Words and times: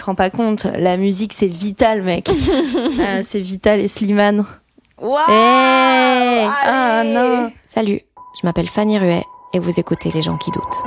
Tu 0.00 0.04
te 0.04 0.06
rends 0.06 0.14
pas 0.14 0.30
compte, 0.30 0.64
la 0.78 0.96
musique 0.96 1.34
c'est 1.34 1.46
vital 1.46 2.00
mec. 2.00 2.30
Ah, 3.06 3.22
c'est 3.22 3.38
vital 3.38 3.80
et 3.80 3.86
Slimane. 3.86 4.46
Wow 4.98 5.18
Hey 5.28 6.48
ah 6.64 7.02
non 7.04 7.52
Salut, 7.66 8.00
je 8.40 8.46
m'appelle 8.46 8.66
Fanny 8.66 8.98
Ruet 8.98 9.22
et 9.52 9.58
vous 9.58 9.78
écoutez 9.78 10.10
Les 10.14 10.22
gens 10.22 10.38
qui 10.38 10.50
doutent. 10.52 10.82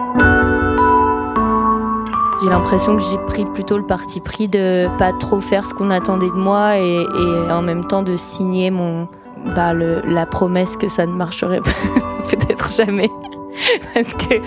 J'ai 2.41 2.49
l'impression 2.49 2.97
que 2.97 3.03
j'ai 3.03 3.19
pris 3.27 3.45
plutôt 3.45 3.77
le 3.77 3.85
parti 3.85 4.19
pris 4.19 4.47
de 4.47 4.87
pas 4.97 5.13
trop 5.13 5.41
faire 5.41 5.67
ce 5.67 5.75
qu'on 5.75 5.91
attendait 5.91 6.31
de 6.31 6.31
moi 6.31 6.79
et, 6.79 7.01
et 7.03 7.51
en 7.51 7.61
même 7.61 7.85
temps 7.85 8.01
de 8.01 8.17
signer 8.17 8.71
mon 8.71 9.07
bah 9.55 9.73
le, 9.73 10.01
la 10.07 10.25
promesse 10.25 10.75
que 10.75 10.87
ça 10.87 11.05
ne 11.05 11.13
marcherait 11.13 11.61
peut-être 12.31 12.71
jamais 12.71 13.11
parce 13.93 14.13
que 14.15 14.41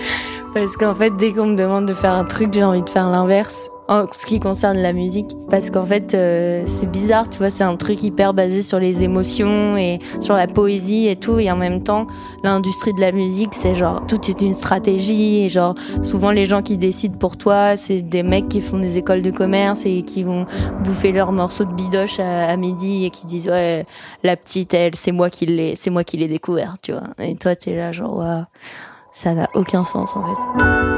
parce 0.53 0.75
qu'en 0.75 0.93
fait 0.93 1.15
dès 1.15 1.31
qu'on 1.31 1.45
me 1.45 1.55
demande 1.55 1.85
de 1.85 1.93
faire 1.93 2.11
un 2.11 2.25
truc 2.25 2.51
j'ai 2.51 2.65
envie 2.65 2.81
de 2.81 2.89
faire 2.89 3.09
l'inverse 3.09 3.69
en 3.87 4.05
ce 4.11 4.25
qui 4.25 4.39
concerne 4.39 4.77
la 4.77 4.93
musique 4.93 5.29
parce 5.49 5.71
qu'en 5.71 5.85
fait 5.85 6.13
euh, 6.13 6.63
c'est 6.65 6.89
bizarre 6.91 7.29
tu 7.29 7.37
vois 7.37 7.49
c'est 7.49 7.63
un 7.63 7.75
truc 7.77 8.03
hyper 8.03 8.33
basé 8.33 8.61
sur 8.61 8.79
les 8.79 9.03
émotions 9.03 9.77
et 9.77 9.99
sur 10.19 10.35
la 10.35 10.47
poésie 10.47 11.07
et 11.07 11.15
tout 11.15 11.39
et 11.39 11.49
en 11.49 11.55
même 11.55 11.83
temps 11.83 12.07
l'industrie 12.43 12.93
de 12.93 13.01
la 13.01 13.11
musique 13.11 13.53
c'est 13.53 13.73
genre 13.73 14.05
tout 14.07 14.19
est 14.29 14.41
une 14.41 14.53
stratégie 14.53 15.43
et 15.43 15.49
genre 15.49 15.75
souvent 16.03 16.31
les 16.31 16.45
gens 16.45 16.61
qui 16.61 16.77
décident 16.77 17.17
pour 17.17 17.37
toi 17.37 17.77
c'est 17.77 18.01
des 18.01 18.23
mecs 18.23 18.49
qui 18.49 18.61
font 18.61 18.79
des 18.79 18.97
écoles 18.97 19.21
de 19.21 19.31
commerce 19.31 19.85
et 19.85 20.01
qui 20.01 20.23
vont 20.23 20.45
bouffer 20.83 21.11
leurs 21.11 21.31
morceaux 21.31 21.65
de 21.65 21.73
bidoche 21.73 22.19
à, 22.19 22.55
midi 22.57 23.05
et 23.05 23.09
qui 23.09 23.25
disent 23.25 23.47
ouais 23.49 23.85
la 24.23 24.35
petite 24.35 24.73
elle 24.73 24.95
c'est 24.95 25.11
moi 25.11 25.29
qui 25.29 25.45
l'ai 25.45 25.75
c'est 25.75 25.89
moi 25.89 26.03
qui 26.03 26.17
l'ai 26.17 26.27
découvert 26.27 26.75
tu 26.81 26.91
vois. 26.91 27.03
Et 27.19 27.35
toi 27.35 27.55
t'es 27.55 27.75
là 27.75 27.91
genre 27.91 28.17
ouais, 28.17 28.41
ça 29.11 29.33
n'a 29.33 29.47
aucun 29.53 29.85
sens 29.85 30.15
en 30.15 30.23
fait 30.23 30.96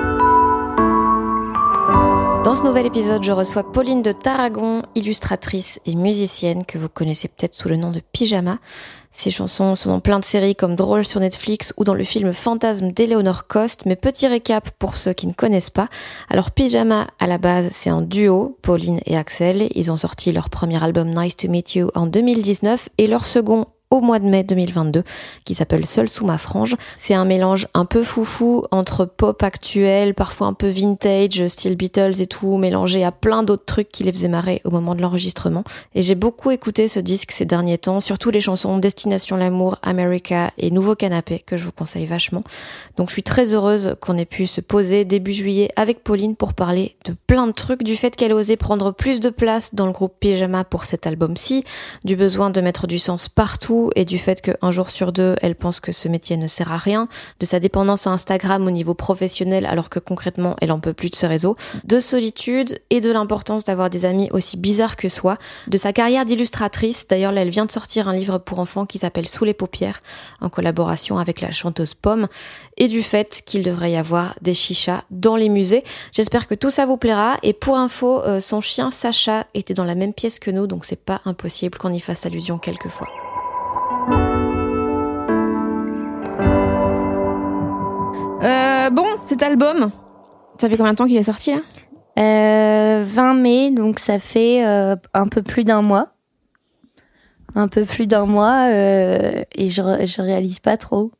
Dans 2.44 2.56
ce 2.56 2.64
nouvel 2.64 2.86
épisode, 2.86 3.22
je 3.22 3.34
reçois 3.34 3.70
Pauline 3.70 4.02
de 4.02 4.14
Tarragon, 4.14 4.82
illustratrice 4.95 5.82
et 5.86 5.95
musicienne 5.95 6.64
que 6.66 6.78
vous 6.78 6.88
connaissez 6.88 7.28
peut-être 7.28 7.54
sous 7.54 7.67
le 7.67 7.76
nom 7.76 7.92
de 7.92 8.02
Pyjama. 8.14 8.60
Ses 9.11 9.30
chansons 9.30 9.76
sont 9.76 9.89
dans 9.89 10.00
plein 10.00 10.20
de 10.20 10.23
séries 10.23 10.55
comme 10.55 10.78
Drôle 10.78 11.05
sur 11.05 11.20
Netflix 11.20 11.73
ou 11.76 11.83
dans 11.83 11.94
le 11.94 12.05
film 12.05 12.32
Fantasme 12.32 12.92
d'Eleanor 12.92 13.48
Cost, 13.48 13.86
mais 13.86 13.98
petit 13.98 14.28
récap 14.28 14.70
pour 14.80 14.95
ceux 14.95 15.11
qui 15.11 15.28
ne 15.28 15.33
connaissent 15.33 15.70
pas. 15.70 15.89
Alors 16.30 16.52
Pyjama, 16.52 17.08
à 17.20 17.28
la 17.28 17.38
base, 17.38 17.67
c'est 17.72 17.89
un 17.89 18.02
duo, 18.02 18.58
Pauline 18.61 19.02
et 19.05 19.17
Axel. 19.17 19.67
Ils 19.76 19.92
ont 19.92 19.98
sorti 19.98 20.32
leur 20.32 20.49
premier 20.49 20.82
album 20.82 21.14
Nice 21.14 21.36
to 21.36 21.49
Meet 21.49 21.76
You 21.76 21.92
en 21.94 22.08
2019 22.08 22.88
et 22.98 23.08
leur 23.08 23.26
second 23.26 23.66
au 23.92 24.02
mois 24.02 24.20
de 24.20 24.26
mai 24.26 24.44
2022 24.44 25.04
qui 25.45 25.55
s'appelle 25.55 25.86
Seul 25.86 26.10
sous 26.10 26.26
ma 26.26 26.38
frange. 26.38 26.76
C'est 26.98 27.16
un 27.16 27.26
mélange 27.26 27.67
un 27.73 27.86
peu 27.86 28.04
foufou 28.04 28.66
entre 28.70 29.05
pop 29.05 29.42
actuel, 29.42 30.14
parfois 30.14 30.48
un 30.48 30.54
peu 30.54 30.67
vintage, 30.67 31.48
style 31.48 31.76
Beatles 31.76 32.22
et 32.22 32.28
tout, 32.28 32.58
mélangé 32.58 33.04
à 33.04 33.11
plein 33.11 33.42
d'autres 33.42 33.66
trucs 33.66 33.92
qui 33.92 34.04
les 34.04 34.11
faisaient 34.11 34.28
marrer 34.28 34.61
au 34.64 34.70
moment 34.70 34.94
de 34.94 35.02
l'enregistrement. 35.02 35.64
Et 35.95 36.04
j'ai 36.04 36.14
beaucoup 36.14 36.52
écouté 36.52 36.88
ce 36.88 36.99
disque 36.99 37.32
ces 37.32 37.45
derniers 37.45 37.80
temps, 37.80 37.99
surtout 37.99 38.30
les 38.30 38.39
chansons 38.39 38.78
Destination 38.78 39.38
l'amour, 39.38 39.78
America 39.82 40.52
et 40.58 40.70
Nouveau 40.70 40.95
canapé 40.95 41.39
que 41.39 41.58
je 41.58 41.64
vous 41.64 41.72
conseille 41.72 42.05
vachement. 42.05 42.44
Donc 42.98 43.10
je 43.10 43.14
suis 43.14 43.23
très 43.23 43.54
heureuse 43.54 43.95
qu'on 44.02 44.17
ait 44.17 44.26
pu 44.26 44.45
se 44.45 44.61
poser 44.61 45.04
début 45.04 45.33
juillet 45.33 45.70
avec 45.76 46.04
Pauline 46.04 46.36
pour 46.36 46.54
parler 46.54 46.95
de 47.05 47.16
plein 47.26 47.48
de 47.48 47.54
trucs, 47.54 47.83
du 47.83 47.95
fait 47.95 48.16
qu'elle 48.16 48.33
osait 48.33 48.55
prendre 48.55 48.92
plus 48.92 49.20
de 49.20 49.30
place 49.30 49.73
dans 49.73 49.88
le 49.88 49.92
groupe 49.92 50.14
Pyjama 50.20 50.64
pour 50.64 50.86
cet 50.86 51.08
album-ci, 51.08 51.64
du 52.04 52.16
besoin 52.16 52.52
de 52.52 52.61
mettre 52.61 52.86
du 52.86 52.99
sens 52.99 53.30
partout 53.30 53.79
et 53.95 54.06
du 54.06 54.17
fait 54.17 54.42
qu'un 54.42 54.72
jour 54.72 54.90
sur 54.90 55.12
deux, 55.12 55.36
elle 55.42 55.56
pense 55.56 55.80
que 55.80 55.92
ce 55.92 56.08
métier 56.08 56.38
ne 56.38 56.48
sert 56.48 56.72
à 56.72 56.78
rien, 56.78 57.08
de 57.40 57.45
sa 57.45 57.60
dépendance 57.60 58.08
à 58.08 58.12
Instagram 58.12 58.66
au 58.66 58.72
niveau 58.72 58.94
professionnel 58.94 59.66
alors 59.66 59.90
que 59.90 60.00
concrètement 60.00 60.56
elle 60.62 60.72
en 60.72 60.80
peut 60.80 60.94
plus 60.94 61.10
de 61.10 61.16
ce 61.16 61.26
réseau, 61.26 61.56
de 61.86 62.00
solitude 62.00 62.80
et 62.90 63.02
de 63.02 63.12
l'importance 63.12 63.64
d'avoir 63.66 63.90
des 63.90 64.06
amis 64.06 64.30
aussi 64.32 64.58
bizarres 64.58 64.95
que 64.95 65.10
soi, 65.10 65.38
de 65.67 65.78
sa 65.78 65.94
carrière 65.94 66.26
d'illustratrice, 66.26 67.08
d'ailleurs 67.08 67.32
là 67.32 67.42
elle 67.42 67.50
vient 67.50 67.66
de 67.66 67.72
sortir 67.72 68.08
un 68.08 68.16
livre 68.16 68.38
pour 68.38 68.60
enfants 68.60 68.86
qui 68.86 69.00
s'appelle 69.00 69.28
Sous 69.28 69.45
les 69.45 69.54
paupières 69.54 70.02
en 70.42 70.50
collaboration 70.50 71.17
avec 71.17 71.42
la 71.42 71.52
chanteuse 71.52 71.94
Pomme 71.94 72.28
et 72.78 72.88
du 72.88 73.04
fait 73.04 73.42
qu'il 73.46 73.64
devrait 73.64 73.92
y 73.92 73.98
avoir 73.98 74.36
des 74.42 74.54
chichas 74.54 75.04
dans 75.11 75.36
les 75.36 75.50
musées. 75.50 75.84
J'espère 76.11 76.48
que 76.48 76.56
tout 76.56 76.70
ça 76.70 76.86
vous 76.86 76.98
plaira 76.98 77.38
et 77.44 77.54
pour 77.54 77.78
info, 77.78 78.22
euh, 78.23 78.40
son 78.40 78.61
chien 78.61 78.92
Sacha 78.92 79.46
était 79.54 79.73
dans 79.73 79.84
la 79.86 79.96
même 79.96 80.14
pièce 80.14 80.40
que 80.40 80.52
nous 80.52 80.67
donc 80.67 80.86
c'est 80.86 81.04
pas 81.04 81.22
impossible 81.26 81.78
qu'on 81.78 81.94
y 81.94 82.00
fasse 82.00 82.26
allusion 82.26 82.58
quelquefois. 82.58 83.08
Euh, 88.41 88.89
bon, 88.89 89.05
cet 89.25 89.43
album, 89.43 89.91
ça 90.59 90.69
fait 90.69 90.77
combien 90.77 90.93
de 90.93 90.97
temps 90.97 91.05
qu'il 91.05 91.17
est 91.17 91.23
sorti 91.23 91.52
là? 91.52 91.59
Euh, 92.17 93.03
20 93.05 93.33
mai, 93.35 93.71
donc 93.71 93.99
ça 93.99 94.19
fait 94.19 94.65
euh, 94.65 94.95
un 95.13 95.27
peu 95.27 95.41
plus 95.41 95.63
d'un 95.63 95.81
mois. 95.81 96.13
Un 97.55 97.67
peu 97.67 97.85
plus 97.85 98.07
d'un 98.07 98.25
mois, 98.25 98.69
euh, 98.69 99.43
et 99.55 99.69
je, 99.69 100.21
réalise 100.21 100.59
pas 100.59 100.77
trop 100.77 101.11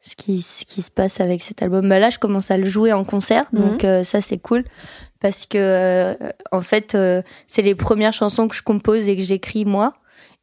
ce 0.00 0.16
qui, 0.16 0.40
ce 0.40 0.64
qui 0.64 0.82
se 0.82 0.90
passe 0.90 1.20
avec 1.20 1.42
cet 1.42 1.62
album. 1.62 1.88
Bah 1.88 1.98
là, 1.98 2.10
je 2.10 2.18
commence 2.18 2.50
à 2.50 2.56
le 2.56 2.64
jouer 2.64 2.92
en 2.92 3.04
concert, 3.04 3.46
donc 3.52 3.84
euh, 3.84 4.02
ça 4.02 4.20
c'est 4.20 4.38
cool. 4.38 4.64
Parce 5.20 5.44
que, 5.44 5.58
euh, 5.58 6.14
en 6.50 6.62
fait, 6.62 6.94
euh, 6.94 7.22
c'est 7.46 7.62
les 7.62 7.74
premières 7.74 8.14
chansons 8.14 8.48
que 8.48 8.56
je 8.56 8.62
compose 8.62 9.06
et 9.06 9.16
que 9.16 9.22
j'écris 9.22 9.66
moi. 9.66 9.94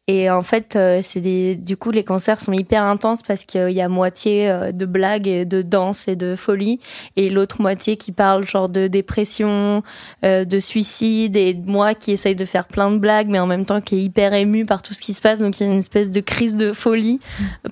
Et 0.09 0.29
en 0.29 0.41
fait, 0.41 0.77
euh, 0.77 1.01
c'est 1.03 1.19
des, 1.19 1.57
du 1.57 1.75
coup, 1.75 1.91
les 1.91 2.05
concerts 2.05 2.39
sont 2.39 2.53
hyper 2.53 2.83
intenses 2.83 3.21
parce 3.23 3.43
qu'il 3.43 3.71
y 3.71 3.81
a 3.81 3.89
moitié 3.89 4.49
euh, 4.49 4.71
de 4.71 4.85
blagues 4.85 5.27
et 5.27 5.43
de 5.43 5.61
danse 5.61 6.07
et 6.07 6.15
de 6.15 6.37
folie, 6.37 6.79
et 7.17 7.29
l'autre 7.29 7.61
moitié 7.61 7.97
qui 7.97 8.13
parle 8.13 8.47
genre 8.47 8.69
de 8.69 8.87
dépression, 8.87 9.83
euh, 10.23 10.45
de 10.45 10.59
suicide, 10.61 11.35
et 11.35 11.53
moi 11.53 11.93
qui 11.93 12.13
essaye 12.13 12.35
de 12.35 12.45
faire 12.45 12.67
plein 12.67 12.89
de 12.89 12.97
blagues, 12.97 13.27
mais 13.27 13.39
en 13.39 13.47
même 13.47 13.65
temps 13.65 13.81
qui 13.81 13.95
est 13.95 14.01
hyper 14.01 14.33
ému 14.33 14.65
par 14.65 14.81
tout 14.81 14.93
ce 14.93 15.01
qui 15.01 15.11
se 15.11 15.19
passe. 15.21 15.39
Donc 15.39 15.59
il 15.59 15.67
y 15.67 15.69
a 15.69 15.73
une 15.73 15.79
espèce 15.79 16.09
de 16.09 16.21
crise 16.21 16.55
de 16.55 16.71
folie 16.71 17.19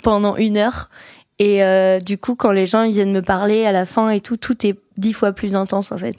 pendant 0.03 0.35
une 0.35 0.57
heure. 0.57 0.90
Et 1.40 1.63
euh, 1.63 2.01
du 2.01 2.18
coup, 2.18 2.35
quand 2.35 2.51
les 2.51 2.66
gens 2.66 2.84
ils 2.84 2.91
viennent 2.91 3.13
me 3.13 3.22
parler 3.22 3.66
à 3.66 3.72
la 3.72 3.85
fin 3.85 4.09
et 4.09 4.19
tout, 4.19 4.35
tout 4.35 4.68
est 4.68 4.78
dix 4.97 5.13
fois 5.13 5.31
plus 5.31 5.56
intense 5.56 5.94
en 5.94 5.98
fait. 5.98 6.18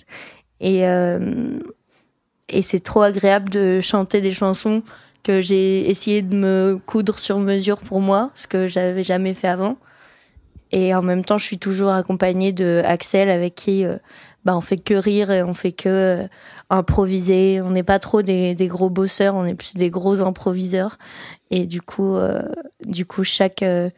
Et 0.60 0.86
euh, 0.86 1.58
et 2.48 2.62
c'est 2.62 2.80
trop 2.80 3.02
agréable 3.02 3.50
de 3.50 3.80
chanter 3.80 4.20
des 4.20 4.32
chansons 4.32 4.82
que 5.26 5.40
j'ai 5.40 5.90
essayé 5.90 6.22
de 6.22 6.36
me 6.36 6.78
coudre 6.86 7.18
sur 7.18 7.40
mesure 7.40 7.78
pour 7.78 8.00
moi, 8.00 8.30
ce 8.36 8.46
que 8.46 8.68
j'avais 8.68 9.02
jamais 9.02 9.34
fait 9.34 9.48
avant. 9.48 9.76
Et 10.70 10.94
en 10.94 11.02
même 11.02 11.24
temps, 11.24 11.36
je 11.36 11.44
suis 11.44 11.58
toujours 11.58 11.90
accompagnée 11.90 12.52
de 12.52 12.80
Axel 12.84 13.28
avec 13.28 13.56
qui 13.56 13.84
euh, 13.84 13.96
bah 14.44 14.56
on 14.56 14.60
fait 14.60 14.76
que 14.76 14.94
rire 14.94 15.32
et 15.32 15.42
on 15.42 15.52
fait 15.52 15.72
que 15.72 15.88
euh, 15.88 16.28
improviser. 16.70 17.60
On 17.60 17.70
n'est 17.70 17.82
pas 17.82 17.98
trop 17.98 18.22
des, 18.22 18.54
gros 18.68 18.88
bosseurs, 18.88 19.34
on 19.34 19.44
est 19.46 19.54
plus 19.54 19.74
des 19.74 19.90
gros 19.90 20.20
improviseurs. 20.20 20.96
Et 21.50 21.66
du 21.66 21.82
coup, 21.82 22.14
euh, 22.14 22.42
du 22.84 23.04
coup 23.04 23.24
chaque 23.24 23.64
euh, 23.64 23.90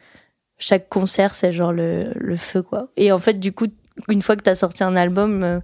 chaque 0.57 0.89
concert 0.89 1.35
c'est 1.35 1.51
genre 1.51 1.73
le, 1.73 2.11
le 2.15 2.37
feu 2.37 2.63
quoi. 2.63 2.89
Et 2.97 3.11
en 3.11 3.19
fait, 3.19 3.39
du 3.39 3.51
coup, 3.51 3.67
une 4.07 4.23
fois 4.23 4.35
que 4.35 4.41
t'as 4.41 4.55
sorti 4.55 4.83
un 4.83 4.95
album, 4.95 5.43
euh, 5.43 5.59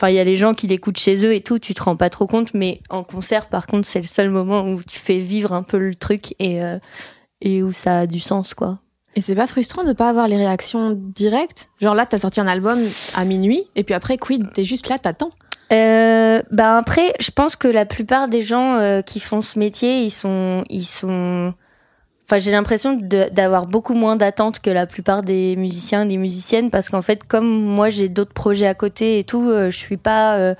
Enfin, 0.00 0.08
il 0.08 0.16
y 0.16 0.18
a 0.18 0.24
les 0.24 0.36
gens 0.36 0.54
qui 0.54 0.66
l'écoutent 0.66 0.98
chez 0.98 1.26
eux 1.26 1.34
et 1.34 1.42
tout, 1.42 1.58
tu 1.58 1.74
te 1.74 1.82
rends 1.82 1.94
pas 1.94 2.08
trop 2.08 2.26
compte, 2.26 2.54
mais 2.54 2.80
en 2.88 3.04
concert, 3.04 3.48
par 3.48 3.66
contre, 3.66 3.86
c'est 3.86 4.00
le 4.00 4.06
seul 4.06 4.30
moment 4.30 4.62
où 4.62 4.82
tu 4.82 4.98
fais 4.98 5.18
vivre 5.18 5.52
un 5.52 5.62
peu 5.62 5.76
le 5.76 5.94
truc 5.94 6.34
et, 6.38 6.64
euh, 6.64 6.78
et 7.42 7.62
où 7.62 7.70
ça 7.70 7.98
a 7.98 8.06
du 8.06 8.18
sens, 8.18 8.54
quoi. 8.54 8.78
Et 9.14 9.20
c'est 9.20 9.34
pas 9.34 9.46
frustrant 9.46 9.84
de 9.84 9.92
pas 9.92 10.08
avoir 10.08 10.26
les 10.26 10.38
réactions 10.38 10.96
directes? 10.96 11.68
Genre 11.82 11.94
là, 11.94 12.06
t'as 12.06 12.16
sorti 12.16 12.40
un 12.40 12.46
album 12.46 12.78
à 13.14 13.26
minuit, 13.26 13.64
et 13.76 13.84
puis 13.84 13.92
après, 13.92 14.16
quid? 14.16 14.50
T'es 14.54 14.64
juste 14.64 14.88
là, 14.88 14.98
t'attends. 14.98 15.32
Euh, 15.70 16.40
bah 16.50 16.78
après, 16.78 17.12
je 17.20 17.30
pense 17.30 17.54
que 17.54 17.68
la 17.68 17.84
plupart 17.84 18.28
des 18.28 18.40
gens 18.40 18.76
euh, 18.76 19.02
qui 19.02 19.20
font 19.20 19.42
ce 19.42 19.58
métier, 19.58 20.02
ils 20.02 20.10
sont, 20.10 20.64
ils 20.70 20.86
sont 20.86 21.52
Enfin, 22.30 22.38
j'ai 22.38 22.52
l'impression 22.52 22.96
d'avoir 23.32 23.66
beaucoup 23.66 23.94
moins 23.94 24.14
d'attentes 24.14 24.60
que 24.60 24.70
la 24.70 24.86
plupart 24.86 25.22
des 25.22 25.56
musiciens, 25.56 26.06
des 26.06 26.16
musiciennes, 26.16 26.70
parce 26.70 26.88
qu'en 26.88 27.02
fait, 27.02 27.24
comme 27.26 27.48
moi, 27.48 27.90
j'ai 27.90 28.08
d'autres 28.08 28.32
projets 28.32 28.68
à 28.68 28.74
côté 28.74 29.18
et 29.18 29.24
tout, 29.24 29.50
euh, 29.50 29.68
je 29.72 29.76
suis 29.76 29.96
pas, 29.96 30.36
euh, 30.36 30.54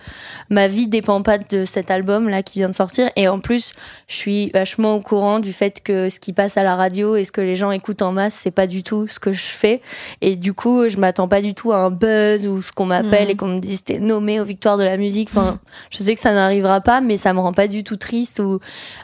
ma 0.49 0.67
vie 0.67 0.89
dépend 0.89 1.23
pas 1.23 1.39
de 1.39 1.65
cet 1.65 1.93
album 1.93 2.29
là 2.29 2.43
qui 2.43 2.59
vient 2.59 2.71
de 2.71 2.75
sortir. 2.75 3.09
Et 3.15 3.29
en 3.29 3.39
plus, 3.39 3.73
je 4.09 4.17
suis 4.17 4.51
vachement 4.51 4.97
au 4.97 5.01
courant 5.01 5.39
du 5.39 5.53
fait 5.53 5.81
que 5.81 6.09
ce 6.09 6.19
qui 6.19 6.33
passe 6.33 6.57
à 6.57 6.65
la 6.65 6.75
radio 6.75 7.15
et 7.15 7.25
ce 7.25 7.31
que 7.31 7.41
les 7.41 7.55
gens 7.55 7.71
écoutent 7.71 8.03
en 8.03 8.11
masse, 8.11 8.35
c'est 8.35 8.51
pas 8.51 8.67
du 8.67 8.83
tout 8.83 9.07
ce 9.07 9.21
que 9.21 9.31
je 9.31 9.45
fais. 9.45 9.81
Et 10.23 10.35
du 10.35 10.55
coup, 10.55 10.89
je 10.89 10.97
m'attends 10.97 11.29
pas 11.29 11.41
du 11.41 11.55
tout 11.55 11.71
à 11.71 11.77
un 11.77 11.91
buzz 11.91 12.49
ou 12.49 12.61
ce 12.63 12.73
qu'on 12.73 12.87
m'appelle 12.87 13.29
mmh. 13.29 13.31
et 13.31 13.37
qu'on 13.37 13.47
me 13.47 13.61
dise 13.61 13.85
t'es 13.85 14.01
nommé 14.01 14.41
aux 14.41 14.45
victoires 14.45 14.77
de 14.77 14.83
la 14.83 14.97
musique. 14.97 15.29
Enfin, 15.31 15.61
je 15.91 15.99
sais 15.99 16.17
que 16.17 16.21
ça 16.21 16.33
n'arrivera 16.33 16.81
pas, 16.81 17.01
mais 17.01 17.17
ça 17.17 17.33
me 17.33 17.39
rend 17.39 17.53
pas 17.53 17.69
du 17.69 17.85
tout 17.85 17.97
triste. 17.97 18.41
Ou 18.41 18.55
euh, 18.55 18.59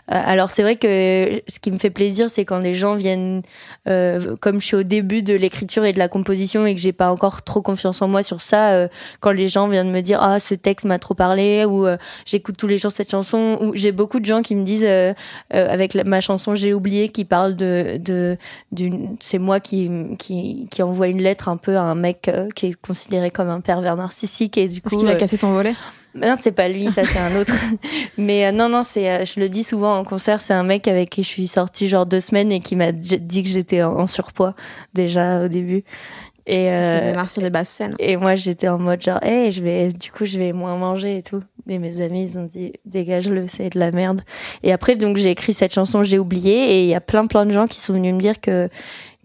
alors, 0.09 0.51
c'est 0.51 0.63
vrai 0.63 0.75
que 0.75 1.41
ce 1.47 1.61
qui 1.61 1.71
me 1.71 1.79
fait 1.79 1.91
plaisir, 1.91 2.29
c'est 2.29 2.45
quand 2.45 2.56
quand 2.57 2.63
les 2.63 2.75
gens 2.75 2.95
viennent, 2.95 3.43
euh, 3.87 4.35
comme 4.41 4.61
je 4.61 4.67
suis 4.67 4.77
au 4.77 4.83
début 4.83 5.23
de 5.23 5.35
l'écriture 5.35 5.85
et 5.85 5.93
de 5.93 5.99
la 5.99 6.09
composition 6.09 6.65
et 6.65 6.75
que 6.75 6.81
j'ai 6.81 6.95
pas 6.95 7.11
encore 7.11 7.43
trop 7.43 7.61
confiance 7.61 8.01
en 8.01 8.09
moi 8.09 8.23
sur 8.23 8.41
ça, 8.41 8.71
euh, 8.71 8.89
quand 9.21 9.33
les 9.33 9.49
gens 9.49 9.69
viennent 9.69 9.91
me 9.91 10.01
dire 10.01 10.21
ah 10.23 10.41
ce 10.41 10.55
texte 10.55 10.87
m'a 10.87 10.99
trop 10.99 11.13
parlé 11.13 11.67
ou 11.67 11.87
euh, 11.87 11.99
j'écoute 12.25 12.57
tous 12.57 12.67
les 12.67 12.79
jours 12.79 12.91
cette 12.91 13.11
chanson 13.11 13.59
ou 13.61 13.73
j'ai 13.75 13.93
beaucoup 13.93 14.21
de 14.21 14.25
gens 14.25 14.41
qui 14.41 14.55
me 14.55 14.65
disent 14.65 14.87
avec 15.51 15.95
ma 15.95 16.21
chanson 16.21 16.55
j'ai 16.55 16.73
oublié 16.73 17.11
qui 17.11 17.25
parle 17.25 17.57
de 17.57 17.99
de 17.99 18.39
d'une 18.73 19.17
c'est 19.21 19.39
moi 19.39 19.61
qui, 19.61 19.91
qui 20.19 20.69
qui 20.71 20.83
envoie 20.83 21.09
une 21.09 21.21
lettre 21.21 21.49
un 21.49 21.59
peu 21.59 21.77
à 21.77 21.83
un 21.83 21.95
mec 21.95 22.31
qui 22.55 22.67
est 22.67 22.81
considéré 22.81 23.31
comme 23.31 23.51
un 23.51 23.61
pervers 23.61 23.97
narcissique 23.97 24.57
et 24.57 24.69
du 24.69 24.81
coup 24.81 24.89
parce 24.89 25.03
qu'il 25.03 25.11
a 25.11 25.17
cassé 25.17 25.37
ton 25.37 25.53
volet? 25.53 25.75
Non, 26.17 26.35
c'est 26.41 26.53
pas 26.53 26.69
lui, 26.69 26.91
ça 26.91 27.05
c'est 27.05 27.19
un 27.19 27.37
autre. 27.37 27.55
Mais 28.19 28.47
euh, 28.47 28.53
non, 28.53 28.69
non, 28.69 28.83
c'est, 28.83 29.11
euh, 29.11 29.25
je 29.25 29.41
le 29.41 29.49
dis 29.49 29.63
souvent 29.63 29.97
en 29.99 30.05
concert, 30.05 30.41
c'est 30.41 30.55
un 30.55 30.63
mec 30.63 30.89
avec 30.89 31.11
qui 31.11 31.23
je 31.23 31.29
suis 31.29 31.47
sortie 31.47 31.89
genre 31.89 32.07
deux 32.07 32.21
semaines 32.21 32.53
et 32.53 32.61
qui 32.61 32.77
m'a 32.77 32.93
dit 32.93 33.43
que 33.43 33.49
j'étais 33.49 33.83
en, 33.83 34.07
surpoids 34.07 34.55
déjà 34.95 35.45
au 35.45 35.49
début. 35.49 35.85
Et 36.49 36.71
euh, 36.71 37.27
sur 37.27 37.43
des 37.43 37.51
basses 37.51 37.71
scènes. 37.71 37.97
Et 37.99 38.17
moi, 38.17 38.37
j'étais 38.37 38.69
en 38.69 38.79
mode 38.79 39.03
genre, 39.03 39.21
hey, 39.25 39.51
je 39.51 39.61
vais, 39.65 39.89
du 39.89 40.13
coup, 40.13 40.25
je 40.25 40.39
vais 40.39 40.53
moins 40.53 40.77
manger 40.77 41.19
et 41.19 41.23
tout. 41.23 41.43
Et 41.69 41.81
mes 41.81 42.01
amis, 42.01 42.23
ils 42.23 42.39
ont 42.39 42.45
dit, 42.45 42.73
dégage-le, 42.85 43.49
c'est 43.49 43.71
de 43.71 43.81
la 43.81 43.91
merde. 43.91 44.21
Et 44.63 44.73
après, 44.73 44.95
donc, 44.95 45.17
j'ai 45.17 45.31
écrit 45.31 45.55
cette 45.55 45.75
chanson, 45.75 46.05
j'ai 46.05 46.21
oublié. 46.21 46.53
Et 46.53 46.83
il 46.85 46.89
y 46.89 46.95
a 46.95 47.01
plein, 47.01 47.27
plein 47.27 47.47
de 47.47 47.51
gens 47.51 47.67
qui 47.67 47.81
sont 47.81 47.95
venus 47.95 48.15
me 48.15 48.21
dire 48.21 48.41
que 48.41 48.69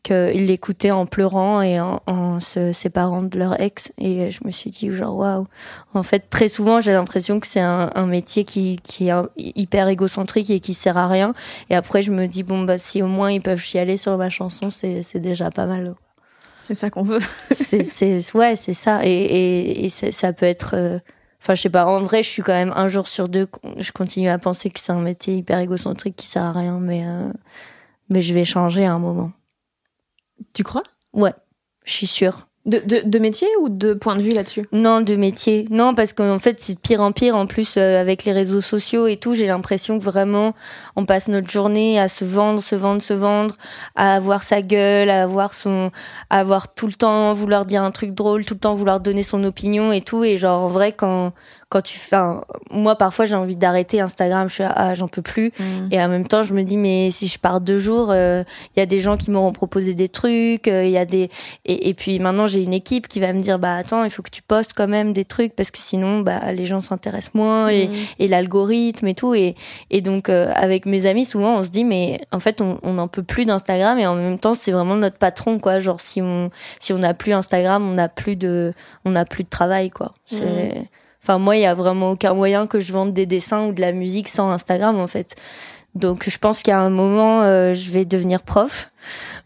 qu'ils 0.03 0.48
l'écoutaient 0.48 0.92
en 0.92 1.06
pleurant 1.06 1.62
et 1.62 1.80
en, 1.80 2.39
se 2.39 2.71
séparant 2.71 3.21
de 3.21 3.38
leur 3.38 3.62
ex. 3.62 3.92
Et 3.98 4.31
je 4.31 4.39
me 4.45 4.51
suis 4.51 4.71
dit, 4.71 4.92
genre, 4.92 5.15
waouh. 5.15 5.48
En 5.94 6.03
fait, 6.03 6.30
très 6.30 6.50
souvent, 6.50 6.81
j'ai 6.81 6.94
l'impression 6.94 7.39
que 7.39 7.48
c'est 7.48 7.59
un, 7.59 8.06
métier 8.07 8.44
qui, 8.44 8.80
qui 8.83 9.09
est 9.09 9.15
hyper 9.38 9.88
égocentrique 9.88 10.50
et 10.50 10.59
qui 10.59 10.74
sert 10.74 10.98
à 10.98 11.07
rien. 11.07 11.33
Et 11.69 11.75
après, 11.75 12.01
je 12.01 12.12
me 12.12 12.27
dis, 12.27 12.44
bon, 12.44 12.63
bah, 12.63 12.77
si 12.77 13.01
au 13.01 13.07
moins 13.07 13.31
ils 13.31 13.42
peuvent 13.42 13.62
chialer 13.62 13.98
sur 13.98 14.18
ma 14.18 14.30
chanson, 14.30 14.71
c'est, 14.71 15.19
déjà 15.19 15.51
pas 15.51 15.68
mal. 15.68 15.94
C'est 16.68 16.75
ça 16.75 16.89
qu'on 16.89 17.04
veut. 17.04 17.19
c'est, 17.51 17.83
c'est, 17.83 18.19
ouais, 18.36 18.56
c'est 18.56 18.74
ça. 18.74 19.01
Et, 19.04 19.86
et, 19.86 19.89
ça 19.89 20.33
peut 20.33 20.45
être. 20.45 20.75
Euh, 20.75 21.00
enfin, 21.42 21.54
je 21.54 21.62
sais 21.62 21.69
pas. 21.69 21.86
En 21.86 22.00
vrai, 22.00 22.24
je 22.24 22.30
suis 22.30 22.42
quand 22.42 22.54
même 22.54 22.74
un 22.75 22.88
jour 22.88 23.07
sur 23.07 23.27
deux. 23.27 23.47
Je 23.77 23.92
continue 23.92 24.30
à 24.30 24.38
penser 24.39 24.69
que 24.69 24.80
c'est 24.80 24.92
un 24.92 25.01
métier 25.01 25.36
hyper 25.36 25.59
égocentrique 25.59 26.15
qui 26.15 26.27
sert 26.27 26.44
à 26.44 26.54
rien, 26.54 26.80
mais 26.80 27.04
euh, 27.06 27.31
mais 28.09 28.21
je 28.21 28.33
vais 28.33 28.45
changer 28.45 28.86
à 28.86 28.94
un 28.94 29.00
moment. 29.00 29.31
Tu 30.53 30.63
crois? 30.63 30.83
Ouais, 31.13 31.33
je 31.85 31.93
suis 31.93 32.07
sûre. 32.07 32.47
De, 32.63 32.77
de, 32.77 33.01
de, 33.03 33.17
métier 33.17 33.47
ou 33.59 33.69
de 33.69 33.95
point 33.95 34.15
de 34.15 34.21
vue 34.21 34.29
là-dessus? 34.29 34.67
Non, 34.71 35.01
de 35.01 35.15
métier. 35.15 35.65
Non, 35.71 35.95
parce 35.95 36.13
qu'en 36.13 36.38
fait, 36.38 36.61
c'est 36.61 36.75
de 36.75 36.79
pire 36.79 37.01
en 37.01 37.11
pire. 37.11 37.35
En 37.35 37.47
plus, 37.47 37.75
euh, 37.75 37.99
avec 37.99 38.23
les 38.23 38.31
réseaux 38.31 38.61
sociaux 38.61 39.07
et 39.07 39.17
tout, 39.17 39.33
j'ai 39.33 39.47
l'impression 39.47 39.97
que 39.97 40.03
vraiment, 40.03 40.53
on 40.95 41.05
passe 41.05 41.27
notre 41.27 41.49
journée 41.49 41.99
à 41.99 42.07
se 42.07 42.23
vendre, 42.23 42.61
se 42.61 42.75
vendre, 42.75 43.01
se 43.01 43.15
vendre, 43.15 43.55
à 43.95 44.13
avoir 44.13 44.43
sa 44.43 44.61
gueule, 44.61 45.09
à 45.09 45.23
avoir 45.23 45.55
son, 45.55 45.89
à 46.29 46.39
avoir 46.39 46.75
tout 46.75 46.85
le 46.85 46.94
temps 46.94 47.33
vouloir 47.33 47.65
dire 47.65 47.81
un 47.81 47.89
truc 47.89 48.13
drôle, 48.13 48.45
tout 48.45 48.53
le 48.53 48.59
temps 48.59 48.75
vouloir 48.75 48.99
donner 48.99 49.23
son 49.23 49.44
opinion 49.44 49.91
et 49.91 50.01
tout. 50.01 50.23
Et 50.23 50.37
genre, 50.37 50.61
en 50.61 50.67
vrai, 50.67 50.91
quand, 50.91 51.33
quand 51.71 51.81
tu 51.81 51.97
fais 51.97 52.18
moi 52.69 52.97
parfois 52.97 53.23
j'ai 53.23 53.35
envie 53.35 53.56
d'arrêter 53.56 54.01
Instagram 54.01 54.50
je 54.50 54.56
suis 54.56 54.63
ah 54.65 54.94
j'en 54.94 55.07
peux 55.07 55.21
plus 55.21 55.53
mm. 55.57 55.88
et 55.91 56.03
en 56.03 56.09
même 56.09 56.27
temps 56.27 56.44
je 56.44 56.53
me 56.53 56.63
dis 56.63 56.75
mais 56.75 57.12
si 57.12 57.27
je 57.27 57.39
pars 57.39 57.62
deux 57.62 57.79
jours 57.79 58.07
il 58.09 58.18
euh, 58.18 58.44
y 58.75 58.81
a 58.81 58.85
des 58.85 59.00
gens 59.00 59.15
qui 59.15 59.31
m'auront 59.31 59.53
proposé 59.53 59.94
des 59.94 60.09
trucs 60.09 60.68
il 60.68 60.73
euh, 60.73 60.85
y 60.85 60.97
a 60.97 61.06
des 61.06 61.29
et, 61.63 61.88
et 61.88 61.94
puis 61.94 62.19
maintenant 62.19 62.45
j'ai 62.45 62.62
une 62.62 62.73
équipe 62.73 63.07
qui 63.07 63.21
va 63.21 63.31
me 63.31 63.39
dire 63.39 63.57
bah 63.57 63.75
attends 63.75 64.03
il 64.03 64.09
faut 64.09 64.21
que 64.21 64.29
tu 64.29 64.41
postes 64.41 64.73
quand 64.75 64.89
même 64.89 65.13
des 65.13 65.23
trucs 65.23 65.56
parce 65.56 65.71
que 65.71 65.77
sinon 65.79 66.19
bah 66.19 66.51
les 66.51 66.65
gens 66.65 66.81
s'intéressent 66.81 67.35
moins 67.35 67.69
et, 67.69 67.88
mm. 67.88 67.94
et 68.19 68.27
l'algorithme 68.27 69.07
et 69.07 69.15
tout 69.15 69.33
et 69.33 69.56
et 69.89 70.01
donc 70.01 70.27
euh, 70.27 70.51
avec 70.56 70.85
mes 70.85 71.06
amis 71.06 71.23
souvent 71.23 71.59
on 71.59 71.63
se 71.63 71.69
dit 71.69 71.85
mais 71.85 72.19
en 72.33 72.41
fait 72.41 72.59
on 72.59 72.94
n'en 72.94 73.07
peut 73.07 73.23
plus 73.23 73.45
d'Instagram 73.45 73.97
et 73.97 74.06
en 74.07 74.15
même 74.15 74.39
temps 74.39 74.56
c'est 74.56 74.73
vraiment 74.73 74.97
notre 74.97 75.18
patron 75.18 75.57
quoi 75.57 75.79
genre 75.79 76.01
si 76.01 76.21
on 76.21 76.51
si 76.81 76.91
on 76.91 76.97
n'a 76.97 77.13
plus 77.13 77.31
Instagram 77.31 77.89
on 77.89 77.94
n'a 77.94 78.09
plus 78.09 78.35
de 78.35 78.73
on 79.06 79.12
n'a 79.12 79.23
plus 79.23 79.45
de 79.45 79.50
travail 79.50 79.89
quoi 79.89 80.15
c'est 80.25 80.75
mm. 80.75 80.85
Enfin, 81.23 81.38
moi, 81.38 81.56
il 81.56 81.62
y 81.62 81.65
a 81.65 81.73
vraiment 81.73 82.12
aucun 82.12 82.33
moyen 82.33 82.68
que 82.68 82.79
je 82.79 82.91
vende 82.91 83.13
des 83.13 83.25
dessins 83.25 83.68
ou 83.68 83.73
de 83.73 83.81
la 83.81 83.91
musique 83.91 84.27
sans 84.27 84.50
Instagram, 84.50 85.00
en 85.00 85.07
fait. 85.07 85.35
Donc, 85.94 86.29
je 86.29 86.38
pense 86.38 86.63
qu'à 86.63 86.79
un 86.79 86.89
moment, 86.89 87.41
euh, 87.44 87.73
je 87.73 87.89
vais 87.91 88.06
devenir 88.06 88.41
prof, 88.41 88.91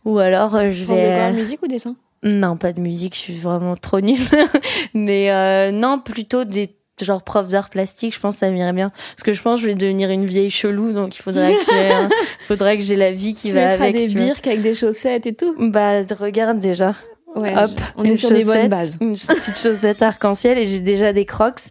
ou 0.06 0.20
alors 0.20 0.56
euh, 0.56 0.72
je 0.72 0.84
vais. 0.86 1.18
Quoi, 1.18 1.32
musique 1.32 1.62
ou 1.64 1.68
dessin? 1.68 1.96
Non, 2.24 2.56
pas 2.58 2.74
de 2.74 2.82
musique. 2.82 3.16
Je 3.16 3.20
suis 3.20 3.34
vraiment 3.36 3.76
trop 3.76 4.00
nulle. 4.00 4.20
Mais 4.94 5.32
euh, 5.32 5.72
non, 5.72 6.00
plutôt 6.00 6.44
des 6.44 6.76
genre 7.02 7.24
prof 7.24 7.48
d'art 7.48 7.70
plastique. 7.70 8.14
Je 8.14 8.20
pense 8.20 8.36
que 8.36 8.40
ça 8.40 8.52
m'irait 8.52 8.74
bien, 8.74 8.90
parce 8.90 9.24
que 9.24 9.34
je 9.34 9.42
pense 9.42 9.60
que 9.60 9.64
je 9.64 9.72
vais 9.72 9.76
devenir 9.76 10.10
une 10.12 10.26
vieille 10.26 10.50
chelou, 10.50 10.94
donc 10.94 11.18
il 11.18 11.22
faudrait 11.22 11.56
que 11.56 11.64
j'ai, 11.70 11.90
faudrait 12.48 12.78
que 12.78 12.84
j'ai 12.84 12.96
la 12.96 13.12
vie 13.12 13.34
qui 13.34 13.50
tu 13.50 13.54
va 13.54 13.72
avec. 13.72 13.96
des 13.96 14.08
birques 14.14 14.48
avec 14.48 14.62
des 14.62 14.76
chaussettes 14.76 15.26
et 15.26 15.34
tout? 15.34 15.56
Bah, 15.58 16.04
regarde 16.20 16.60
déjà. 16.60 16.96
Ouais, 17.36 17.54
Hop, 17.58 17.72
on 17.98 18.06
est 18.06 18.16
sur 18.16 18.32
des 18.32 18.46
bonnes 18.46 18.70
bases. 18.70 18.98
Une 19.02 19.18
petite 19.18 19.58
chaussette 19.58 20.02
arc-en-ciel 20.02 20.58
et 20.58 20.66
j'ai 20.66 20.80
déjà 20.80 21.12
des 21.12 21.26
crocs. 21.26 21.62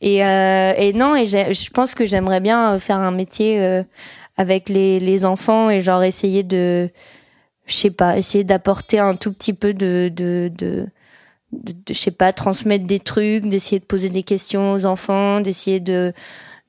Et, 0.00 0.24
euh, 0.24 0.72
et 0.76 0.92
non, 0.92 1.16
et 1.16 1.26
je 1.26 1.70
pense 1.70 1.94
que 1.94 2.06
j'aimerais 2.06 2.40
bien 2.40 2.78
faire 2.78 2.96
un 2.98 3.10
métier 3.10 3.60
euh, 3.60 3.82
avec 4.36 4.68
les, 4.68 5.00
les 5.00 5.24
enfants 5.24 5.68
et 5.68 5.80
genre 5.80 6.02
essayer 6.04 6.42
de, 6.42 6.90
je 7.66 7.74
sais 7.74 7.90
pas, 7.90 8.16
essayer 8.16 8.44
d'apporter 8.44 8.98
un 9.00 9.16
tout 9.16 9.32
petit 9.32 9.52
peu 9.52 9.74
de, 9.74 10.10
de, 10.14 10.50
de, 10.56 10.86
de, 11.52 11.72
je 11.88 11.98
sais 11.98 12.12
pas, 12.12 12.32
transmettre 12.32 12.86
des 12.86 13.00
trucs, 13.00 13.46
d'essayer 13.46 13.80
de 13.80 13.84
poser 13.84 14.08
des 14.10 14.22
questions 14.22 14.72
aux 14.72 14.86
enfants, 14.86 15.40
d'essayer 15.40 15.80
de, 15.80 16.12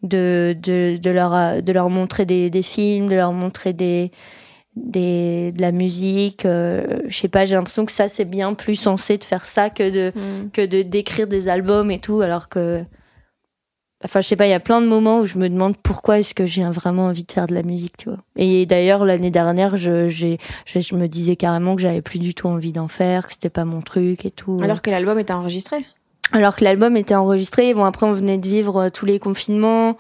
de, 0.04 0.58
de, 0.60 0.98
de, 0.98 1.10
leur, 1.12 1.62
de 1.62 1.72
leur 1.72 1.90
montrer 1.90 2.26
des, 2.26 2.50
des 2.50 2.64
films, 2.64 3.08
de 3.08 3.16
leur 3.16 3.34
montrer 3.34 3.72
des, 3.72 4.12
des 4.76 5.52
de 5.52 5.62
la 5.62 5.72
musique 5.72 6.46
euh, 6.46 7.00
je 7.08 7.18
sais 7.18 7.28
pas 7.28 7.46
j'ai 7.46 7.56
l'impression 7.56 7.86
que 7.86 7.92
ça 7.92 8.08
c'est 8.08 8.26
bien 8.26 8.54
plus 8.54 8.76
sensé 8.76 9.18
de 9.18 9.24
faire 9.24 9.46
ça 9.46 9.70
que 9.70 9.90
de 9.90 10.18
mm. 10.18 10.52
que 10.52 10.66
de 10.66 10.82
d'écrire 10.82 11.28
des 11.28 11.50
albums 11.50 11.92
et 11.92 12.00
tout 12.00 12.22
alors 12.22 12.48
que 12.48 12.84
enfin 14.04 14.22
je 14.22 14.28
sais 14.30 14.38
pas 14.38 14.48
il 14.48 14.52
y 14.52 14.54
a 14.54 14.62
plein 14.62 14.80
de 14.80 14.88
moments 14.88 15.20
où 15.20 15.26
je 15.26 15.38
me 15.38 15.50
demande 15.50 15.76
pourquoi 15.76 16.20
est-ce 16.20 16.34
que 16.34 16.46
j'ai 16.46 16.64
vraiment 16.64 17.08
envie 17.08 17.26
de 17.26 17.32
faire 17.32 17.48
de 17.48 17.54
la 17.54 17.64
musique 17.64 17.98
tu 17.98 18.10
vois. 18.10 18.20
Et 18.38 18.66
d'ailleurs 18.66 19.04
l'année 19.04 19.30
dernière 19.30 19.76
je 19.76 20.08
j'ai 20.08 20.38
je 20.66 20.96
me 20.96 21.08
disais 21.08 21.36
carrément 21.36 21.76
que 21.76 21.82
j'avais 21.82 22.02
plus 22.02 22.20
du 22.20 22.34
tout 22.34 22.48
envie 22.48 22.72
d'en 22.72 22.88
faire 22.88 23.28
que 23.28 23.34
c'était 23.34 23.50
pas 23.50 23.66
mon 23.66 23.82
truc 23.82 24.26
et 24.26 24.32
tout 24.32 24.62
alors 24.64 24.82
que 24.82 24.90
l'album 24.90 25.20
était 25.20 25.34
enregistré? 25.34 25.86
Alors 26.32 26.56
que 26.56 26.64
l'album 26.64 26.96
était 26.96 27.16
enregistré 27.16 27.74
bon 27.74 27.84
après 27.84 28.06
on 28.06 28.14
venait 28.14 28.38
de 28.38 28.48
vivre 28.48 28.84
euh, 28.84 28.90
tous 28.90 29.06
les 29.06 29.20
confinements 29.20 29.98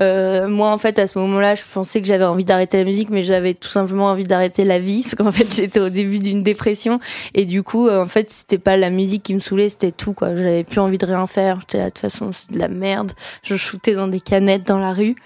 euh, 0.00 0.48
moi, 0.48 0.70
en 0.70 0.78
fait, 0.78 0.98
à 0.98 1.06
ce 1.06 1.18
moment-là, 1.18 1.54
je 1.54 1.62
pensais 1.70 2.00
que 2.00 2.06
j'avais 2.06 2.24
envie 2.24 2.44
d'arrêter 2.44 2.78
la 2.78 2.84
musique, 2.84 3.10
mais 3.10 3.22
j'avais 3.22 3.54
tout 3.54 3.68
simplement 3.68 4.06
envie 4.06 4.24
d'arrêter 4.24 4.64
la 4.64 4.78
vie, 4.78 5.02
parce 5.02 5.14
qu'en 5.14 5.32
fait, 5.32 5.54
j'étais 5.54 5.80
au 5.80 5.90
début 5.90 6.18
d'une 6.18 6.42
dépression, 6.42 6.98
et 7.34 7.44
du 7.44 7.62
coup, 7.62 7.88
euh, 7.88 8.02
en 8.02 8.06
fait, 8.06 8.30
c'était 8.30 8.58
pas 8.58 8.76
la 8.76 8.90
musique 8.90 9.22
qui 9.22 9.34
me 9.34 9.38
saoulait, 9.38 9.68
c'était 9.68 9.92
tout, 9.92 10.14
quoi. 10.14 10.34
J'avais 10.34 10.64
plus 10.64 10.80
envie 10.80 10.98
de 10.98 11.06
rien 11.06 11.26
faire. 11.26 11.60
J'étais 11.60 11.78
là, 11.78 11.84
de 11.84 11.90
toute 11.90 11.98
façon, 11.98 12.30
c'est 12.32 12.52
de 12.52 12.58
la 12.58 12.68
merde. 12.68 13.12
Je 13.42 13.56
shootais 13.56 13.94
dans 13.94 14.08
des 14.08 14.20
canettes 14.20 14.66
dans 14.66 14.78
la 14.78 14.92
rue. 14.92 15.16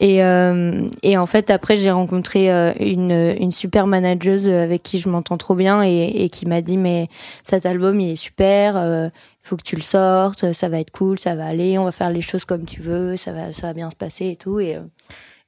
Et, 0.00 0.24
euh, 0.24 0.88
et 1.02 1.16
en 1.16 1.26
fait, 1.26 1.50
après, 1.50 1.76
j'ai 1.76 1.90
rencontré 1.90 2.52
euh, 2.52 2.72
une, 2.80 3.12
une 3.38 3.52
super 3.52 3.86
manageuse 3.86 4.48
avec 4.48 4.82
qui 4.82 4.98
je 4.98 5.08
m'entends 5.08 5.38
trop 5.38 5.54
bien 5.54 5.84
et, 5.84 6.24
et 6.24 6.28
qui 6.30 6.46
m'a 6.46 6.62
dit, 6.62 6.76
mais 6.76 7.08
cet 7.42 7.64
album, 7.64 8.00
il 8.00 8.10
est 8.10 8.16
super, 8.16 8.76
euh, 8.76 9.06
il 9.06 9.48
faut 9.48 9.56
que 9.56 9.62
tu 9.62 9.76
le 9.76 9.82
sortes, 9.82 10.52
ça 10.52 10.68
va 10.68 10.80
être 10.80 10.90
cool, 10.90 11.18
ça 11.18 11.36
va 11.36 11.46
aller, 11.46 11.78
on 11.78 11.84
va 11.84 11.92
faire 11.92 12.10
les 12.10 12.22
choses 12.22 12.44
comme 12.44 12.64
tu 12.64 12.80
veux, 12.82 13.16
ça 13.16 13.32
va, 13.32 13.52
ça 13.52 13.68
va 13.68 13.72
bien 13.72 13.88
se 13.88 13.96
passer 13.96 14.30
et 14.30 14.36
tout. 14.36 14.58
Et, 14.58 14.78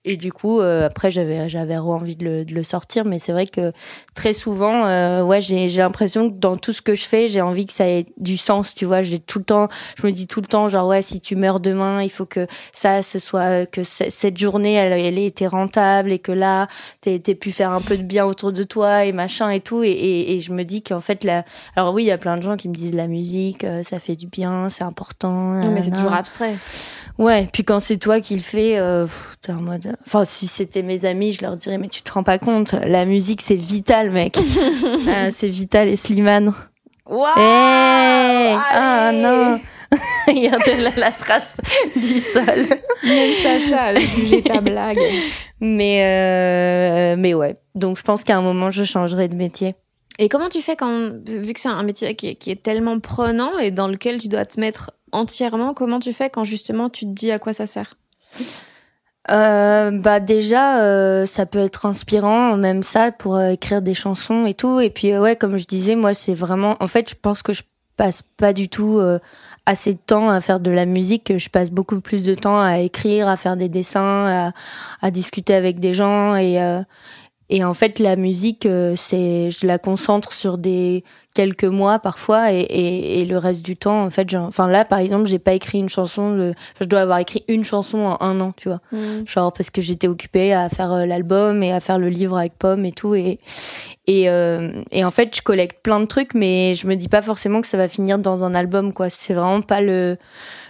et 0.06 0.16
du 0.16 0.32
coup, 0.32 0.60
euh, 0.60 0.86
après, 0.86 1.10
j'avais 1.10 1.48
j'avais 1.48 1.76
envie 1.76 2.14
de 2.14 2.24
le, 2.24 2.44
de 2.44 2.54
le 2.54 2.62
sortir, 2.62 3.04
mais 3.04 3.18
c'est 3.18 3.32
vrai 3.32 3.46
que 3.48 3.72
très 4.14 4.34
souvent, 4.34 4.86
euh, 4.86 5.22
ouais, 5.22 5.40
j'ai 5.40 5.68
j'ai 5.68 5.80
l'impression 5.80 6.30
que 6.30 6.36
dans 6.36 6.56
tout 6.56 6.72
ce 6.72 6.80
que 6.80 6.94
je 6.94 7.04
fais, 7.04 7.28
j'ai 7.28 7.40
envie 7.40 7.66
que 7.66 7.72
ça 7.72 7.88
ait 7.88 8.06
du 8.16 8.36
sens, 8.36 8.76
tu 8.76 8.84
vois. 8.84 9.02
J'ai 9.02 9.18
tout 9.18 9.40
le 9.40 9.44
temps, 9.44 9.68
je 10.00 10.06
me 10.06 10.12
dis 10.12 10.28
tout 10.28 10.40
le 10.40 10.46
temps, 10.46 10.68
genre 10.68 10.86
ouais, 10.86 11.02
si 11.02 11.20
tu 11.20 11.34
meurs 11.34 11.58
demain, 11.58 12.04
il 12.04 12.10
faut 12.10 12.24
que 12.24 12.46
ça, 12.72 13.02
ce 13.02 13.18
soit 13.18 13.66
que 13.66 13.82
cette 13.82 14.38
journée, 14.38 14.74
elle, 14.74 14.92
elle 14.92 15.18
ait 15.18 15.26
été 15.26 15.48
rentable 15.48 16.12
et 16.12 16.20
que 16.20 16.32
là, 16.32 16.68
t'aies 17.00 17.20
aies 17.26 17.34
pu 17.34 17.50
faire 17.50 17.72
un 17.72 17.80
peu 17.80 17.96
de 17.96 18.04
bien 18.04 18.24
autour 18.26 18.52
de 18.52 18.62
toi 18.62 19.04
et 19.04 19.10
machin 19.10 19.50
et 19.50 19.60
tout. 19.60 19.82
Et, 19.82 19.90
et, 19.90 20.36
et 20.36 20.40
je 20.40 20.52
me 20.52 20.62
dis 20.62 20.82
qu'en 20.82 21.00
fait, 21.00 21.24
là, 21.24 21.44
alors 21.74 21.92
oui, 21.92 22.04
il 22.04 22.06
y 22.06 22.12
a 22.12 22.18
plein 22.18 22.36
de 22.36 22.42
gens 22.42 22.56
qui 22.56 22.68
me 22.68 22.74
disent 22.74 22.94
la 22.94 23.08
musique, 23.08 23.64
euh, 23.64 23.82
ça 23.82 23.98
fait 23.98 24.14
du 24.14 24.28
bien, 24.28 24.68
c'est 24.68 24.84
important. 24.84 25.54
Non, 25.54 25.70
mais 25.72 25.82
c'est 25.82 25.90
toujours 25.90 26.12
abstrait. 26.12 26.54
Ouais, 27.18 27.48
puis 27.52 27.64
quand 27.64 27.80
c'est 27.80 27.96
toi 27.96 28.20
qui 28.20 28.34
le 28.36 28.42
fais, 28.42 28.78
euh, 28.78 29.06
t'es 29.40 29.52
en 29.52 29.62
mode. 29.62 29.96
Enfin, 30.06 30.24
si 30.24 30.46
c'était 30.46 30.82
mes 30.82 31.04
amis, 31.06 31.32
je 31.32 31.42
leur 31.42 31.56
dirais, 31.56 31.78
mais 31.78 31.88
tu 31.88 32.02
te 32.02 32.12
rends 32.12 32.22
pas 32.22 32.38
compte, 32.38 32.72
la 32.72 33.06
musique 33.06 33.40
c'est 33.42 33.56
vital, 33.56 34.10
mec. 34.10 34.38
Ah, 35.08 35.30
c'est 35.30 35.48
vital 35.48 35.88
et 35.88 35.96
Slimane. 35.96 36.52
Waouh 37.08 37.32
Ah 37.36 39.10
non 39.14 39.60
Regardez 40.26 40.76
la, 40.82 40.90
la 40.96 41.10
trace 41.12 41.54
du 41.94 42.20
sol. 42.20 42.66
Même 43.04 43.34
Sacha 43.42 43.84
a 43.84 43.94
jugé 44.00 44.42
ta 44.42 44.60
blague. 44.60 44.98
Mais, 45.60 46.02
euh, 46.02 47.16
mais 47.16 47.32
ouais. 47.32 47.56
Donc 47.74 47.96
je 47.96 48.02
pense 48.02 48.24
qu'à 48.24 48.36
un 48.36 48.42
moment, 48.42 48.70
je 48.70 48.84
changerai 48.84 49.28
de 49.28 49.36
métier. 49.36 49.74
Et 50.18 50.28
comment 50.28 50.48
tu 50.48 50.62
fais 50.62 50.76
quand, 50.76 51.10
vu 51.26 51.52
que 51.52 51.60
c'est 51.60 51.68
un 51.68 51.82
métier 51.82 52.14
qui 52.14 52.28
est, 52.28 52.62
tellement 52.62 52.98
prenant 53.00 53.58
et 53.58 53.70
dans 53.70 53.88
lequel 53.88 54.18
tu 54.18 54.28
dois 54.28 54.46
te 54.46 54.58
mettre 54.58 54.92
entièrement, 55.12 55.74
comment 55.74 55.98
tu 55.98 56.12
fais 56.12 56.30
quand 56.30 56.44
justement 56.44 56.88
tu 56.88 57.04
te 57.04 57.10
dis 57.10 57.30
à 57.30 57.38
quoi 57.38 57.52
ça 57.52 57.66
sert? 57.66 57.96
Euh, 59.30 59.90
bah 59.90 60.20
déjà 60.20 60.82
euh, 60.82 61.26
ça 61.26 61.46
peut 61.46 61.58
être 61.58 61.84
inspirant 61.84 62.56
même 62.56 62.84
ça 62.84 63.10
pour 63.10 63.34
euh, 63.34 63.48
écrire 63.48 63.82
des 63.82 63.94
chansons 63.94 64.46
et 64.46 64.54
tout. 64.54 64.80
Et 64.80 64.90
puis 64.90 65.16
ouais 65.18 65.36
comme 65.36 65.58
je 65.58 65.66
disais 65.66 65.96
moi 65.96 66.14
c'est 66.14 66.34
vraiment 66.34 66.76
en 66.78 66.86
fait 66.86 67.10
je 67.10 67.16
pense 67.20 67.42
que 67.42 67.52
je 67.52 67.62
passe 67.96 68.22
pas 68.22 68.52
du 68.52 68.68
tout 68.68 69.00
assez 69.64 69.94
de 69.94 69.98
temps 69.98 70.28
à 70.28 70.40
faire 70.42 70.60
de 70.60 70.70
la 70.70 70.84
musique. 70.84 71.38
Je 71.38 71.48
passe 71.48 71.70
beaucoup 71.70 72.00
plus 72.00 72.22
de 72.24 72.34
temps 72.34 72.60
à 72.60 72.78
écrire 72.78 73.26
à 73.26 73.38
faire 73.38 73.56
des 73.56 73.70
dessins 73.70 74.26
à, 74.26 74.52
à 75.00 75.10
discuter 75.10 75.54
avec 75.54 75.80
des 75.80 75.94
gens 75.94 76.36
et 76.36 76.58
et 77.48 77.62
en 77.64 77.74
fait, 77.74 78.00
la 78.00 78.16
musique, 78.16 78.66
euh, 78.66 78.94
c'est, 78.96 79.50
je 79.52 79.66
la 79.66 79.78
concentre 79.78 80.32
sur 80.32 80.58
des 80.58 81.04
quelques 81.32 81.64
mois 81.64 81.98
parfois, 81.98 82.52
et, 82.52 82.60
et, 82.60 83.20
et 83.20 83.24
le 83.24 83.38
reste 83.38 83.64
du 83.64 83.76
temps, 83.76 84.02
en 84.02 84.10
fait, 84.10 84.34
enfin 84.34 84.66
là, 84.68 84.84
par 84.84 84.98
exemple, 84.98 85.26
j'ai 85.26 85.38
pas 85.38 85.52
écrit 85.52 85.78
une 85.78 85.88
chanson. 85.88 86.34
De, 86.34 86.54
je 86.80 86.86
dois 86.86 87.00
avoir 87.00 87.18
écrit 87.18 87.44
une 87.46 87.62
chanson 87.62 87.98
en 87.98 88.16
un 88.20 88.40
an, 88.40 88.52
tu 88.56 88.68
vois, 88.68 88.80
mm. 88.90 89.26
genre 89.26 89.52
parce 89.52 89.70
que 89.70 89.80
j'étais 89.80 90.08
occupée 90.08 90.54
à 90.54 90.68
faire 90.68 90.92
euh, 90.92 91.06
l'album 91.06 91.62
et 91.62 91.72
à 91.72 91.80
faire 91.80 91.98
le 91.98 92.08
livre 92.08 92.36
avec 92.38 92.54
Pomme 92.58 92.84
et 92.84 92.92
tout, 92.92 93.14
et 93.14 93.38
et, 94.08 94.30
euh, 94.30 94.82
et 94.92 95.04
en 95.04 95.10
fait, 95.10 95.34
je 95.36 95.42
collecte 95.42 95.82
plein 95.82 95.98
de 95.98 96.06
trucs, 96.06 96.34
mais 96.34 96.74
je 96.74 96.86
me 96.86 96.94
dis 96.94 97.08
pas 97.08 97.22
forcément 97.22 97.60
que 97.60 97.66
ça 97.66 97.76
va 97.76 97.88
finir 97.88 98.18
dans 98.18 98.44
un 98.44 98.54
album, 98.54 98.92
quoi. 98.92 99.10
C'est 99.10 99.34
vraiment 99.34 99.62
pas 99.62 99.80
le 99.80 100.16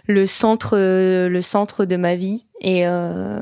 le 0.08 0.26
centre 0.26 0.76
le 0.76 1.40
centre 1.40 1.84
de 1.84 1.96
ma 1.96 2.16
vie 2.16 2.44
et 2.60 2.86
euh, 2.86 3.40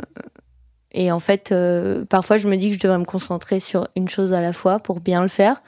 et 0.95 1.11
en 1.11 1.21
fait, 1.21 1.51
euh, 1.53 2.05
parfois, 2.05 2.37
je 2.37 2.47
me 2.49 2.57
dis 2.57 2.71
que 2.71 2.77
je 2.77 2.81
devrais 2.81 2.99
me 2.99 3.05
concentrer 3.05 3.59
sur 3.59 3.89
une 3.97 4.09
chose 4.09 4.33
à 4.33 4.41
la 4.41 4.53
fois 4.53 4.79
pour 4.79 5.01
bien 5.01 5.23
le 5.23 5.29
faire. 5.29 5.61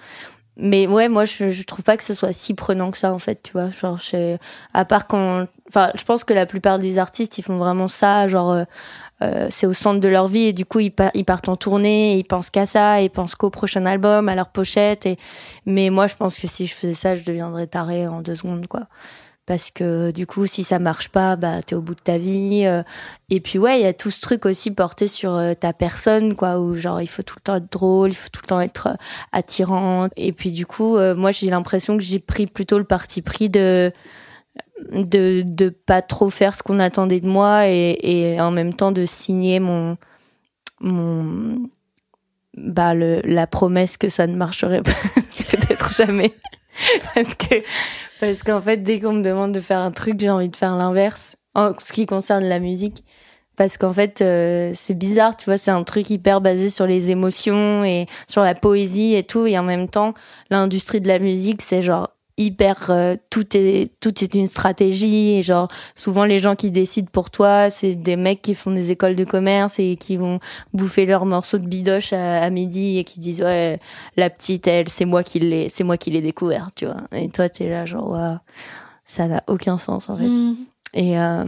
Mais 0.57 0.87
ouais, 0.87 1.09
moi, 1.09 1.27
je, 1.27 1.51
je 1.51 1.65
trouve 1.65 1.85
pas 1.85 1.97
que 1.99 2.05
ce 2.05 2.15
soit 2.15 2.33
si 2.33 2.55
prenant 2.55 2.91
que 2.91 2.97
ça, 2.97 3.13
en 3.13 3.19
fait, 3.19 3.43
tu 3.43 3.53
vois. 3.53 3.71
Genre, 3.71 3.99
à 4.73 4.85
part 4.85 5.07
quand, 5.09 5.47
enfin, 5.69 5.91
je 5.97 6.05
pense 6.05 6.25
que 6.25 6.33
la 6.33 6.47
plupart 6.47 6.79
des 6.79 6.99
artistes, 6.99 7.39
ils 7.39 7.43
font 7.43 7.59
vraiment 7.59 7.89
ça, 7.89 8.29
genre, 8.29 8.53
euh, 8.53 8.65
euh 9.23 9.49
c'est 9.51 9.67
au 9.67 9.73
centre 9.73 10.01
de 10.01 10.09
leur 10.09 10.29
vie 10.29 10.47
et 10.47 10.53
du 10.53 10.65
coup, 10.65 10.81
ils, 10.81 10.93
ils 11.15 11.25
partent 11.25 11.49
en 11.49 11.57
tournée, 11.57 12.17
ils 12.19 12.25
pensent 12.25 12.51
qu'à 12.51 12.67
ça, 12.67 13.03
ils 13.03 13.11
pensent 13.11 13.35
qu'au 13.35 13.51
prochain 13.51 13.85
album, 13.85 14.29
à 14.29 14.35
leur 14.37 14.49
pochette. 14.49 15.07
Et 15.07 15.19
mais 15.67 15.91
moi, 15.91 16.07
je 16.07 16.15
pense 16.15 16.39
que 16.39 16.47
si 16.47 16.67
je 16.67 16.75
faisais 16.75 16.95
ça, 16.95 17.17
je 17.17 17.25
deviendrais 17.25 17.67
taré 17.67 18.07
en 18.07 18.21
deux 18.23 18.37
secondes, 18.37 18.67
quoi 18.69 18.87
parce 19.47 19.71
que 19.71 20.11
du 20.11 20.27
coup 20.27 20.47
si 20.47 20.65
ça 20.65 20.79
marche 20.79 21.09
pas 21.09 21.37
bah 21.37 21.63
t'es 21.65 21.77
au 21.77 21.81
bout 21.81 21.95
de 21.95 22.01
ta 22.01 22.19
vie 22.19 22.65
euh. 22.67 22.83
et 23.31 23.41
puis 23.41 23.59
ouais 23.59 23.81
il 23.81 23.85
y 23.85 23.87
a 23.87 23.95
tout 23.95 24.11
ce 24.11 24.21
truc 24.21 24.45
aussi 24.45 24.73
porté 24.73 25.07
sur 25.07 25.35
euh, 25.35 25.55
ta 25.55 25.73
personne 25.73 26.35
quoi 26.35 26.59
où 26.59 26.75
genre 26.75 27.01
il 27.01 27.07
faut 27.07 27.23
tout 27.23 27.37
le 27.39 27.43
temps 27.43 27.55
être 27.57 27.71
drôle 27.71 28.11
il 28.11 28.17
faut 28.17 28.29
tout 28.29 28.41
le 28.43 28.49
temps 28.49 28.61
être 28.61 28.89
euh, 28.89 28.97
attirante 29.33 30.13
et 30.17 30.33
puis 30.33 30.51
du 30.51 30.67
coup 30.67 30.99
moi 31.17 31.31
j'ai 31.31 31.49
l'impression 31.49 31.97
que 31.97 32.03
j'ai 32.03 32.19
pris 32.19 32.47
plutôt 32.47 32.79
le 32.79 32.85
parti 32.85 33.23
pris 33.23 33.49
de 33.49 33.93
de 34.93 35.43
de 35.47 35.69
pas 35.69 36.03
trop 36.03 36.29
faire 36.29 36.57
ce 36.57 36.63
qu'on 36.63 36.81
attendait 36.81 37.21
de 37.21 37.29
moi 37.29 37.69
et, 37.69 37.99
et 38.03 38.41
en 38.41 38.51
même 38.51 38.75
temps 38.75 38.93
de 38.93 39.07
signer 39.07 39.61
mon 39.61 39.97
mon 40.81 41.69
bah 42.57 42.95
le, 42.95 43.21
la 43.25 43.47
promesse 43.47 43.97
que 43.97 44.09
ça 44.09 44.27
ne 44.27 44.35
marcherait 44.35 44.83
peut-être 45.51 45.93
jamais 45.93 46.33
parce 47.15 47.35
que 47.35 47.63
parce 48.21 48.43
qu'en 48.43 48.61
fait, 48.61 48.79
dès 48.79 49.01
qu'on 49.01 49.13
me 49.15 49.23
demande 49.23 49.53
de 49.53 49.61
faire 49.61 49.81
un 49.81 49.93
truc, 49.93 50.19
j'ai 50.19 50.31
envie 50.31 50.49
de 50.49 50.57
faire 50.57 50.77
l'inverse 50.77 51.37
en 51.55 51.73
ce 51.79 51.93
qui 51.93 52.07
concerne 52.07 52.45
la 52.45 52.61
musique. 52.61 53.05
Parce 53.57 53.79
qu'en 53.79 53.93
fait, 53.93 54.21
euh, 54.21 54.73
c'est 54.75 54.95
bizarre, 54.95 55.35
tu 55.37 55.47
vois, 55.47 55.57
c'est 55.57 55.71
un 55.71 55.83
truc 55.83 56.11
hyper 56.11 56.43
basé 56.43 56.69
sur 56.69 56.87
les 56.87 57.11
émotions 57.11 57.85
et 57.85 58.07
sur 58.29 58.43
la 58.43 58.55
poésie 58.55 59.15
et 59.15 59.23
tout. 59.23 59.47
Et 59.47 59.59
en 59.59 59.63
même 59.63 59.89
temps, 59.89 60.13
l'industrie 60.51 61.01
de 61.01 61.09
la 61.09 61.19
musique, 61.19 61.63
c'est 61.63 61.81
genre 61.81 62.11
hyper 62.39 62.91
euh, 62.91 63.17
tout 63.31 63.57
est 63.57 63.91
tout 64.01 64.23
est 64.23 64.35
une 64.35 64.47
stratégie 64.47 65.35
et 65.37 65.43
genre 65.43 65.69
souvent 65.95 66.25
les 66.25 66.39
gens 66.39 66.55
qui 66.55 66.71
décident 66.71 67.09
pour 67.11 67.31
toi 67.31 67.71
c'est 67.71 67.95
des 67.95 68.17
mecs 68.17 68.43
qui 68.43 68.55
font 68.55 68.71
des 68.71 68.91
écoles 68.91 69.15
de 69.15 69.25
commerce 69.25 69.79
et 69.79 69.97
qui 69.97 70.17
vont 70.17 70.39
bouffer 70.75 71.07
leurs 71.07 71.25
morceaux 71.25 71.59
de 71.59 71.67
bidoche 71.67 72.13
à, 72.13 72.49
midi 72.51 72.99
et 72.99 73.05
qui 73.05 73.21
disent 73.21 73.43
ouais 73.43 73.79
la 74.17 74.29
petite 74.29 74.67
elle 74.67 74.89
c'est 74.89 75.07
moi 75.07 75.23
qui 75.23 75.39
l'ai 75.39 75.69
c'est 75.69 75.85
moi 75.85 75.97
qui 75.97 76.11
l'ai 76.11 76.21
découvert 76.21 76.71
tu 76.75 76.85
vois 76.85 77.03
et 77.13 77.29
toi 77.31 77.49
t'es 77.49 77.71
là 77.71 77.87
genre 77.87 78.11
ouais, 78.11 78.37
ça 79.05 79.29
n'a 79.29 79.43
aucun 79.47 79.79
sens 79.79 80.11
en 80.11 80.17
fait 80.19 80.29
mm. 80.29 80.57
et 80.93 81.19
euh, 81.19 81.45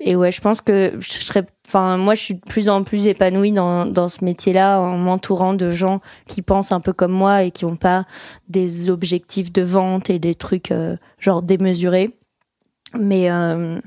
et 0.00 0.14
ouais, 0.14 0.30
je 0.30 0.40
pense 0.40 0.60
que 0.60 0.92
je 1.00 1.12
serais, 1.18 1.44
enfin, 1.66 1.96
moi, 1.96 2.14
je 2.14 2.20
suis 2.22 2.34
de 2.34 2.40
plus 2.40 2.68
en 2.68 2.84
plus 2.84 3.06
épanouie 3.06 3.50
dans, 3.50 3.84
dans 3.84 4.08
ce 4.08 4.24
métier-là 4.24 4.80
en 4.80 4.96
m'entourant 4.96 5.54
de 5.54 5.70
gens 5.70 6.00
qui 6.26 6.40
pensent 6.40 6.70
un 6.70 6.80
peu 6.80 6.92
comme 6.92 7.10
moi 7.10 7.42
et 7.42 7.50
qui 7.50 7.64
n'ont 7.64 7.76
pas 7.76 8.04
des 8.48 8.90
objectifs 8.90 9.52
de 9.52 9.62
vente 9.62 10.08
et 10.08 10.20
des 10.20 10.36
trucs, 10.36 10.70
euh, 10.70 10.96
genre, 11.18 11.42
démesurés. 11.42 12.16
Mais, 12.96 13.30
euh, 13.30 13.80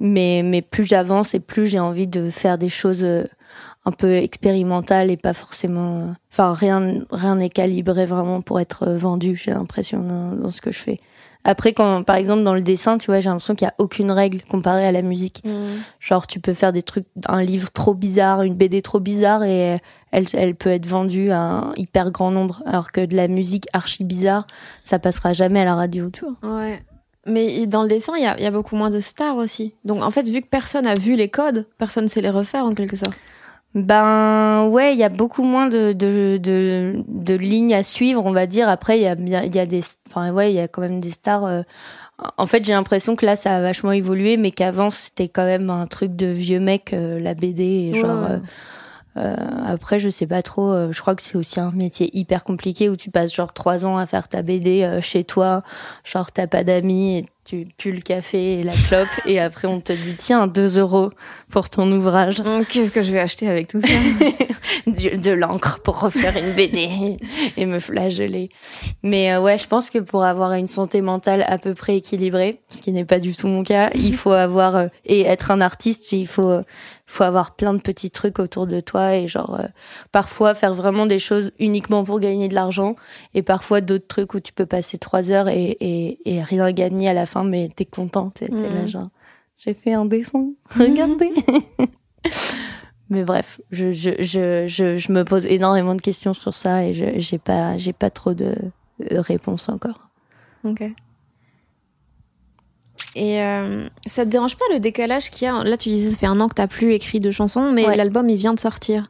mais, 0.00 0.42
mais 0.42 0.62
plus 0.62 0.84
j'avance 0.84 1.34
et 1.34 1.40
plus 1.40 1.66
j'ai 1.66 1.78
envie 1.78 2.08
de 2.08 2.30
faire 2.30 2.56
des 2.56 2.70
choses 2.70 3.04
euh, 3.04 3.24
un 3.84 3.92
peu 3.92 4.14
expérimentales 4.14 5.10
et 5.10 5.18
pas 5.18 5.34
forcément, 5.34 6.14
enfin, 6.32 6.54
rien, 6.54 7.04
rien 7.10 7.36
n'est 7.36 7.50
calibré 7.50 8.06
vraiment 8.06 8.40
pour 8.40 8.60
être 8.60 8.88
vendu, 8.92 9.36
j'ai 9.36 9.50
l'impression, 9.50 10.32
dans 10.40 10.50
ce 10.50 10.62
que 10.62 10.72
je 10.72 10.78
fais. 10.78 11.00
Après, 11.44 11.72
quand, 11.72 12.02
par 12.02 12.16
exemple, 12.16 12.42
dans 12.42 12.54
le 12.54 12.62
dessin, 12.62 12.98
tu 12.98 13.06
vois, 13.06 13.20
j'ai 13.20 13.28
l'impression 13.28 13.54
qu'il 13.54 13.66
n'y 13.66 13.70
a 13.70 13.74
aucune 13.78 14.10
règle 14.10 14.42
comparée 14.44 14.86
à 14.86 14.92
la 14.92 15.02
musique. 15.02 15.42
Mm. 15.44 15.78
Genre, 16.00 16.26
tu 16.26 16.40
peux 16.40 16.52
faire 16.52 16.72
des 16.72 16.82
trucs, 16.82 17.06
un 17.26 17.42
livre 17.42 17.70
trop 17.70 17.94
bizarre, 17.94 18.42
une 18.42 18.54
BD 18.54 18.82
trop 18.82 19.00
bizarre 19.00 19.44
et 19.44 19.78
elle, 20.10 20.26
elle 20.34 20.54
peut 20.54 20.70
être 20.70 20.86
vendue 20.86 21.30
à 21.30 21.40
un 21.40 21.72
hyper 21.76 22.10
grand 22.10 22.30
nombre. 22.30 22.62
Alors 22.66 22.92
que 22.92 23.04
de 23.04 23.16
la 23.16 23.28
musique 23.28 23.66
archi 23.72 24.04
bizarre, 24.04 24.46
ça 24.84 24.98
passera 24.98 25.32
jamais 25.32 25.60
à 25.60 25.64
la 25.64 25.74
radio, 25.74 26.10
tu 26.10 26.24
vois. 26.24 26.58
Ouais. 26.58 26.82
Mais 27.26 27.66
dans 27.66 27.82
le 27.82 27.88
dessin, 27.88 28.14
il 28.16 28.22
y 28.22 28.26
a, 28.26 28.40
y 28.40 28.46
a 28.46 28.50
beaucoup 28.50 28.76
moins 28.76 28.90
de 28.90 29.00
stars 29.00 29.36
aussi. 29.36 29.74
Donc, 29.84 30.02
en 30.02 30.10
fait, 30.10 30.28
vu 30.28 30.40
que 30.42 30.48
personne 30.48 30.86
a 30.86 30.94
vu 30.94 31.14
les 31.14 31.28
codes, 31.28 31.66
personne 31.78 32.04
ne 32.04 32.08
sait 32.08 32.22
les 32.22 32.30
refaire 32.30 32.64
en 32.64 32.74
quelque 32.74 32.96
sorte. 32.96 33.16
Ben 33.74 34.66
ouais, 34.68 34.94
il 34.94 34.98
y 34.98 35.04
a 35.04 35.08
beaucoup 35.08 35.42
moins 35.42 35.68
de, 35.68 35.92
de, 35.92 36.38
de, 36.38 37.04
de, 37.06 37.34
lignes 37.34 37.74
à 37.74 37.82
suivre, 37.82 38.24
on 38.24 38.32
va 38.32 38.46
dire. 38.46 38.68
Après, 38.68 38.98
il 38.98 39.02
y 39.02 39.06
a, 39.06 39.14
il 39.14 39.54
y 39.54 39.58
a 39.58 39.66
des, 39.66 39.82
enfin 40.08 40.32
ouais, 40.32 40.52
il 40.52 40.56
y 40.56 40.60
a 40.60 40.68
quand 40.68 40.80
même 40.80 41.00
des 41.00 41.10
stars. 41.10 41.44
Euh, 41.44 41.62
en 42.36 42.46
fait, 42.46 42.64
j'ai 42.64 42.72
l'impression 42.72 43.14
que 43.14 43.26
là, 43.26 43.36
ça 43.36 43.56
a 43.56 43.60
vachement 43.60 43.92
évolué, 43.92 44.36
mais 44.36 44.50
qu'avant, 44.50 44.90
c'était 44.90 45.28
quand 45.28 45.44
même 45.44 45.70
un 45.70 45.86
truc 45.86 46.16
de 46.16 46.26
vieux 46.26 46.60
mec, 46.60 46.92
euh, 46.92 47.20
la 47.20 47.34
BD, 47.34 47.92
et 47.92 47.94
genre. 47.94 48.24
Euh, 48.30 48.38
euh, 49.18 49.34
après, 49.66 49.98
je 49.98 50.10
sais 50.10 50.26
pas 50.26 50.42
trop. 50.42 50.70
Euh, 50.70 50.92
je 50.92 51.00
crois 51.00 51.14
que 51.14 51.22
c'est 51.22 51.36
aussi 51.36 51.58
un 51.58 51.72
métier 51.72 52.16
hyper 52.16 52.44
compliqué 52.44 52.88
où 52.88 52.96
tu 52.96 53.10
passes 53.10 53.34
genre 53.34 53.52
trois 53.52 53.84
ans 53.84 53.96
à 53.96 54.06
faire 54.06 54.28
ta 54.28 54.42
BD 54.42 54.82
euh, 54.82 55.00
chez 55.00 55.24
toi. 55.24 55.62
Genre, 56.04 56.30
t'as 56.30 56.46
pas 56.46 56.62
d'amis, 56.62 57.26
tu 57.48 57.66
pues 57.78 57.92
le 57.92 58.02
café 58.02 58.60
et 58.60 58.62
la 58.62 58.74
clope, 58.74 59.08
et 59.24 59.40
après 59.40 59.68
on 59.68 59.80
te 59.80 59.94
dit 59.94 60.14
tiens 60.18 60.46
2 60.46 60.78
euros 60.78 61.10
pour 61.48 61.70
ton 61.70 61.90
ouvrage. 61.90 62.40
Hum, 62.40 62.66
qu'est-ce 62.66 62.90
que 62.90 63.02
je 63.02 63.10
vais 63.10 63.20
acheter 63.20 63.48
avec 63.48 63.68
tout 63.68 63.80
ça? 63.80 63.88
De, 64.86 65.30
l'encre 65.30 65.80
pour 65.82 66.00
refaire 66.00 66.34
une 66.36 66.54
BD 66.54 67.16
et 67.56 67.66
me 67.66 67.78
flageller. 67.78 68.50
Mais 69.02 69.36
ouais, 69.36 69.58
je 69.58 69.66
pense 69.66 69.90
que 69.90 69.98
pour 69.98 70.24
avoir 70.24 70.52
une 70.54 70.66
santé 70.66 71.00
mentale 71.00 71.44
à 71.46 71.58
peu 71.58 71.74
près 71.74 71.96
équilibrée, 71.96 72.60
ce 72.68 72.80
qui 72.80 72.92
n'est 72.92 73.04
pas 73.04 73.18
du 73.18 73.34
tout 73.34 73.48
mon 73.48 73.62
cas, 73.62 73.90
il 73.94 74.14
faut 74.14 74.32
avoir 74.32 74.88
et 75.04 75.22
être 75.22 75.50
un 75.50 75.60
artiste, 75.60 76.12
il 76.12 76.26
faut 76.26 76.60
faut 77.08 77.24
avoir 77.24 77.56
plein 77.56 77.74
de 77.74 77.80
petits 77.80 78.10
trucs 78.10 78.38
autour 78.38 78.66
de 78.66 78.80
toi 78.80 79.16
et 79.16 79.26
genre 79.26 79.58
euh, 79.58 79.66
parfois 80.12 80.54
faire 80.54 80.74
vraiment 80.74 81.06
des 81.06 81.18
choses 81.18 81.50
uniquement 81.58 82.04
pour 82.04 82.20
gagner 82.20 82.48
de 82.48 82.54
l'argent 82.54 82.94
et 83.34 83.42
parfois 83.42 83.80
d'autres 83.80 84.06
trucs 84.06 84.34
où 84.34 84.40
tu 84.40 84.52
peux 84.52 84.66
passer 84.66 84.98
trois 84.98 85.30
heures 85.30 85.48
et, 85.48 85.76
et, 85.80 86.20
et 86.24 86.42
rien 86.42 86.70
gagner 86.70 87.08
à 87.08 87.14
la 87.14 87.26
fin 87.26 87.44
mais 87.44 87.68
t'es 87.74 87.86
content 87.86 88.30
t'es 88.30 88.48
là 88.48 88.82
mhm. 88.82 88.86
genre 88.86 89.08
j'ai 89.56 89.74
fait 89.74 89.94
un 89.94 90.04
dessin 90.04 90.50
regardez 90.78 91.32
mais 93.10 93.24
bref, 93.24 93.60
je, 93.70 93.92
je, 93.92 94.10
je, 94.18 94.66
je, 94.68 94.98
je 94.98 95.12
me 95.12 95.24
pose 95.24 95.46
énormément 95.46 95.94
de 95.94 96.02
questions 96.02 96.34
sur 96.34 96.54
ça 96.54 96.84
et 96.84 96.92
je 96.92 97.18
j'ai 97.18 97.38
pas 97.38 97.78
j'ai 97.78 97.92
pas 97.92 98.10
trop 98.10 98.34
de, 98.34 98.54
de 98.98 99.18
réponses 99.18 99.68
encore. 99.68 100.10
Ok. 100.64 100.82
Et 103.14 103.42
euh, 103.42 103.88
ça 104.06 104.24
te 104.24 104.30
dérange 104.30 104.56
pas 104.56 104.64
le 104.72 104.80
décalage 104.80 105.30
qu'il 105.30 105.46
y 105.46 105.50
a 105.50 105.64
Là, 105.64 105.76
tu 105.76 105.88
disais, 105.88 106.10
ça 106.10 106.16
fait 106.16 106.26
un 106.26 106.40
an 106.40 106.48
que 106.48 106.54
t'as 106.54 106.66
plus 106.66 106.92
écrit 106.92 107.20
de 107.20 107.30
chansons, 107.30 107.72
mais 107.72 107.86
Ouais. 107.86 107.96
l'album, 107.96 108.28
il 108.28 108.36
vient 108.36 108.54
de 108.54 108.60
sortir. 108.60 109.08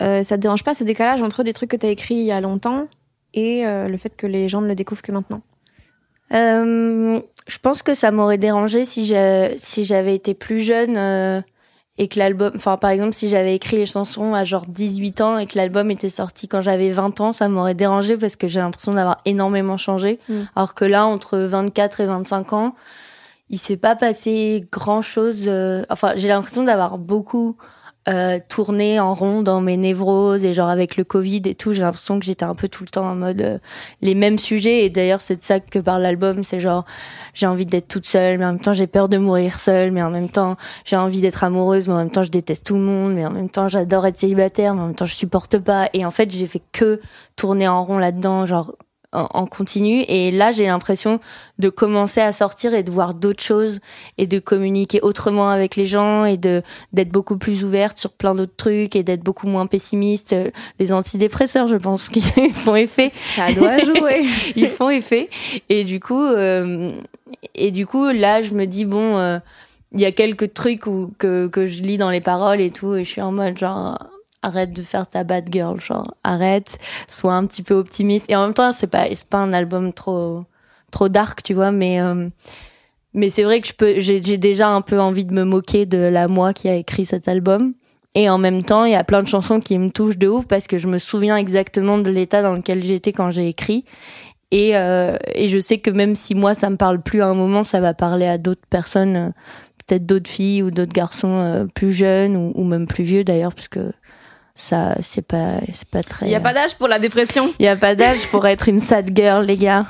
Euh, 0.00 0.22
ça 0.22 0.36
te 0.36 0.42
dérange 0.42 0.64
pas 0.64 0.74
ce 0.74 0.84
décalage 0.84 1.22
entre 1.22 1.42
des 1.42 1.52
trucs 1.52 1.70
que 1.70 1.76
t'as 1.76 1.88
écrits 1.88 2.14
il 2.16 2.24
y 2.24 2.32
a 2.32 2.40
longtemps 2.40 2.88
et 3.32 3.66
euh, 3.66 3.88
le 3.88 3.96
fait 3.96 4.16
que 4.16 4.26
les 4.26 4.48
gens 4.48 4.60
ne 4.60 4.66
le 4.66 4.74
découvrent 4.74 5.02
que 5.02 5.12
maintenant? 5.12 5.42
Euh, 6.32 7.20
je 7.46 7.58
pense 7.58 7.82
que 7.82 7.94
ça 7.94 8.10
m'aurait 8.10 8.38
dérangé 8.38 8.84
si 8.84 9.06
je, 9.06 9.52
si 9.56 9.84
j'avais 9.84 10.14
été 10.14 10.34
plus 10.34 10.62
jeune 10.62 10.96
euh, 10.96 11.40
et 11.98 12.08
que 12.08 12.18
l'album, 12.18 12.52
enfin 12.56 12.76
par 12.76 12.90
exemple 12.90 13.12
si 13.12 13.28
j'avais 13.28 13.54
écrit 13.54 13.76
les 13.76 13.86
chansons 13.86 14.34
à 14.34 14.42
genre 14.42 14.64
18 14.66 15.20
ans 15.20 15.38
et 15.38 15.46
que 15.46 15.56
l'album 15.56 15.90
était 15.90 16.08
sorti 16.08 16.48
quand 16.48 16.60
j'avais 16.60 16.90
20 16.90 17.20
ans, 17.20 17.32
ça 17.32 17.48
m'aurait 17.48 17.74
dérangé 17.74 18.16
parce 18.16 18.36
que 18.36 18.48
j'ai 18.48 18.60
l'impression 18.60 18.94
d'avoir 18.94 19.18
énormément 19.26 19.76
changé. 19.76 20.18
Mm. 20.28 20.34
Alors 20.56 20.74
que 20.74 20.84
là, 20.84 21.06
entre 21.06 21.38
24 21.38 22.00
et 22.00 22.06
25 22.06 22.52
ans, 22.52 22.74
il 23.50 23.58
s'est 23.58 23.76
pas 23.76 23.96
passé 23.96 24.62
grand 24.72 25.02
chose. 25.02 25.48
enfin, 25.90 26.12
j'ai 26.16 26.28
l'impression 26.28 26.64
d'avoir 26.64 26.98
beaucoup 26.98 27.56
euh, 28.06 28.38
tourné 28.50 29.00
en 29.00 29.14
rond 29.14 29.40
dans 29.40 29.62
mes 29.62 29.78
névroses 29.78 30.44
et 30.44 30.52
genre 30.52 30.68
avec 30.68 30.98
le 30.98 31.04
Covid 31.04 31.40
et 31.46 31.54
tout, 31.54 31.72
j'ai 31.72 31.80
l'impression 31.80 32.20
que 32.20 32.26
j'étais 32.26 32.44
un 32.44 32.54
peu 32.54 32.68
tout 32.68 32.84
le 32.84 32.90
temps 32.90 33.08
en 33.08 33.14
mode 33.14 33.40
euh, 33.40 33.58
les 34.02 34.14
mêmes 34.14 34.36
sujets 34.36 34.84
et 34.84 34.90
d'ailleurs 34.90 35.22
c'est 35.22 35.36
de 35.36 35.42
ça 35.42 35.58
que 35.58 35.78
parle 35.78 36.02
l'album, 36.02 36.44
c'est 36.44 36.60
genre 36.60 36.84
j'ai 37.32 37.46
envie 37.46 37.64
d'être 37.64 37.88
toute 37.88 38.04
seule 38.04 38.36
mais 38.36 38.44
en 38.44 38.52
même 38.52 38.60
temps 38.60 38.74
j'ai 38.74 38.86
peur 38.86 39.08
de 39.08 39.16
mourir 39.16 39.58
seule 39.58 39.90
mais 39.90 40.02
en 40.02 40.10
même 40.10 40.28
temps 40.28 40.56
j'ai 40.84 40.96
envie 40.96 41.22
d'être 41.22 41.44
amoureuse 41.44 41.88
mais 41.88 41.94
en 41.94 41.98
même 41.98 42.10
temps 42.10 42.24
je 42.24 42.30
déteste 42.30 42.66
tout 42.66 42.74
le 42.74 42.82
monde 42.82 43.14
mais 43.14 43.24
en 43.24 43.30
même 43.30 43.48
temps 43.48 43.68
j'adore 43.68 44.06
être 44.06 44.18
célibataire 44.18 44.74
mais 44.74 44.82
en 44.82 44.86
même 44.88 44.94
temps 44.94 45.06
je 45.06 45.14
supporte 45.14 45.58
pas 45.58 45.88
et 45.94 46.04
en 46.04 46.10
fait 46.10 46.30
j'ai 46.30 46.46
fait 46.46 46.62
que 46.72 47.00
tourner 47.36 47.68
en 47.68 47.86
rond 47.86 47.96
là-dedans 47.96 48.44
genre 48.44 48.76
en, 49.14 49.28
en 49.32 49.46
continu. 49.46 50.04
Et 50.08 50.30
là 50.30 50.52
j'ai 50.52 50.66
l'impression 50.66 51.20
de 51.58 51.68
commencer 51.68 52.20
à 52.20 52.32
sortir 52.32 52.74
et 52.74 52.82
de 52.82 52.90
voir 52.90 53.14
d'autres 53.14 53.42
choses 53.42 53.80
et 54.18 54.26
de 54.26 54.38
communiquer 54.38 55.00
autrement 55.02 55.48
avec 55.50 55.76
les 55.76 55.86
gens 55.86 56.24
et 56.24 56.36
de 56.36 56.62
d'être 56.92 57.10
beaucoup 57.10 57.38
plus 57.38 57.64
ouverte 57.64 57.98
sur 57.98 58.10
plein 58.10 58.34
d'autres 58.34 58.56
trucs 58.56 58.96
et 58.96 59.02
d'être 59.02 59.22
beaucoup 59.22 59.46
moins 59.46 59.66
pessimiste. 59.66 60.34
Les 60.78 60.92
antidépresseurs 60.92 61.66
je 61.66 61.76
pense 61.76 62.08
qu'ils 62.10 62.52
font 62.52 62.76
effet. 62.76 63.12
Ça 63.36 63.52
doit 63.52 63.78
jouer. 63.78 64.24
ils 64.56 64.68
font 64.68 64.90
effet. 64.90 65.30
Et 65.68 65.84
du 65.84 66.00
coup 66.00 66.24
euh, 66.24 66.92
et 67.54 67.70
du 67.70 67.86
coup 67.86 68.06
là 68.08 68.42
je 68.42 68.52
me 68.54 68.66
dis 68.66 68.84
bon 68.84 69.16
euh, 69.16 69.38
il 69.92 70.00
y 70.00 70.04
a 70.04 70.12
quelques 70.12 70.52
trucs 70.54 70.86
où, 70.86 71.12
que 71.18 71.46
que 71.46 71.66
je 71.66 71.82
lis 71.82 71.98
dans 71.98 72.10
les 72.10 72.20
paroles 72.20 72.60
et 72.60 72.70
tout 72.70 72.94
et 72.96 73.04
je 73.04 73.10
suis 73.10 73.22
en 73.22 73.32
mode 73.32 73.56
genre 73.56 73.98
arrête 74.44 74.72
de 74.72 74.82
faire 74.82 75.08
ta 75.08 75.24
bad 75.24 75.48
girl 75.50 75.80
genre 75.80 76.14
arrête 76.24 76.78
sois 77.08 77.34
un 77.34 77.46
petit 77.46 77.62
peu 77.62 77.74
optimiste. 77.74 78.30
Et 78.30 78.36
en 78.36 78.44
même 78.44 78.54
temps 78.54 78.72
c'est 78.72 78.86
pas 78.86 79.06
c'est 79.14 79.28
pas 79.28 79.38
un 79.38 79.52
album 79.52 79.92
trop 79.92 80.44
trop 80.90 81.08
dark 81.08 81.42
tu 81.42 81.54
vois 81.54 81.72
mais 81.72 82.00
euh, 82.00 82.28
mais 83.14 83.30
c'est 83.30 83.44
vrai 83.44 83.60
que 83.60 83.68
je 83.68 83.72
peux 83.72 83.94
j'ai 83.98 84.38
déjà 84.38 84.68
un 84.68 84.80
peu 84.80 85.00
envie 85.00 85.24
de 85.24 85.32
me 85.32 85.44
moquer 85.44 85.86
de 85.86 85.98
la 85.98 86.28
moi 86.28 86.52
qui 86.52 86.68
a 86.68 86.74
écrit 86.74 87.06
cet 87.06 87.28
album. 87.28 87.74
Et 88.16 88.28
en 88.30 88.38
même 88.38 88.62
temps 88.62 88.84
il 88.84 88.92
y 88.92 88.96
a 88.96 89.04
plein 89.04 89.22
de 89.22 89.28
chansons 89.28 89.60
qui 89.60 89.78
me 89.78 89.90
touchent 89.90 90.18
de 90.18 90.28
ouf 90.28 90.46
parce 90.46 90.66
que 90.66 90.78
je 90.78 90.86
me 90.86 90.98
souviens 90.98 91.36
exactement 91.36 91.98
de 91.98 92.10
l'état 92.10 92.42
dans 92.42 92.54
lequel 92.54 92.82
j'étais 92.82 93.12
quand 93.12 93.30
j'ai 93.30 93.48
écrit. 93.48 93.84
Et, 94.54 94.76
euh, 94.76 95.16
et 95.34 95.48
je 95.48 95.58
sais 95.58 95.78
que 95.78 95.90
même 95.90 96.14
si 96.14 96.36
moi 96.36 96.54
ça 96.54 96.70
me 96.70 96.76
parle 96.76 97.02
plus 97.02 97.22
à 97.22 97.26
un 97.26 97.34
moment, 97.34 97.64
ça 97.64 97.80
va 97.80 97.92
parler 97.92 98.26
à 98.26 98.38
d'autres 98.38 98.66
personnes, 98.70 99.16
euh, 99.16 99.28
peut-être 99.84 100.06
d'autres 100.06 100.30
filles 100.30 100.62
ou 100.62 100.70
d'autres 100.70 100.92
garçons 100.92 101.38
euh, 101.40 101.64
plus 101.66 101.92
jeunes 101.92 102.36
ou, 102.36 102.52
ou 102.54 102.62
même 102.62 102.86
plus 102.86 103.02
vieux 103.02 103.24
d'ailleurs, 103.24 103.52
parce 103.52 103.66
que 103.66 103.92
ça 104.56 104.94
c'est 105.02 105.26
pas 105.26 105.58
c'est 105.72 105.88
pas 105.88 106.02
très. 106.02 106.26
Il 106.26 106.28
n'y 106.28 106.34
a 106.36 106.40
pas 106.40 106.52
d'âge 106.54 106.76
pour 106.76 106.86
la 106.88 106.98
dépression. 106.98 107.52
Il 107.58 107.64
y 107.64 107.68
a 107.68 107.76
pas 107.76 107.94
d'âge 107.94 108.28
pour 108.28 108.46
être 108.46 108.68
une 108.68 108.78
sad 108.80 109.10
girl, 109.14 109.44
les 109.44 109.56
gars. 109.56 109.86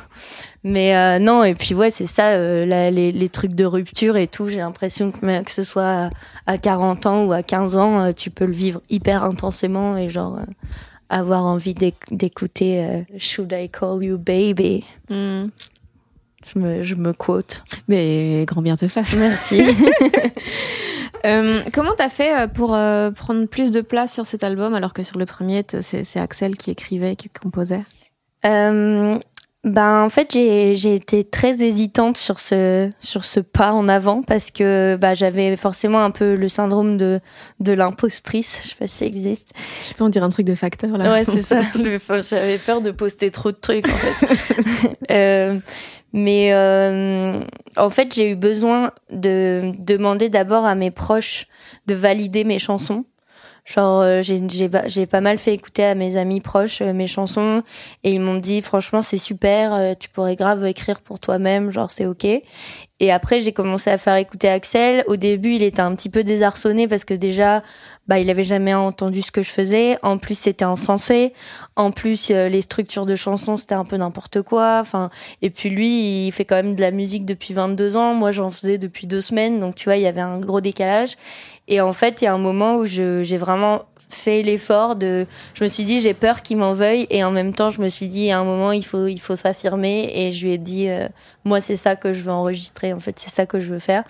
Mais 0.67 0.97
euh, 0.97 1.19
non, 1.19 1.45
et 1.45 1.55
puis 1.55 1.75
ouais, 1.75 1.91
c'est 1.91 2.07
ça, 2.07 2.31
euh, 2.31 2.65
la- 2.65 2.91
les, 2.91 3.13
les 3.13 3.29
trucs 3.29 3.53
de 3.55 3.67
rupture 3.67 4.17
et 4.17 4.27
tout. 4.27 4.49
J'ai 4.49 4.61
l'impression 4.61 5.11
que, 5.11 5.25
même 5.27 5.45
que 5.45 5.51
ce 5.51 5.63
soit 5.65 6.09
à, 6.47 6.53
à 6.53 6.57
40 6.59 7.05
ans 7.05 7.25
ou 7.25 7.33
à 7.33 7.43
15 7.43 7.77
ans, 7.77 8.01
euh, 8.01 8.13
tu 8.13 8.31
peux 8.31 8.47
le 8.47 8.55
vivre 8.55 8.81
hyper 8.89 9.25
intensément 9.25 9.99
et 9.99 10.09
genre 10.09 10.39
euh, 10.39 10.45
avoir 11.11 11.45
envie 11.45 11.75
d'éc- 11.75 12.11
d'écouter 12.11 12.83
euh, 12.83 13.03
Should 13.19 13.53
I 13.53 13.69
Call 13.69 14.03
You 14.03 14.17
Baby? 14.17 14.85
Hmm. 15.11 15.49
je 16.51 16.59
me, 16.59 16.83
je 16.83 16.95
me 16.95 17.13
quote. 17.13 17.63
Mais 17.89 18.47
grand 18.47 18.63
bien 18.63 18.77
te 18.77 18.89
fasse. 18.89 19.15
Merci. 19.17 19.61
Euh, 21.25 21.63
comment 21.73 21.93
t'as 21.97 22.09
fait 22.09 22.37
euh, 22.37 22.47
pour 22.47 22.75
euh, 22.75 23.11
prendre 23.11 23.47
plus 23.47 23.71
de 23.71 23.81
place 23.81 24.13
sur 24.13 24.27
cet 24.27 24.45
album 24.45 24.75
alors 24.75 24.93
que 24.93 25.03
sur 25.03 25.19
le 25.19 25.25
premier, 25.25 25.65
c'est 25.81 26.21
Axel 26.21 26.57
qui 26.57 26.71
écrivait, 26.71 27.17
qui 27.17 27.31
composait? 27.31 27.83
Ben 29.65 30.03
en 30.05 30.11
fait 30.11 30.33
j'ai 30.33 30.95
été 30.95 31.25
très 31.25 31.65
hésitante 31.65 32.19
sur 32.19 32.39
ce 32.39 32.91
sur 33.01 33.25
ce 33.25 33.41
pas 33.41 33.73
en 33.73 33.89
avant 33.89 34.23
parce 34.23 34.51
que 34.51 34.97
bah 35.01 35.15
j'avais 35.15 35.57
forcément 35.57 36.05
un 36.05 36.11
peu 36.11 36.35
le 36.35 36.49
syndrome 36.49 36.99
de 36.99 37.19
de 37.61 37.73
l'impostrice. 37.73 38.61
Je 38.63 38.69
sais 38.69 38.77
pas 38.77 38.87
si 38.87 38.99
ça 38.99 39.07
existe. 39.07 39.55
Je 39.81 39.87
sais 39.87 39.95
pas, 39.95 40.05
on 40.05 40.11
dirait 40.11 40.27
un 40.27 40.29
truc 40.29 40.47
de 40.47 40.55
facteur 40.55 40.99
là. 40.99 41.11
ouais 41.13 41.25
c'est 41.25 41.41
ça. 41.41 41.61
J'avais 42.31 42.59
peur 42.59 42.83
de 42.83 42.91
poster 42.91 43.31
trop 43.31 43.53
de 43.53 43.57
trucs 43.57 43.87
en 43.87 43.97
fait. 43.97 44.35
Euh, 45.11 45.59
mais 46.13 46.53
euh, 46.53 47.41
en 47.77 47.91
fait 47.91 48.15
j'ai 48.15 48.31
eu 48.31 48.37
besoin 48.37 48.91
de 49.11 49.73
demander 49.79 50.29
d'abord 50.29 50.65
à 50.65 50.75
mes 50.75 50.91
proches 50.91 51.47
de 51.87 51.95
valider 51.95 52.45
mes 52.45 52.59
chansons 52.59 53.05
Genre, 53.65 54.03
euh, 54.03 54.21
j'ai 54.23 55.07
pas 55.07 55.23
mal 55.23 55.39
fait 55.39 55.55
écouter 55.55 55.85
à 55.85 55.95
mes 55.95 56.19
amis 56.19 56.43
proches 56.43 56.83
euh, 56.83 56.93
mes 56.93 57.07
chansons 57.07 57.63
et 58.03 58.13
ils 58.13 58.21
m'ont 58.21 58.37
dit 58.37 58.61
franchement 58.61 59.01
c'est 59.01 59.17
super, 59.17 59.73
euh, 59.73 59.95
tu 59.99 60.11
pourrais 60.11 60.37
grave 60.37 60.67
écrire 60.67 61.01
pour 61.01 61.19
toi-même, 61.19 61.71
genre 61.71 61.91
c'est 61.91 62.05
ok. 62.05 62.27
Et 63.01 63.11
après 63.11 63.41
j'ai 63.41 63.53
commencé 63.53 63.91
à 63.91 63.99
faire 63.99 64.17
écouter 64.17 64.49
Axel. 64.49 65.03
Au 65.09 65.17
début 65.17 65.55
il 65.55 65.63
était 65.63 65.81
un 65.81 65.95
petit 65.95 66.09
peu 66.09 66.25
désarçonné 66.25 66.87
parce 66.87 67.05
que 67.05 67.15
déjà 67.15 67.63
bah 68.07 68.19
il 68.19 68.31
avait 68.31 68.45
jamais 68.45 68.73
entendu 68.73 69.21
ce 69.21 69.33
que 69.33 69.43
je 69.43 69.51
faisais. 69.51 69.99
En 70.03 70.17
plus 70.17 70.39
c'était 70.39 70.65
en 70.65 70.77
français. 70.77 71.33
En 71.75 71.91
plus 71.91 72.31
euh, 72.31 72.49
les 72.49 72.61
structures 72.61 73.07
de 73.07 73.17
chansons 73.17 73.57
c'était 73.57 73.75
un 73.75 73.85
peu 73.85 73.97
n'importe 73.97 74.43
quoi. 74.43 74.79
Enfin 74.81 75.11
et 75.43 75.51
puis 75.51 75.71
lui 75.71 76.27
il 76.27 76.33
fait 76.33 76.45
quand 76.45 76.57
même 76.57 76.77
de 76.77 76.81
la 76.81 76.93
musique 76.93 77.25
depuis 77.25 77.53
22 77.53 77.97
ans. 77.97 78.15
Moi 78.15 78.31
j'en 78.31 78.51
faisais 78.51 78.79
depuis 78.79 79.07
deux 79.09 79.21
semaines 79.21 79.59
donc 79.59 79.75
tu 79.75 79.87
vois 79.87 79.97
il 79.97 80.03
y 80.03 80.07
avait 80.07 80.21
un 80.21 80.39
gros 80.39 80.61
décalage. 80.61 81.17
Et 81.69 81.81
en 81.81 81.93
fait, 81.93 82.21
il 82.21 82.25
y 82.25 82.29
a 82.29 82.35
un 82.35 82.39
moment 82.39 82.77
où 82.77 82.87
j'ai 82.87 83.37
vraiment 83.39 83.85
fait 84.09 84.43
l'effort 84.43 84.97
de, 84.97 85.27
je 85.55 85.65
me 85.65 85.69
suis 85.69 85.85
dit, 85.85 86.01
j'ai 86.01 86.15
peur 86.15 86.43
qu'il 86.43 86.57
m'en 86.57 86.75
veuille. 86.75 87.07
Et 87.11 87.25
en 87.25 87.31
même 87.31 87.53
temps, 87.53 87.71
je 87.71 87.81
me 87.81 87.89
suis 87.89 88.09
dit, 88.09 88.31
à 88.31 88.39
un 88.39 88.45
moment, 88.45 88.73
il 88.73 88.85
faut, 88.85 89.07
il 89.07 89.19
faut 89.19 89.37
s'affirmer. 89.37 90.11
Et 90.15 90.33
je 90.33 90.47
lui 90.47 90.55
ai 90.55 90.59
dit, 90.59 90.89
euh, 90.89 91.09
moi, 91.45 91.61
c'est 91.61 91.77
ça 91.77 91.97
que 91.97 92.13
je 92.13 92.21
veux 92.21 92.33
enregistrer. 92.33 92.93
En 92.93 93.01
fait, 93.01 93.19
c'est 93.19 93.31
ça 93.31 93.47
que 93.47 93.61
je 93.61 93.73
veux 93.73 93.79
faire. 93.79 94.05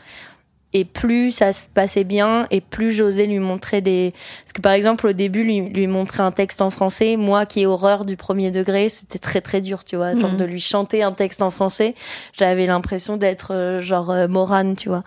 Et 0.77 0.85
plus 0.85 1.31
ça 1.31 1.53
se 1.53 1.63
passait 1.73 2.03
bien, 2.05 2.47
et 2.51 2.61
plus 2.61 2.91
j'osais 2.91 3.27
lui 3.27 3.39
montrer 3.39 3.81
des. 3.81 4.13
Parce 4.45 4.53
que 4.53 4.61
par 4.61 4.73
exemple, 4.73 5.07
au 5.07 5.13
début, 5.13 5.45
lui, 5.45 5.61
lui 5.61 5.87
montrer 5.87 6.23
un 6.25 6.33
texte 6.33 6.61
en 6.61 6.71
français, 6.71 7.17
moi 7.17 7.47
qui 7.47 7.61
ai 7.61 7.67
horreur 7.67 8.05
du 8.05 8.17
premier 8.17 8.51
degré, 8.51 8.89
c'était 8.89 9.21
très 9.21 9.41
très 9.41 9.61
dur, 9.61 9.85
tu 9.85 9.95
vois. 9.95 10.17
Genre 10.17 10.33
Mhm. 10.33 10.37
de 10.37 10.45
lui 10.45 10.61
chanter 10.61 11.03
un 11.05 11.13
texte 11.13 11.43
en 11.43 11.51
français, 11.51 11.95
j'avais 12.37 12.67
l'impression 12.67 13.17
d'être 13.17 13.55
euh, 13.55 13.79
genre 13.81 14.11
euh, 14.11 14.27
Morane, 14.27 14.75
tu 14.77 14.89
vois. 14.89 15.05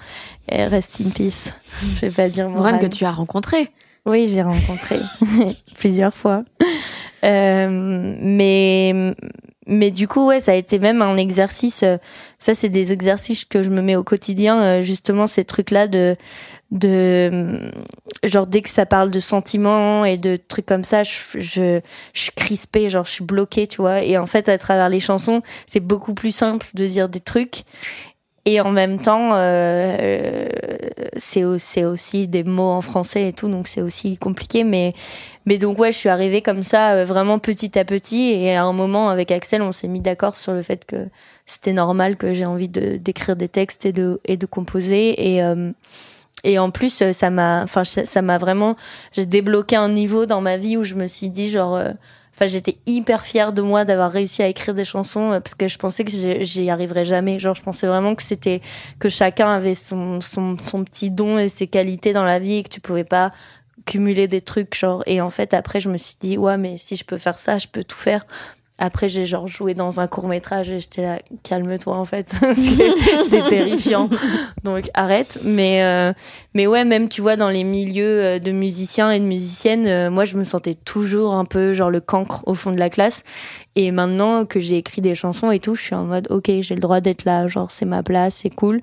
Et 0.50 0.64
rest 0.66 1.02
in 1.06 1.10
peace. 1.10 1.54
Je 1.96 2.06
vais 2.06 2.12
pas 2.12 2.30
dire 2.30 2.48
Morane. 2.50 2.76
Morane 2.76 2.80
que 2.80 2.96
tu 2.96 3.04
as 3.04 3.12
rencontré. 3.12 3.70
Oui, 4.06 4.30
j'ai 4.34 4.42
rencontré 4.42 5.00
plusieurs 5.78 6.14
fois. 6.14 6.44
Euh, 7.26 7.68
mais 8.22 9.14
mais 9.68 9.92
du 9.92 10.08
coup, 10.08 10.26
ouais, 10.28 10.40
ça 10.40 10.52
a 10.54 10.56
été 10.56 10.80
même 10.80 11.02
un 11.02 11.18
exercice. 11.18 11.84
euh, 11.84 11.98
Ça, 12.40 12.54
c'est 12.54 12.70
des 12.70 12.92
exercices 12.94 13.46
que 13.46 13.64
je 13.64 13.70
me 13.70 13.82
mets 13.82 13.96
au 13.96 14.04
quotidien, 14.04 14.62
euh, 14.62 14.82
justement 14.82 15.28
ces 15.28 15.46
trucs-là 15.46 15.88
de 15.88 16.16
de 16.72 16.90
euh, 17.32 17.72
genre 18.26 18.46
dès 18.46 18.62
que 18.62 18.70
ça 18.70 18.86
parle 18.86 19.10
de 19.12 19.22
sentiments 19.22 20.04
et 20.06 20.18
de 20.18 20.36
trucs 20.36 20.66
comme 20.66 20.84
ça, 20.84 21.04
je 21.04 21.14
je, 21.36 21.80
je 22.14 22.22
suis 22.22 22.32
crispée, 22.36 22.90
genre 22.90 23.06
je 23.06 23.12
suis 23.12 23.24
bloquée, 23.24 23.68
tu 23.68 23.78
vois. 23.78 24.02
Et 24.04 24.18
en 24.18 24.28
fait, 24.28 24.50
à 24.50 24.58
travers 24.58 24.90
les 24.90 25.00
chansons, 25.00 25.42
c'est 25.66 25.80
beaucoup 25.80 26.14
plus 26.14 26.32
simple 26.36 26.68
de 26.74 26.86
dire 26.88 27.08
des 27.10 27.22
trucs. 27.22 27.64
Et 28.50 28.62
en 28.62 28.72
même 28.72 28.98
temps, 29.02 29.32
euh, 29.34 30.48
c'est 31.18 31.44
au- 31.44 31.58
c'est 31.58 31.84
aussi 31.84 32.28
des 32.30 32.46
mots 32.46 32.70
en 32.72 32.80
français 32.82 33.28
et 33.28 33.34
tout, 33.34 33.50
donc 33.50 33.68
c'est 33.68 33.82
aussi 33.82 34.18
compliqué. 34.18 34.64
Mais, 34.64 34.94
mais 35.46 35.58
donc 35.58 35.78
ouais, 35.80 35.92
je 35.92 35.98
suis 35.98 36.08
arrivée 36.08 36.42
comme 36.42 36.64
ça, 36.64 36.94
euh, 36.94 37.04
vraiment 37.06 37.40
petit 37.40 37.78
à 37.78 37.84
petit. 37.84 38.32
Et 38.32 38.56
à 38.56 38.64
un 38.64 38.72
moment, 38.72 39.10
avec 39.10 39.32
Axel, 39.32 39.62
on 39.62 39.74
s'est 39.74 39.90
mis 39.90 40.00
d'accord 40.00 40.38
sur 40.38 40.54
le 40.54 40.62
fait 40.62 40.86
que 40.86 41.10
c'était 41.46 41.74
normal 41.74 42.16
que 42.16 42.34
j'ai 42.34 42.46
envie 42.46 42.70
d'écrire 42.70 43.36
des 43.36 43.50
textes 43.50 43.86
et 43.86 43.92
de 43.92 44.22
et 44.24 44.38
de 44.38 44.46
composer. 44.46 45.34
Et 45.36 45.44
euh, 45.44 45.72
et 46.46 46.58
en 46.60 46.72
plus, 46.72 47.02
euh, 47.02 47.12
ça 47.14 47.30
m'a, 47.32 47.64
enfin, 47.64 47.84
ça 47.84 48.22
m'a 48.22 48.38
vraiment, 48.38 48.76
j'ai 49.12 49.26
débloqué 49.26 49.76
un 49.76 49.90
niveau 49.90 50.26
dans 50.26 50.40
ma 50.40 50.56
vie 50.56 50.78
où 50.78 50.84
je 50.86 50.96
me 50.96 51.08
suis 51.08 51.30
dit 51.30 51.50
genre, 51.50 51.76
euh, 51.76 51.92
enfin 52.38 52.48
j'étais 52.48 52.78
hyper 52.86 53.26
fière 53.26 53.52
de 53.52 53.64
moi 53.64 53.84
d'avoir 53.84 54.12
réussi 54.12 54.44
à 54.44 54.48
écrire 54.48 54.76
des 54.76 54.86
chansons 54.86 55.32
euh, 55.32 55.40
parce 55.40 55.56
que 55.56 55.68
je 55.68 55.78
pensais 55.80 56.06
que 56.06 56.12
j'y 56.12 56.46
j'y 56.46 56.70
arriverais 56.70 57.06
jamais. 57.06 57.40
Genre 57.40 57.56
je 57.56 57.64
pensais 57.64 57.88
vraiment 57.88 58.14
que 58.14 58.24
c'était 58.24 58.62
que 59.00 59.10
chacun 59.10 59.50
avait 59.50 59.76
son 59.76 60.20
petit 60.86 61.10
don 61.10 61.40
et 61.40 61.50
ses 61.50 61.68
qualités 61.68 62.14
dans 62.14 62.24
la 62.24 62.38
vie 62.40 62.58
et 62.58 62.64
que 62.64 62.70
tu 62.70 62.80
pouvais 62.80 63.04
pas 63.04 63.32
cumuler 63.86 64.28
des 64.28 64.42
trucs 64.42 64.76
genre. 64.78 65.02
Et 65.08 65.20
en 65.20 65.32
fait 65.32 65.54
après 65.56 65.82
je 65.82 65.90
me 65.90 65.98
suis 65.98 66.16
dit 66.20 66.38
ouais 66.38 66.58
mais 66.58 66.78
si 66.78 66.96
je 66.96 67.04
peux 67.04 67.18
faire 67.18 67.40
ça 67.40 67.58
je 67.58 67.68
peux 67.68 67.84
tout 67.84 67.98
faire 67.98 68.26
après 68.80 69.10
j'ai 69.10 69.26
genre 69.26 69.48
joué 69.48 69.74
dans 69.74 70.00
un 70.00 70.08
court 70.08 70.28
métrage 70.28 70.70
et 70.70 70.80
j'étais 70.80 71.02
là 71.02 71.20
calme-toi 71.44 71.96
en 71.96 72.06
fait. 72.06 72.34
C'est 73.28 73.50
terrifiant. 73.50 74.10
Donc 74.64 74.90
arrête. 74.94 75.40
Mais 75.44 75.84
euh, 75.84 76.14
mais 76.54 76.68
ouais 76.68 76.86
même 76.86 77.10
tu 77.10 77.22
vois 77.22 77.36
dans 77.36 77.50
les 77.50 77.64
milieux 77.64 78.24
euh, 78.24 78.40
de 78.40 78.52
musiciens 78.52 79.12
et 79.12 79.20
de 79.20 79.26
musiciennes 79.26 79.88
euh, 79.88 80.12
moi 80.12 80.26
je 80.26 80.38
me 80.38 80.44
sentais 80.44 80.76
toujours 80.76 81.34
un 81.34 81.46
peu 81.46 81.74
genre 81.74 81.90
le 81.90 82.02
cancre 82.02 82.44
au 82.48 82.54
fond 82.54 82.72
de 82.72 82.80
la 82.80 82.90
classe. 82.90 83.24
Et 83.76 83.92
maintenant 83.92 84.46
que 84.46 84.60
j'ai 84.60 84.78
écrit 84.78 85.02
des 85.02 85.16
chansons 85.16 85.52
et 85.52 85.60
tout 85.60 85.76
je 85.76 85.82
suis 85.82 85.96
en 85.96 86.06
mode 86.06 86.28
ok 86.30 86.52
j'ai 86.62 86.76
le 86.76 86.82
droit 86.82 87.02
d'être 87.02 87.26
là. 87.26 87.48
Genre 87.48 87.72
c'est 87.72 87.86
ma 87.86 88.04
place 88.04 88.36
c'est 88.44 88.54
cool 88.54 88.82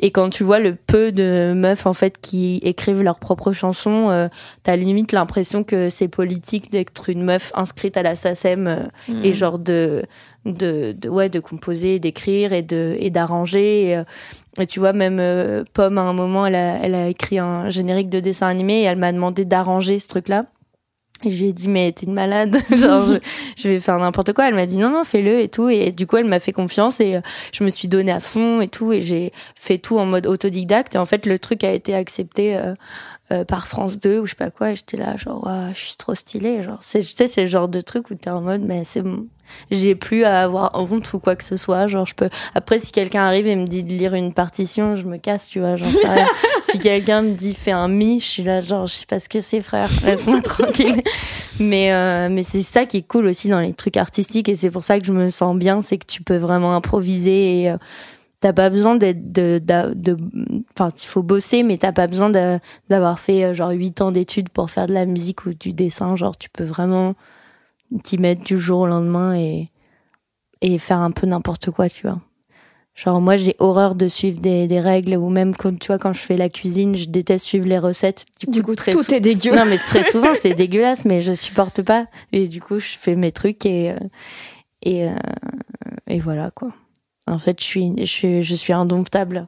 et 0.00 0.10
quand 0.10 0.28
tu 0.28 0.44
vois 0.44 0.58
le 0.58 0.74
peu 0.74 1.10
de 1.10 1.54
meufs 1.56 1.86
en 1.86 1.94
fait 1.94 2.18
qui 2.20 2.60
écrivent 2.62 3.02
leurs 3.02 3.18
propres 3.18 3.52
chansons, 3.52 4.10
euh, 4.10 4.28
t'as 4.62 4.76
limite 4.76 5.12
l'impression 5.12 5.64
que 5.64 5.88
c'est 5.88 6.08
politique 6.08 6.70
d'être 6.70 7.08
une 7.08 7.22
meuf 7.22 7.50
inscrite 7.54 7.96
à 7.96 8.02
la 8.02 8.14
SACEM 8.14 8.66
euh, 8.66 8.76
Mm. 9.08 9.24
et 9.24 9.34
genre 9.34 9.58
de, 9.58 10.02
de 10.44 10.92
de 10.92 11.08
ouais 11.08 11.28
de 11.30 11.40
composer, 11.40 11.98
d'écrire 11.98 12.52
et 12.52 12.62
de 12.62 12.96
et 13.00 13.08
d'arranger. 13.10 13.86
Et, 13.86 13.96
euh, 13.96 14.04
et 14.58 14.66
tu 14.66 14.80
vois 14.80 14.92
même 14.92 15.18
euh, 15.20 15.64
Pomme 15.72 15.96
à 15.98 16.02
un 16.02 16.12
moment 16.12 16.46
elle 16.46 16.56
a 16.56 16.78
elle 16.82 16.94
a 16.94 17.08
écrit 17.08 17.38
un 17.38 17.68
générique 17.70 18.10
de 18.10 18.20
dessin 18.20 18.48
animé 18.48 18.80
et 18.80 18.82
elle 18.84 18.96
m'a 18.98 19.12
demandé 19.12 19.44
d'arranger 19.46 19.98
ce 19.98 20.08
truc 20.08 20.28
là. 20.28 20.44
Et 21.24 21.30
je 21.30 21.42
lui 21.42 21.48
ai 21.48 21.52
dit 21.54 21.68
mais 21.68 21.92
t'es 21.92 22.04
une 22.04 22.12
malade, 22.12 22.58
genre 22.76 23.08
je, 23.08 23.16
je 23.56 23.68
vais 23.68 23.80
faire 23.80 23.98
n'importe 23.98 24.34
quoi. 24.34 24.48
Elle 24.48 24.54
m'a 24.54 24.66
dit 24.66 24.76
non 24.76 24.90
non 24.90 25.02
fais-le 25.02 25.40
et 25.40 25.48
tout. 25.48 25.68
Et 25.68 25.90
du 25.92 26.06
coup 26.06 26.18
elle 26.18 26.26
m'a 26.26 26.40
fait 26.40 26.52
confiance 26.52 27.00
et 27.00 27.16
euh, 27.16 27.20
je 27.52 27.64
me 27.64 27.70
suis 27.70 27.88
donnée 27.88 28.12
à 28.12 28.20
fond 28.20 28.60
et 28.60 28.68
tout. 28.68 28.92
Et 28.92 29.00
j'ai 29.00 29.32
fait 29.54 29.78
tout 29.78 29.98
en 29.98 30.04
mode 30.04 30.26
autodidacte. 30.26 30.94
Et 30.94 30.98
en 30.98 31.06
fait 31.06 31.24
le 31.24 31.38
truc 31.38 31.64
a 31.64 31.72
été 31.72 31.94
accepté 31.94 32.60
euh, 33.32 33.44
par 33.44 33.66
France 33.66 33.98
2 33.98 34.20
ou 34.20 34.26
je 34.26 34.30
sais 34.30 34.36
pas 34.36 34.50
quoi 34.52 34.70
et 34.70 34.76
j'étais 34.76 34.96
là 34.96 35.16
genre 35.16 35.44
Ouah, 35.44 35.72
je 35.74 35.80
suis 35.80 35.96
trop 35.96 36.14
stylée 36.14 36.62
genre. 36.62 36.78
C'est 36.80 37.00
tu 37.00 37.06
sais 37.06 37.26
c'est 37.26 37.42
le 37.42 37.50
genre 37.50 37.66
de 37.66 37.80
truc 37.80 38.08
où 38.10 38.14
t'es 38.14 38.30
en 38.30 38.40
mode 38.40 38.62
mais 38.62 38.84
c'est 38.84 39.02
bon. 39.02 39.26
J'ai 39.70 39.94
plus 39.94 40.24
à 40.24 40.42
avoir 40.42 40.70
honte 40.74 41.12
ou 41.12 41.18
quoi 41.18 41.34
que 41.34 41.42
ce 41.42 41.56
soit 41.56 41.88
genre 41.88 42.06
je 42.06 42.14
peux 42.14 42.28
après 42.54 42.78
si 42.78 42.92
quelqu'un 42.92 43.22
arrive 43.22 43.48
et 43.48 43.56
me 43.56 43.66
dit 43.66 43.82
de 43.82 43.88
lire 43.88 44.14
une 44.14 44.32
partition 44.32 44.94
je 44.94 45.04
me 45.04 45.16
casse 45.16 45.48
tu 45.48 45.58
vois 45.58 45.74
j'en 45.74 45.90
sais 45.90 46.08
rien. 46.08 46.26
Si 46.62 46.78
quelqu'un 46.80 47.22
me 47.22 47.32
dit 47.32 47.54
fais 47.54 47.72
un 47.72 47.88
mi 47.88 48.20
je 48.20 48.26
suis 48.26 48.42
là 48.44 48.60
genre 48.60 48.86
je 48.86 48.94
sais 48.94 49.06
pas 49.06 49.18
ce 49.18 49.28
que 49.28 49.40
c'est 49.40 49.60
frère 49.60 49.88
laisse-moi 50.04 50.40
tranquille. 50.42 51.02
Mais 51.58 51.92
euh, 51.92 52.28
mais 52.30 52.44
c'est 52.44 52.62
ça 52.62 52.86
qui 52.86 52.98
est 52.98 53.06
cool 53.06 53.26
aussi 53.26 53.48
dans 53.48 53.60
les 53.60 53.72
trucs 53.72 53.96
artistiques 53.96 54.48
et 54.48 54.54
c'est 54.54 54.70
pour 54.70 54.84
ça 54.84 55.00
que 55.00 55.04
je 55.06 55.12
me 55.12 55.30
sens 55.30 55.56
bien 55.56 55.82
c'est 55.82 55.98
que 55.98 56.06
tu 56.06 56.22
peux 56.22 56.36
vraiment 56.36 56.76
improviser 56.76 57.62
et 57.62 57.70
euh, 57.70 57.76
t'as 58.46 58.52
pas 58.52 58.70
besoin 58.70 58.94
d'être 58.94 59.32
de 59.32 60.16
enfin 60.72 60.90
il 60.96 61.06
faut 61.06 61.24
bosser 61.24 61.64
mais 61.64 61.78
t'as 61.78 61.90
pas 61.90 62.06
besoin 62.06 62.30
d'avoir 62.88 63.18
fait 63.18 63.42
euh, 63.44 63.54
genre 63.54 63.70
huit 63.70 64.00
ans 64.00 64.12
d'études 64.12 64.50
pour 64.50 64.70
faire 64.70 64.86
de 64.86 64.94
la 64.94 65.04
musique 65.04 65.46
ou 65.46 65.50
du 65.52 65.72
dessin. 65.72 66.14
Genre 66.14 66.36
tu 66.38 66.48
peux 66.48 66.62
vraiment 66.62 67.14
t'y 68.04 68.18
mettre 68.18 68.44
du 68.44 68.56
jour 68.56 68.80
au 68.80 68.86
lendemain 68.86 69.34
et 69.36 69.70
et 70.62 70.78
faire 70.78 70.98
un 71.00 71.10
peu 71.10 71.26
n'importe 71.26 71.70
quoi 71.72 71.88
tu 71.88 72.06
vois. 72.06 72.20
Genre 72.94 73.20
moi 73.20 73.36
j'ai 73.36 73.56
horreur 73.58 73.94
de 73.96 74.06
suivre 74.06 74.38
des, 74.40 74.68
des 74.68 74.80
règles 74.80 75.16
ou 75.16 75.28
même 75.28 75.56
quand 75.56 75.76
tu 75.76 75.88
vois 75.88 75.98
quand 75.98 76.12
je 76.12 76.20
fais 76.20 76.36
la 76.36 76.48
cuisine 76.48 76.94
je 76.96 77.06
déteste 77.08 77.46
suivre 77.46 77.66
les 77.66 77.78
recettes. 77.80 78.24
Du 78.38 78.46
coup, 78.46 78.52
Du 78.52 78.62
coup, 78.62 78.74
très 78.76 78.92
tout 78.92 79.02
sou- 79.02 79.12
est 79.14 79.20
dégueu. 79.20 79.56
non 79.56 79.64
mais 79.66 79.76
très 79.78 80.04
souvent 80.04 80.34
c'est 80.36 80.54
dégueulasse 80.54 81.04
mais 81.04 81.20
je 81.20 81.32
supporte 81.34 81.82
pas. 81.82 82.06
Et 82.32 82.46
du 82.46 82.60
coup 82.60 82.78
je 82.78 82.96
fais 82.96 83.16
mes 83.16 83.32
trucs 83.32 83.66
et 83.66 83.90
euh, 83.90 83.98
et 84.82 85.08
euh, 85.08 85.14
et 86.06 86.20
voilà 86.20 86.50
quoi 86.52 86.70
en 87.26 87.38
fait 87.38 87.58
je 87.60 87.64
suis 87.64 87.92
je 87.98 88.04
suis 88.04 88.42
je 88.42 88.54
suis 88.54 88.72
indomptable 88.72 89.46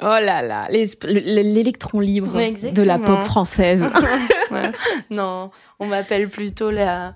Oh 0.00 0.04
là 0.06 0.42
là, 0.42 0.68
l'électron 0.70 1.98
libre 1.98 2.32
Ouais, 2.36 2.52
de 2.52 2.82
la 2.82 2.98
pop 2.98 3.20
française. 3.20 3.84
Ouais. 4.50 4.72
non 5.10 5.50
on 5.80 5.86
m'appelle 5.86 6.28
plutôt 6.30 6.70
la 6.70 7.14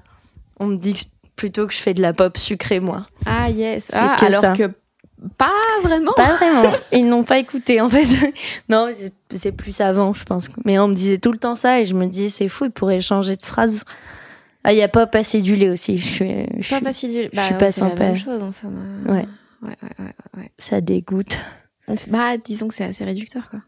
on 0.60 0.66
me 0.66 0.76
dit 0.76 0.92
que- 0.94 1.04
plutôt 1.36 1.66
que 1.66 1.72
je 1.72 1.78
fais 1.78 1.94
de 1.94 2.02
la 2.02 2.12
pop 2.12 2.36
sucrée 2.36 2.80
moi 2.80 3.06
ah 3.24 3.48
yes. 3.48 3.86
Ah, 3.94 4.16
que 4.18 4.26
alors 4.26 4.40
ça. 4.42 4.52
que 4.52 4.70
pas 5.38 5.50
vraiment. 5.84 6.12
Pas 6.16 6.34
vraiment. 6.36 6.72
Ils 6.90 7.06
n'ont 7.08 7.22
pas 7.22 7.38
écouté, 7.38 7.80
en 7.80 7.88
fait. 7.88 8.06
non, 8.68 8.90
c'est- 9.30 9.52
plus 9.52 9.80
avant, 9.80 10.12
je 10.14 10.24
pense. 10.24 10.48
Mais 10.64 10.80
on 10.80 10.88
me 10.88 10.94
disait 10.96 11.18
tout 11.18 11.30
le 11.30 11.38
temps 11.38 11.54
ça 11.54 11.80
et 11.80 11.86
je 11.86 11.94
me 11.94 12.06
disais, 12.06 12.28
c'est 12.28 12.48
fou, 12.48 12.64
ils 12.64 12.70
pourraient 12.72 13.00
changer 13.00 13.36
de 13.36 13.42
phrase. 13.44 13.84
Ah, 14.64 14.72
il 14.72 14.78
y 14.78 14.82
a 14.82 14.88
pas 14.88 15.08
acidulé 15.14 15.70
aussi. 15.70 15.96
Je 15.96 16.06
suis, 16.08 16.28
je 16.58 16.68
Pas 16.70 16.76
suis- 16.76 16.84
facile. 16.84 17.30
je 17.32 17.40
suis 17.40 17.54
pas 17.54 17.70
c'est 17.70 17.82
la 17.82 17.88
sympa. 17.90 18.04
même 18.04 18.16
chose 18.16 18.42
en 18.42 18.50
somme. 18.50 19.04
Ouais. 19.08 19.26
Ouais, 19.62 19.76
ouais, 19.82 20.14
ouais, 20.36 20.50
ça 20.58 20.80
dégoûte. 20.80 21.38
Bah, 22.08 22.36
disons 22.36 22.68
que 22.68 22.74
c'est 22.74 22.84
assez 22.84 23.04
réducteur, 23.04 23.48
quoi. 23.50 23.60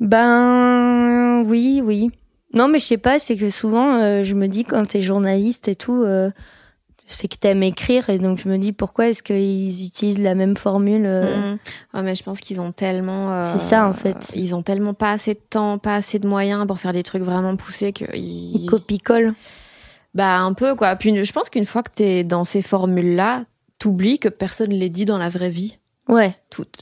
Ben, 0.00 1.42
oui, 1.46 1.80
oui. 1.84 2.10
Non, 2.54 2.68
mais 2.68 2.78
je 2.78 2.84
sais 2.86 2.98
pas, 2.98 3.18
c'est 3.18 3.36
que 3.36 3.50
souvent, 3.50 3.96
euh, 3.96 4.22
je 4.24 4.34
me 4.34 4.46
dis 4.48 4.64
quand 4.64 4.84
t'es 4.86 5.02
journaliste 5.02 5.68
et 5.68 5.74
tout, 5.74 6.02
euh, 6.02 6.30
c'est 7.06 7.28
que 7.28 7.36
t'aimes 7.36 7.62
écrire 7.62 8.08
et 8.10 8.18
donc 8.18 8.38
je 8.42 8.48
me 8.48 8.56
dis 8.58 8.72
pourquoi 8.72 9.08
est-ce 9.08 9.22
qu'ils 9.22 9.84
utilisent 9.86 10.18
la 10.20 10.34
même 10.34 10.56
formule 10.56 11.04
euh, 11.06 11.52
Mhm. 11.52 11.58
Ouais, 11.94 12.02
mais 12.02 12.14
je 12.14 12.22
pense 12.22 12.40
qu'ils 12.40 12.60
ont 12.60 12.72
tellement. 12.72 13.32
euh, 13.32 13.52
C'est 13.52 13.58
ça, 13.60 13.86
en 13.86 13.92
fait. 13.92 14.32
Ils 14.34 14.54
ont 14.54 14.62
tellement 14.62 14.94
pas 14.94 15.12
assez 15.12 15.34
de 15.34 15.40
temps, 15.50 15.78
pas 15.78 15.96
assez 15.96 16.18
de 16.18 16.26
moyens 16.26 16.66
pour 16.66 16.78
faire 16.80 16.92
des 16.92 17.02
trucs 17.02 17.22
vraiment 17.22 17.54
poussés 17.56 17.92
que 17.92 18.04
ils 18.16 18.62
ils. 18.62 18.66
copie-collent. 18.66 19.34
Bah, 20.14 20.38
un 20.38 20.54
peu, 20.54 20.74
quoi. 20.74 20.96
Puis 20.96 21.22
je 21.24 21.32
pense 21.32 21.50
qu'une 21.50 21.66
fois 21.66 21.82
que 21.82 21.90
t'es 21.94 22.24
dans 22.24 22.44
ces 22.44 22.62
formules-là, 22.62 23.44
t'oublies 23.78 24.18
que 24.18 24.28
personne 24.28 24.70
les 24.70 24.88
dit 24.90 25.04
dans 25.04 25.18
la 25.18 25.28
vraie 25.28 25.50
vie. 25.50 25.78
Ouais. 26.08 26.34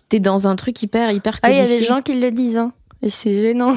T'es 0.08 0.20
dans 0.20 0.46
un 0.48 0.56
truc 0.56 0.82
hyper, 0.82 1.10
hyper 1.10 1.38
Ah, 1.42 1.50
il 1.50 1.56
y 1.56 1.60
a 1.60 1.62
codifié. 1.62 1.80
des 1.80 1.86
gens 1.86 2.02
qui 2.02 2.14
le 2.14 2.30
disent, 2.30 2.58
hein. 2.58 2.72
Et 3.02 3.10
c'est 3.10 3.34
gênant. 3.34 3.74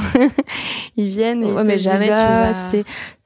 Ils 0.97 1.10
viennent 1.10 1.43
et 1.43 1.51
Ouais, 1.51 1.63
mais 1.63 1.75
disent, 1.75 1.84
jamais 1.86 2.08
tu 2.08 2.13
ah, 2.13 2.51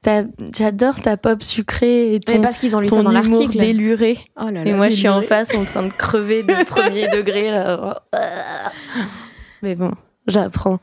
vas- 0.04 0.24
j'adore 0.52 1.00
ta 1.00 1.16
pop 1.16 1.42
sucrée 1.42 2.14
et 2.14 2.20
ton, 2.20 2.34
Mais 2.34 2.40
parce 2.40 2.58
qu'ils 2.58 2.74
ont 2.76 2.80
lu 2.80 2.88
ça 2.88 3.02
dans 3.02 3.10
l'article. 3.10 3.58
déluré. 3.58 4.18
Oh 4.40 4.50
là 4.50 4.62
Et 4.62 4.70
là, 4.70 4.76
moi, 4.76 4.88
je 4.90 4.96
suis 4.96 5.08
en 5.08 5.22
face 5.22 5.54
en 5.54 5.64
train 5.64 5.84
de 5.84 5.92
crever 5.92 6.42
de 6.42 6.64
premier 6.66 7.08
degré, 7.08 7.50
là. 7.50 8.02
Mais 9.62 9.74
bon, 9.76 9.92
j'apprends. 10.26 10.78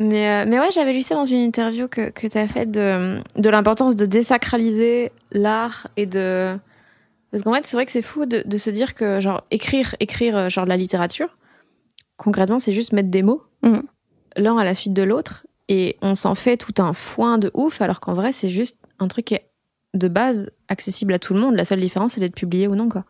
Mais, 0.00 0.28
euh, 0.28 0.44
mais 0.48 0.60
ouais, 0.60 0.70
j'avais 0.70 0.92
lu 0.92 1.02
ça 1.02 1.16
dans 1.16 1.24
une 1.24 1.38
interview 1.40 1.88
que, 1.88 2.10
que 2.10 2.26
tu 2.28 2.38
as 2.38 2.46
faite 2.46 2.70
de, 2.70 3.18
de 3.36 3.50
l'importance 3.50 3.96
de 3.96 4.06
désacraliser 4.06 5.10
l'art 5.32 5.86
et 5.96 6.06
de. 6.06 6.56
Parce 7.30 7.42
qu'en 7.42 7.52
fait, 7.52 7.66
c'est 7.66 7.76
vrai 7.76 7.84
que 7.86 7.92
c'est 7.92 8.02
fou 8.02 8.26
de, 8.26 8.42
de 8.46 8.56
se 8.58 8.70
dire 8.70 8.94
que, 8.94 9.20
genre, 9.20 9.44
écrire, 9.50 9.94
écrire, 10.00 10.36
euh, 10.36 10.48
genre, 10.48 10.64
de 10.64 10.70
la 10.70 10.76
littérature, 10.76 11.36
concrètement, 12.16 12.58
c'est 12.58 12.72
juste 12.72 12.92
mettre 12.92 13.10
des 13.10 13.22
mots, 13.22 13.42
Mhm. 13.62 13.82
l'un 14.36 14.56
à 14.56 14.64
la 14.64 14.74
suite 14.74 14.92
de 14.94 15.02
l'autre, 15.02 15.46
et 15.68 15.96
on 16.00 16.14
s'en 16.14 16.34
fait 16.34 16.56
tout 16.56 16.74
un 16.82 16.92
foin 16.92 17.38
de 17.38 17.50
ouf, 17.54 17.80
alors 17.82 18.00
qu'en 18.00 18.14
vrai, 18.14 18.32
c'est 18.32 18.48
juste 18.48 18.78
un 18.98 19.08
truc 19.08 19.26
qui 19.26 19.34
est 19.34 19.50
de 19.94 20.08
base 20.08 20.50
accessible 20.68 21.12
à 21.14 21.18
tout 21.18 21.34
le 21.34 21.40
monde. 21.40 21.54
La 21.54 21.64
seule 21.64 21.80
différence, 21.80 22.12
c'est 22.14 22.20
d'être 22.20 22.34
publié 22.34 22.66
ou 22.68 22.74
non, 22.74 22.88
quoi. 22.88 23.04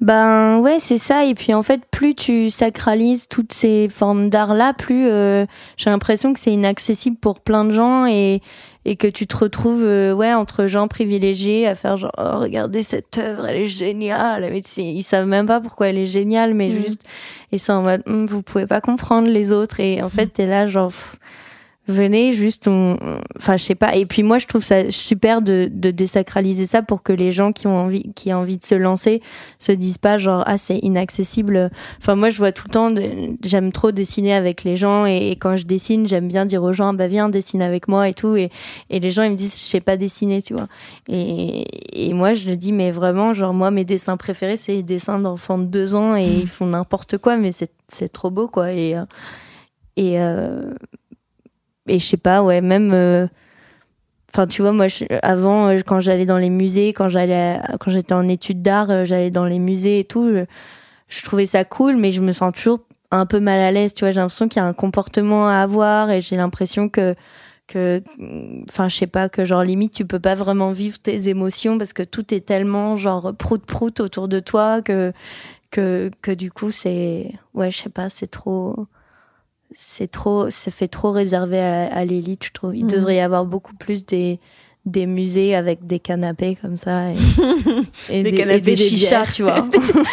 Ben 0.00 0.58
ouais, 0.58 0.80
c'est 0.80 0.98
ça. 0.98 1.24
Et 1.24 1.34
puis 1.34 1.54
en 1.54 1.62
fait, 1.62 1.82
plus 1.90 2.14
tu 2.14 2.50
sacralises 2.50 3.28
toutes 3.28 3.52
ces 3.52 3.88
formes 3.88 4.28
d'art-là, 4.28 4.74
plus 4.74 5.06
euh, 5.06 5.46
j'ai 5.76 5.88
l'impression 5.88 6.32
que 6.34 6.40
c'est 6.40 6.52
inaccessible 6.52 7.16
pour 7.16 7.40
plein 7.40 7.64
de 7.64 7.70
gens 7.70 8.04
et, 8.06 8.40
et 8.86 8.96
que 8.96 9.06
tu 9.06 9.26
te 9.26 9.36
retrouves 9.36 9.82
euh, 9.82 10.12
ouais 10.12 10.32
entre 10.34 10.66
gens 10.66 10.88
privilégiés 10.88 11.66
à 11.66 11.74
faire 11.74 11.96
genre 11.96 12.12
oh, 12.18 12.38
regardez 12.40 12.82
cette 12.82 13.16
œuvre, 13.18 13.46
elle 13.46 13.56
est 13.62 13.66
géniale. 13.66 14.48
Mais 14.52 14.60
tu- 14.62 14.80
ils 14.82 15.02
savent 15.02 15.26
même 15.26 15.46
pas 15.46 15.60
pourquoi 15.60 15.88
elle 15.88 15.98
est 15.98 16.06
géniale, 16.06 16.54
mais 16.54 16.68
Mhm. 16.68 16.82
juste 16.82 17.02
ils 17.52 17.60
sont 17.60 17.72
en 17.74 17.82
mode 17.82 18.02
Hum, 18.06 18.26
vous 18.26 18.42
pouvez 18.42 18.66
pas 18.66 18.80
comprendre 18.80 19.28
les 19.28 19.52
autres 19.52 19.80
et 19.80 20.02
en 20.02 20.08
fait 20.10 20.26
t'es 20.26 20.46
là 20.46 20.66
genre 20.66 20.88
pff, 20.88 21.16
venez 21.86 22.32
juste 22.32 22.66
on 22.66 22.96
enfin 23.36 23.56
je 23.56 23.64
sais 23.64 23.74
pas. 23.74 23.94
Et 23.94 24.06
puis 24.06 24.22
moi 24.22 24.38
je 24.38 24.46
trouve 24.46 24.64
ça 24.64 24.90
super 24.90 25.42
de, 25.42 25.68
de 25.70 25.90
désacraliser 25.90 26.66
ça 26.66 26.82
pour 26.82 27.02
que 27.02 27.12
les 27.12 27.30
gens 27.30 27.52
qui 27.52 27.66
ont 27.66 27.76
envie 27.76 28.10
qui 28.14 28.32
ont 28.32 28.38
envie 28.38 28.56
de 28.56 28.64
se 28.64 28.74
lancer 28.74 29.22
se 29.58 29.72
disent 29.72 29.98
pas 29.98 30.16
genre 30.16 30.44
ah 30.46 30.56
c'est 30.56 30.78
inaccessible. 30.78 31.70
Enfin 31.98 32.14
moi 32.14 32.30
je 32.30 32.38
vois 32.38 32.52
tout 32.52 32.64
le 32.68 32.72
temps 32.72 32.94
j'aime 33.44 33.70
trop 33.72 33.92
dessiner 33.92 34.32
avec 34.32 34.64
les 34.64 34.76
gens 34.76 35.04
et, 35.04 35.32
quand 35.32 35.56
je 35.56 35.66
dessine 35.66 36.08
j'aime 36.08 36.28
bien 36.28 36.46
dire 36.46 36.62
aux 36.62 36.72
gens 36.72 36.94
bah 36.94 37.08
viens 37.08 37.28
dessine 37.28 37.60
avec 37.60 37.86
moi 37.88 38.08
et 38.08 38.14
tout. 38.14 38.34
Et, 38.36 38.50
et 38.88 39.00
les 39.00 39.10
gens 39.10 39.22
ils 39.22 39.32
me 39.32 39.36
disent 39.36 39.54
je 39.54 39.64
sais 39.64 39.80
pas 39.80 39.96
dessiner 39.96 40.40
tu 40.40 40.54
vois. 40.54 40.68
Et, 41.08 42.08
et 42.08 42.14
moi 42.14 42.32
je 42.32 42.46
le 42.46 42.56
dis 42.56 42.72
mais 42.72 42.92
vraiment 42.92 43.34
genre 43.34 43.52
moi 43.52 43.70
mes 43.70 43.84
dessins 43.84 44.16
préférés 44.16 44.56
c'est 44.56 44.72
les 44.72 44.82
dessins 44.82 45.18
d'enfants 45.18 45.58
de 45.58 45.64
deux 45.64 45.94
ans 45.94 46.16
et 46.16 46.24
ils 46.24 46.48
font 46.48 46.66
n'importe 46.66 47.18
quoi 47.18 47.36
mais 47.36 47.52
c'est 47.52 47.70
c'est 47.88 48.08
trop 48.08 48.30
beau 48.30 48.48
quoi. 48.48 48.72
Et 48.72 48.96
euh, 48.96 49.04
et 49.96 50.20
euh, 50.20 50.74
et 51.86 51.98
je 51.98 52.04
sais 52.04 52.16
pas 52.16 52.42
ouais 52.42 52.60
même 52.60 52.92
euh, 52.92 53.26
Enfin, 54.32 54.46
tu 54.48 54.62
vois, 54.62 54.72
moi, 54.72 54.88
je- 54.88 55.04
avant, 55.22 55.68
euh, 55.68 55.78
quand 55.86 56.00
j'allais 56.00 56.26
dans 56.26 56.38
les 56.38 56.50
musées, 56.50 56.92
quand 56.92 57.08
j'allais, 57.08 57.60
quand 57.78 57.90
j'étais 57.92 58.14
en 58.14 58.26
études 58.28 58.62
d'art, 58.62 58.90
euh, 58.90 59.04
j'allais 59.04 59.30
dans 59.30 59.44
les 59.44 59.60
musées 59.60 60.00
et 60.00 60.04
tout. 60.04 60.28
Je, 60.32 60.44
je 61.08 61.22
trouvais 61.24 61.46
ça 61.46 61.64
cool, 61.64 61.96
mais 61.96 62.12
je 62.12 62.20
me 62.22 62.32
sens 62.32 62.52
toujours 62.54 62.80
un 63.12 63.26
peu 63.26 63.40
mal 63.40 63.60
à 63.60 63.70
l'aise. 63.72 63.94
Tu 63.94 64.04
vois, 64.04 64.10
j'ai 64.12 64.20
l'impression 64.20 64.48
qu'il 64.48 64.60
y 64.60 64.64
a 64.64 64.68
un 64.68 64.72
comportement 64.72 65.48
à 65.48 65.56
avoir 65.58 66.10
et 66.10 66.20
j'ai 66.20 66.36
l'impression 66.36 66.88
que 66.88 67.14
que 67.68 68.02
enfin 68.70 68.88
je 68.88 68.96
sais 68.96 69.06
pas 69.06 69.28
que 69.30 69.44
genre 69.44 69.64
limite 69.64 69.92
tu 69.94 70.06
peux 70.06 70.20
pas 70.20 70.34
vraiment 70.34 70.72
vivre 70.72 70.98
tes 71.00 71.28
émotions 71.30 71.78
parce 71.78 71.94
que 71.94 72.02
tout 72.02 72.34
est 72.34 72.42
tellement 72.46 72.96
genre 72.98 73.34
prout 73.36 73.64
prout 73.66 74.00
autour 74.00 74.28
de 74.28 74.38
toi 74.40 74.82
que 74.82 75.12
que 75.70 76.10
que 76.22 76.32
du 76.32 76.50
coup 76.52 76.72
c'est 76.72 77.32
ouais 77.54 77.70
je 77.70 77.78
sais 77.78 77.90
pas 77.90 78.10
c'est 78.10 78.26
trop 78.28 78.86
c'est 79.76 80.10
trop 80.10 80.50
ça 80.50 80.70
fait 80.70 80.88
trop 80.88 81.10
réservé 81.10 81.58
à, 81.60 82.04
l'élite 82.04 82.44
je 82.46 82.50
trouve 82.52 82.76
il 82.76 82.84
Mhm. 82.84 82.90
devrait 82.92 83.16
y 83.16 83.20
avoir 83.20 83.44
beaucoup 83.44 83.74
plus 83.74 84.06
des 84.06 84.38
des 84.86 85.06
musées 85.06 85.54
avec 85.56 85.86
des 85.86 85.98
canapés 85.98 86.56
comme 86.60 86.76
ça 86.76 87.10
et, 87.10 87.16
et 88.10 88.22
Des 88.22 88.30
des, 88.30 88.36
et 88.36 88.38
canapés, 88.38 88.60
des 88.60 88.70
des 88.72 88.76
chichas 88.76 89.26
tu 89.32 89.42
vois 89.42 89.66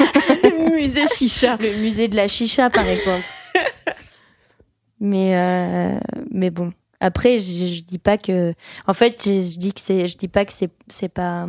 Musée 0.76 1.06
chicha. 1.08 1.58
le 1.60 1.78
musée 1.82 2.08
de 2.08 2.16
la 2.16 2.28
chicha 2.28 2.70
par 2.70 2.88
exemple 2.88 3.24
mais 5.00 5.36
euh, 5.36 6.00
mais 6.32 6.50
bon 6.52 6.72
après 7.00 7.40
je, 7.40 7.68
je 7.68 7.82
dis 7.84 7.98
pas 7.98 8.18
que 8.18 8.54
en 8.88 8.94
fait 8.94 9.22
je, 9.26 9.42
je 9.42 9.58
dis 9.60 9.74
que 9.74 9.82
c'est 9.82 10.08
je 10.08 10.18
dis 10.18 10.28
pas 10.28 10.46
que 10.46 10.54
c'est 10.54 10.70
c'est 10.88 11.10
pas 11.10 11.48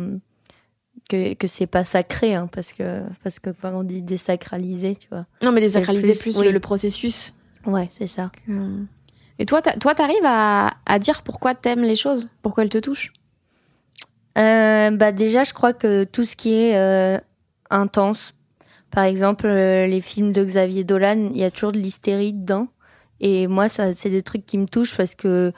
que 1.09 1.33
que 1.35 1.47
c'est 1.47 1.67
pas 1.67 1.83
sacré 1.85 2.33
hein, 2.35 2.47
parce 2.51 2.73
que 2.73 3.01
parce 3.23 3.39
que 3.39 3.49
quand 3.51 3.73
on 3.73 3.83
dit 3.83 4.01
désacraliser 4.01 4.95
tu 4.95 5.07
vois 5.11 5.25
Non, 5.43 5.51
mais 5.51 5.61
désacraliser 5.61 6.13
plus, 6.13 6.19
plus, 6.33 6.37
oui. 6.39 6.45
le, 6.45 6.51
le 6.51 6.59
processus. 6.59 7.33
Ouais 7.65 7.87
c'est 7.89 8.07
ça 8.07 8.31
Euh, 8.49 8.83
Et 9.39 9.45
toi, 9.45 9.61
toi, 9.61 9.95
t'arrives 9.95 10.25
à, 10.25 10.73
à 10.85 10.99
dire 10.99 11.23
pourquoi 11.23 11.55
t'aimes 11.55 11.81
les 11.83 11.95
choses, 11.95 12.29
pourquoi 12.41 12.63
elles 12.63 12.69
te 12.69 12.77
touchent? 12.77 13.11
Euh, 14.37 14.91
bah 14.91 15.11
déjà, 15.11 15.43
je 15.43 15.53
crois 15.53 15.73
que 15.73 16.03
tout 16.05 16.25
ce 16.25 16.35
qui 16.35 16.53
est 16.53 16.75
euh, 16.75 17.19
intense, 17.69 18.33
par 18.91 19.03
exemple 19.03 19.45
euh, 19.45 19.85
les 19.87 20.01
films 20.01 20.31
de 20.31 20.43
Xavier 20.43 20.83
Dolan, 20.83 21.29
il 21.33 21.37
y 21.37 21.43
a 21.43 21.51
toujours 21.51 21.71
de 21.71 21.77
l'hystérie 21.79 22.33
dedans. 22.33 22.67
Et 23.19 23.47
moi, 23.47 23.69
ça, 23.69 23.93
c'est 23.93 24.09
des 24.09 24.23
trucs 24.23 24.45
qui 24.45 24.57
me 24.57 24.65
touchent 24.65 24.97
parce 24.97 25.15
que 25.15 25.53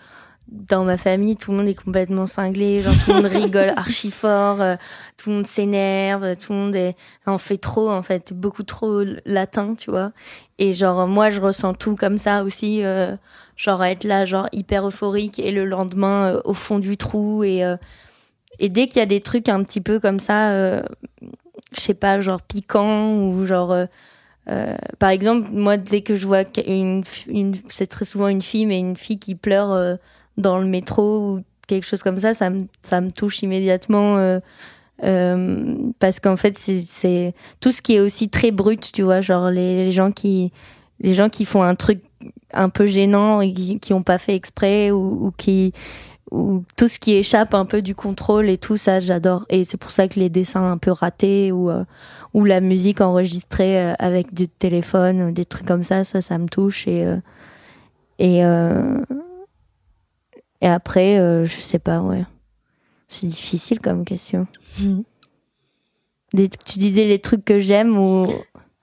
dans 0.48 0.84
ma 0.84 0.98
famille, 0.98 1.36
tout 1.36 1.52
le 1.52 1.58
monde 1.58 1.68
est 1.68 1.74
complètement 1.76 2.28
cinglé, 2.28 2.82
genre 2.82 2.94
tout 3.04 3.12
le 3.12 3.22
monde 3.22 3.26
rigole 3.32 3.74
archi 3.76 4.12
fort, 4.12 4.62
euh, 4.62 4.76
tout 5.18 5.30
le 5.30 5.38
monde 5.38 5.48
s'énerve, 5.48 6.36
tout 6.36 6.54
le 6.54 6.60
monde 6.60 6.76
est, 6.76 6.96
en 7.26 7.38
fait 7.38 7.58
trop 7.58 7.90
en 7.90 8.04
fait, 8.04 8.32
beaucoup 8.34 8.64
trop 8.64 9.04
latin, 9.26 9.76
tu 9.76 9.90
vois. 9.90 10.12
Et 10.60 10.74
genre 10.74 11.08
moi, 11.08 11.30
je 11.32 11.42
ressens 11.42 11.74
tout 11.74 11.96
comme 11.96 12.18
ça 12.18 12.44
aussi, 12.44 12.84
euh, 12.84 13.16
genre 13.58 13.84
être 13.84 14.04
là, 14.04 14.26
genre 14.26 14.48
hyper 14.52 14.88
euphorique 14.88 15.40
et 15.40 15.52
le 15.52 15.66
lendemain 15.66 16.36
euh, 16.36 16.42
au 16.46 16.54
fond 16.54 16.80
du 16.80 16.98
trou 16.98 17.44
et 17.44 17.64
euh, 17.64 17.78
et 18.60 18.70
dès 18.70 18.88
qu'il 18.88 18.98
y 18.98 19.02
a 19.02 19.06
des 19.06 19.22
trucs 19.22 19.50
un 19.50 19.64
petit 19.64 19.82
peu 19.82 20.00
comme 20.00 20.20
ça, 20.20 20.52
euh, 20.52 20.82
je 21.74 21.82
sais 21.82 21.94
pas, 21.94 22.20
genre 22.22 22.42
piquant 22.42 23.14
ou 23.14 23.46
genre, 23.46 23.72
euh, 23.72 23.86
euh, 24.50 24.76
par 25.00 25.10
exemple, 25.10 25.50
moi 25.52 25.78
dès 25.78 26.02
que 26.02 26.16
je 26.16 26.26
vois 26.26 26.44
une, 26.66 27.04
une 27.28 27.54
c'est 27.70 27.88
très 27.88 28.06
souvent 28.06 28.28
une 28.28 28.42
fille, 28.42 28.66
mais 28.66 28.80
une 28.80 28.98
fille 28.98 29.20
qui 29.20 29.36
pleure 29.36 29.72
euh, 29.72 29.96
dans 30.38 30.60
le 30.60 30.66
métro 30.66 31.36
ou 31.38 31.44
quelque 31.68 31.86
chose 31.86 32.04
comme 32.04 32.20
ça, 32.20 32.34
ça 32.34 32.50
me 32.50 32.66
ça 32.84 33.02
me 33.02 33.10
touche 33.12 33.42
immédiatement. 33.44 34.18
euh, 34.18 34.40
euh, 35.04 35.76
parce 36.00 36.22
qu'en 36.22 36.38
fait 36.38 36.58
c'est 36.58 37.34
tout 37.60 37.74
ce 37.74 37.82
qui 37.82 37.96
est 37.96 38.00
aussi 38.00 38.30
très 38.30 38.52
brut 38.52 38.94
tu 38.94 39.02
vois 39.02 39.20
genre 39.20 39.52
les, 39.52 39.84
les 39.84 39.92
gens 39.92 40.10
qui 40.10 40.54
les 41.02 41.14
gens 41.14 41.28
qui 41.28 41.44
font 41.44 41.64
un 41.64 41.76
truc 41.76 42.00
un 42.54 42.70
peu 42.70 42.86
gênant 42.86 43.42
et 43.42 43.52
qui, 43.54 43.78
qui 43.82 43.92
ont 43.94 44.04
pas 44.04 44.18
fait 44.18 44.36
exprès 44.36 44.92
ou, 44.92 45.26
ou 45.28 45.34
qui 45.36 45.74
ou 46.32 46.64
tout 46.78 46.88
ce 46.88 46.98
qui 47.00 47.14
échappe 47.14 47.54
un 47.54 47.66
peu 47.66 47.82
du 47.82 47.94
contrôle 47.94 48.50
et 48.50 48.58
tout 48.58 48.78
ça 48.78 49.02
j'adore 49.02 49.46
et 49.50 49.66
c'est 49.66 49.76
pour 49.78 49.92
ça 49.92 50.08
que 50.08 50.18
les 50.18 50.30
dessins 50.30 50.72
un 50.72 50.78
peu 50.78 50.92
ratés 50.92 51.52
ou 51.52 51.70
euh, 51.70 51.84
ou 52.34 52.46
la 52.46 52.62
musique 52.62 53.02
enregistrée 53.02 53.78
euh, 53.82 53.94
avec 54.00 54.34
du 54.34 54.48
téléphone 54.48 55.22
ou 55.22 55.32
des 55.32 55.46
trucs 55.46 55.68
comme 55.68 55.84
ça 55.84 56.06
ça 56.06 56.22
ça 56.22 56.38
me 56.38 56.48
touche 56.48 56.88
et 56.88 57.06
euh, 57.06 57.18
et 58.18 58.46
euh, 58.46 59.02
et 60.62 60.68
après 60.68 61.20
euh, 61.20 61.46
je 61.46 61.60
sais 61.60 61.80
pas 61.80 62.02
ouais. 62.02 62.26
C'est 63.08 63.28
difficile 63.28 63.80
comme 63.80 64.04
question. 64.06 64.48
Des- 66.34 66.50
tu 66.50 66.80
disais 66.80 67.06
les 67.06 67.20
trucs 67.20 67.46
que 67.46 67.60
j'aime 67.60 67.98
ou? 67.98 68.28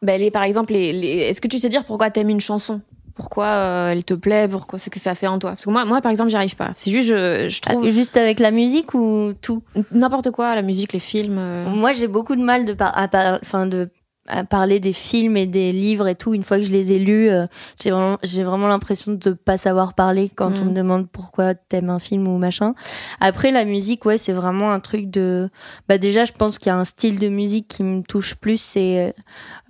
Ben, 0.00 0.20
les, 0.20 0.30
par 0.30 0.42
exemple, 0.44 0.72
les, 0.72 0.92
les- 0.92 1.16
est-ce 1.18 1.40
que 1.40 1.48
tu 1.48 1.58
sais 1.58 1.68
dire 1.68 1.84
pourquoi 1.84 2.10
t'aimes 2.10 2.30
une 2.30 2.40
chanson? 2.40 2.80
Pourquoi 3.14 3.46
euh, 3.46 3.92
elle 3.92 4.04
te 4.04 4.14
plaît? 4.14 4.48
Pourquoi 4.48 4.78
c'est 4.78 4.88
que 4.90 4.98
ça 4.98 5.14
fait 5.14 5.26
en 5.26 5.38
toi? 5.38 5.50
Parce 5.50 5.64
que 5.64 5.70
moi, 5.70 5.84
moi, 5.84 6.00
par 6.00 6.10
exemple, 6.10 6.30
j'y 6.30 6.36
arrive 6.36 6.56
pas. 6.56 6.72
C'est 6.76 6.90
juste, 6.90 7.08
je, 7.08 7.48
je 7.48 7.60
trouve 7.60 7.84
Ah, 7.86 7.90
juste 7.90 8.16
avec 8.16 8.40
la 8.40 8.50
musique 8.52 8.94
ou 8.94 9.32
tout? 9.40 9.62
N'importe 9.90 10.30
quoi, 10.30 10.54
la 10.54 10.62
musique, 10.62 10.92
les 10.94 10.98
films. 10.98 11.36
euh, 11.38 11.66
Moi, 11.68 11.92
j'ai 11.92 12.08
beaucoup 12.08 12.36
de 12.36 12.42
mal 12.42 12.64
de 12.64 12.72
par- 12.72 12.96
à, 12.96 13.06
par- 13.08 13.38
enfin 13.42 13.66
de 13.66 13.90
à 14.28 14.44
parler 14.44 14.78
des 14.78 14.92
films 14.92 15.36
et 15.36 15.46
des 15.46 15.72
livres 15.72 16.06
et 16.06 16.14
tout. 16.14 16.32
Une 16.32 16.44
fois 16.44 16.58
que 16.58 16.62
je 16.62 16.70
les 16.70 16.92
ai 16.92 16.98
lus, 17.00 17.28
euh, 17.28 17.46
j'ai 17.82 17.90
vraiment, 17.90 18.18
j'ai 18.22 18.42
vraiment 18.44 18.68
l'impression 18.68 19.12
de 19.12 19.32
pas 19.32 19.56
savoir 19.58 19.94
parler 19.94 20.30
quand 20.34 20.50
Mm. 20.50 20.62
on 20.62 20.64
me 20.66 20.74
demande 20.74 21.08
pourquoi 21.10 21.54
t'aimes 21.54 21.90
un 21.90 21.98
film 21.98 22.28
ou 22.28 22.38
machin. 22.38 22.74
Après, 23.20 23.50
la 23.50 23.64
musique, 23.64 24.04
ouais, 24.04 24.18
c'est 24.18 24.32
vraiment 24.32 24.70
un 24.70 24.78
truc 24.80 25.10
de. 25.10 25.50
Bah 25.88 25.98
déjà, 25.98 26.24
je 26.24 26.32
pense 26.32 26.58
qu'il 26.58 26.68
y 26.70 26.72
a 26.72 26.78
un 26.78 26.84
style 26.84 27.18
de 27.18 27.28
musique 27.28 27.66
qui 27.68 27.82
me 27.82 28.02
touche 28.02 28.36
plus. 28.36 28.58
C'est 28.60 29.12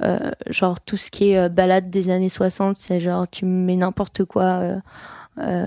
euh, 0.03 0.19
genre 0.51 0.81
tout 0.81 0.97
ce 0.99 1.11
qui 1.11 1.31
est 1.31 1.39
euh, 1.39 1.49
balade 1.49 1.89
des 1.89 2.11
années 2.11 2.29
60. 2.29 2.77
C'est 2.79 3.01
genre 3.01 3.27
tu 3.31 3.47
me 3.47 3.65
mets 3.65 3.77
n'importe 3.77 4.25
quoi. 4.25 4.43
euh, 4.43 4.77
euh, 5.39 5.67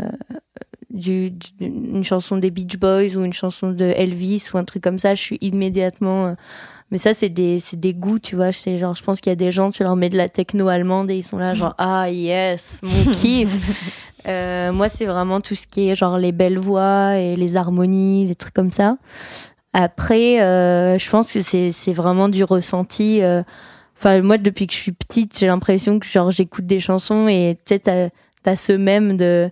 du, 0.91 1.31
du- 1.31 1.49
une 1.59 2.03
chanson 2.03 2.37
des 2.37 2.51
Beach 2.51 2.77
Boys 2.77 3.15
ou 3.17 3.23
une 3.25 3.33
chanson 3.33 3.71
de 3.71 3.83
Elvis 3.83 4.45
ou 4.53 4.57
un 4.57 4.63
truc 4.63 4.81
comme 4.83 4.97
ça, 4.99 5.13
je 5.15 5.21
suis 5.21 5.37
immédiatement. 5.41 6.35
Mais 6.91 6.97
ça, 6.97 7.13
c'est 7.13 7.29
des, 7.29 7.59
c'est 7.59 7.79
des 7.79 7.93
goûts, 7.93 8.19
tu 8.19 8.35
vois. 8.35 8.51
C'est 8.51 8.77
genre, 8.77 8.95
je 8.95 9.03
pense 9.03 9.19
qu'il 9.21 9.31
y 9.31 9.33
a 9.33 9.35
des 9.35 9.51
gens, 9.51 9.71
tu 9.71 9.83
leur 9.83 9.95
mets 9.95 10.09
de 10.09 10.17
la 10.17 10.29
techno 10.29 10.67
allemande 10.67 11.09
et 11.11 11.17
ils 11.17 11.23
sont 11.23 11.37
là, 11.37 11.55
genre, 11.55 11.73
ah 11.77 12.09
yes, 12.09 12.79
mon 12.83 13.11
kiff. 13.11 13.49
Euh, 14.27 14.71
moi, 14.71 14.89
c'est 14.89 15.05
vraiment 15.05 15.41
tout 15.41 15.55
ce 15.55 15.67
qui 15.67 15.89
est 15.89 15.95
genre 15.95 16.17
les 16.17 16.31
belles 16.31 16.57
voix 16.59 17.17
et 17.17 17.35
les 17.35 17.55
harmonies, 17.55 18.25
les 18.25 18.35
trucs 18.35 18.53
comme 18.53 18.71
ça. 18.71 18.97
Après, 19.73 20.41
euh, 20.41 20.97
je 20.97 21.09
pense 21.09 21.31
que 21.33 21.41
c'est, 21.41 21.71
c'est 21.71 21.93
vraiment 21.93 22.29
du 22.29 22.43
ressenti. 22.43 23.21
euh. 23.21 23.43
Enfin, 23.97 24.21
moi, 24.21 24.37
depuis 24.37 24.67
que 24.67 24.73
je 24.73 24.77
suis 24.79 24.91
petite, 24.91 25.37
j'ai 25.37 25.47
l'impression 25.47 25.99
que 25.99 26.05
genre 26.05 26.31
j'écoute 26.31 26.65
des 26.65 26.79
chansons 26.79 27.27
et 27.27 27.57
tu 27.65 27.73
sais, 27.75 27.79
t'as, 27.79 28.09
t'as 28.43 28.55
ce 28.55 28.71
même 28.73 29.17
de 29.17 29.49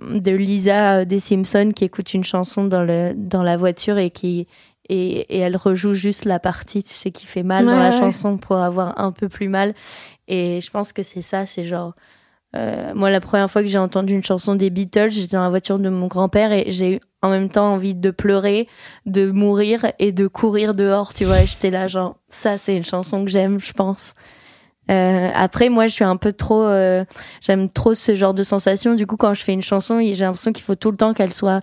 de 0.00 0.30
Lisa 0.30 0.98
euh, 1.00 1.04
des 1.04 1.18
Simpsons 1.20 1.72
qui 1.74 1.84
écoute 1.84 2.14
une 2.14 2.22
chanson 2.24 2.64
dans 2.64 2.84
le 2.84 3.12
dans 3.16 3.42
la 3.42 3.56
voiture 3.56 3.98
et 3.98 4.10
qui 4.10 4.46
et, 4.88 5.36
et 5.36 5.38
elle 5.38 5.56
rejoue 5.56 5.94
juste 5.94 6.24
la 6.24 6.38
partie 6.38 6.82
tu 6.82 6.94
sais 6.94 7.10
qui 7.10 7.26
fait 7.26 7.42
mal 7.42 7.66
dans 7.66 7.78
la 7.78 7.90
ouais. 7.90 7.98
chanson 7.98 8.36
pour 8.36 8.56
avoir 8.56 9.00
un 9.00 9.12
peu 9.12 9.28
plus 9.28 9.48
mal. 9.48 9.74
Et 10.28 10.60
je 10.60 10.70
pense 10.70 10.92
que 10.92 11.02
c'est 11.02 11.22
ça 11.22 11.46
c'est 11.46 11.64
genre 11.64 11.94
euh, 12.56 12.92
moi 12.94 13.10
la 13.10 13.20
première 13.20 13.50
fois 13.50 13.62
que 13.62 13.68
j'ai 13.68 13.78
entendu 13.78 14.14
une 14.14 14.24
chanson 14.24 14.54
des 14.54 14.70
Beatles 14.70 15.10
j'étais 15.10 15.36
dans 15.36 15.42
la 15.42 15.50
voiture 15.50 15.78
de 15.78 15.90
mon 15.90 16.06
grand-père 16.06 16.50
et 16.52 16.66
j'ai 16.68 16.96
eu 16.96 17.00
en 17.20 17.28
même 17.28 17.50
temps 17.50 17.74
envie 17.74 17.94
de 17.94 18.10
pleurer 18.10 18.68
de 19.04 19.30
mourir 19.30 19.86
et 19.98 20.12
de 20.12 20.26
courir 20.26 20.74
dehors 20.74 21.12
tu 21.12 21.24
vois. 21.24 21.44
J'étais 21.44 21.70
là 21.70 21.88
genre 21.88 22.16
ça 22.28 22.56
c'est 22.56 22.76
une 22.76 22.84
chanson 22.84 23.24
que 23.24 23.30
j'aime 23.30 23.60
je 23.60 23.72
pense 23.72 24.14
euh, 24.90 25.30
après, 25.34 25.68
moi, 25.68 25.86
je 25.86 25.92
suis 25.92 26.04
un 26.04 26.16
peu 26.16 26.32
trop, 26.32 26.62
euh, 26.62 27.04
j'aime 27.40 27.68
trop 27.68 27.94
ce 27.94 28.14
genre 28.14 28.34
de 28.34 28.42
sensation. 28.42 28.94
Du 28.94 29.06
coup, 29.06 29.16
quand 29.16 29.34
je 29.34 29.42
fais 29.42 29.52
une 29.52 29.62
chanson, 29.62 30.00
j'ai 30.00 30.14
l'impression 30.14 30.52
qu'il 30.52 30.64
faut 30.64 30.74
tout 30.74 30.90
le 30.90 30.96
temps 30.96 31.12
qu'elle 31.12 31.32
soit, 31.32 31.60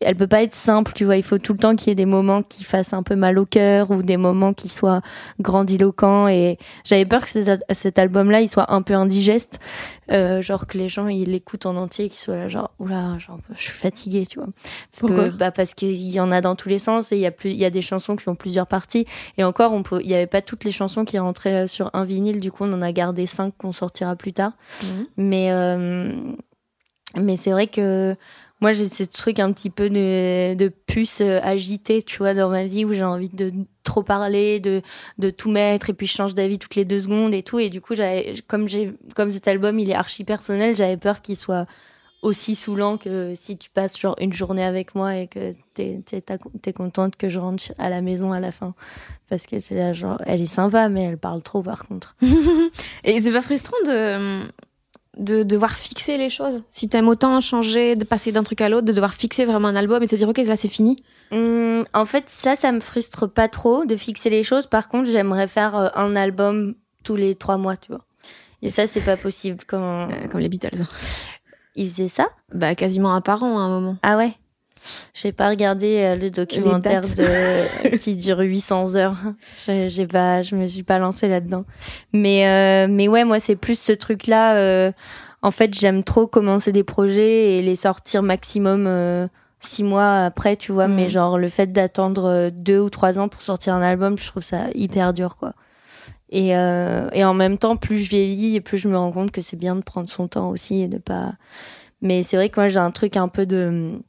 elle 0.00 0.16
peut 0.16 0.26
pas 0.26 0.42
être 0.42 0.54
simple, 0.54 0.92
tu 0.94 1.04
vois. 1.04 1.16
Il 1.16 1.22
faut 1.22 1.38
tout 1.38 1.52
le 1.52 1.58
temps 1.58 1.76
qu'il 1.76 1.88
y 1.88 1.92
ait 1.92 1.96
des 1.96 2.06
moments 2.06 2.42
qui 2.42 2.64
fassent 2.64 2.94
un 2.94 3.02
peu 3.02 3.14
mal 3.14 3.38
au 3.38 3.44
cœur 3.44 3.90
ou 3.90 4.02
des 4.02 4.16
moments 4.16 4.54
qui 4.54 4.68
soient 4.68 5.02
grandiloquents. 5.40 6.28
Et 6.28 6.58
j'avais 6.84 7.04
peur 7.04 7.22
que 7.22 7.28
cet, 7.28 7.62
cet 7.70 7.98
album-là, 7.98 8.40
il 8.40 8.48
soit 8.48 8.72
un 8.72 8.82
peu 8.82 8.94
indigeste, 8.94 9.58
euh, 10.10 10.40
genre 10.40 10.66
que 10.66 10.78
les 10.78 10.88
gens 10.88 11.08
ils 11.08 11.30
l'écoutent 11.30 11.66
en 11.66 11.76
entier, 11.76 12.08
qu'ils 12.08 12.20
soient 12.20 12.36
là, 12.36 12.48
genre, 12.48 12.70
oula, 12.78 13.18
genre, 13.18 13.38
je 13.54 13.62
suis 13.62 13.78
fatiguée, 13.78 14.24
tu 14.26 14.38
vois. 14.38 14.48
Parce 14.90 15.00
Pourquoi? 15.00 15.28
que, 15.28 15.34
bah, 15.34 15.50
parce 15.50 15.74
qu'il 15.74 15.92
y 15.94 16.20
en 16.20 16.32
a 16.32 16.40
dans 16.40 16.56
tous 16.56 16.68
les 16.68 16.78
sens 16.78 17.12
et 17.12 17.16
il 17.16 17.20
y 17.20 17.26
a 17.26 17.30
plus, 17.30 17.50
il 17.50 17.56
y 17.56 17.64
a 17.64 17.70
des 17.70 17.82
chansons 17.82 18.16
qui 18.16 18.28
ont 18.28 18.34
plusieurs 18.34 18.66
parties. 18.66 19.06
Et 19.36 19.44
encore, 19.44 19.72
on 19.72 19.82
peut, 19.82 20.00
il 20.02 20.08
y 20.08 20.14
avait 20.14 20.26
pas 20.26 20.40
toutes 20.40 20.64
les 20.64 20.72
chansons 20.72 21.04
qui 21.04 21.18
rentraient 21.18 21.64
euh, 21.64 21.66
sur 21.66 21.90
un 21.92 22.04
vinyle. 22.04 22.40
Du 22.40 22.50
coup, 22.50 22.61
on 22.62 22.72
en 22.72 22.82
a 22.82 22.92
gardé 22.92 23.26
cinq 23.26 23.56
qu'on 23.56 23.72
sortira 23.72 24.16
plus 24.16 24.32
tard. 24.32 24.52
Mhm. 24.82 25.06
Mais, 25.16 25.52
euh, 25.52 26.12
mais 27.16 27.36
c'est 27.36 27.50
vrai 27.50 27.66
que 27.66 28.16
moi, 28.62 28.72
j'ai 28.72 28.88
ce 28.88 29.02
truc 29.02 29.40
un 29.40 29.52
petit 29.52 29.70
peu 29.70 29.90
de, 29.90 30.54
de 30.54 30.68
puce 30.68 31.20
euh, 31.20 31.40
agitée, 31.42 32.00
tu 32.00 32.18
vois, 32.18 32.32
dans 32.32 32.48
ma 32.48 32.64
vie 32.64 32.84
où 32.84 32.92
j'ai 32.92 33.02
envie 33.02 33.28
de 33.28 33.52
trop 33.82 34.04
parler, 34.04 34.60
de, 34.60 34.82
de 35.18 35.30
tout 35.30 35.50
mettre 35.50 35.90
et 35.90 35.94
puis 35.94 36.06
je 36.06 36.12
change 36.12 36.32
d'avis 36.34 36.60
toutes 36.60 36.76
les 36.76 36.84
deux 36.84 37.00
secondes 37.00 37.34
et 37.34 37.42
tout. 37.42 37.58
Et 37.58 37.70
du 37.70 37.80
coup, 37.80 37.94
comme 38.46 38.68
j'ai, 38.68 38.94
comme 39.16 39.32
cet 39.32 39.48
album, 39.48 39.80
il 39.80 39.90
est 39.90 39.94
archi 39.94 40.22
personnel, 40.22 40.76
j'avais 40.76 40.96
peur 40.96 41.22
qu'il 41.22 41.36
soit 41.36 41.66
aussi 42.22 42.54
saoulant 42.54 42.98
que 42.98 43.34
si 43.34 43.58
tu 43.58 43.68
passes 43.68 43.98
genre 43.98 44.14
une 44.20 44.32
journée 44.32 44.64
avec 44.64 44.94
moi 44.94 45.16
et 45.16 45.26
que 45.26 45.52
t'es, 45.74 46.00
t'es 46.04 46.72
contente 46.72 47.16
que 47.16 47.28
je 47.28 47.40
rentre 47.40 47.72
à 47.78 47.90
la 47.90 48.00
maison 48.00 48.32
à 48.32 48.38
la 48.38 48.52
fin. 48.52 48.74
Parce 49.32 49.46
que 49.46 49.60
c'est 49.60 49.74
là, 49.74 49.94
genre, 49.94 50.20
elle 50.26 50.42
est 50.42 50.46
sympa, 50.46 50.90
mais 50.90 51.04
elle 51.04 51.16
parle 51.16 51.42
trop 51.42 51.62
par 51.62 51.86
contre. 51.86 52.16
Et 53.04 53.18
c'est 53.18 53.32
pas 53.32 53.40
frustrant 53.40 53.78
de, 53.86 54.42
de 55.16 55.42
devoir 55.42 55.72
fixer 55.72 56.18
les 56.18 56.28
choses 56.28 56.62
Si 56.68 56.90
t'aimes 56.90 57.08
autant 57.08 57.40
changer, 57.40 57.94
de 57.94 58.04
passer 58.04 58.30
d'un 58.30 58.42
truc 58.42 58.60
à 58.60 58.68
l'autre, 58.68 58.84
de 58.84 58.92
devoir 58.92 59.14
fixer 59.14 59.46
vraiment 59.46 59.68
un 59.68 59.74
album 59.74 60.02
et 60.02 60.04
de 60.04 60.10
se 60.10 60.16
dire, 60.16 60.28
ok, 60.28 60.36
là 60.36 60.54
c'est 60.54 60.68
fini. 60.68 61.02
Hum, 61.30 61.86
en 61.94 62.04
fait, 62.04 62.24
ça, 62.26 62.56
ça 62.56 62.72
me 62.72 62.80
frustre 62.80 63.26
pas 63.26 63.48
trop 63.48 63.86
de 63.86 63.96
fixer 63.96 64.28
les 64.28 64.42
choses. 64.42 64.66
Par 64.66 64.90
contre, 64.90 65.10
j'aimerais 65.10 65.48
faire 65.48 65.76
euh, 65.76 65.88
un 65.94 66.14
album 66.14 66.74
tous 67.02 67.16
les 67.16 67.34
trois 67.34 67.56
mois, 67.56 67.78
tu 67.78 67.90
vois. 67.90 68.04
Et 68.60 68.68
ça, 68.68 68.86
c'est 68.86 69.00
pas 69.00 69.16
possible 69.16 69.64
quand. 69.66 70.10
Euh, 70.10 70.28
comme 70.30 70.40
les 70.40 70.50
Beatles. 70.50 70.84
Il 71.74 71.88
faisait 71.88 72.08
ça? 72.08 72.26
Bah, 72.52 72.74
quasiment 72.74 73.14
un 73.14 73.22
par 73.22 73.42
an 73.42 73.58
à 73.58 73.62
un 73.62 73.70
moment. 73.70 73.96
Ah 74.02 74.18
ouais? 74.18 74.34
J'ai 75.14 75.32
pas 75.32 75.48
regardé 75.48 75.98
euh, 75.98 76.16
le 76.16 76.30
documentaire 76.30 77.02
de 77.02 77.96
qui 77.96 78.16
dure 78.16 78.40
800 78.40 78.96
heures. 78.96 79.16
J'ai 79.66 80.06
pas, 80.06 80.42
je 80.42 80.54
me 80.54 80.66
suis 80.66 80.82
pas 80.82 80.98
lancée 80.98 81.28
là-dedans. 81.28 81.64
Mais 82.12 82.46
euh, 82.46 82.88
mais 82.90 83.08
ouais, 83.08 83.24
moi 83.24 83.40
c'est 83.40 83.56
plus 83.56 83.78
ce 83.78 83.92
truc-là. 83.92 84.56
Euh, 84.56 84.92
en 85.42 85.50
fait, 85.50 85.74
j'aime 85.74 86.04
trop 86.04 86.26
commencer 86.26 86.72
des 86.72 86.84
projets 86.84 87.58
et 87.58 87.62
les 87.62 87.76
sortir 87.76 88.22
maximum 88.22 88.88
six 89.60 89.84
mois 89.84 90.24
après, 90.24 90.56
tu 90.56 90.72
vois. 90.72 90.88
Mais 90.88 91.06
mm. 91.06 91.10
genre 91.10 91.38
le 91.38 91.48
fait 91.48 91.72
d'attendre 91.72 92.50
deux 92.50 92.78
ou 92.78 92.90
trois 92.90 93.18
ans 93.18 93.28
pour 93.28 93.42
sortir 93.42 93.74
un 93.74 93.82
album, 93.82 94.18
je 94.18 94.26
trouve 94.26 94.42
ça 94.42 94.66
hyper 94.74 95.12
dur, 95.12 95.36
quoi. 95.36 95.52
Et 96.30 96.50
et 96.50 97.24
en 97.24 97.34
même 97.34 97.58
temps, 97.58 97.76
plus 97.76 97.98
je 97.98 98.10
vieillis 98.10 98.56
et 98.56 98.60
plus 98.60 98.78
je 98.78 98.88
me 98.88 98.96
rends 98.96 99.12
compte 99.12 99.32
que 99.32 99.42
c'est 99.42 99.56
bien 99.56 99.76
de 99.76 99.82
prendre 99.82 100.08
son 100.08 100.28
temps 100.28 100.50
aussi 100.50 100.82
et 100.82 100.88
de 100.88 100.98
pas. 100.98 101.32
Mais 102.00 102.22
c'est 102.24 102.36
vrai 102.36 102.48
que 102.48 102.58
moi 102.58 102.68
j'ai 102.68 102.80
un 102.80 102.90
truc 102.90 103.16
un 103.16 103.28
peu 103.28 103.46
de 103.46 104.00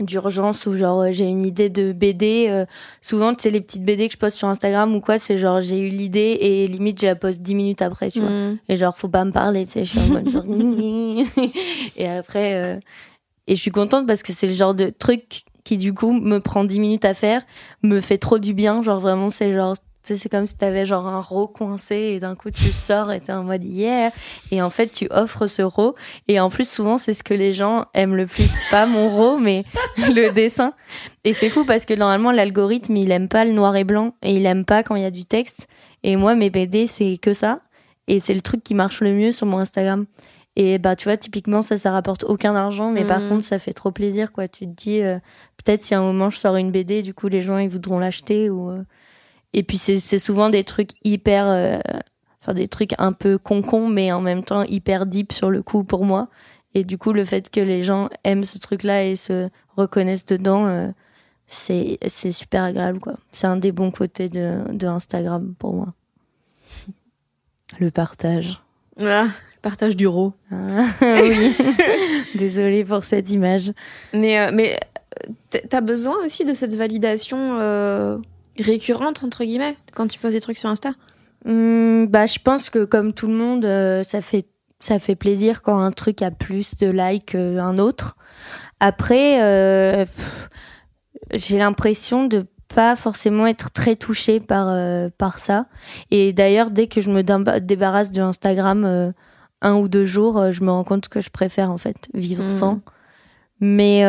d'urgence 0.00 0.66
ou 0.66 0.74
genre 0.74 1.10
j'ai 1.10 1.24
une 1.24 1.44
idée 1.44 1.70
de 1.70 1.92
BD 1.92 2.46
euh, 2.48 2.64
souvent 3.02 3.34
tu 3.34 3.42
sais 3.42 3.50
les 3.50 3.60
petites 3.60 3.84
BD 3.84 4.08
que 4.08 4.14
je 4.14 4.18
poste 4.18 4.36
sur 4.36 4.48
Instagram 4.48 4.94
ou 4.94 5.00
quoi 5.00 5.18
c'est 5.18 5.38
genre 5.38 5.60
j'ai 5.60 5.78
eu 5.78 5.88
l'idée 5.88 6.38
et 6.40 6.66
limite 6.66 7.00
je 7.00 7.06
la 7.06 7.16
poste 7.16 7.42
dix 7.42 7.54
minutes 7.54 7.82
après 7.82 8.10
tu 8.10 8.20
vois 8.20 8.30
mm. 8.30 8.58
et 8.68 8.76
genre 8.76 8.96
faut 8.96 9.08
pas 9.08 9.24
me 9.24 9.32
parler 9.32 9.66
tu 9.66 9.72
sais 9.72 9.84
je 9.84 9.98
suis 9.98 10.00
en 10.00 10.14
mode 10.14 10.28
genre 10.28 10.44
et 11.96 12.08
après 12.08 12.54
euh, 12.54 12.78
et 13.46 13.56
je 13.56 13.60
suis 13.60 13.70
contente 13.70 14.06
parce 14.06 14.22
que 14.22 14.32
c'est 14.32 14.46
le 14.46 14.52
genre 14.52 14.74
de 14.74 14.90
truc 14.90 15.42
qui 15.64 15.76
du 15.76 15.92
coup 15.92 16.12
me 16.12 16.38
prend 16.38 16.64
dix 16.64 16.78
minutes 16.78 17.04
à 17.04 17.14
faire 17.14 17.42
me 17.82 18.00
fait 18.00 18.18
trop 18.18 18.38
du 18.38 18.54
bien 18.54 18.82
genre 18.82 19.00
vraiment 19.00 19.30
c'est 19.30 19.52
genre 19.52 19.74
c'est 20.16 20.28
comme 20.28 20.46
si 20.46 20.56
t'avais 20.56 20.86
genre 20.86 21.06
un 21.06 21.20
ro 21.20 21.46
coincé 21.46 21.94
et 21.96 22.18
d'un 22.18 22.34
coup 22.34 22.50
tu 22.50 22.72
sors 22.72 23.12
et 23.12 23.20
t'es 23.20 23.32
en 23.32 23.44
mode 23.44 23.64
yeah. 23.64 24.10
Et 24.50 24.62
en 24.62 24.70
fait, 24.70 24.88
tu 24.88 25.06
offres 25.10 25.46
ce 25.46 25.62
ro. 25.62 25.94
Et 26.28 26.40
en 26.40 26.50
plus, 26.50 26.68
souvent, 26.68 26.98
c'est 26.98 27.14
ce 27.14 27.22
que 27.22 27.34
les 27.34 27.52
gens 27.52 27.86
aiment 27.94 28.16
le 28.16 28.26
plus. 28.26 28.48
Pas 28.70 28.86
mon 28.86 29.08
ro, 29.08 29.38
mais 29.38 29.64
le 29.98 30.30
dessin. 30.30 30.72
Et 31.24 31.32
c'est 31.32 31.50
fou 31.50 31.64
parce 31.64 31.84
que 31.84 31.94
normalement, 31.94 32.32
l'algorithme, 32.32 32.96
il 32.96 33.10
aime 33.10 33.28
pas 33.28 33.44
le 33.44 33.52
noir 33.52 33.76
et 33.76 33.84
blanc 33.84 34.14
et 34.22 34.32
il 34.34 34.46
aime 34.46 34.64
pas 34.64 34.82
quand 34.82 34.96
il 34.96 35.02
y 35.02 35.06
a 35.06 35.10
du 35.10 35.24
texte. 35.24 35.66
Et 36.02 36.16
moi, 36.16 36.34
mes 36.34 36.50
BD, 36.50 36.86
c'est 36.86 37.18
que 37.18 37.32
ça. 37.32 37.60
Et 38.06 38.20
c'est 38.20 38.34
le 38.34 38.40
truc 38.40 38.62
qui 38.62 38.74
marche 38.74 39.00
le 39.00 39.12
mieux 39.12 39.32
sur 39.32 39.46
mon 39.46 39.58
Instagram. 39.58 40.06
Et 40.56 40.78
bah, 40.78 40.96
tu 40.96 41.04
vois, 41.04 41.16
typiquement, 41.16 41.62
ça, 41.62 41.76
ça 41.76 41.92
rapporte 41.92 42.24
aucun 42.24 42.56
argent, 42.56 42.90
mais 42.90 43.04
par 43.04 43.20
mhm. 43.20 43.28
contre, 43.28 43.44
ça 43.44 43.60
fait 43.60 43.72
trop 43.72 43.92
plaisir, 43.92 44.32
quoi. 44.32 44.48
Tu 44.48 44.66
te 44.66 44.72
dis, 44.74 45.02
euh, 45.02 45.18
peut-être 45.62 45.84
si 45.84 45.94
à 45.94 46.00
un 46.00 46.02
moment 46.02 46.30
je 46.30 46.38
sors 46.38 46.56
une 46.56 46.72
BD, 46.72 47.02
du 47.02 47.14
coup, 47.14 47.28
les 47.28 47.42
gens, 47.42 47.58
ils 47.58 47.68
voudront 47.68 47.98
l'acheter 47.98 48.50
ou. 48.50 48.70
Euh, 48.70 48.82
et 49.54 49.62
puis 49.62 49.78
c'est 49.78 50.18
souvent 50.18 50.50
des 50.50 50.64
trucs 50.64 50.90
hyper, 51.04 51.46
euh, 51.46 51.78
enfin 52.42 52.54
des 52.54 52.68
trucs 52.68 52.94
un 52.98 53.12
peu 53.12 53.38
con 53.38 53.88
mais 53.88 54.12
en 54.12 54.20
même 54.20 54.44
temps 54.44 54.62
hyper 54.62 55.06
deep 55.06 55.32
sur 55.32 55.50
le 55.50 55.62
coup 55.62 55.84
pour 55.84 56.04
moi. 56.04 56.28
Et 56.74 56.84
du 56.84 56.98
coup, 56.98 57.12
le 57.12 57.24
fait 57.24 57.50
que 57.50 57.60
les 57.60 57.82
gens 57.82 58.08
aiment 58.24 58.44
ce 58.44 58.58
truc-là 58.58 59.04
et 59.04 59.16
se 59.16 59.48
reconnaissent 59.76 60.26
dedans, 60.26 60.66
euh, 60.66 60.88
c'est 61.46 61.98
c'est 62.06 62.32
super 62.32 62.62
agréable 62.62 63.00
quoi. 63.00 63.14
C'est 63.32 63.46
un 63.46 63.56
des 63.56 63.72
bons 63.72 63.90
côtés 63.90 64.28
de, 64.28 64.60
de 64.70 64.86
Instagram 64.86 65.54
pour 65.58 65.74
moi. 65.74 65.94
Le 67.78 67.90
partage. 67.90 68.62
Ah, 69.02 69.24
le 69.24 69.60
partage 69.62 69.94
du 69.94 70.06
ro. 70.06 70.32
Ah, 70.50 70.86
oui. 71.02 71.54
Désolée 72.34 72.84
pour 72.84 73.04
cette 73.04 73.30
image. 73.30 73.72
Mais 74.12 74.38
euh, 74.38 74.50
mais 74.52 74.78
t'as 75.50 75.80
besoin 75.80 76.16
aussi 76.24 76.44
de 76.44 76.54
cette 76.54 76.74
validation 76.74 77.58
récurrente 78.62 79.22
entre 79.24 79.44
guillemets 79.44 79.76
quand 79.94 80.06
tu 80.06 80.18
poses 80.18 80.32
des 80.32 80.40
trucs 80.40 80.58
sur 80.58 80.68
Insta? 80.68 80.92
Hmm, 81.44 82.06
Bah, 82.06 82.26
je 82.26 82.38
pense 82.38 82.70
que 82.70 82.84
comme 82.84 83.12
tout 83.12 83.26
le 83.26 83.34
monde, 83.34 83.64
euh, 83.64 84.02
ça 84.02 84.20
fait 84.20 84.46
ça 84.80 85.00
fait 85.00 85.16
plaisir 85.16 85.62
quand 85.62 85.80
un 85.80 85.90
truc 85.90 86.22
a 86.22 86.30
plus 86.30 86.76
de 86.76 86.86
likes 86.88 87.26
qu'un 87.32 87.78
autre. 87.78 88.16
Après, 88.78 89.42
euh, 89.42 90.04
j'ai 91.32 91.58
l'impression 91.58 92.26
de 92.26 92.46
pas 92.72 92.94
forcément 92.94 93.46
être 93.46 93.72
très 93.72 93.96
touchée 93.96 94.38
par 94.38 94.68
euh, 94.68 95.08
par 95.16 95.40
ça. 95.40 95.66
Et 96.10 96.32
d'ailleurs, 96.32 96.70
dès 96.70 96.86
que 96.86 97.00
je 97.00 97.10
me 97.10 97.22
débarrasse 97.60 98.12
de 98.12 98.22
Instagram 98.22 99.12
un 99.62 99.74
ou 99.74 99.88
deux 99.88 100.06
jours, 100.06 100.52
je 100.52 100.62
me 100.62 100.70
rends 100.70 100.84
compte 100.84 101.08
que 101.08 101.20
je 101.20 101.30
préfère 101.30 101.70
en 101.72 101.78
fait 101.78 102.08
vivre 102.14 102.44
hmm. 102.44 102.50
sans. 102.50 102.80
Mais 103.60 104.04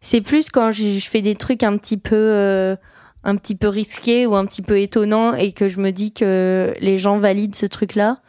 c'est 0.00 0.20
plus 0.20 0.50
quand 0.50 0.70
je, 0.70 0.98
fais 1.00 1.22
des 1.22 1.34
trucs 1.34 1.62
un 1.62 1.76
petit 1.76 1.96
peu 1.96 2.16
euh, 2.16 2.76
un 3.24 3.36
petit 3.36 3.54
peu 3.54 3.68
risqués 3.68 4.26
ou 4.26 4.34
un 4.34 4.46
petit 4.46 4.62
peu 4.62 4.80
étonnants 4.80 5.34
et 5.34 5.52
que 5.52 5.68
je 5.68 5.80
me 5.80 5.90
dis 5.90 6.12
que 6.12 6.74
les 6.80 6.98
gens 6.98 7.18
valident 7.18 7.54
ce 7.54 7.66
truc 7.66 7.94
là 7.94 8.20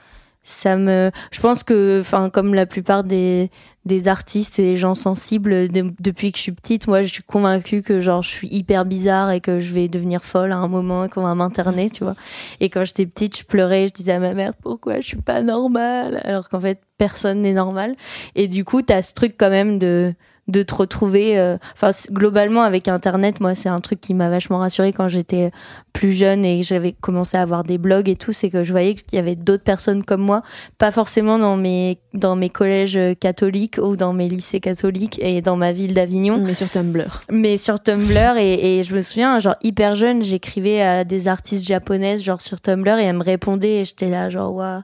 ça 0.43 0.75
me 0.75 1.11
je 1.31 1.39
pense 1.39 1.63
que 1.63 1.99
enfin 2.01 2.29
comme 2.29 2.55
la 2.55 2.65
plupart 2.65 3.03
des 3.03 3.51
des 3.85 4.07
artistes 4.07 4.57
et 4.57 4.63
des 4.63 4.77
gens 4.77 4.95
sensibles 4.95 5.67
depuis 5.71 6.31
que 6.31 6.37
je 6.37 6.43
suis 6.43 6.51
petite 6.51 6.87
moi 6.87 7.03
je 7.03 7.13
suis 7.13 7.23
convaincue 7.23 7.83
que 7.83 7.99
genre 7.99 8.23
je 8.23 8.29
suis 8.29 8.47
hyper 8.47 8.85
bizarre 8.85 9.31
et 9.31 9.39
que 9.39 9.59
je 9.59 9.71
vais 9.71 9.87
devenir 9.87 10.23
folle 10.23 10.51
à 10.51 10.57
un 10.57 10.67
moment 10.67 11.05
et 11.05 11.09
qu'on 11.09 11.21
va 11.21 11.35
m'interner 11.35 11.89
tu 11.91 12.03
vois. 12.03 12.15
Et 12.59 12.69
quand 12.69 12.85
j'étais 12.85 13.05
petite 13.05 13.37
je 13.37 13.43
pleurais 13.43 13.87
je 13.87 13.93
disais 13.93 14.13
à 14.13 14.19
ma 14.19 14.33
mère 14.33 14.53
pourquoi 14.55 14.99
je 14.99 15.07
suis 15.07 15.21
pas 15.21 15.43
normale? 15.43 16.21
Alors 16.23 16.49
qu'en 16.49 16.59
fait 16.59 16.81
personne 16.97 17.41
n'est 17.41 17.53
normal. 17.53 17.95
Et 18.35 18.47
du 18.47 18.65
coup 18.65 18.81
t'as 18.81 19.03
ce 19.03 19.13
truc 19.13 19.35
quand 19.37 19.49
même 19.49 19.77
de 19.77 20.13
de 20.51 20.63
te 20.63 20.75
retrouver 20.75 21.39
euh, 21.39 21.57
enfin 21.73 21.91
globalement 22.11 22.61
avec 22.61 22.87
internet 22.87 23.39
moi 23.39 23.55
c'est 23.55 23.69
un 23.69 23.79
truc 23.79 24.01
qui 24.01 24.13
m'a 24.13 24.29
vachement 24.29 24.59
rassurée 24.59 24.93
quand 24.93 25.07
j'étais 25.07 25.51
plus 25.93 26.11
jeune 26.11 26.45
et 26.45 26.63
j'avais 26.63 26.91
commencé 26.91 27.37
à 27.37 27.41
avoir 27.41 27.63
des 27.63 27.77
blogs 27.77 28.09
et 28.09 28.15
tout 28.15 28.33
c'est 28.33 28.49
que 28.49 28.63
je 28.63 28.71
voyais 28.71 28.95
qu'il 28.95 29.15
y 29.15 29.19
avait 29.19 29.35
d'autres 29.35 29.63
personnes 29.63 30.03
comme 30.03 30.21
moi 30.21 30.41
pas 30.77 30.91
forcément 30.91 31.39
dans 31.39 31.57
mes 31.57 31.99
dans 32.13 32.35
mes 32.35 32.49
collèges 32.49 32.99
catholiques 33.19 33.79
ou 33.81 33.95
dans 33.95 34.13
mes 34.13 34.27
lycées 34.27 34.59
catholiques 34.59 35.19
et 35.21 35.41
dans 35.41 35.55
ma 35.55 35.71
ville 35.71 35.93
d'Avignon. 35.93 36.41
Mais 36.43 36.53
sur 36.53 36.69
Tumblr. 36.69 37.23
Mais 37.31 37.57
sur 37.57 37.79
Tumblr 37.79 38.37
et, 38.37 38.79
et 38.79 38.83
je 38.83 38.93
me 38.95 39.01
souviens 39.01 39.39
genre 39.39 39.55
hyper 39.63 39.95
jeune 39.95 40.21
j'écrivais 40.21 40.81
à 40.81 41.03
des 41.03 41.27
artistes 41.27 41.67
japonaises 41.67 42.23
genre 42.23 42.41
sur 42.41 42.59
Tumblr 42.59 42.97
et 42.99 43.05
elles 43.05 43.15
me 43.15 43.23
répondaient 43.23 43.81
et 43.81 43.85
j'étais 43.85 44.09
là 44.09 44.29
genre 44.29 44.53
waouh 44.53 44.81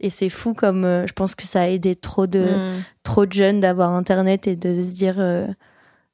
et 0.00 0.10
c'est 0.10 0.28
fou 0.28 0.54
comme 0.54 0.84
euh, 0.84 1.06
je 1.06 1.12
pense 1.12 1.34
que 1.34 1.46
ça 1.46 1.62
a 1.62 1.66
aidé 1.68 1.96
trop 1.96 2.26
de 2.26 2.40
mm. 2.40 2.82
trop 3.02 3.26
de 3.26 3.32
jeunes 3.32 3.60
d'avoir 3.60 3.92
internet 3.92 4.46
et 4.46 4.56
de 4.56 4.80
se 4.82 4.92
dire 4.92 5.16
euh, 5.18 5.46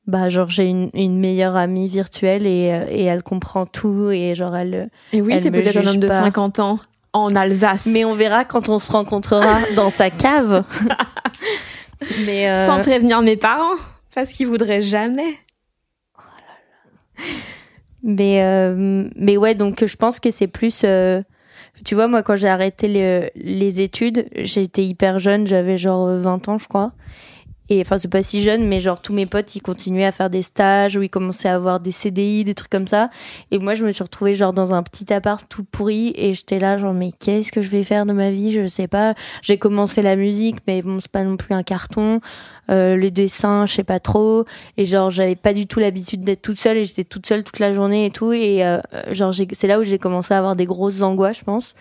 bah 0.07 0.29
genre 0.29 0.51
j'ai 0.51 0.67
une, 0.67 0.91
une 0.95 1.19
meilleure 1.19 1.57
amie 1.57 1.89
virtuelle 1.89 2.47
et, 2.47 2.73
euh, 2.73 2.87
et 2.89 3.05
elle 3.05 3.23
comprend 3.23 3.67
tout 3.67 4.11
et 4.11 4.35
genre 4.35 4.55
elle 4.57 4.91
et 5.13 5.21
oui 5.21 5.39
c'est 5.41 5.51
peut-être 5.51 5.77
un 5.77 5.87
homme 5.87 5.99
de 5.99 6.09
50 6.09 6.61
ans 6.61 6.79
en 7.13 7.35
Alsace 7.35 7.87
mais 7.87 8.05
on 8.05 8.15
verra 8.15 8.45
quand 8.45 8.69
on 8.69 8.79
se 8.79 8.93
rencontrera 8.93 9.59
dans 9.77 9.91
sa 9.91 10.11
cave 10.11 10.65
mais 12.27 12.67
sans 12.67 12.81
prévenir 12.81 13.21
mes 13.23 13.37
parents 13.37 13.77
parce 14.15 14.33
qu'ils 14.33 14.47
voudraient 14.47 14.83
jamais 14.83 15.37
oh 16.19 16.23
là 16.23 17.19
là. 17.19 17.35
mais 18.03 19.11
mais 19.17 19.37
ouais 19.37 19.55
donc 19.55 19.85
je 19.85 19.97
pense 19.97 20.21
que 20.21 20.31
c'est 20.31 20.47
plus 20.47 20.85
tu 21.85 21.95
vois, 21.95 22.09
moi, 22.09 22.23
quand 22.23 22.37
j'ai 22.37 22.49
arrêté 22.49 22.89
les, 22.89 23.31
les 23.35 23.81
études, 23.81 24.27
j'étais 24.37 24.85
hyper 24.85 25.19
jeune, 25.19 25.47
j'avais 25.47 25.79
genre 25.79 26.07
20 26.09 26.49
ans, 26.49 26.59
je 26.59 26.69
crois. 26.69 26.93
Et 27.69 27.81
enfin, 27.81 27.97
c'est 27.97 28.09
pas 28.09 28.23
si 28.23 28.43
jeune, 28.43 28.67
mais 28.67 28.81
genre 28.81 29.01
tous 29.01 29.15
mes 29.15 29.25
potes, 29.25 29.57
ils 29.57 29.63
continuaient 29.63 30.05
à 30.05 30.13
faire 30.13 30.29
des 30.29 30.43
stages 30.43 30.97
ou 30.97 31.03
ils 31.03 31.09
commençaient 31.09 31.49
à 31.49 31.55
avoir 31.55 31.81
des 31.81 31.91
CDI, 31.91 32.45
des 32.45 32.55
trucs 32.55 32.71
comme 32.71 32.87
ça. 32.87 33.09
Et 33.51 33.59
moi, 33.59 33.75
je 33.75 33.85
me 33.85 33.93
suis 33.93 34.03
retrouvée 34.03 34.35
genre 34.35 34.53
dans 34.53 34.75
un 34.75 34.83
petit 34.83 35.11
appart 35.11 35.47
tout 35.49 35.65
pourri 35.65 36.13
et 36.17 36.35
j'étais 36.35 36.59
là 36.59 36.77
genre 36.77 36.93
mais 36.93 37.13
qu'est-ce 37.19 37.51
que 37.51 37.63
je 37.63 37.71
vais 37.71 37.83
faire 37.83 38.05
de 38.05 38.13
ma 38.13 38.31
vie? 38.31 38.53
Je 38.53 38.67
sais 38.67 38.89
pas. 38.89 39.15
J'ai 39.41 39.57
commencé 39.57 40.03
la 40.03 40.17
musique, 40.17 40.57
mais 40.67 40.83
bon, 40.83 41.01
c'est 41.01 41.11
pas 41.11 41.25
non 41.25 41.39
plus 41.39 41.55
un 41.55 41.63
carton. 41.63 42.21
Euh, 42.73 42.97
le 42.97 43.11
dessin, 43.11 43.67
je 43.67 43.75
sais 43.75 43.85
pas 43.85 44.01
trop. 44.01 44.45
Et 44.77 44.87
genre, 44.87 45.11
j'avais 45.11 45.37
pas 45.37 45.53
du 45.53 45.67
tout 45.67 45.79
l'habitude 45.79 46.23
d'être 46.23 46.43
toute 46.43 46.59
seule 46.59 46.79
et 46.79 46.85
j'étais 46.85 47.05
toute 47.05 47.27
seule 47.27 47.45
toute 47.45 47.59
la 47.59 47.75
journée 47.75 48.07
et 48.07 48.11
tout. 48.11 48.33
Et 48.33 48.65
euh, 48.65 48.81
genre, 49.11 49.35
c'est 49.35 49.67
là 49.67 49.79
où 49.79 49.83
j'ai 49.83 49.99
commencé 49.99 50.33
à 50.33 50.39
avoir 50.39 50.57
des 50.57 50.65
grosses 50.65 51.03
angoisses, 51.03 51.39
je 51.39 51.45
pense. 51.45 51.75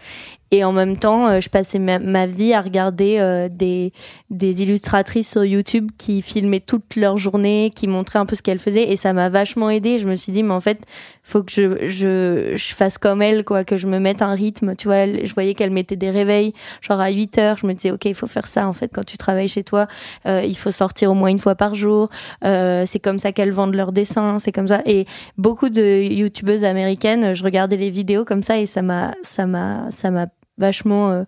Et 0.53 0.65
en 0.65 0.73
même 0.73 0.97
temps, 0.97 1.27
euh, 1.27 1.39
je 1.39 1.49
passais 1.49 1.79
ma, 1.79 2.27
vie 2.27 2.53
à 2.53 2.59
regarder 2.59 3.19
euh, 3.19 3.47
des, 3.49 3.93
des 4.29 4.61
illustratrices 4.61 5.31
sur 5.31 5.45
YouTube 5.45 5.89
qui 5.97 6.21
filmaient 6.21 6.59
toute 6.59 6.97
leur 6.97 7.17
journée, 7.17 7.71
qui 7.73 7.87
montraient 7.87 8.19
un 8.19 8.25
peu 8.25 8.35
ce 8.35 8.41
qu'elles 8.41 8.59
faisaient. 8.59 8.91
Et 8.91 8.97
ça 8.97 9.13
m'a 9.13 9.29
vachement 9.29 9.69
aidé. 9.69 9.97
Je 9.97 10.09
me 10.09 10.15
suis 10.15 10.33
dit, 10.33 10.43
mais 10.43 10.53
en 10.53 10.59
fait, 10.59 10.79
faut 11.23 11.43
que 11.43 11.51
je, 11.51 11.87
je, 11.87 12.53
je 12.55 12.73
fasse 12.73 12.97
comme 12.97 13.21
elle, 13.21 13.43
quoi, 13.43 13.63
que 13.63 13.77
je 13.77 13.87
me 13.87 13.99
mette 13.99 14.21
un 14.21 14.33
rythme. 14.33 14.75
Tu 14.75 14.87
vois, 14.87 15.05
je 15.05 15.33
voyais 15.33 15.53
qu'elle 15.53 15.71
mettait 15.71 15.95
des 15.95 16.09
réveils, 16.09 16.53
genre 16.81 16.99
à 16.99 17.09
8 17.09 17.37
heures. 17.37 17.57
Je 17.57 17.67
me 17.67 17.73
disais, 17.73 17.91
OK, 17.91 18.05
il 18.05 18.15
faut 18.15 18.27
faire 18.27 18.47
ça. 18.47 18.67
En 18.67 18.73
fait, 18.73 18.89
quand 18.93 19.05
tu 19.05 19.17
travailles 19.17 19.47
chez 19.47 19.63
toi, 19.63 19.87
euh, 20.25 20.41
il 20.43 20.57
faut 20.57 20.71
sortir 20.71 21.11
au 21.11 21.13
moins 21.13 21.29
une 21.29 21.39
fois 21.39 21.55
par 21.55 21.75
jour. 21.75 22.09
Euh, 22.43 22.85
c'est 22.85 22.99
comme 22.99 23.19
ça 23.19 23.31
qu'elles 23.31 23.51
vendent 23.51 23.75
leurs 23.75 23.91
dessins. 23.91 24.39
C'est 24.39 24.51
comme 24.51 24.67
ça. 24.67 24.81
Et 24.85 25.05
beaucoup 25.37 25.69
de 25.69 26.01
youtubeuses 26.03 26.63
américaines, 26.63 27.33
je 27.35 27.43
regardais 27.43 27.77
les 27.77 27.89
vidéos 27.89 28.25
comme 28.25 28.43
ça 28.43 28.57
et 28.57 28.65
ça 28.65 28.81
m'a, 28.81 29.13
ça 29.23 29.45
m'a, 29.45 29.89
ça 29.91 30.11
m'a 30.11 30.27
vachement 30.57 31.11
euh, 31.11 31.23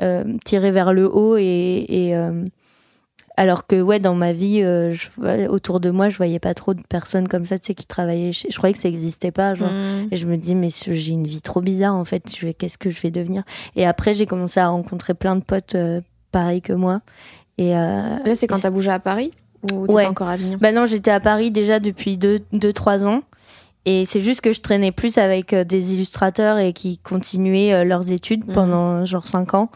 euh, 0.00 0.24
tiré 0.44 0.70
vers 0.72 0.92
le 0.92 1.06
haut 1.06 1.36
et, 1.36 1.84
et 1.88 2.16
euh, 2.16 2.44
alors 3.36 3.66
que 3.66 3.80
ouais 3.80 3.98
dans 3.98 4.14
ma 4.14 4.32
vie 4.32 4.60
je, 4.60 5.46
autour 5.48 5.80
de 5.80 5.90
moi 5.90 6.08
je 6.10 6.16
voyais 6.16 6.38
pas 6.38 6.52
trop 6.54 6.74
de 6.74 6.82
personnes 6.82 7.28
comme 7.28 7.46
ça 7.46 7.58
tu 7.58 7.68
sais 7.68 7.74
qui 7.74 7.86
travaillaient 7.86 8.32
je 8.32 8.56
croyais 8.56 8.72
que 8.74 8.78
ça 8.78 8.88
existait 8.88 9.30
pas 9.30 9.54
genre 9.54 9.70
mmh. 9.70 10.08
et 10.10 10.16
je 10.16 10.26
me 10.26 10.36
dis 10.36 10.54
mais 10.54 10.68
j'ai 10.70 11.12
une 11.12 11.26
vie 11.26 11.40
trop 11.42 11.60
bizarre 11.62 11.94
en 11.94 12.04
fait 12.04 12.24
je 12.36 12.44
vais 12.46 12.52
qu'est-ce 12.54 12.76
que 12.78 12.90
je 12.90 13.00
vais 13.00 13.10
devenir? 13.10 13.42
Et 13.76 13.86
après 13.86 14.12
j'ai 14.14 14.26
commencé 14.26 14.60
à 14.60 14.68
rencontrer 14.68 15.14
plein 15.14 15.34
de 15.36 15.40
potes 15.42 15.76
pareils 16.30 16.62
que 16.62 16.72
moi 16.74 17.00
Et 17.58 17.70
Là, 17.70 18.18
c'est 18.34 18.46
quand 18.46 18.60
t'as 18.60 18.70
bougé 18.70 18.90
à 18.90 18.98
Paris? 18.98 19.32
Ou 19.64 19.86
t'étais 19.86 19.92
Ouais. 19.94 20.06
encore 20.06 20.28
à 20.28 20.32
Avignon? 20.32 20.58
Bah 20.60 20.72
non, 20.72 20.86
j'étais 20.86 21.10
à 21.10 21.20
Paris 21.20 21.50
déjà 21.50 21.78
depuis 21.80 22.16
2-3 22.18 22.40
deux, 22.52 22.72
trois 22.72 23.06
ans. 23.06 23.22
Et 23.84 24.04
c'est 24.06 24.20
juste 24.20 24.40
que 24.40 24.52
je 24.52 24.60
traînais 24.60 24.92
plus 24.92 25.18
avec 25.18 25.52
euh, 25.52 25.64
des 25.64 25.92
illustrateurs 25.94 26.58
et 26.58 26.72
qui 26.72 26.98
continuaient 26.98 27.72
euh, 27.74 27.84
leurs 27.84 28.10
études 28.12 28.46
Mhm. 28.46 28.54
pendant 28.54 29.04
genre 29.04 29.26
5 29.28 29.54
ans. 29.54 29.70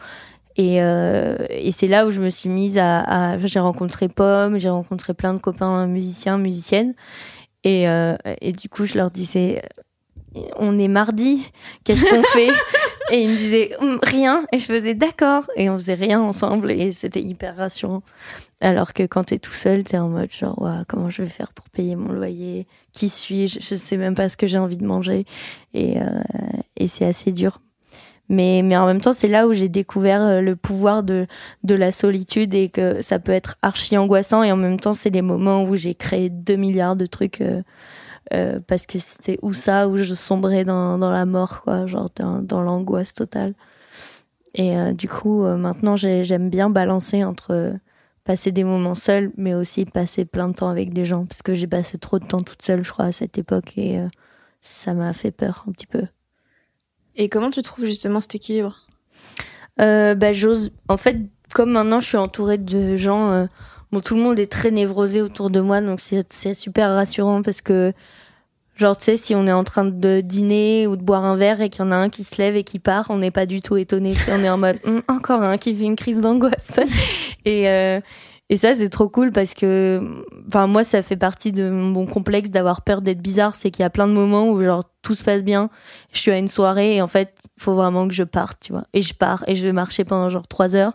Et, 0.57 0.81
euh, 0.81 1.35
et 1.49 1.71
c'est 1.71 1.87
là 1.87 2.05
où 2.07 2.11
je 2.11 2.19
me 2.19 2.29
suis 2.29 2.49
mise 2.49 2.77
à... 2.77 2.99
à- 3.33 3.37
j'ai 3.39 3.59
rencontré 3.59 4.09
Pomme, 4.09 4.57
j'ai 4.57 4.69
rencontré 4.69 5.13
plein 5.13 5.33
de 5.33 5.39
copains 5.39 5.85
musiciens, 5.87 6.37
musiciennes. 6.37 6.93
Et, 7.63 7.87
euh, 7.87 8.15
et 8.41 8.51
du 8.53 8.67
coup, 8.69 8.85
je 8.85 8.97
leur 8.97 9.11
disais, 9.11 9.61
on 10.57 10.77
est 10.79 10.87
mardi, 10.87 11.43
qu'est-ce 11.83 12.05
qu'on 12.05 12.23
fait? 12.33 12.49
Et 13.11 13.21
ils 13.23 13.29
me 13.29 13.35
disaient, 13.35 13.71
rien. 14.03 14.45
Et 14.51 14.59
je 14.59 14.65
faisais, 14.65 14.93
d'accord. 14.93 15.43
Et 15.55 15.69
on 15.69 15.75
faisait 15.75 15.93
rien 15.93 16.19
ensemble. 16.21 16.71
Et 16.71 16.91
c'était 16.91 17.21
hyper 17.21 17.55
rassurant. 17.55 18.01
Alors 18.59 18.93
que 18.93 19.03
quand 19.03 19.25
t'es 19.25 19.37
tout 19.39 19.51
seul, 19.53 19.83
t'es 19.83 19.97
en 19.97 20.09
mode 20.09 20.31
genre, 20.31 20.59
Ouah, 20.61 20.83
comment 20.87 21.09
je 21.09 21.21
vais 21.21 21.29
faire 21.29 21.53
pour 21.53 21.69
payer 21.69 21.95
mon 21.95 22.11
loyer? 22.11 22.65
Qui 22.93 23.09
suis-je? 23.09 23.59
Je 23.61 23.75
sais 23.75 23.95
même 23.97 24.15
pas 24.15 24.27
ce 24.27 24.35
que 24.37 24.47
j'ai 24.47 24.57
envie 24.57 24.77
de 24.77 24.85
manger. 24.85 25.25
Et, 25.73 26.01
euh, 26.01 26.05
et 26.75 26.87
c'est 26.87 27.05
assez 27.05 27.31
dur. 27.31 27.61
Mais, 28.29 28.61
mais 28.63 28.75
en 28.77 28.85
même 28.85 28.99
temps, 29.01 29.13
c'est 29.13 29.27
là 29.29 29.47
où 29.47 29.53
j'ai 29.53 29.69
découvert 29.69 30.21
euh, 30.21 30.41
le 30.41 30.55
pouvoir 30.55 31.03
de, 31.03 31.27
de 31.63 31.75
la 31.75 31.91
solitude 31.91 32.53
et 32.53 32.69
que 32.69 33.01
ça 33.01 33.19
peut 33.19 33.31
être 33.31 33.55
archi 33.61 33.97
angoissant. 33.97 34.43
Et 34.43 34.51
en 34.51 34.57
même 34.57 34.79
temps, 34.79 34.93
c'est 34.93 35.09
les 35.09 35.21
moments 35.21 35.63
où 35.63 35.75
j'ai 35.75 35.95
créé 35.95 36.29
2 36.29 36.55
milliards 36.57 36.95
de 36.97 37.05
trucs 37.05 37.41
euh, 37.41 37.61
euh, 38.33 38.59
parce 38.67 38.85
que 38.85 38.99
c'était 38.99 39.39
où 39.41 39.53
ça, 39.53 39.87
où 39.87 39.97
je 39.97 40.13
sombrais 40.13 40.65
dans, 40.65 40.97
dans 40.97 41.11
la 41.11 41.25
mort, 41.25 41.61
quoi, 41.63 41.85
genre 41.87 42.09
dans, 42.17 42.41
dans 42.41 42.61
l'angoisse 42.61 43.13
totale. 43.13 43.53
Et 44.55 44.77
euh, 44.77 44.93
du 44.93 45.07
coup, 45.07 45.43
euh, 45.45 45.57
maintenant, 45.57 45.95
j'ai- 45.95 46.23
j'aime 46.25 46.49
bien 46.49 46.69
balancer 46.69 47.23
entre 47.23 47.51
euh, 47.53 47.73
passer 48.23 48.51
des 48.51 48.63
moments 48.63 48.95
seuls, 48.95 49.31
mais 49.37 49.53
aussi 49.53 49.85
passer 49.85 50.25
plein 50.25 50.49
de 50.49 50.53
temps 50.53 50.69
avec 50.69 50.93
des 50.93 51.05
gens, 51.05 51.25
parce 51.25 51.41
que 51.41 51.55
j'ai 51.55 51.67
passé 51.67 51.97
trop 51.97 52.19
de 52.19 52.25
temps 52.25 52.41
toute 52.41 52.61
seule, 52.61 52.83
je 52.83 52.91
crois, 52.91 53.05
à 53.05 53.11
cette 53.11 53.37
époque, 53.37 53.77
et 53.77 53.99
ça 54.61 54.93
m'a 54.93 55.13
fait 55.13 55.31
peur 55.31 55.63
un 55.67 55.71
petit 55.71 55.87
peu. 55.87 56.03
Et 57.17 57.29
comment 57.29 57.49
tu 57.49 57.61
trouves 57.61 57.85
justement 57.85 58.21
cet 58.21 58.35
équilibre? 58.35 58.77
Euh, 59.81 60.15
bah, 60.15 60.33
j'ose. 60.33 60.71
En 60.87 60.97
fait, 60.97 61.17
comme 61.53 61.71
maintenant, 61.71 61.99
je 61.99 62.07
suis 62.07 62.17
entourée 62.17 62.57
de 62.59 62.95
gens. 62.95 63.31
euh, 63.31 63.45
bon, 63.91 63.99
tout 63.99 64.15
le 64.15 64.21
monde 64.21 64.39
est 64.39 64.51
très 64.51 64.71
névrosé 64.71 65.21
autour 65.21 65.49
de 65.49 65.59
moi, 65.59 65.81
donc 65.81 65.99
c'est 65.99 66.53
super 66.53 66.89
rassurant 66.91 67.41
parce 67.41 67.61
que, 67.61 67.91
genre, 68.75 68.97
tu 68.97 69.05
sais, 69.05 69.17
si 69.17 69.35
on 69.35 69.47
est 69.47 69.51
en 69.51 69.63
train 69.63 69.85
de 69.85 70.21
dîner 70.21 70.85
ou 70.87 70.95
de 70.95 71.01
boire 71.01 71.25
un 71.25 71.35
verre 71.35 71.61
et 71.61 71.69
qu'il 71.69 71.83
y 71.83 71.87
en 71.87 71.91
a 71.91 71.95
un 71.95 72.09
qui 72.09 72.23
se 72.23 72.39
lève 72.39 72.55
et 72.55 72.63
qui 72.63 72.79
part, 72.79 73.07
on 73.09 73.17
n'est 73.17 73.31
pas 73.31 73.45
du 73.47 73.61
tout 73.61 73.77
étonné. 73.77 74.13
on 74.31 74.43
est 74.43 74.49
en 74.49 74.57
mode 74.57 74.79
Hum, 74.85 75.01
encore 75.07 75.41
un 75.41 75.57
qui 75.57 75.73
fait 75.75 75.85
une 75.85 75.95
crise 75.95 76.21
d'angoisse. 76.21 76.79
et 77.45 77.67
euh, 77.67 77.99
et 78.49 78.55
ça, 78.55 78.73
c'est 78.75 78.87
trop 78.87 79.09
cool 79.09 79.33
parce 79.33 79.53
que, 79.53 80.01
enfin, 80.47 80.67
moi, 80.67 80.85
ça 80.85 81.01
fait 81.01 81.17
partie 81.17 81.51
de 81.51 81.69
mon 81.69 82.05
complexe 82.05 82.49
d'avoir 82.49 82.81
peur 82.81 83.01
d'être 83.01 83.21
bizarre. 83.21 83.55
C'est 83.55 83.71
qu'il 83.71 83.83
y 83.83 83.85
a 83.85 83.89
plein 83.89 84.07
de 84.07 84.13
moments 84.13 84.49
où, 84.49 84.63
genre, 84.63 84.83
tout 85.01 85.15
se 85.15 85.23
passe 85.23 85.43
bien. 85.43 85.69
Je 86.13 86.19
suis 86.19 86.31
à 86.31 86.37
une 86.37 86.47
soirée 86.47 86.95
et 86.95 87.01
en 87.01 87.07
fait, 87.07 87.35
faut 87.59 87.73
vraiment 87.73 88.07
que 88.07 88.13
je 88.13 88.23
parte, 88.23 88.59
tu 88.61 88.71
vois. 88.71 88.85
Et 88.93 89.01
je 89.01 89.13
pars 89.13 89.43
et 89.47 89.55
je 89.55 89.65
vais 89.65 89.73
marcher 89.73 90.05
pendant 90.05 90.29
genre 90.29 90.47
trois 90.47 90.77
heures. 90.77 90.93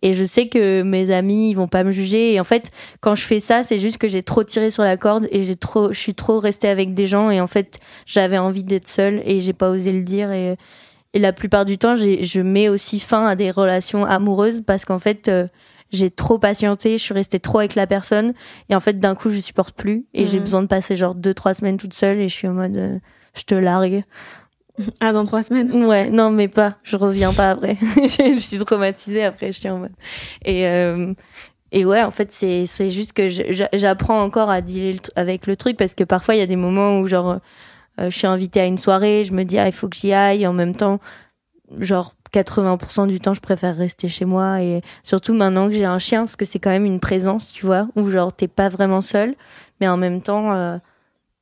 Et 0.00 0.14
je 0.14 0.24
sais 0.24 0.48
que 0.48 0.82
mes 0.82 1.10
amis, 1.10 1.50
ils 1.50 1.54
vont 1.54 1.68
pas 1.68 1.84
me 1.84 1.90
juger. 1.90 2.32
Et 2.32 2.40
en 2.40 2.44
fait, 2.44 2.70
quand 3.00 3.14
je 3.14 3.22
fais 3.22 3.40
ça, 3.40 3.62
c'est 3.62 3.78
juste 3.78 3.98
que 3.98 4.08
j'ai 4.08 4.22
trop 4.22 4.44
tiré 4.44 4.70
sur 4.70 4.82
la 4.82 4.96
corde 4.96 5.28
et 5.30 5.42
j'ai 5.42 5.56
trop, 5.56 5.92
je 5.92 5.98
suis 5.98 6.14
trop 6.14 6.38
restée 6.38 6.68
avec 6.68 6.94
des 6.94 7.06
gens. 7.06 7.30
Et 7.30 7.42
en 7.42 7.46
fait, 7.46 7.78
j'avais 8.06 8.38
envie 8.38 8.64
d'être 8.64 8.88
seule 8.88 9.20
et 9.26 9.42
j'ai 9.42 9.52
pas 9.52 9.68
osé 9.68 9.92
le 9.92 10.02
dire. 10.02 10.32
Et, 10.32 10.56
et 11.12 11.18
la 11.18 11.34
plupart 11.34 11.66
du 11.66 11.76
temps, 11.76 11.96
je 11.96 12.40
mets 12.40 12.70
aussi 12.70 13.00
fin 13.00 13.26
à 13.26 13.36
des 13.36 13.50
relations 13.50 14.06
amoureuses 14.06 14.62
parce 14.66 14.86
qu'en 14.86 14.98
fait, 14.98 15.28
euh, 15.28 15.46
j'ai 15.92 16.10
trop 16.10 16.38
patienté, 16.38 16.98
je 16.98 17.02
suis 17.02 17.14
restée 17.14 17.40
trop 17.40 17.58
avec 17.60 17.74
la 17.74 17.86
personne 17.86 18.34
et 18.68 18.74
en 18.74 18.80
fait 18.80 18.98
d'un 18.98 19.14
coup 19.14 19.30
je 19.30 19.38
supporte 19.40 19.74
plus 19.76 20.04
et 20.14 20.26
j'ai 20.26 20.38
Mhm. 20.38 20.44
besoin 20.44 20.62
de 20.62 20.66
passer 20.66 20.96
genre 20.96 21.14
deux 21.14 21.32
trois 21.34 21.54
semaines 21.54 21.76
toute 21.76 21.94
seule 21.94 22.18
et 22.18 22.28
je 22.28 22.34
suis 22.34 22.48
en 22.48 22.54
mode 22.54 22.76
euh, 22.76 22.98
je 23.34 23.42
te 23.44 23.54
largue. 23.54 24.02
Ah, 25.00 25.12
dans 25.12 25.24
trois 25.24 25.42
semaines? 25.42 25.72
Ouais, 25.86 26.10
non 26.10 26.30
mais 26.30 26.48
pas, 26.48 26.76
je 26.82 26.96
reviens 26.96 27.32
pas 27.32 27.50
après. 27.52 27.76
je 27.96 28.38
suis 28.40 28.58
traumatisée 28.58 29.24
après, 29.24 29.50
je 29.52 29.60
suis 29.60 29.68
en 29.70 29.78
mode. 29.78 29.92
Et 30.44 30.66
euh, 30.66 31.14
et 31.72 31.84
ouais, 31.86 32.02
en 32.02 32.10
fait 32.10 32.30
c'est 32.32 32.66
c'est 32.66 32.90
juste 32.90 33.12
que 33.14 33.28
j'apprends 33.28 34.20
encore 34.22 34.50
à 34.50 34.60
dealer 34.60 35.00
avec 35.16 35.46
le 35.46 35.56
truc 35.56 35.76
parce 35.78 35.94
que 35.94 36.04
parfois 36.04 36.34
il 36.34 36.38
y 36.38 36.42
a 36.42 36.46
des 36.46 36.56
moments 36.56 36.98
où 37.00 37.06
genre 37.06 37.38
euh, 38.00 38.10
je 38.10 38.16
suis 38.18 38.26
invitée 38.26 38.60
à 38.60 38.66
une 38.66 38.76
soirée, 38.78 39.24
je 39.24 39.32
me 39.32 39.44
dis 39.44 39.58
ah 39.58 39.66
il 39.66 39.72
faut 39.72 39.88
que 39.88 39.96
j'y 39.96 40.12
aille 40.12 40.42
et 40.42 40.46
en 40.46 40.52
même 40.52 40.74
temps 40.74 41.00
genre 41.78 42.14
80% 42.42 43.06
du 43.06 43.18
temps 43.20 43.34
je 43.34 43.40
préfère 43.40 43.74
rester 43.76 44.08
chez 44.08 44.24
moi 44.26 44.60
et 44.60 44.82
surtout 45.02 45.32
maintenant 45.34 45.68
que 45.68 45.74
j'ai 45.74 45.84
un 45.86 45.98
chien 45.98 46.20
parce 46.20 46.36
que 46.36 46.44
c'est 46.44 46.58
quand 46.58 46.70
même 46.70 46.84
une 46.84 47.00
présence 47.00 47.52
tu 47.52 47.64
vois 47.64 47.88
où 47.96 48.10
genre 48.10 48.32
t'es 48.32 48.48
pas 48.48 48.68
vraiment 48.68 49.00
seul 49.00 49.34
mais 49.80 49.88
en 49.88 49.96
même 49.96 50.20
temps 50.20 50.52
euh, 50.52 50.76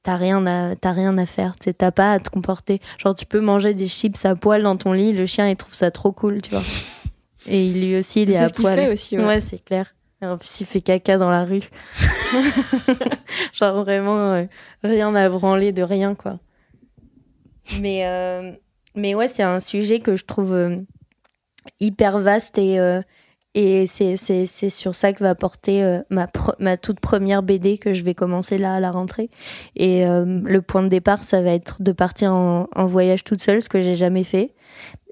t'as 0.04 0.16
rien 0.16 0.46
à 0.46 0.76
t'as 0.76 0.92
rien 0.92 1.18
à 1.18 1.26
faire 1.26 1.56
tu 1.58 1.74
t'as 1.74 1.90
pas 1.90 2.12
à 2.12 2.20
te 2.20 2.30
comporter. 2.30 2.80
Genre 2.98 3.14
tu 3.14 3.26
peux 3.26 3.40
manger 3.40 3.74
des 3.74 3.88
chips 3.88 4.24
à 4.24 4.36
poil 4.36 4.62
dans 4.62 4.76
ton 4.76 4.92
lit 4.92 5.12
le 5.12 5.26
chien 5.26 5.48
il 5.48 5.56
trouve 5.56 5.74
ça 5.74 5.90
trop 5.90 6.12
cool 6.12 6.40
tu 6.40 6.50
vois. 6.50 6.62
Et 7.46 7.68
lui 7.70 7.96
aussi 7.98 8.22
il 8.22 8.30
est, 8.30 8.34
C'est 8.34 8.38
à 8.38 8.48
ce 8.48 8.54
poil. 8.54 8.74
fait 8.76 8.92
aussi, 8.92 9.18
ouais. 9.18 9.24
ouais, 9.24 9.40
c'est 9.40 9.62
clair. 9.64 9.94
En 10.22 10.38
plus 10.38 10.60
il 10.60 10.66
fait 10.66 10.80
caca 10.80 11.18
dans 11.18 11.28
la 11.28 11.44
rue. 11.44 11.68
Genre 13.52 13.82
vraiment 13.82 14.32
euh, 14.32 14.44
rien 14.82 15.14
à 15.14 15.28
branler 15.28 15.72
de 15.72 15.82
rien 15.82 16.14
quoi. 16.14 16.38
Mais 17.80 18.06
euh, 18.06 18.52
mais 18.94 19.14
ouais 19.14 19.28
c'est 19.28 19.42
un 19.42 19.60
sujet 19.60 20.00
que 20.00 20.16
je 20.16 20.24
trouve 20.24 20.52
euh, 20.54 20.76
hyper 21.80 22.18
vaste 22.18 22.58
et 22.58 22.78
euh, 22.78 23.02
et 23.56 23.86
c'est 23.86 24.16
sur 24.70 24.96
ça 24.96 25.12
que 25.12 25.22
va 25.22 25.36
porter 25.36 25.84
euh, 25.84 26.00
ma 26.10 26.26
ma 26.58 26.76
toute 26.76 26.98
première 26.98 27.44
BD 27.44 27.78
que 27.78 27.92
je 27.92 28.02
vais 28.02 28.14
commencer 28.14 28.58
là 28.58 28.74
à 28.74 28.80
la 28.80 28.90
rentrée. 28.90 29.30
Et 29.76 30.04
euh, 30.04 30.40
le 30.42 30.60
point 30.60 30.82
de 30.82 30.88
départ 30.88 31.22
ça 31.22 31.40
va 31.40 31.50
être 31.50 31.80
de 31.80 31.92
partir 31.92 32.32
en, 32.32 32.66
en 32.74 32.86
voyage 32.86 33.22
toute 33.22 33.40
seule 33.40 33.62
ce 33.62 33.68
que 33.68 33.80
j'ai 33.80 33.94
jamais 33.94 34.24
fait. 34.24 34.54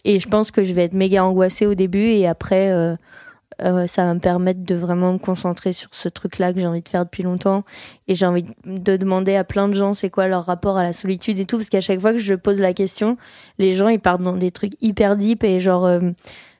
Et 0.05 0.19
je 0.19 0.29
pense 0.29 0.51
que 0.51 0.65
je 0.65 0.73
vais 0.73 0.83
être 0.83 0.93
méga 0.93 1.25
angoissée 1.25 1.67
au 1.67 1.75
début 1.75 2.09
et 2.09 2.27
après 2.27 2.97
euh, 3.61 3.87
ça 3.87 4.05
va 4.07 4.15
me 4.15 4.21
permettre 4.21 4.65
de 4.65 4.75
vraiment 4.75 5.13
me 5.13 5.19
concentrer 5.19 5.73
sur 5.73 5.89
ce 5.93 6.09
truc-là 6.09 6.53
que 6.53 6.61
j'ai 6.61 6.67
envie 6.67 6.83
de 6.83 6.89
faire 6.89 7.05
depuis 7.05 7.23
longtemps. 7.23 7.65
Et 8.09 8.15
j'ai 8.15 8.27
envie 8.27 8.45
de 8.65 8.97
demander 8.97 9.35
à 9.37 9.45
plein 9.45 9.69
de 9.69 9.75
gens 9.75 9.95
c'est 9.95 10.11
quoi 10.11 10.29
leur 10.29 10.47
rapport 10.47 10.77
à 10.79 10.83
la 10.83 10.93
solitude 10.93 11.39
et 11.39 11.45
tout, 11.47 11.57
parce 11.59 11.69
qu'à 11.69 11.81
chaque 11.81 12.01
fois 12.01 12.13
que 12.13 12.19
je 12.19 12.35
pose 12.35 12.61
la 12.61 12.73
question, 12.73 13.17
les 13.59 13.77
gens 13.77 13.89
ils 13.89 14.01
partent 14.01 14.23
dans 14.23 14.37
des 14.37 14.51
trucs 14.51 14.73
hyper 14.81 15.17
deep 15.17 15.45
et 15.45 15.61
genre, 15.61 15.85
euh, 15.87 16.01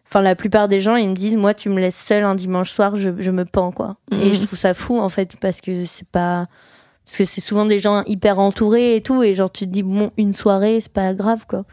enfin 0.09 0.21
la 0.21 0.35
plupart 0.35 0.69
des 0.69 0.81
gens 0.81 0.97
ils 0.97 1.09
me 1.09 1.15
disent 1.15 1.37
moi 1.37 1.55
tu 1.55 1.69
me 1.71 1.81
laisses 1.81 1.97
seule 1.97 2.25
un 2.25 2.35
dimanche 2.35 2.71
soir, 2.71 2.97
je, 2.97 3.11
je 3.19 3.31
me 3.31 3.45
pends 3.45 3.73
quoi. 3.73 3.97
Et 4.11 4.17
Mhm. 4.29 4.35
je 4.35 4.47
trouve 4.47 4.59
ça 4.59 4.75
fou 4.75 4.99
en 5.01 5.09
fait 5.09 5.37
parce 5.41 5.61
que 5.61 5.85
c'est 5.87 6.07
pas 6.09 6.47
parce 7.05 7.17
que 7.17 7.25
c'est 7.25 7.41
souvent 7.41 7.67
des 7.67 7.81
gens 7.81 8.05
hyper 8.07 8.39
entourés 8.39 8.95
et 8.97 9.01
tout 9.01 9.23
et 9.25 9.35
genre 9.35 9.51
tu 9.51 9.67
te 9.67 9.71
dis 9.73 9.83
bon 9.83 10.13
une 10.17 10.33
soirée 10.35 10.81
c'est 10.81 10.93
pas 10.93 11.15
grave 11.15 11.47
quoi. 11.49 11.65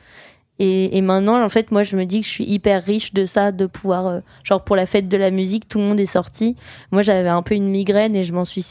Et, 0.59 0.97
et 0.97 1.01
maintenant, 1.01 1.41
en 1.41 1.47
fait, 1.49 1.71
moi, 1.71 1.83
je 1.83 1.95
me 1.95 2.05
dis 2.05 2.19
que 2.19 2.25
je 2.25 2.31
suis 2.31 2.43
hyper 2.43 2.83
riche 2.83 3.13
de 3.13 3.25
ça, 3.25 3.51
de 3.53 3.65
pouvoir, 3.65 4.07
euh, 4.07 4.19
genre 4.43 4.63
pour 4.63 4.75
la 4.75 4.85
fête 4.85 5.07
de 5.07 5.15
la 5.17 5.31
musique, 5.31 5.69
tout 5.69 5.77
le 5.77 5.85
monde 5.85 5.99
est 6.01 6.05
sorti. 6.05 6.57
Moi, 6.91 7.01
j'avais 7.01 7.29
un 7.29 7.41
peu 7.41 7.55
une 7.55 7.69
migraine 7.69 8.15
et 8.15 8.23
je 8.25 8.33
m'en 8.33 8.43
suis 8.45 8.65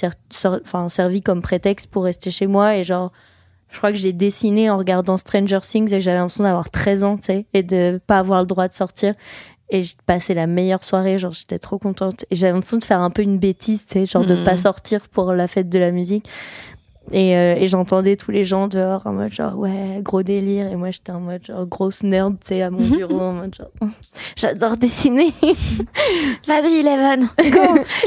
enfin, 0.44 0.88
servi 0.90 1.22
comme 1.22 1.40
prétexte 1.40 1.86
pour 1.90 2.04
rester 2.04 2.30
chez 2.30 2.46
moi. 2.46 2.76
Et 2.76 2.84
genre, 2.84 3.10
je 3.70 3.78
crois 3.78 3.90
que 3.90 3.98
j'ai 3.98 4.12
dessiné 4.12 4.68
en 4.68 4.76
regardant 4.76 5.16
Stranger 5.16 5.60
Things 5.62 5.92
et 5.94 6.00
j'avais 6.02 6.18
l'impression 6.18 6.44
d'avoir 6.44 6.68
13 6.70 7.04
ans, 7.04 7.16
tu 7.16 7.24
sais, 7.24 7.46
et 7.54 7.62
de 7.62 8.00
pas 8.06 8.18
avoir 8.18 8.40
le 8.40 8.46
droit 8.46 8.68
de 8.68 8.74
sortir. 8.74 9.14
Et 9.70 9.82
j'ai 9.82 9.94
passé 10.06 10.32
la 10.32 10.46
meilleure 10.46 10.82
soirée, 10.82 11.18
genre 11.18 11.32
j'étais 11.32 11.58
trop 11.58 11.78
contente. 11.78 12.24
Et 12.30 12.36
j'avais 12.36 12.52
l'impression 12.54 12.78
de 12.78 12.84
faire 12.84 13.00
un 13.00 13.10
peu 13.10 13.20
une 13.20 13.38
bêtise, 13.38 13.84
tu 13.86 13.92
sais, 13.94 14.06
genre 14.06 14.24
de 14.24 14.34
Mhm. 14.36 14.44
pas 14.44 14.56
sortir 14.56 15.08
pour 15.10 15.32
la 15.34 15.46
fête 15.46 15.68
de 15.68 15.78
la 15.78 15.90
musique. 15.90 16.26
Et, 17.12 17.36
euh, 17.36 17.54
et 17.56 17.68
j'entendais 17.68 18.16
tous 18.16 18.30
les 18.30 18.44
gens 18.44 18.68
dehors 18.68 19.06
en 19.06 19.12
mode 19.12 19.32
genre 19.32 19.56
ouais 19.58 20.00
gros 20.02 20.22
délire. 20.22 20.66
Et 20.68 20.76
moi 20.76 20.90
j'étais 20.90 21.12
en 21.12 21.20
mode 21.20 21.44
genre 21.44 21.66
grosse 21.66 22.02
nerd 22.02 22.36
tu 22.40 22.48
sais 22.48 22.62
à 22.62 22.70
mon 22.70 22.78
bureau 22.96 23.20
en 23.20 23.32
mode 23.32 23.54
genre 23.54 23.70
j'adore 24.36 24.76
dessiner. 24.76 25.32
Vas-y, 26.46 26.80
Eleven. 26.80 27.28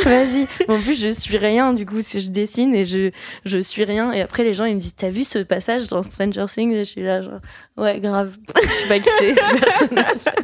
Vas-y. 0.03 0.47
En 0.67 0.79
plus 0.79 1.01
je 1.01 1.11
suis 1.11 1.37
rien 1.37 1.73
du 1.73 1.85
coup 1.85 2.01
si 2.01 2.21
je 2.21 2.31
dessine 2.31 2.73
et 2.75 2.85
je 2.85 3.11
je 3.45 3.57
suis 3.59 3.83
rien. 3.83 4.11
Et 4.11 4.21
après 4.21 4.43
les 4.43 4.53
gens 4.53 4.65
ils 4.65 4.75
me 4.75 4.79
disent 4.79 4.95
t'as 4.95 5.09
vu 5.09 5.23
ce 5.23 5.39
passage 5.39 5.87
dans 5.87 6.03
Stranger 6.03 6.45
Things? 6.47 6.71
Et 6.71 6.83
je 6.83 6.89
suis 6.89 7.03
là 7.03 7.21
genre 7.21 7.39
ouais 7.77 7.99
grave. 7.99 8.35
Je 8.61 8.67
sais 8.69 8.87
pas 8.87 8.99
qui 8.99 9.09
c'est 9.19 9.33
ce 9.35 9.55
personnage. 9.57 10.35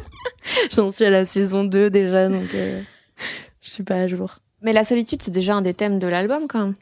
J'en 0.70 0.90
suis 0.90 1.04
à 1.04 1.10
la 1.10 1.24
saison 1.24 1.64
2 1.64 1.90
déjà 1.90 2.28
donc 2.28 2.54
euh, 2.54 2.80
je 3.60 3.70
suis 3.70 3.82
pas 3.82 3.96
à 3.96 4.06
jour. 4.08 4.38
Mais 4.62 4.72
la 4.72 4.84
solitude, 4.84 5.22
c'est 5.22 5.30
déjà 5.30 5.54
un 5.54 5.62
des 5.62 5.74
thèmes 5.74 5.98
de 5.98 6.06
l'album, 6.08 6.46
quand 6.48 6.58
même. 6.64 6.74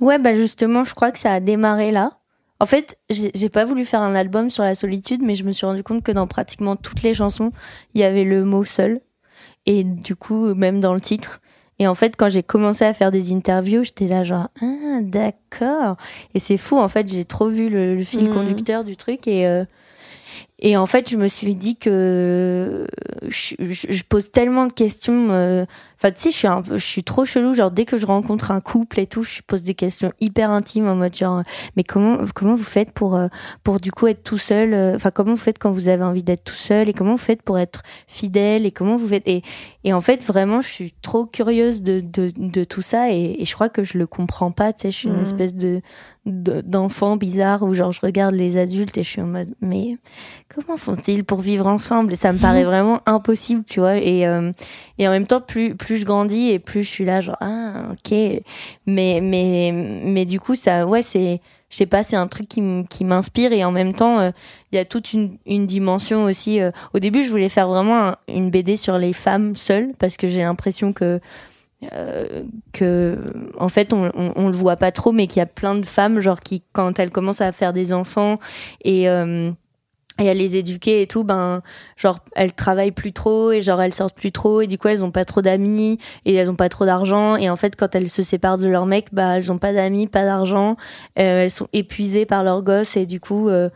Ouais, 0.00 0.18
bah 0.18 0.34
justement, 0.34 0.84
je 0.84 0.94
crois 0.94 1.10
que 1.12 1.18
ça 1.18 1.32
a 1.32 1.40
démarré 1.40 1.92
là. 1.92 2.18
En 2.60 2.66
fait, 2.66 2.98
j'ai 3.10 3.48
pas 3.48 3.64
voulu 3.64 3.84
faire 3.84 4.00
un 4.00 4.14
album 4.14 4.48
sur 4.50 4.62
la 4.62 4.74
solitude, 4.74 5.22
mais 5.22 5.34
je 5.34 5.44
me 5.44 5.52
suis 5.52 5.66
rendu 5.66 5.82
compte 5.82 6.02
que 6.02 6.12
dans 6.12 6.26
pratiquement 6.26 6.76
toutes 6.76 7.02
les 7.02 7.12
chansons, 7.14 7.52
il 7.94 8.00
y 8.00 8.04
avait 8.04 8.24
le 8.24 8.44
mot 8.44 8.64
seul. 8.64 9.00
Et 9.66 9.82
du 9.84 10.14
coup, 10.16 10.54
même 10.54 10.80
dans 10.80 10.94
le 10.94 11.00
titre. 11.00 11.40
Et 11.78 11.88
en 11.88 11.94
fait, 11.94 12.14
quand 12.16 12.28
j'ai 12.28 12.42
commencé 12.44 12.84
à 12.84 12.94
faire 12.94 13.10
des 13.10 13.32
interviews, 13.32 13.82
j'étais 13.82 14.06
là 14.06 14.22
genre, 14.24 14.48
ah, 14.62 15.00
d'accord. 15.02 15.96
Et 16.34 16.38
c'est 16.38 16.56
fou, 16.56 16.78
en 16.78 16.88
fait, 16.88 17.08
j'ai 17.08 17.24
trop 17.24 17.48
vu 17.48 17.68
le, 17.68 17.96
le 17.96 18.02
fil 18.04 18.28
Mhm. 18.28 18.32
conducteur 18.32 18.84
du 18.84 18.96
truc 18.96 19.26
et, 19.26 19.46
euh, 19.46 19.64
et 20.60 20.76
en 20.76 20.86
fait, 20.86 21.10
je 21.10 21.16
me 21.16 21.26
suis 21.28 21.54
dit 21.56 21.76
que, 21.76 22.86
je, 23.28 23.54
je- 23.60 23.86
je 23.90 24.04
pose 24.04 24.30
tellement 24.30 24.66
de 24.66 24.72
questions. 24.72 25.28
euh, 25.30 25.64
Enfin, 25.96 26.12
tu 26.12 26.20
sais, 26.20 26.30
je 26.32 26.36
suis 26.36 26.46
un 26.48 26.60
peu, 26.60 26.76
je 26.76 26.84
suis 26.84 27.02
trop 27.02 27.24
chelou. 27.24 27.54
Genre, 27.54 27.70
dès 27.70 27.86
que 27.86 27.96
je 27.96 28.04
rencontre 28.04 28.50
un 28.50 28.60
couple 28.60 29.00
et 29.00 29.06
tout, 29.06 29.22
je 29.22 29.40
pose 29.46 29.62
des 29.62 29.74
questions 29.74 30.12
hyper 30.20 30.50
intimes 30.50 30.86
en 30.86 30.96
mode 30.96 31.14
genre, 31.16 31.42
mais 31.76 31.82
comment, 31.84 32.18
comment 32.34 32.54
vous 32.56 32.62
faites 32.64 32.90
pour, 32.92 33.14
euh, 33.16 33.28
pour 33.62 33.80
du 33.80 33.90
coup 33.90 34.06
être 34.08 34.22
tout 34.22 34.36
seul 34.36 34.74
euh, 34.74 34.96
Enfin, 34.96 35.10
comment 35.10 35.30
vous 35.30 35.36
faites 35.38 35.58
quand 35.58 35.70
vous 35.70 35.88
avez 35.88 36.02
envie 36.04 36.22
d'être 36.22 36.44
tout 36.44 36.54
seul 36.54 36.88
Et 36.90 36.92
comment 36.92 37.12
vous 37.12 37.16
faites 37.16 37.40
pour 37.42 37.58
être 37.58 37.82
fidèle 38.06 38.66
Et 38.66 38.70
comment 38.70 38.96
vous 38.96 39.08
faites? 39.08 39.22
Et, 39.26 39.42
et 39.84 39.94
en 39.94 40.02
fait, 40.02 40.22
vraiment, 40.24 40.60
je 40.60 40.68
suis 40.68 40.92
trop 41.00 41.24
curieuse 41.24 41.82
de, 41.82 42.00
de, 42.00 42.30
de 42.36 42.64
tout 42.64 42.82
ça 42.82 43.10
et, 43.10 43.36
et 43.40 43.44
je 43.46 43.54
crois 43.54 43.70
que 43.70 43.82
je 43.82 43.96
le 43.96 44.06
comprends 44.06 44.50
pas. 44.50 44.72
Tu 44.74 44.82
sais, 44.82 44.90
je 44.90 44.96
suis 44.98 45.08
une 45.08 45.14
Mhm. 45.16 45.22
espèce 45.22 45.54
de- 45.54 45.80
d'enfant 46.26 47.16
bizarre 47.16 47.62
où 47.64 47.74
genre 47.74 47.92
je 47.92 48.00
regarde 48.00 48.34
les 48.34 48.56
adultes 48.56 48.96
et 48.96 49.02
je 49.02 49.08
suis 49.10 49.20
en 49.20 49.26
mode 49.26 49.54
mais 49.60 49.98
comment 50.52 50.76
font-ils 50.76 51.24
pour 51.24 51.40
vivre 51.40 51.66
ensemble? 51.66 52.12
Et 52.12 52.16
ça 52.16 52.32
me 52.32 52.38
paraît 52.38 52.64
vraiment 52.64 53.00
impossible 53.06 53.62
tu 53.66 53.80
vois. 53.80 53.96
Et 53.98 54.26
euh, 54.26 54.50
et 54.98 55.06
en 55.06 55.10
même 55.10 55.26
temps 55.26 55.40
plus 55.40 55.74
plus 55.74 55.98
je 55.98 56.04
grandis 56.04 56.50
et 56.50 56.58
plus 56.58 56.82
je 56.84 56.88
suis 56.90 57.04
là 57.04 57.20
genre 57.20 57.36
ah 57.40 57.88
ok. 57.92 58.16
Mais 58.86 59.20
mais 59.22 59.70
mais 59.72 60.24
du 60.24 60.40
coup 60.40 60.54
ça 60.54 60.86
ouais 60.86 61.02
c'est 61.02 61.40
je 61.70 61.76
sais 61.78 61.86
pas 61.86 62.04
c'est 62.04 62.16
un 62.16 62.26
truc 62.28 62.48
qui 62.48 63.04
m'inspire. 63.04 63.52
Et 63.52 63.64
en 63.64 63.72
même 63.72 63.94
temps 63.94 64.20
euh, 64.20 64.30
il 64.72 64.76
y 64.76 64.78
a 64.78 64.84
toute 64.84 65.12
une 65.12 65.38
une 65.46 65.66
dimension 65.66 66.24
aussi 66.24 66.60
euh, 66.60 66.70
au 66.94 66.98
début 66.98 67.22
je 67.24 67.30
voulais 67.30 67.48
faire 67.48 67.68
vraiment 67.68 68.08
un- 68.08 68.16
une 68.28 68.50
BD 68.50 68.76
sur 68.76 68.98
les 68.98 69.12
femmes 69.12 69.56
seules 69.56 69.92
parce 69.98 70.16
que 70.16 70.28
j'ai 70.28 70.42
l'impression 70.42 70.92
que 70.92 71.20
euh, 71.92 72.44
que 72.72 73.18
en 73.58 73.68
fait 73.68 73.92
on, 73.92 74.10
on, 74.14 74.32
on 74.36 74.46
le 74.46 74.54
voit 74.56 74.76
pas 74.76 74.90
trop 74.92 75.12
mais 75.12 75.26
qu'il 75.26 75.40
y 75.40 75.42
a 75.42 75.46
plein 75.46 75.74
de 75.74 75.84
femmes 75.84 76.20
genre 76.20 76.40
qui 76.40 76.62
quand 76.72 76.98
elles 76.98 77.10
commencent 77.10 77.42
à 77.42 77.52
faire 77.52 77.72
des 77.74 77.92
enfants 77.92 78.38
et 78.84 79.08
euh, 79.10 79.50
et 80.18 80.28
à 80.28 80.34
les 80.34 80.56
éduquer 80.56 81.02
et 81.02 81.06
tout 81.06 81.24
ben 81.24 81.60
genre 81.96 82.20
elles 82.36 82.52
travaillent 82.52 82.92
plus 82.92 83.12
trop 83.12 83.50
et 83.50 83.62
genre 83.62 83.82
elles 83.82 83.94
sortent 83.94 84.14
plus 84.14 84.30
trop 84.30 84.60
et 84.60 84.66
du 84.66 84.78
coup 84.78 84.88
elles 84.88 85.04
ont 85.04 85.10
pas 85.10 85.24
trop 85.24 85.42
d'amis 85.42 85.98
et 86.24 86.34
elles 86.34 86.50
ont 86.50 86.56
pas 86.56 86.68
trop 86.68 86.84
d'argent. 86.84 87.36
Et 87.36 87.50
en 87.50 87.56
fait 87.56 87.74
quand 87.76 87.94
elles 87.94 88.08
se 88.08 88.22
séparent 88.22 88.58
de 88.58 88.68
leur 88.68 88.86
mec 88.86 89.08
bah 89.12 89.38
elles 89.38 89.50
ont 89.50 89.58
pas 89.58 89.72
d'amis 89.72 90.06
pas 90.06 90.24
d'argent. 90.24 90.76
Euh, 91.18 91.44
elles 91.44 91.50
sont 91.50 91.68
épuisées 91.72 92.26
par 92.26 92.44
leur 92.44 92.62
gosse 92.62 92.96
et 92.96 93.06
du 93.06 93.18
coup 93.18 93.48
euh, 93.48 93.70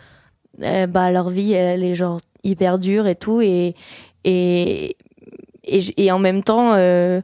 euh, 0.63 0.87
bah 0.87 1.11
leur 1.11 1.31
vie 1.31 1.53
elle 1.53 1.83
est 1.83 1.95
genre 1.97 2.21
hyper 2.45 2.79
dure 2.79 3.09
et 3.09 3.17
tout. 3.17 3.41
Et 3.41 3.75
et 4.25 4.97
et, 5.65 6.05
et 6.05 6.13
en 6.13 6.21
même 6.21 6.45
temps 6.45 6.75
euh, 6.75 7.21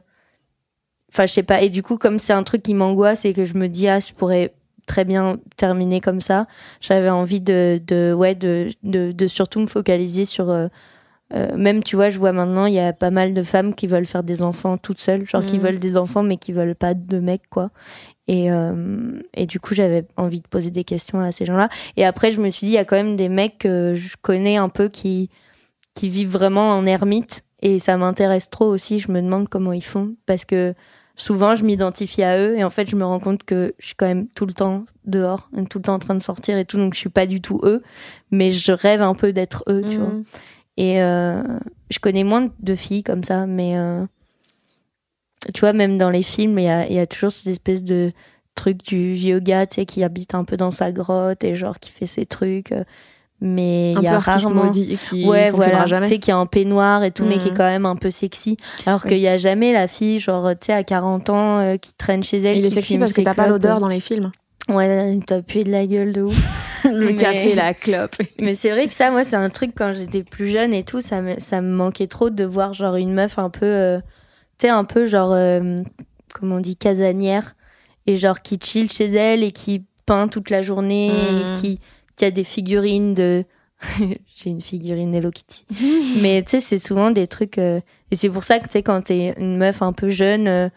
enfin 1.09 1.25
je 1.25 1.31
sais 1.31 1.43
pas. 1.43 1.61
Et 1.61 1.69
du 1.69 1.83
coup 1.83 1.97
comme 1.97 2.19
c'est 2.19 2.33
un 2.33 2.43
truc 2.43 2.63
qui 2.63 2.73
m'angoisse 2.73 3.23
et 3.23 3.33
que 3.33 3.45
je 3.45 3.53
me 3.53 3.69
dis 3.69 3.87
ah 3.87 4.01
je 4.01 4.11
pourrais 4.11 4.53
très 4.85 5.05
bien 5.05 5.37
terminer 5.57 6.01
comme 6.01 6.19
ça. 6.21 6.45
J'avais 6.81 7.09
envie 7.09 7.41
de 7.41 7.81
de 7.85 8.13
ouais 8.13 8.35
de 8.35 8.69
de, 8.83 9.11
de 9.11 9.27
surtout 9.27 9.59
me 9.59 9.67
focaliser 9.67 10.25
sur 10.25 10.49
euh, 10.49 10.67
euh, 11.33 11.57
même 11.57 11.83
tu 11.83 11.95
vois 11.95 12.09
je 12.11 12.19
vois 12.19 12.31
maintenant 12.33 12.67
il 12.67 12.73
y 12.75 12.79
a 12.79 12.93
pas 12.93 13.09
mal 13.09 13.33
de 13.33 13.41
femmes 13.43 13.73
qui 13.73 13.87
veulent 13.87 14.05
faire 14.05 14.21
des 14.23 14.41
enfants 14.43 14.77
toutes 14.77 15.01
seules 15.01 15.25
genre 15.27 15.43
qui 15.45 15.57
Mhm. 15.57 15.63
veulent 15.63 15.79
des 15.79 15.97
enfants 15.97 16.21
mais 16.21 16.37
qui 16.37 16.51
veulent 16.53 16.75
pas 16.75 16.93
de 16.93 17.19
mecs 17.19 17.49
quoi. 17.49 17.71
Et 18.27 18.51
euh, 18.51 19.19
et 19.33 19.45
du 19.47 19.59
coup 19.59 19.73
j'avais 19.75 20.05
envie 20.17 20.39
de 20.41 20.47
poser 20.47 20.69
des 20.71 20.83
questions 20.83 21.19
à 21.19 21.31
ces 21.31 21.45
gens-là. 21.45 21.69
Et 21.97 22.05
après 22.05 22.31
je 22.31 22.39
me 22.41 22.49
suis 22.49 22.67
dit 22.67 22.73
il 22.73 22.75
y 22.75 22.79
a 22.79 22.85
quand 22.85 22.95
même 22.95 23.15
des 23.15 23.29
mecs 23.29 23.57
que 23.59 23.93
je 23.95 24.15
connais 24.21 24.57
un 24.57 24.69
peu 24.69 24.87
qui 24.89 25.29
qui 25.95 26.09
vivent 26.09 26.31
vraiment 26.31 26.71
en 26.77 26.85
ermite. 26.85 27.41
Et 27.61 27.79
ça 27.79 27.97
m'intéresse 27.97 28.49
trop 28.51 28.65
aussi. 28.65 28.99
Je 28.99 29.11
me 29.11 29.21
demande 29.21 29.47
comment 29.49 29.71
ils 29.73 29.83
font. 29.83 30.15
Parce 30.27 30.45
que 30.45 30.73
souvent 31.15 31.55
je 31.55 31.63
m'identifie 31.63 32.23
à 32.23 32.37
eux 32.37 32.57
et 32.57 32.63
en 32.63 32.69
fait 32.69 32.89
je 32.89 32.95
me 32.95 33.05
rends 33.05 33.19
compte 33.19 33.43
que 33.43 33.73
je 33.79 33.85
suis 33.87 33.95
quand 33.95 34.05
même 34.07 34.27
tout 34.35 34.45
le 34.45 34.53
temps 34.53 34.85
dehors 35.05 35.49
tout 35.69 35.77
le 35.77 35.83
temps 35.83 35.93
en 35.93 35.99
train 35.99 36.15
de 36.15 36.21
sortir 36.21 36.57
et 36.57 36.65
tout 36.65 36.77
donc 36.77 36.93
je 36.93 36.99
suis 36.99 37.09
pas 37.09 37.25
du 37.25 37.39
tout 37.41 37.59
eux 37.63 37.81
mais 38.31 38.51
je 38.51 38.71
rêve 38.71 39.01
un 39.01 39.13
peu 39.15 39.31
d'être 39.33 39.63
eux 39.69 39.81
tu 39.89 39.97
vois 39.97 40.09
Mhm. 40.09 40.23
et 40.77 41.01
euh, 41.01 41.41
je 41.89 41.99
connais 41.99 42.23
moins 42.23 42.49
de 42.59 42.75
filles 42.75 43.03
comme 43.03 43.23
ça, 43.23 43.45
mais 43.47 43.77
euh, 43.77 44.05
tu 45.53 45.59
vois, 45.61 45.73
même 45.73 45.97
dans 45.97 46.09
les 46.09 46.23
films, 46.23 46.57
il 46.59 46.65
y 46.65 46.69
a, 46.69 46.87
il 46.87 46.93
y 46.93 46.99
a 46.99 47.05
toujours 47.05 47.31
cette 47.31 47.47
espèce 47.47 47.83
de 47.83 48.11
truc 48.55 48.83
du 48.83 49.13
vieux 49.13 49.39
gars, 49.39 49.67
tu 49.67 49.75
sais, 49.75 49.85
qui 49.85 50.03
habite 50.03 50.33
un 50.33 50.43
peu 50.43 50.57
dans 50.57 50.71
sa 50.71 50.91
grotte 50.91 51.43
et 51.43 51.55
genre 51.55 51.79
qui 51.79 51.91
fait 51.91 52.07
ses 52.07 52.25
trucs. 52.25 52.73
Mais 53.41 53.91
il 53.91 54.01
y 54.01 54.07
a 54.07 54.17
rarement. 54.19 54.71
qui 54.71 54.97
Ouais, 55.25 55.51
voilà. 55.51 55.85
Tu 56.01 56.07
sais, 56.07 56.19
qui 56.19 56.31
est 56.31 56.33
en 56.33 56.45
peignoir 56.45 57.03
et 57.03 57.11
tout, 57.11 57.25
mais 57.25 57.37
qui 57.37 57.47
est 57.49 57.51
Mhm. 57.51 57.57
quand 57.57 57.65
même 57.65 57.85
un 57.85 57.95
peu 57.97 58.09
sexy. 58.09 58.57
Alors 58.85 59.01
Oui. 59.03 59.09
qu'il 59.09 59.19
y 59.19 59.27
a 59.27 59.37
jamais 59.37 59.73
la 59.73 59.87
fille, 59.87 60.19
genre, 60.19 60.49
tu 60.51 60.67
sais, 60.67 60.73
à 60.73 60.83
40 60.83 61.29
ans, 61.29 61.59
euh, 61.59 61.77
qui 61.77 61.93
traîne 61.93 62.23
chez 62.23 62.37
elle. 62.41 62.57
Il 62.57 62.65
est 62.65 62.69
sexy 62.71 62.97
parce 62.97 63.13
que 63.13 63.21
t'as 63.21 63.33
pas 63.33 63.47
l'odeur 63.47 63.79
dans 63.79 63.89
les 63.89 63.99
films. 63.99 64.31
Ouais, 64.69 65.19
t'as 65.27 65.37
appuyé 65.37 65.63
de 65.65 65.71
la 65.71 65.85
gueule 65.85 66.13
de 66.13 66.21
ouf. 66.23 66.35
Le 66.85 67.07
Mais- 67.07 67.15
café, 67.15 67.55
la 67.55 67.73
clope. 67.73 68.15
Mais 68.39 68.55
c'est 68.55 68.69
vrai 68.71 68.87
que 68.87 68.93
ça, 68.93 69.11
moi, 69.11 69.23
c'est 69.23 69.35
un 69.35 69.49
truc 69.49 69.71
quand 69.75 69.91
j'étais 69.93 70.23
plus 70.23 70.47
jeune 70.47 70.73
et 70.73 70.83
tout, 70.83 71.01
ça 71.01 71.21
me, 71.21 71.39
ça 71.39 71.61
me 71.61 71.71
manquait 71.75 72.07
trop 72.07 72.29
de 72.29 72.43
voir 72.45 72.73
genre 72.73 72.95
une 72.95 73.11
meuf 73.13 73.37
un 73.39 73.49
peu, 73.49 73.65
euh, 73.65 73.99
tu 74.59 74.67
sais, 74.67 74.69
un 74.69 74.83
peu 74.85 75.05
genre, 75.07 75.31
euh, 75.33 75.77
comment 76.33 76.55
on 76.55 76.59
dit, 76.59 76.75
casanière, 76.77 77.55
et 78.07 78.17
genre 78.17 78.41
qui 78.41 78.59
chill 78.63 78.91
chez 78.91 79.07
elle 79.13 79.43
et 79.43 79.51
qui 79.51 79.83
peint 80.05 80.27
toute 80.27 80.49
la 80.51 80.61
journée, 80.61 81.07
et 81.09 81.57
qui, 81.59 81.79
qui 82.15 82.25
a 82.25 82.31
des 82.31 82.43
figurines 82.43 83.13
de. 83.13 83.43
J'ai 84.35 84.49
une 84.49 84.61
figurine 84.61 85.13
Hello 85.13 85.31
Kitty. 85.31 85.65
Mais 86.21 86.41
tu 86.43 86.51
sais, 86.51 86.59
c'est 86.59 86.79
souvent 86.79 87.11
des 87.11 87.27
trucs. 87.27 87.57
euh, 87.57 87.79
Et 88.11 88.15
c'est 88.15 88.29
pour 88.29 88.43
ça 88.43 88.59
que 88.59 88.65
tu 88.65 88.71
sais, 88.71 88.83
quand 88.83 89.01
t'es 89.03 89.33
une 89.37 89.57
meuf 89.57 89.81
un 89.81 89.93
peu 89.93 90.09
jeune 90.09 90.47
euh, 90.47 90.69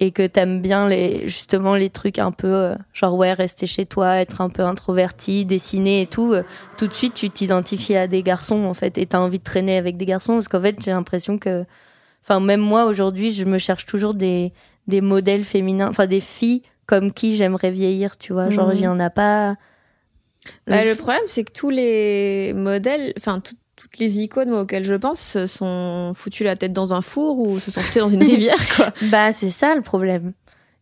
et 0.00 0.10
que 0.10 0.26
t'aimes 0.26 0.60
bien 0.60 0.88
les, 0.88 1.26
justement 1.28 1.74
les 1.74 1.88
trucs 1.90 2.18
un 2.18 2.30
peu, 2.32 2.52
euh, 2.52 2.74
genre 2.92 3.14
ouais, 3.14 3.32
rester 3.32 3.66
chez 3.66 3.86
toi, 3.86 4.16
être 4.16 4.40
un 4.40 4.48
peu 4.50 4.62
introverti, 4.62 5.44
dessiner 5.46 6.02
et 6.02 6.06
tout, 6.06 6.32
euh, 6.32 6.42
tout 6.76 6.86
de 6.88 6.92
suite 6.92 7.14
tu 7.14 7.30
t'identifies 7.30 7.96
à 7.96 8.06
des 8.08 8.22
garçons 8.22 8.64
en 8.64 8.74
fait 8.74 8.98
et 8.98 9.06
t'as 9.06 9.20
envie 9.20 9.38
de 9.38 9.44
traîner 9.44 9.76
avec 9.76 9.96
des 9.96 10.06
garçons 10.06 10.34
parce 10.34 10.48
qu'en 10.48 10.60
fait 10.60 10.76
j'ai 10.84 10.90
l'impression 10.90 11.38
que. 11.38 11.64
Enfin, 12.24 12.38
même 12.38 12.60
moi 12.60 12.84
aujourd'hui, 12.84 13.32
je 13.32 13.44
me 13.44 13.58
cherche 13.58 13.84
toujours 13.86 14.14
des, 14.14 14.52
des 14.86 15.00
modèles 15.00 15.44
féminins, 15.44 15.88
enfin 15.88 16.06
des 16.06 16.20
filles 16.20 16.62
comme 16.86 17.12
qui 17.12 17.34
j'aimerais 17.36 17.70
vieillir, 17.72 18.16
tu 18.16 18.32
vois. 18.32 18.48
Genre, 18.50 18.68
Mhm. 18.68 18.74
il 18.76 18.80
y 18.82 18.88
en 18.88 19.00
a 19.00 19.10
pas. 19.10 19.56
Bah, 20.66 20.84
le 20.84 20.94
problème, 20.96 21.22
c'est 21.26 21.44
que 21.44 21.52
tous 21.52 21.70
les 21.70 22.52
modèles, 22.54 23.12
enfin, 23.16 23.40
tout- 23.40 23.54
toutes 23.76 23.98
les 23.98 24.18
icônes 24.20 24.50
moi, 24.50 24.60
auxquelles 24.62 24.84
je 24.84 24.94
pense 24.94 25.20
se 25.20 25.46
sont 25.46 26.12
foutus 26.14 26.44
la 26.44 26.56
tête 26.56 26.72
dans 26.72 26.94
un 26.94 27.00
four 27.02 27.38
ou 27.38 27.58
se 27.58 27.70
sont 27.70 27.80
jetés 27.80 28.00
dans 28.00 28.08
une 28.08 28.22
rivière, 28.30 28.76
quoi. 28.76 28.92
Bah, 29.02 29.32
c'est 29.32 29.50
ça 29.50 29.74
le 29.74 29.82
problème. 29.82 30.32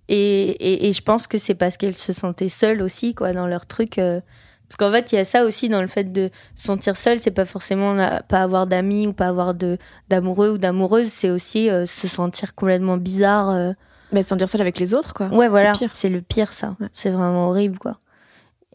Et, 0.09 0.17
et, 0.51 0.89
et 0.89 0.93
je 0.93 1.03
pense 1.03 1.27
que 1.27 1.39
c'est 1.39 1.55
parce 1.55 1.77
qu'elles 1.77 1.97
se 1.97 2.13
sentaient 2.13 2.49
seules 2.49 2.83
aussi, 2.83 3.15
quoi, 3.15 3.33
dans 3.33 3.47
leur 3.47 3.67
truc. 3.67 3.99
euh, 3.99 4.21
Parce 4.69 4.77
qu'en 4.77 4.91
fait, 4.93 5.13
il 5.13 5.17
y 5.17 5.19
a 5.19 5.25
ça 5.25 5.45
aussi 5.45 5.69
dans 5.69 5.81
le 5.81 5.87
fait 5.87 6.13
de 6.13 6.31
se 6.57 6.65
sentir 6.67 6.97
seule. 6.97 7.19
C'est 7.21 7.31
pas 7.31 7.45
forcément 7.45 7.93
la- 7.95 8.23
pas 8.23 8.43
avoir 8.43 8.67
d'amis 8.67 9.07
ou 9.07 9.13
pas 9.13 9.29
avoir 9.29 9.55
de 9.55 9.79
d'amoureux 10.09 10.51
ou 10.51 10.59
d'amoureuses. 10.59 11.09
C'est 11.09 11.31
aussi 11.31 11.71
euh, 11.71 11.87
se 11.87 12.09
sentir 12.09 12.55
complètement 12.55 12.97
bizarre. 12.97 13.51
euh. 13.51 13.73
Mais 14.13 14.23
sans 14.25 14.35
dire 14.37 14.49
seul 14.49 14.61
avec 14.61 14.79
les 14.81 14.93
autres, 14.95 15.15
quoi. 15.15 15.29
Ouais, 15.29 15.49
voilà. 15.49 15.73
C'est 15.95 16.09
le 16.09 16.21
pire, 16.23 16.53
ça. 16.53 16.77
Ouais. 16.81 16.89
C'est 16.93 17.11
vraiment 17.11 17.49
horrible, 17.49 17.79
quoi. 17.79 17.99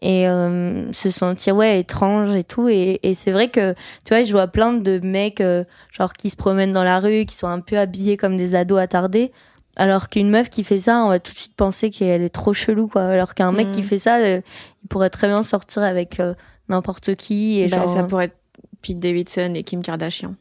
Et 0.02 0.28
euh, 0.28 0.92
se 0.92 1.10
sentir, 1.10 1.56
ouais, 1.56 1.80
étrange 1.80 2.34
et 2.34 2.44
tout. 2.44 2.68
Et, 2.68 3.00
et 3.02 3.14
c'est 3.14 3.30
vrai 3.32 3.48
que, 3.48 3.72
tu 4.04 4.10
vois, 4.14 4.22
je 4.24 4.32
vois 4.32 4.46
plein 4.46 4.74
de 4.74 4.98
mecs, 5.02 5.40
euh, 5.40 5.64
genre, 5.90 6.12
qui 6.12 6.28
se 6.30 6.36
promènent 6.36 6.72
dans 6.72 6.84
la 6.84 7.00
rue, 7.00 7.24
qui 7.24 7.34
sont 7.34 7.46
un 7.46 7.60
peu 7.60 7.78
habillés 7.78 8.16
comme 8.18 8.36
des 8.36 8.54
ados 8.54 8.78
attardés. 8.78 9.32
Alors 9.76 10.08
qu'une 10.08 10.30
meuf 10.30 10.48
qui 10.50 10.64
fait 10.64 10.80
ça, 10.80 11.02
on 11.04 11.08
va 11.08 11.18
tout 11.18 11.32
de 11.32 11.38
suite 11.38 11.54
penser 11.56 11.90
qu'elle 11.90 12.22
est 12.22 12.28
trop 12.30 12.52
chelou, 12.52 12.88
quoi. 12.88 13.04
Alors 13.06 13.34
qu'un 13.34 13.52
mec 13.52 13.72
qui 13.72 13.82
fait 13.82 13.98
ça, 13.98 14.16
euh, 14.18 14.40
il 14.82 14.88
pourrait 14.88 15.10
très 15.10 15.28
bien 15.28 15.42
sortir 15.42 15.82
avec 15.82 16.20
euh, 16.20 16.34
n'importe 16.68 17.14
qui. 17.14 17.60
Et 17.60 17.68
Bah, 17.68 17.78
genre, 17.78 17.88
ça 17.88 18.02
pourrait 18.04 18.24
être 18.26 18.36
Pete 18.82 18.98
Davidson 18.98 19.52
et 19.54 19.62
Kim 19.64 19.82
Kardashian. 19.82 20.34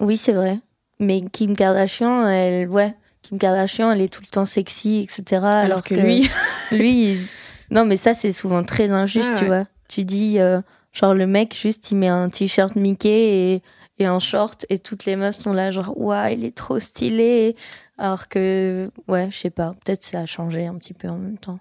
Oui, 0.00 0.16
c'est 0.16 0.32
vrai. 0.32 0.58
Mais 1.00 1.22
Kim 1.32 1.56
Kardashian, 1.56 2.26
elle, 2.26 2.68
ouais, 2.68 2.94
Kim 3.22 3.38
Kardashian, 3.38 3.90
elle 3.92 4.00
est 4.00 4.12
tout 4.12 4.22
le 4.22 4.30
temps 4.30 4.44
sexy, 4.46 5.00
etc. 5.08 5.42
Alors, 5.44 5.82
que 5.82 5.94
lui- 5.94 6.30
lui, 6.72 7.10
il- 7.12 7.28
non, 7.70 7.84
mais 7.84 7.96
ça, 7.96 8.14
c'est 8.14 8.32
souvent 8.32 8.64
très 8.64 8.90
injuste, 8.90 9.30
Ah 9.32 9.38
tu 9.38 9.44
ouais. 9.44 9.48
vois. 9.48 9.64
Tu 9.88 10.04
dis, 10.04 10.38
euh, 10.38 10.60
genre, 10.92 11.14
le 11.14 11.26
mec, 11.26 11.56
juste, 11.56 11.90
il 11.90 11.96
met 11.96 12.08
un 12.08 12.28
t-shirt 12.28 12.76
Mickey 12.76 13.54
et, 13.54 13.62
et 13.98 14.06
un 14.06 14.18
short, 14.18 14.66
et 14.68 14.78
toutes 14.78 15.04
les 15.06 15.16
meufs 15.16 15.36
sont 15.38 15.52
là, 15.52 15.70
genre, 15.70 15.92
waouh, 15.98 16.28
il 16.32 16.44
est 16.44 16.56
trop 16.56 16.78
stylé. 16.78 17.56
Alors 17.98 18.28
que, 18.28 18.90
ouais, 19.08 19.28
je 19.30 19.36
sais 19.38 19.50
pas, 19.50 19.74
peut-être 19.84 20.04
ça 20.04 20.20
a 20.20 20.26
changé 20.26 20.66
un 20.66 20.74
petit 20.76 20.94
peu 20.94 21.08
en 21.08 21.16
même 21.18 21.38
temps. 21.38 21.58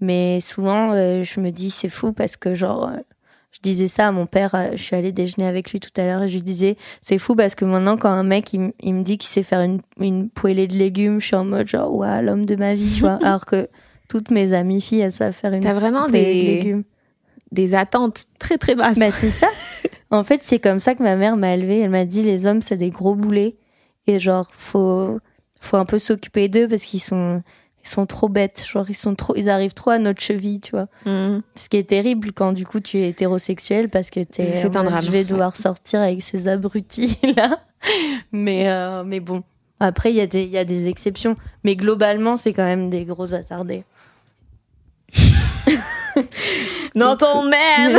Mais 0.00 0.40
souvent, 0.40 0.92
euh, 0.92 1.24
je 1.24 1.40
me 1.40 1.50
dis, 1.50 1.70
c'est 1.70 1.88
fou 1.88 2.12
parce 2.12 2.36
que, 2.36 2.54
genre, 2.54 2.88
euh, 2.88 2.96
je 3.52 3.60
disais 3.62 3.88
ça 3.88 4.08
à 4.08 4.12
mon 4.12 4.26
père, 4.26 4.54
euh, 4.54 4.70
je 4.72 4.82
suis 4.82 4.94
allée 4.96 5.12
déjeuner 5.12 5.46
avec 5.46 5.70
lui 5.72 5.80
tout 5.80 5.88
à 5.96 6.04
l'heure 6.04 6.22
et 6.24 6.28
je 6.28 6.34
lui 6.34 6.42
disais, 6.42 6.76
c'est 7.00 7.16
fou 7.18 7.34
parce 7.34 7.54
que 7.54 7.64
maintenant, 7.64 7.96
quand 7.96 8.10
un 8.10 8.22
mec, 8.24 8.52
il, 8.52 8.72
il 8.80 8.94
me 8.94 9.02
dit 9.02 9.16
qu'il 9.16 9.30
sait 9.30 9.42
faire 9.42 9.60
une, 9.62 9.80
une 9.98 10.28
poêlée 10.28 10.66
de 10.66 10.74
légumes, 10.76 11.20
je 11.20 11.26
suis 11.28 11.36
en 11.36 11.44
mode 11.44 11.66
genre, 11.68 11.94
ouais, 11.94 12.20
l'homme 12.22 12.44
de 12.44 12.56
ma 12.56 12.74
vie, 12.74 12.90
tu 12.96 13.00
vois. 13.00 13.18
Alors 13.22 13.46
que 13.46 13.68
toutes 14.08 14.30
mes 14.30 14.52
amies 14.52 14.80
filles, 14.80 15.00
elles 15.00 15.12
savent 15.12 15.32
faire 15.32 15.52
une 15.52 15.62
T'as 15.62 15.74
vraiment 15.74 16.08
poêlée 16.08 16.34
de 16.34 16.40
des, 16.40 16.46
légumes. 16.56 16.84
des 17.52 17.74
attentes 17.74 18.26
très 18.38 18.58
très 18.58 18.74
basses. 18.74 18.98
Bah, 18.98 19.10
c'est 19.10 19.30
ça. 19.30 19.48
en 20.10 20.24
fait, 20.24 20.40
c'est 20.42 20.58
comme 20.58 20.78
ça 20.80 20.94
que 20.94 21.02
ma 21.02 21.16
mère 21.16 21.36
m'a 21.36 21.54
élevée. 21.54 21.80
Elle 21.80 21.90
m'a 21.90 22.04
dit, 22.04 22.22
les 22.22 22.46
hommes, 22.46 22.62
c'est 22.62 22.76
des 22.76 22.90
gros 22.90 23.14
boulets. 23.14 23.56
Et 24.06 24.18
genre, 24.18 24.48
faut, 24.54 25.18
faut 25.60 25.76
un 25.76 25.84
peu 25.84 25.98
s'occuper 25.98 26.48
d'eux 26.48 26.68
parce 26.68 26.84
qu'ils 26.84 27.02
sont, 27.02 27.42
ils 27.84 27.88
sont 27.88 28.06
trop 28.06 28.28
bêtes. 28.28 28.64
Genre, 28.70 28.88
ils 28.88 28.94
sont 28.94 29.14
trop, 29.16 29.34
ils 29.36 29.48
arrivent 29.50 29.74
trop 29.74 29.90
à 29.90 29.98
notre 29.98 30.20
cheville, 30.22 30.60
tu 30.60 30.70
vois. 30.72 30.86
Mhm. 31.06 31.42
Ce 31.56 31.68
qui 31.68 31.76
est 31.76 31.88
terrible 31.88 32.32
quand 32.32 32.52
du 32.52 32.64
coup 32.64 32.78
tu 32.80 32.98
es 32.98 33.08
hétérosexuel 33.08 33.88
parce 33.88 34.10
que 34.10 34.20
t'es 34.20 34.60
C'est 34.60 34.76
en 34.76 34.80
un 34.80 34.84
drame, 34.84 35.02
je 35.04 35.10
vais 35.10 35.24
devoir 35.24 35.56
sortir 35.56 36.00
avec 36.00 36.22
ces 36.22 36.46
abrutis 36.46 37.18
là. 37.36 37.60
mais, 38.32 38.68
euh, 38.68 39.02
mais 39.04 39.18
bon. 39.20 39.42
Après, 39.78 40.10
il 40.10 40.16
y, 40.16 40.20
a 40.22 40.26
des- 40.26 40.44
il 40.44 40.50
y 40.50 40.56
a 40.56 40.64
des 40.64 40.88
exceptions. 40.88 41.34
Mais 41.62 41.76
globalement, 41.76 42.36
c'est 42.38 42.52
quand 42.54 42.64
même 42.64 42.88
des 42.88 43.04
gros 43.04 43.34
attardés. 43.34 43.84
Non, 46.94 47.16
ton 47.16 47.42
man 47.42 47.96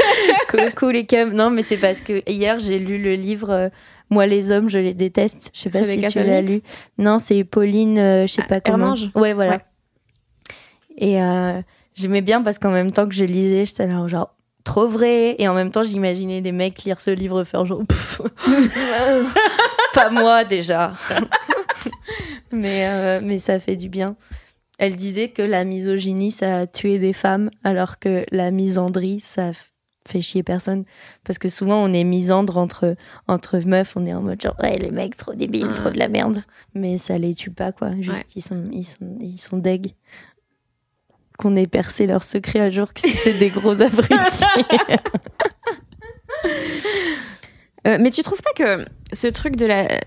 Coucou 0.50 0.90
les 0.90 1.06
cums. 1.06 1.32
Non, 1.32 1.50
mais 1.50 1.62
c'est 1.62 1.76
parce 1.76 2.00
que 2.00 2.20
hier, 2.28 2.58
j'ai 2.58 2.78
lu 2.80 2.98
le 2.98 3.14
livre 3.14 3.50
euh, 3.50 3.68
Moi, 4.10 4.26
les 4.26 4.50
hommes, 4.50 4.68
je 4.68 4.78
les 4.78 4.92
déteste. 4.94 5.50
Je 5.54 5.60
sais 5.60 5.70
pas 5.70 5.80
Rebecca 5.80 6.08
si 6.08 6.18
tu 6.18 6.24
l'as 6.26 6.42
lu. 6.42 6.60
Non, 6.98 7.18
c'est 7.20 7.44
Pauline, 7.44 7.98
euh, 7.98 8.26
je 8.26 8.32
sais 8.32 8.42
Ah, 8.44 8.48
pas 8.48 8.60
comment. 8.60 8.94
Hermange 8.94 9.10
Ouais, 9.14 9.32
voilà. 9.34 9.52
Ouais. 9.52 9.60
Et 10.98 11.22
euh, 11.22 11.60
j'aimais 11.94 12.22
bien 12.22 12.42
parce 12.42 12.58
qu'en 12.58 12.72
même 12.72 12.90
temps 12.90 13.08
que 13.08 13.14
je 13.14 13.24
lisais, 13.24 13.64
j'étais 13.64 13.86
là, 13.86 14.06
genre, 14.08 14.34
trop 14.64 14.88
vrai. 14.88 15.36
Et 15.38 15.46
en 15.46 15.54
même 15.54 15.70
temps, 15.70 15.84
j'imaginais 15.84 16.40
des 16.40 16.52
mecs 16.52 16.82
lire 16.82 17.00
ce 17.00 17.10
livre, 17.10 17.44
faire 17.44 17.64
genre, 17.66 17.82
Pff, 17.86 18.20
pas 19.94 20.10
moi 20.10 20.42
déjà. 20.44 20.94
mais, 22.52 22.86
euh, 22.88 23.20
mais 23.22 23.38
ça 23.38 23.60
fait 23.60 23.76
du 23.76 23.88
bien. 23.88 24.10
Elle 24.82 24.96
disait 24.96 25.28
que 25.28 25.42
la 25.42 25.64
misogynie, 25.64 26.32
ça 26.32 26.60
a 26.60 26.66
tué 26.66 26.98
des 26.98 27.12
femmes, 27.12 27.50
alors 27.64 27.98
que 27.98 28.24
la 28.32 28.50
misandrie, 28.50 29.20
ça 29.20 29.52
fait 30.08 30.22
chier 30.22 30.42
personne. 30.42 30.84
Parce 31.22 31.38
que 31.38 31.50
souvent, 31.50 31.84
on 31.84 31.92
est 31.92 32.02
misandre 32.02 32.56
entre, 32.56 32.96
entre 33.28 33.58
meufs, 33.58 33.94
on 33.96 34.06
est 34.06 34.14
en 34.14 34.22
mode 34.22 34.40
genre, 34.40 34.56
ouais, 34.62 34.78
les 34.78 34.90
mecs, 34.90 35.18
trop 35.18 35.34
débiles, 35.34 35.66
Ouais. 35.66 35.72
trop 35.74 35.90
de 35.90 35.98
la 35.98 36.08
merde. 36.08 36.42
Mais 36.74 36.96
ça 36.96 37.18
les 37.18 37.34
tue 37.34 37.50
pas, 37.50 37.72
quoi. 37.72 37.90
Juste, 38.00 38.16
Ouais. 38.16 38.24
ils, 38.36 38.42
sont, 38.42 38.68
ils, 38.72 38.84
sont, 38.84 39.18
ils 39.20 39.38
sont 39.38 39.58
deg. 39.58 39.94
Qu'on 41.38 41.56
ait 41.56 41.66
percé 41.66 42.06
leur 42.06 42.22
secret 42.24 42.60
un 42.60 42.70
jour 42.70 42.94
que 42.94 43.00
c'était 43.02 43.38
des 43.38 43.50
gros 43.50 43.82
abrutis. 43.82 44.44
Euh, 47.86 47.96
mais 48.00 48.10
tu 48.10 48.22
trouves 48.22 48.42
pas 48.42 48.52
que 48.54 48.84
ce 49.12 49.26
truc 49.26 49.56
de 49.56 49.66
la 49.66 50.00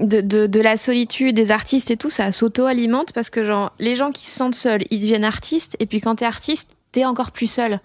de, 0.00 0.60
la 0.60 0.76
solitude 0.76 1.36
des 1.36 1.50
artistes 1.50 1.90
et 1.90 1.96
tout, 1.96 2.10
ça 2.10 2.32
s'auto-alimente 2.32 3.12
parce 3.12 3.30
que 3.30 3.44
genre 3.44 3.72
les 3.78 3.94
gens 3.94 4.10
qui 4.10 4.26
se 4.26 4.36
sentent 4.36 4.54
seuls, 4.54 4.82
ils 4.90 5.00
deviennent 5.00 5.24
artistes 5.24 5.76
et 5.78 5.86
puis 5.86 6.00
quand 6.00 6.16
t'es 6.16 6.24
artiste, 6.24 6.76
t'es 6.92 7.04
encore 7.04 7.30
plus 7.30 7.50
seul. 7.50 7.80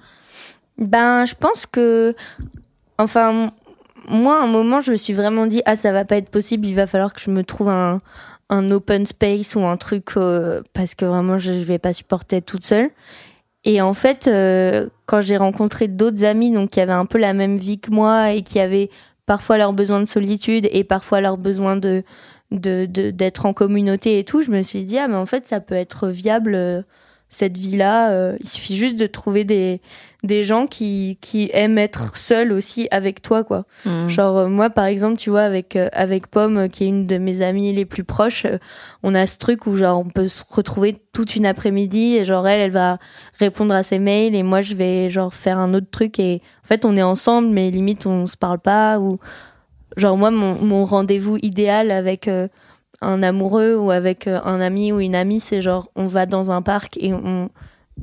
Ben, 0.77 1.25
je 1.25 1.35
pense 1.35 1.65
que, 1.65 2.15
enfin, 2.97 3.51
moi, 4.09 4.39
à 4.39 4.43
un 4.43 4.47
moment, 4.47 4.81
je 4.81 4.91
me 4.91 4.97
suis 4.97 5.13
vraiment 5.13 5.45
dit, 5.45 5.61
ah, 5.65 5.75
ça 5.75 5.91
va 5.91 6.05
pas 6.05 6.17
être 6.17 6.29
possible, 6.29 6.65
il 6.67 6.75
va 6.75 6.87
falloir 6.87 7.13
que 7.13 7.21
je 7.21 7.29
me 7.31 7.43
trouve 7.43 7.69
un, 7.69 7.99
un 8.49 8.71
open 8.71 9.05
space 9.05 9.55
ou 9.55 9.61
un 9.61 9.77
truc, 9.77 10.09
euh, 10.17 10.61
parce 10.73 10.95
que 10.95 11.05
vraiment, 11.05 11.37
je, 11.37 11.53
je 11.53 11.63
vais 11.63 11.79
pas 11.79 11.93
supporter 11.93 12.37
être 12.37 12.45
toute 12.45 12.65
seule. 12.65 12.89
Et 13.63 13.81
en 13.81 13.93
fait, 13.93 14.27
euh, 14.27 14.89
quand 15.07 15.21
j'ai 15.21 15.37
rencontré 15.37 15.87
d'autres 15.87 16.23
amis, 16.23 16.51
donc 16.51 16.71
qui 16.71 16.79
avaient 16.79 16.93
un 16.93 17.05
peu 17.05 17.17
la 17.17 17.33
même 17.33 17.57
vie 17.57 17.79
que 17.79 17.89
moi 17.89 18.31
et 18.31 18.43
qui 18.43 18.59
avaient 18.59 18.89
parfois 19.25 19.57
leurs 19.57 19.73
besoins 19.73 19.99
de 19.99 20.05
solitude 20.05 20.67
et 20.71 20.83
parfois 20.83 21.21
leurs 21.21 21.37
besoins 21.37 21.75
de 21.77 22.03
d'être 22.51 23.45
en 23.47 23.53
communauté 23.53 24.19
et 24.19 24.23
tout, 24.23 24.41
je 24.41 24.51
me 24.51 24.61
suis 24.61 24.83
dit 24.83 24.97
ah 24.97 25.07
mais 25.07 25.15
en 25.15 25.25
fait 25.25 25.47
ça 25.47 25.59
peut 25.59 25.75
être 25.75 26.09
viable 26.09 26.53
euh, 26.55 26.83
cette 27.27 27.57
vie-là. 27.57 28.11
euh, 28.11 28.37
il 28.39 28.47
suffit 28.47 28.77
juste 28.77 28.99
de 28.99 29.07
trouver 29.07 29.43
des 29.43 29.81
des 30.25 30.43
gens 30.43 30.67
qui 30.67 31.17
qui 31.21 31.49
aiment 31.53 31.77
être 31.77 32.17
seuls 32.17 32.51
aussi 32.51 32.87
avec 32.91 33.21
toi 33.21 33.43
quoi. 33.43 33.63
Genre 34.09 34.37
euh, 34.37 34.47
moi 34.47 34.69
par 34.69 34.85
exemple 34.85 35.17
tu 35.17 35.29
vois 35.29 35.41
avec 35.43 35.75
euh, 35.75 35.87
avec 35.93 36.27
Pomme 36.27 36.57
euh, 36.57 36.67
qui 36.67 36.83
est 36.83 36.87
une 36.87 37.07
de 37.07 37.17
mes 37.17 37.41
amies 37.41 37.73
les 37.73 37.85
plus 37.85 38.03
proches, 38.03 38.45
euh, 38.45 38.57
on 39.03 39.15
a 39.15 39.25
ce 39.27 39.37
truc 39.37 39.67
où 39.67 39.75
genre 39.77 39.99
on 39.99 40.09
peut 40.09 40.27
se 40.27 40.43
retrouver 40.49 40.97
toute 41.13 41.35
une 41.35 41.45
après-midi 41.45 42.15
et 42.17 42.25
genre 42.25 42.47
elle 42.47 42.59
elle 42.61 42.71
va 42.71 42.97
répondre 43.39 43.73
à 43.73 43.83
ses 43.83 43.99
mails 43.99 44.35
et 44.35 44.43
moi 44.43 44.61
je 44.61 44.75
vais 44.75 45.09
genre 45.09 45.33
faire 45.33 45.57
un 45.57 45.73
autre 45.73 45.89
truc 45.89 46.19
et 46.19 46.41
en 46.63 46.67
fait 46.67 46.85
on 46.85 46.95
est 46.97 47.03
ensemble 47.03 47.49
mais 47.49 47.71
limite 47.71 48.05
on 48.05 48.25
se 48.25 48.37
parle 48.37 48.59
pas 48.59 48.99
ou 48.99 49.19
genre 49.97 50.17
moi 50.17 50.31
mon 50.31 50.55
mon 50.55 50.85
rendez-vous 50.85 51.37
idéal 51.41 51.91
avec 51.91 52.27
euh, 52.27 52.47
un 53.01 53.23
amoureux 53.23 53.75
ou 53.75 53.91
avec 53.91 54.27
euh, 54.27 54.39
un 54.43 54.59
ami 54.61 54.91
ou 54.91 54.99
une 54.99 55.15
amie 55.15 55.39
c'est 55.39 55.61
genre 55.61 55.89
on 55.95 56.07
va 56.07 56.25
dans 56.25 56.51
un 56.51 56.61
parc 56.61 56.97
et 56.97 57.13
on 57.13 57.49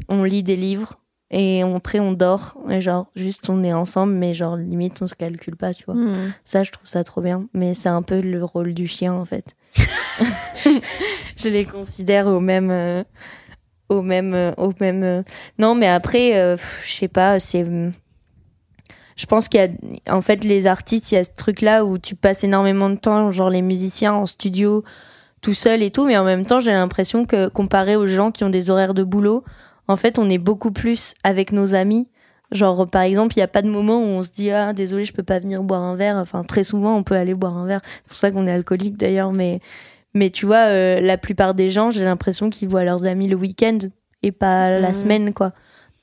on 0.08 0.24
lit 0.24 0.42
des 0.42 0.56
livres 0.56 0.94
et 1.32 1.64
on- 1.64 1.76
après 1.76 1.98
on 1.98 2.12
dort 2.12 2.56
et 2.70 2.80
genre 2.80 3.06
juste 3.16 3.48
on 3.50 3.64
est 3.64 3.72
ensemble 3.72 4.12
mais 4.12 4.34
genre 4.34 4.56
limite 4.56 5.00
on 5.02 5.06
se 5.06 5.14
calcule 5.14 5.56
pas 5.56 5.72
tu 5.74 5.84
vois 5.86 5.94
Hmm. 5.94 6.32
ça, 6.44 6.62
je 6.62 6.70
trouve 6.70 6.86
ça 6.86 7.02
trop 7.04 7.20
bien. 7.22 7.48
Mais 7.54 7.74
c'est 7.74 7.88
un 7.88 8.02
peu 8.02 8.20
le 8.20 8.44
rôle 8.44 8.74
du 8.74 8.86
chien, 8.86 9.12
en 9.14 9.24
fait. 9.24 9.56
je 11.36 11.48
les 11.48 11.64
considère 11.64 12.26
au 12.26 12.40
même. 12.40 12.70
euh, 12.70 13.02
au 13.88 14.02
même. 14.02 14.34
euh, 14.34 14.52
au 14.56 14.72
même 14.80 15.02
euh. 15.02 15.22
Non, 15.58 15.74
mais 15.74 15.88
après, 15.88 16.36
euh, 16.36 16.56
je 16.84 16.92
sais 16.92 17.08
pas, 17.08 17.40
c'est. 17.40 17.64
Je 19.16 19.26
pense 19.26 19.48
qu'il 19.48 19.60
y 19.60 19.64
a. 19.64 20.14
En 20.16 20.22
fait, 20.22 20.44
les 20.44 20.66
artistes, 20.66 21.12
il 21.12 21.16
y 21.16 21.18
a 21.18 21.24
ce 21.24 21.30
truc-là 21.36 21.84
où 21.84 21.98
tu 21.98 22.14
passes 22.14 22.44
énormément 22.44 22.90
de 22.90 22.96
temps, 22.96 23.30
genre 23.30 23.50
les 23.50 23.62
musiciens 23.62 24.14
en 24.14 24.26
studio, 24.26 24.82
tout 25.42 25.54
seul 25.54 25.82
et 25.82 25.90
tout. 25.90 26.06
Mais 26.06 26.16
en 26.16 26.24
même 26.24 26.46
temps, 26.46 26.60
j'ai 26.60 26.72
l'impression 26.72 27.26
que 27.26 27.48
comparé 27.48 27.96
aux 27.96 28.06
gens 28.06 28.30
qui 28.30 28.44
ont 28.44 28.50
des 28.50 28.70
horaires 28.70 28.94
de 28.94 29.02
boulot, 29.04 29.44
en 29.88 29.96
fait, 29.96 30.18
on 30.18 30.28
est 30.30 30.38
beaucoup 30.38 30.70
plus 30.72 31.14
avec 31.24 31.52
nos 31.52 31.74
amis. 31.74 32.08
Genre, 32.50 32.86
par 32.86 33.02
exemple, 33.02 33.34
il 33.36 33.38
n'y 33.38 33.44
a 33.44 33.48
pas 33.48 33.62
de 33.62 33.68
moment 33.68 33.98
où 34.00 34.04
on 34.06 34.22
se 34.22 34.30
dit 34.30 34.50
Ah, 34.50 34.72
désolé, 34.72 35.04
je 35.04 35.12
peux 35.12 35.22
pas 35.22 35.38
venir 35.38 35.62
boire 35.62 35.82
un 35.82 35.96
verre. 35.96 36.16
Enfin, 36.16 36.44
très 36.44 36.64
souvent, 36.64 36.94
on 36.96 37.02
peut 37.02 37.16
aller 37.16 37.34
boire 37.34 37.56
un 37.56 37.66
verre. 37.66 37.80
C'est 38.02 38.08
pour 38.08 38.16
ça 38.16 38.30
qu'on 38.30 38.46
est 38.46 38.52
alcoolique 38.52 38.96
d'ailleurs. 38.98 39.32
Mais, 39.32 39.60
mais 40.14 40.28
tu 40.30 40.44
vois, 40.46 40.66
euh, 40.68 41.00
la 41.00 41.16
plupart 41.16 41.54
des 41.54 41.70
gens, 41.70 41.90
j'ai 41.90 42.04
l'impression 42.04 42.50
qu'ils 42.50 42.68
voient 42.68 42.84
leurs 42.84 43.06
amis 43.06 43.26
le 43.28 43.36
week-end 43.36 43.78
et 44.22 44.32
pas 44.32 44.78
la 44.78 44.90
Mhm. 44.90 44.94
semaine, 44.94 45.32
quoi. 45.32 45.52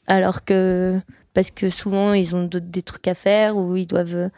Alors 0.07 0.43
que, 0.43 0.99
parce 1.35 1.51
que 1.51 1.69
souvent, 1.69 2.13
ils 2.13 2.35
ont 2.35 2.49
des 2.51 2.81
trucs 2.81 3.07
à 3.07 3.13
faire 3.13 3.55
ou 3.55 3.75
ils 3.77 3.85
doivent. 3.87 4.15
euh, 4.15 4.29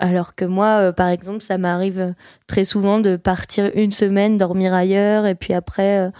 Alors 0.00 0.34
que 0.34 0.44
moi, 0.46 0.78
euh, 0.80 0.92
par 0.92 1.08
exemple, 1.08 1.40
ça 1.42 1.56
m'arrive 1.58 2.14
très 2.46 2.64
souvent 2.64 2.98
de 2.98 3.16
partir 3.16 3.70
une 3.74 3.92
semaine, 3.92 4.38
dormir 4.38 4.72
ailleurs 4.74 5.26
et 5.26 5.34
puis 5.34 5.52
après. 5.54 5.98
euh, 6.08 6.10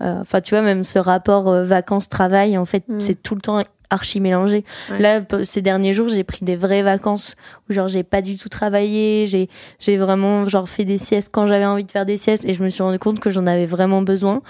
Enfin, 0.00 0.40
tu 0.40 0.54
vois, 0.54 0.62
même 0.62 0.84
ce 0.84 0.98
rapport 0.98 1.48
euh, 1.48 1.64
vacances-travail, 1.64 2.56
en 2.58 2.64
fait, 2.64 2.84
Mhm. 2.88 3.00
c'est 3.00 3.22
tout 3.22 3.34
le 3.34 3.40
temps 3.40 3.62
archi 3.90 4.20
mélangé. 4.20 4.64
Ouais. 4.90 4.98
Là, 4.98 5.20
ces 5.44 5.62
derniers 5.62 5.92
jours, 5.92 6.08
j'ai 6.08 6.24
pris 6.24 6.44
des 6.44 6.56
vraies 6.56 6.82
vacances 6.82 7.36
où 7.68 7.72
genre 7.72 7.86
j'ai 7.86 8.02
pas 8.02 8.22
du 8.22 8.36
tout 8.36 8.48
travaillé, 8.48 9.26
j'ai 9.26 9.48
j'ai 9.78 9.96
vraiment 9.96 10.44
genre 10.46 10.68
fait 10.68 10.84
des 10.84 10.98
siestes 10.98 11.28
quand 11.32 11.46
j'avais 11.46 11.66
envie 11.66 11.84
de 11.84 11.90
faire 11.92 12.06
des 12.06 12.18
siestes 12.18 12.44
et 12.44 12.54
je 12.54 12.64
me 12.64 12.70
suis 12.70 12.82
rendu 12.82 12.98
compte 12.98 13.20
que 13.20 13.30
j'en 13.30 13.46
avais 13.46 13.66
vraiment 13.66 14.02
besoin 14.02 14.42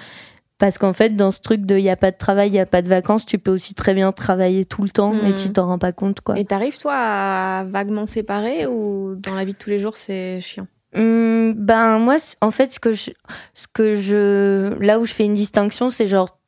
parce 0.59 0.79
qu'en 0.79 0.93
fait 0.95 1.11
dans 1.11 1.31
ce 1.31 1.41
truc 1.41 1.67
de 1.67 1.77
y 1.77 1.91
a 1.91 1.97
pas 1.97 2.11
de 2.13 2.17
travail, 2.17 2.51
y 2.53 2.59
a 2.61 2.65
pas 2.65 2.81
de 2.81 2.89
vacances, 2.89 3.27
tu 3.27 3.39
peux 3.39 3.51
aussi 3.51 3.75
très 3.75 3.93
bien 3.93 4.13
travailler 4.13 4.65
tout 4.65 4.83
le 4.83 4.89
temps 4.89 5.13
et 5.27 5.35
tu 5.35 5.51
t'en 5.53 5.67
rends 5.67 5.79
pas 5.79 5.93
compte 5.93 6.21
quoi. 6.23 6.39
Et 6.39 6.45
t'arrives 6.45 6.79
toi 6.79 6.95
à 6.95 7.65
vaguement 7.65 8.07
séparer 8.07 8.67
ou 8.67 9.15
dans 9.17 9.35
la 9.35 9.45
vie 9.45 9.53
de 9.53 9.59
tous 9.59 9.69
les 9.69 9.81
jours 9.81 9.97
c'est 9.99 10.41
chiant? 10.41 10.67
Hum, 10.95 11.55
ben 11.57 11.99
moi 11.99 12.17
en 12.41 12.53
fait 12.53 12.73
ce 12.73 12.79
que 12.79 12.93
je 12.93 13.11
ce 13.53 13.67
que 13.73 13.97
je 13.97 14.75
là 14.81 15.01
où 15.01 15.07
je 15.07 15.13
fais 15.13 15.25
une 15.25 15.35
distinction 15.35 15.91
c'est 15.91 16.07
genre 16.07 16.39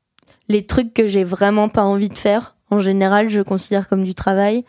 les 0.48 0.64
trucs 0.66 0.94
que 0.94 1.08
j'ai 1.08 1.24
vraiment 1.24 1.68
pas 1.68 1.82
envie 1.82 2.08
de 2.08 2.16
faire 2.18 2.54
en 2.70 2.78
général 2.78 3.28
je 3.28 3.40
considère 3.42 3.88
comme 3.88 4.04
du 4.04 4.14
travail. 4.14 4.64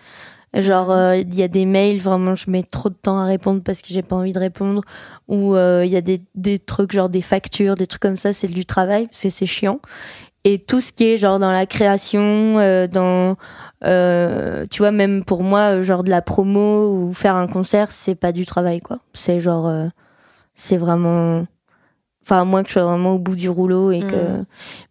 Genre 0.54 0.92
euh, 0.92 1.18
il 1.18 1.36
y 1.36 1.44
a 1.44 1.48
des 1.50 1.66
mails 1.66 2.00
vraiment 2.00 2.34
je 2.34 2.50
mets 2.50 2.64
trop 2.64 2.90
de 2.90 2.96
temps 2.96 3.20
à 3.20 3.26
répondre 3.26 3.62
parce 3.62 3.82
que 3.82 3.90
j'ai 3.90 4.02
pas 4.02 4.16
envie 4.16 4.34
de 4.34 4.40
répondre. 4.40 4.82
Ou 5.28 5.56
euh, 5.56 5.84
il 5.86 5.92
y 5.92 5.98
a 5.98 6.02
des 6.02 6.22
des 6.36 6.58
trucs 6.58 6.94
genre 6.94 7.10
des 7.10 7.22
factures 7.22 7.76
des 7.76 7.86
trucs 7.86 8.02
comme 8.02 8.16
ça 8.16 8.34
c'est 8.34 8.48
du 8.48 8.66
travail 8.66 9.08
parce 9.08 9.28
c'est 9.28 9.46
chiant 9.46 9.80
et 10.50 10.60
tout 10.60 10.80
ce 10.80 10.94
qui 10.94 11.04
est 11.04 11.18
genre 11.18 11.40
dans 11.40 11.52
la 11.52 11.66
création 11.66 12.58
euh, 12.58 12.88
dans 12.88 13.36
euh, 13.84 14.66
tu 14.72 14.82
vois 14.82 14.92
même 14.94 15.26
pour 15.26 15.44
moi 15.44 15.76
euh, 15.76 15.82
genre 15.82 16.06
de 16.06 16.10
la 16.10 16.22
promo 16.22 16.90
ou 16.90 17.14
faire 17.14 17.36
un 17.36 17.48
concert 17.48 17.92
c'est 17.92 18.16
pas 18.16 18.32
du 18.32 18.46
travail 18.46 18.80
quoi 18.80 19.00
c'est 19.14 19.42
genre 19.42 19.68
euh, 19.68 19.88
c'est 20.54 20.78
vraiment 20.78 21.44
enfin 22.24 22.42
à 22.42 22.46
moins 22.46 22.64
que 22.64 22.70
je 22.70 22.74
sois 22.74 22.86
vraiment 22.86 23.14
au 23.16 23.20
bout 23.20 23.36
du 23.36 23.50
rouleau 23.50 23.92
et 23.92 24.00
que 24.00 24.16
Mm. 24.16 24.46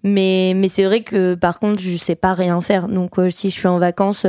mais 0.05 0.53
mais 0.55 0.69
c'est 0.69 0.85
vrai 0.85 1.01
que 1.01 1.35
par 1.35 1.59
contre 1.59 1.81
je 1.81 1.97
sais 1.97 2.17
pas 2.17 2.35
rien 2.35 2.61
faire 2.61 2.87
donc 2.89 3.19
euh, 3.19 3.31
si 3.31 3.49
je 3.49 3.55
suis 3.55 3.69
en 3.69 3.79
vacances 3.79 4.27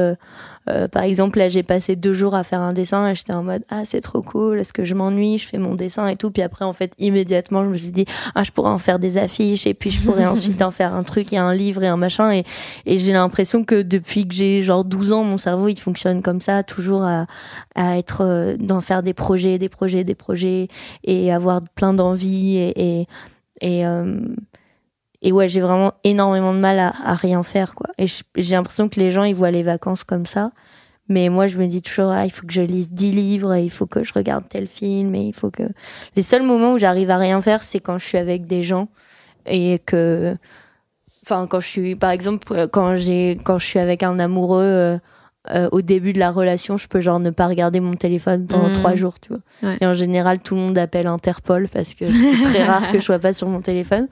euh, 0.70 0.88
par 0.88 1.04
exemple 1.04 1.40
là 1.40 1.50
j'ai 1.50 1.64
passé 1.64 1.96
deux 1.96 2.14
jours 2.14 2.36
à 2.36 2.44
faire 2.44 2.62
un 2.62 2.74
dessin 2.74 3.10
et 3.10 3.16
j'étais 3.16 3.34
en 3.34 3.44
mode 3.44 3.64
ah 3.70 3.86
c'est 3.86 4.02
trop 4.02 4.22
cool 4.22 4.60
est-ce 4.60 4.74
que 4.74 4.84
je 4.84 4.94
m'ennuie? 4.94 5.38
Je 5.38 5.48
fais 5.48 5.58
mon 5.58 5.76
dessin 5.76 6.08
et 6.08 6.16
tout. 6.16 6.32
Puis 6.32 6.42
après 6.42 6.66
en 6.66 6.74
fait 6.74 6.94
immédiatement 6.98 7.64
je 7.64 7.70
me 7.70 7.76
suis 7.76 7.92
dit 7.92 8.06
ah 8.36 8.44
je 8.44 8.52
pourrais 8.52 8.72
en 8.72 8.80
faire 8.80 9.00
des 9.00 9.18
affiches 9.18 9.68
et 9.68 9.74
puis 9.74 9.92
je 9.92 10.02
pourrais 10.02 10.26
ensuite 10.28 10.62
en 10.62 10.72
faire 10.72 10.94
un 10.94 11.04
truc 11.04 11.34
et 11.34 11.38
un 11.38 11.54
livre 11.54 11.84
et 11.84 11.88
un 11.88 11.98
machin. 11.98 12.32
Et 12.32 12.44
et 12.86 12.98
j'ai 12.98 13.14
l'impression 13.14 13.64
que 13.64 13.82
depuis 13.82 14.28
que 14.28 14.34
j'ai 14.34 14.62
genre 14.62 14.84
12 14.84 15.12
ans 15.12 15.24
mon 15.24 15.38
cerveau 15.38 15.68
il 15.68 15.80
fonctionne 15.80 16.22
comme 16.22 16.42
ça 16.42 16.64
toujours 16.64 17.04
à 17.04 17.26
à 17.76 17.98
être 17.98 18.22
euh, 18.24 18.58
d'en 18.58 18.82
faire 18.82 19.04
des 19.04 19.14
projets 19.14 19.58
des 19.58 19.70
projets 19.70 20.04
des 20.04 20.16
projets 20.16 20.68
et 21.04 21.32
avoir 21.32 21.62
plein 21.76 21.94
d'envie 21.94 22.58
et 22.58 23.00
et 23.02 23.08
et, 23.62 23.86
euh, 23.86 24.20
et 25.28 25.32
ouais 25.32 25.50
j'ai 25.50 25.62
vraiment 25.62 25.92
énormément 26.04 26.54
de 26.54 26.60
mal 26.60 26.80
à, 26.80 26.94
à 27.04 27.14
rien 27.16 27.44
faire 27.44 27.76
quoi 27.76 27.88
et 27.98 28.06
j'ai 28.36 28.56
l'impression 28.56 28.88
que 28.90 29.00
les 29.00 29.12
gens 29.12 29.24
ils 29.24 29.36
voient 29.36 29.52
les 29.52 29.64
vacances 29.64 30.04
comme 30.04 30.26
ça 30.26 30.52
mais 31.10 31.30
moi 31.30 31.48
je 31.48 31.58
me 31.58 31.68
dis 31.68 31.82
toujours 31.82 32.10
ah, 32.12 32.26
il 32.26 32.30
faut 32.32 32.46
que 32.48 32.54
je 32.54 32.62
lise 32.62 32.92
10 32.94 33.12
livres 33.12 33.54
et 33.54 33.64
il 33.64 33.70
faut 33.72 33.86
que 33.88 34.04
je 34.04 34.14
regarde 34.14 34.46
tel 34.50 34.68
film 34.68 35.14
et 35.16 35.24
il 35.28 35.34
faut 35.34 35.52
que 35.52 35.64
les 36.16 36.22
seuls 36.24 36.44
moments 36.44 36.74
où 36.74 36.78
j'arrive 36.78 37.10
à 37.10 37.18
rien 37.18 37.42
faire 37.42 37.64
c'est 37.64 37.80
quand 37.80 37.98
je 37.98 38.06
suis 38.06 38.18
avec 38.18 38.46
des 38.48 38.64
gens 38.64 38.88
et 39.46 39.80
que 39.86 40.36
enfin 41.26 41.48
quand 41.48 41.60
je 41.60 41.68
suis 41.68 41.96
par 41.96 42.12
exemple 42.12 42.48
euh, 42.54 42.68
quand 42.68 42.96
j'ai 42.96 43.38
quand 43.44 43.60
je 43.60 43.66
suis 43.66 43.80
avec 43.80 44.04
un 44.04 44.20
amoureux 44.20 44.62
euh, 44.64 44.98
euh, 45.50 45.70
au 45.72 45.82
début 45.82 46.12
de 46.12 46.20
la 46.20 46.30
relation, 46.30 46.76
je 46.76 46.90
peux 46.90 47.00
genre 47.00 47.22
ne 47.22 47.30
pas 47.30 47.48
regarder 47.48 47.80
mon 47.80 47.96
téléphone 47.96 48.48
pendant 48.48 48.68
Mhm. 48.68 48.74
trois 48.74 48.96
jours, 48.96 49.18
tu 49.22 49.30
vois. 49.30 49.40
Ouais. 49.64 49.78
Et 49.80 49.86
en 49.86 49.94
général, 49.94 50.40
tout 50.40 50.56
le 50.56 50.60
monde 50.62 50.78
appelle 50.78 51.08
Interpol 51.08 51.70
parce 51.70 51.94
que 51.94 52.12
c'est 52.12 52.42
très 52.44 52.64
rare 52.68 52.92
que 52.92 53.00
je 53.00 53.04
sois 53.06 53.18
pas 53.20 53.32
sur 53.32 53.48
mon 53.48 53.62
téléphone. 53.62 54.10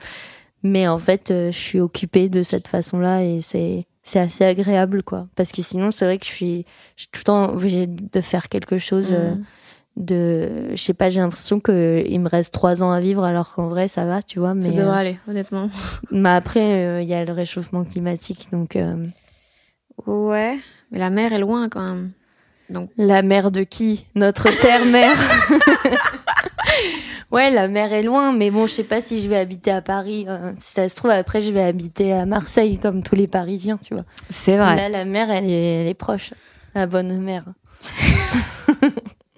Mais 0.67 0.87
en 0.87 0.97
fait, 0.97 1.29
euh, 1.29 1.51
je 1.51 1.57
suis 1.57 1.79
occupée 1.79 2.27
de 2.27 2.41
cette 2.41 2.67
façon-là 2.67 3.23
et 3.23 3.41
c'est 3.41 3.85
c'est 4.03 4.19
assez 4.19 4.43
agréable, 4.43 5.03
quoi. 5.03 5.27
Parce 5.35 5.51
que 5.51 5.61
sinon, 5.61 5.91
c'est 5.91 6.05
vrai 6.05 6.17
que 6.17 6.25
je 6.25 6.31
suis, 6.31 6.65
je 6.95 7.03
suis 7.03 7.09
tout 7.11 7.19
le 7.19 7.23
temps 7.23 7.49
obligée 7.53 7.85
de 7.87 8.21
faire 8.21 8.49
quelque 8.49 8.77
chose. 8.79 9.09
euh, 9.11 9.35
Mhm. 9.35 9.43
de 9.97 10.75
je 10.75 10.81
sais 10.83 10.93
pas 10.93 11.09
j'ai 11.09 11.21
l'impression 11.21 11.61
que 11.61 12.03
il 12.05 12.19
me 12.19 12.27
reste 12.27 12.51
trois 12.53 12.83
ans 12.83 12.91
à 12.91 12.99
vivre 12.99 13.23
alors 13.23 13.53
qu'en 13.53 13.69
vrai 13.69 13.87
ça 13.87 14.03
va 14.05 14.21
tu 14.21 14.39
vois 14.39 14.49
Ça 14.49 14.55
mais 14.55 14.75
devrait 14.75 14.83
euh, 14.83 14.91
aller, 14.91 15.19
honnêtement. 15.25 15.69
mais 16.11 16.29
après 16.31 16.83
euh, 16.85 17.01
il 17.01 17.07
y 17.07 17.13
a 17.13 17.23
le 17.23 17.31
réchauffement 17.31 17.85
climatique 17.85 18.47
donc 18.51 18.75
euh, 18.75 19.07
Ouais, 20.05 20.57
mais 20.91 20.99
la 20.99 21.09
mer 21.09 21.31
est 21.31 21.39
loin 21.39 21.69
quand 21.69 21.81
même. 21.81 22.11
Donc, 22.69 22.89
la 22.97 23.21
mer 23.21 23.51
de 23.51 23.63
qui? 23.63 24.05
Notre 24.15 24.49
terre 24.61 24.85
mère 24.85 25.15
ouais 27.31 27.49
la 27.51 27.67
mer 27.67 27.91
est 27.93 28.03
loin 28.03 28.31
mais 28.31 28.51
bon 28.51 28.67
je 28.67 28.73
sais 28.73 28.83
pas 28.83 29.01
si 29.01 29.21
je 29.21 29.27
vais 29.29 29.37
habiter 29.37 29.71
à 29.71 29.81
Paris 29.81 30.25
euh, 30.27 30.51
si 30.59 30.73
ça 30.73 30.87
se 30.89 30.95
trouve 30.95 31.11
après 31.11 31.41
je 31.41 31.51
vais 31.51 31.63
habiter 31.63 32.13
à 32.13 32.25
Marseille 32.25 32.77
comme 32.77 33.03
tous 33.03 33.15
les 33.15 33.27
Parisiens 33.27 33.79
tu 33.83 33.93
vois 33.93 34.05
c'est 34.29 34.57
là 34.57 34.89
la 34.89 35.05
mer 35.05 35.29
elle 35.31 35.49
est, 35.49 35.81
elle 35.81 35.87
est 35.87 35.93
proche 35.93 36.33
la 36.75 36.85
bonne 36.87 37.17
mer 37.19 37.43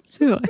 C'est 0.06 0.26
vrai. 0.26 0.40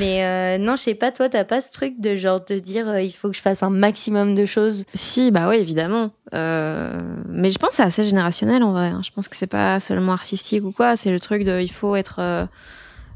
mais 0.00 0.24
euh, 0.24 0.58
non 0.58 0.74
je 0.76 0.82
sais 0.82 0.94
pas 0.94 1.12
toi 1.12 1.28
t'as 1.28 1.44
pas 1.44 1.60
ce 1.60 1.70
truc 1.70 2.00
de 2.00 2.16
genre 2.16 2.40
de 2.44 2.58
dire 2.58 2.88
euh, 2.88 3.00
il 3.02 3.12
faut 3.12 3.28
que 3.30 3.36
je 3.36 3.40
fasse 3.42 3.62
un 3.62 3.70
maximum 3.70 4.34
de 4.34 4.46
choses? 4.46 4.84
Si, 4.94 5.30
bah 5.30 5.48
oui, 5.48 5.56
évidemment. 5.56 6.06
Euh, 6.34 6.98
mais 7.28 7.50
je 7.50 7.58
pense 7.58 7.70
que 7.70 7.74
c'est 7.76 7.82
assez 7.82 8.02
générationnel 8.04 8.62
en 8.62 8.72
vrai. 8.72 8.86
hein. 8.88 9.02
Je 9.04 9.10
pense 9.12 9.28
que 9.28 9.36
c'est 9.36 9.46
pas 9.46 9.78
seulement 9.78 10.12
artistique 10.12 10.64
ou 10.64 10.72
quoi. 10.72 10.96
C'est 10.96 11.10
le 11.10 11.20
truc 11.20 11.44
de, 11.44 11.60
il 11.60 11.70
faut 11.70 11.94
être, 11.96 12.48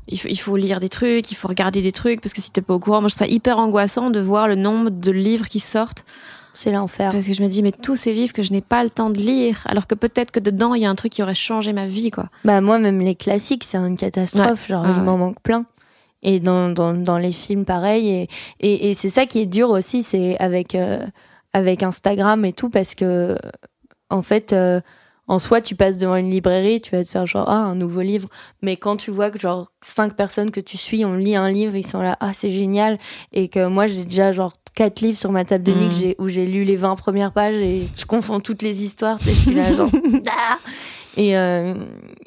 il, 0.09 0.19
faut, 0.21 0.29
il 0.29 0.37
faut 0.39 0.57
lire 0.57 0.81
des 0.81 0.89
trucs, 0.89 1.31
il 1.31 1.35
faut 1.35 1.49
regarder 1.49 1.83
des 1.83 1.93
trucs 1.93 2.21
parce 2.21 2.33
que 2.35 2.41
si 2.41 2.51
t'es 2.51 2.61
pas 2.63 2.75
au 2.75 2.79
courant, 2.79 3.01
moi 3.01 3.09
je 3.09 3.15
trouve 3.17 3.27
ça 3.27 3.33
hyper 3.33 3.59
angoissant 3.59 4.11
de 4.11 4.21
voir 4.21 4.49
le 4.49 4.55
nombre 4.55 4.91
de 4.91 5.11
livres 5.11 5.47
qui 5.49 5.61
sortent. 5.61 6.05
C'est 6.57 6.71
l'enfer. 6.71 7.11
Parce 7.11 7.27
que 7.27 7.33
je 7.33 7.43
me 7.43 7.49
dis 7.49 7.63
mais 7.65 7.73
tous 7.73 7.97
ces 7.97 8.13
livres 8.13 8.33
que 8.33 8.43
je 8.43 8.53
n'ai 8.53 8.61
pas 8.61 8.85
le 8.85 8.91
temps 8.91 9.11
de 9.11 9.19
lire, 9.19 9.63
alors 9.67 9.87
que 9.89 9.95
peut-être 9.97 10.31
que 10.31 10.39
dedans 10.39 10.75
il 10.75 10.83
y 10.83 10.87
a 10.87 10.91
un 10.91 10.95
truc 10.95 11.11
qui 11.13 11.23
aurait 11.23 11.35
changé 11.35 11.73
ma 11.73 11.87
vie 11.87 12.11
quoi. 12.13 12.29
Bah 12.45 12.61
moi 12.61 12.79
même 12.79 13.01
les 13.01 13.17
classiques 13.17 13.65
c'est 13.65 13.79
une 13.79 13.97
catastrophe. 13.97 14.69
Genre 14.69 14.85
Ah 14.87 14.91
il 14.95 14.99
ouais. 14.99 15.05
m'en 15.05 15.19
manque 15.19 15.41
plein. 15.43 15.65
Et 16.23 16.41
dans, 16.41 16.71
dans, 16.71 16.95
dans 16.95 17.19
les 17.19 17.33
films 17.33 17.65
pareil. 17.65 18.09
Et, 18.09 18.29
et, 18.61 18.91
et 18.91 18.95
c'est 18.95 19.09
ça 19.11 19.27
qui 19.27 19.41
est 19.41 19.47
dur 19.47 19.71
aussi 19.71 20.03
c'est 20.05 20.39
avec 20.39 20.75
euh, 20.77 21.05
avec 21.53 21.83
Instagram 21.83 22.45
et 22.45 22.53
tout 22.53 22.71
parce 22.71 22.95
que 22.95 23.37
en 24.11 24.23
fait 24.23 24.53
euh, 24.53 24.81
en 25.27 25.39
soi 25.39 25.61
tu 25.61 25.75
passes 25.75 25.97
devant 25.99 26.17
une 26.17 26.31
librairie 26.31 26.81
tu 26.81 26.95
vas 26.97 27.03
te 27.05 27.09
faire 27.09 27.27
genre 27.27 27.49
ah 27.49 27.57
un 27.59 27.75
nouveau 27.75 28.03
livre 28.03 28.29
mais 28.63 28.77
quand 28.77 28.97
tu 28.97 29.11
vois 29.11 29.31
que 29.31 29.39
genre 29.39 29.73
cinq 29.81 30.15
personnes 30.15 30.51
que 30.51 30.61
tu 30.61 30.77
suis 30.77 31.05
on 31.05 31.15
lit 31.15 31.35
un 31.37 31.51
livre 31.51 31.75
ils 31.77 31.87
sont 31.87 32.01
là 32.03 32.17
ah 32.21 32.33
c'est 32.35 32.51
génial 32.51 32.99
et 33.33 33.49
que 33.49 33.67
moi 33.67 33.87
j'ai 33.87 34.05
déjà 34.05 34.33
genre 34.33 34.53
quatre 34.75 35.01
livres 35.01 35.17
sur 35.17 35.33
ma 35.33 35.45
table 35.45 35.65
de 35.65 35.73
nuit 35.73 35.93
j'ai- 35.93 36.17
où 36.19 36.29
j'ai 36.29 36.47
lu 36.47 36.65
les 36.65 36.77
20 36.77 36.97
premières 36.97 37.33
pages 37.33 37.55
et 37.57 37.89
je 37.97 38.05
confonds 38.05 38.41
toutes 38.41 38.61
les 38.63 38.85
histoires 38.85 39.19
je 39.23 39.31
suis 39.31 39.55
là 39.55 39.73
genre 39.73 39.89
Ah 40.31 40.59
et, 41.17 41.39
euh, 41.39 41.77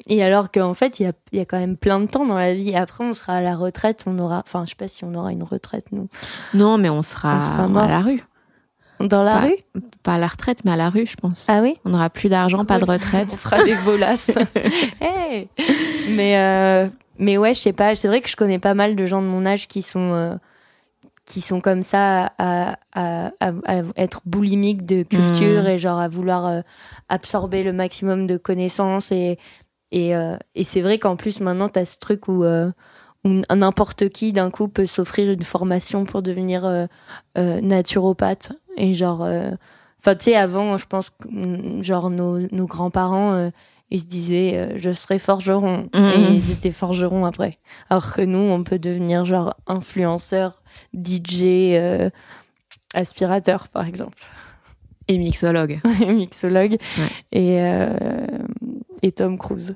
et 0.06 0.22
alors 0.24 0.50
qu'en 0.50 0.72
fait, 0.72 0.98
il 0.98 1.02
y 1.02 1.06
a, 1.06 1.12
y 1.32 1.40
a 1.40 1.44
quand 1.44 1.58
même 1.58 1.76
plein 1.76 2.00
de 2.00 2.06
temps 2.06 2.24
dans 2.24 2.38
la 2.38 2.54
vie. 2.54 2.74
Après, 2.74 3.04
on 3.04 3.12
sera 3.12 3.34
à 3.34 3.40
la 3.42 3.54
retraite, 3.54 4.04
on 4.06 4.18
aura, 4.18 4.42
enfin, 4.46 4.64
je 4.64 4.70
sais 4.70 4.76
pas 4.76 4.88
si 4.88 5.04
on 5.04 5.14
aura 5.14 5.30
une 5.30 5.42
retraite, 5.42 5.84
nous. 5.92 6.08
Non, 6.54 6.78
mais 6.78 6.88
on 6.88 7.02
sera, 7.02 7.36
On 7.36 7.40
sera 7.42 7.68
mort. 7.68 7.82
à 7.82 7.88
la 7.88 8.00
rue. 8.00 8.24
Dans 9.00 9.22
la 9.22 9.32
Pas- 9.32 9.40
rue 9.46 9.56
Pas 10.02 10.14
à 10.14 10.18
la 10.18 10.26
retraite, 10.26 10.64
mais 10.64 10.72
à 10.72 10.76
la 10.76 10.90
rue, 10.90 11.06
je 11.06 11.16
pense. 11.16 11.46
Ah 11.48 11.60
oui 11.62 11.76
On 11.84 11.90
n'aura 11.90 12.10
plus 12.10 12.28
d'argent, 12.28 12.64
pas 12.64 12.78
de 12.78 12.84
retraite. 12.84 13.28
On 13.32 13.36
fera 13.36 13.62
des 13.64 13.76
bolasses. 13.84 14.30
Hey 15.00 15.48
mais, 16.10 16.38
euh, 16.38 16.88
mais 17.18 17.36
ouais, 17.38 17.54
je 17.54 17.60
sais 17.60 17.72
pas, 17.72 17.94
c'est 17.94 18.08
vrai 18.08 18.20
que 18.20 18.28
je 18.28 18.36
connais 18.36 18.58
pas 18.58 18.74
mal 18.74 18.96
de 18.96 19.06
gens 19.06 19.22
de 19.22 19.26
mon 19.26 19.44
âge 19.46 19.68
qui 19.68 19.82
sont, 19.82 20.12
euh, 20.14 20.34
qui 21.26 21.40
sont 21.42 21.60
comme 21.60 21.82
ça 21.82 22.32
à, 22.38 22.76
à, 22.94 23.30
à, 23.40 23.50
à 23.66 23.82
être 23.96 24.22
boulimiques 24.24 24.86
de 24.86 25.02
culture 25.02 25.62
Mhm. 25.64 25.68
et 25.68 25.78
genre 25.78 25.98
à 25.98 26.08
vouloir 26.08 26.46
euh, 26.46 26.60
absorber 27.08 27.62
le 27.62 27.72
maximum 27.72 28.26
de 28.26 28.36
connaissances 28.36 29.12
et, 29.12 29.38
et, 29.92 30.12
et 30.54 30.64
c'est 30.64 30.80
vrai 30.82 30.98
qu'en 30.98 31.16
plus 31.16 31.40
maintenant 31.40 31.68
t'as 31.68 31.84
ce 31.86 31.98
truc 31.98 32.28
où, 32.28 32.44
où 33.24 33.40
n'importe 33.54 34.08
qui 34.10 34.32
d'un 34.32 34.50
coup 34.50 34.68
peut 34.68 34.86
s'offrir 34.86 35.30
une 35.32 35.42
formation 35.42 36.04
pour 36.04 36.22
devenir 36.22 36.64
euh, 36.64 36.86
euh, 37.36 37.60
naturopathe. 37.60 38.52
Et 38.76 38.94
genre 38.94 39.22
euh, 39.24 39.50
enfin 40.00 40.14
tu 40.14 40.24
sais 40.26 40.36
avant 40.36 40.78
je 40.78 40.86
pense 40.86 41.10
que, 41.10 41.28
mm, 41.28 41.82
genre 41.82 42.10
nos, 42.10 42.38
nos 42.52 42.66
grands-parents 42.66 43.32
euh, 43.32 43.50
ils 43.90 44.00
se 44.00 44.06
disaient 44.06 44.52
euh, 44.56 44.72
je 44.76 44.92
serai 44.92 45.18
forgeron. 45.18 45.88
Mhm. 45.94 46.04
et 46.04 46.34
ils 46.36 46.50
étaient 46.52 46.70
forgerons 46.70 47.24
après 47.24 47.58
alors 47.90 48.14
que 48.14 48.22
nous 48.22 48.38
on 48.38 48.62
peut 48.62 48.78
devenir 48.78 49.24
genre 49.24 49.54
influenceur 49.66 50.62
DJ 50.94 51.42
euh, 51.74 52.10
aspirateur 52.94 53.68
par 53.68 53.86
exemple. 53.86 54.16
Et 55.10 55.16
mixologue, 55.18 55.80
mixologue. 56.06 56.76
Ouais. 56.98 57.08
et 57.32 57.60
euh, 57.62 57.88
et 59.02 59.10
Tom 59.10 59.38
Cruise 59.38 59.74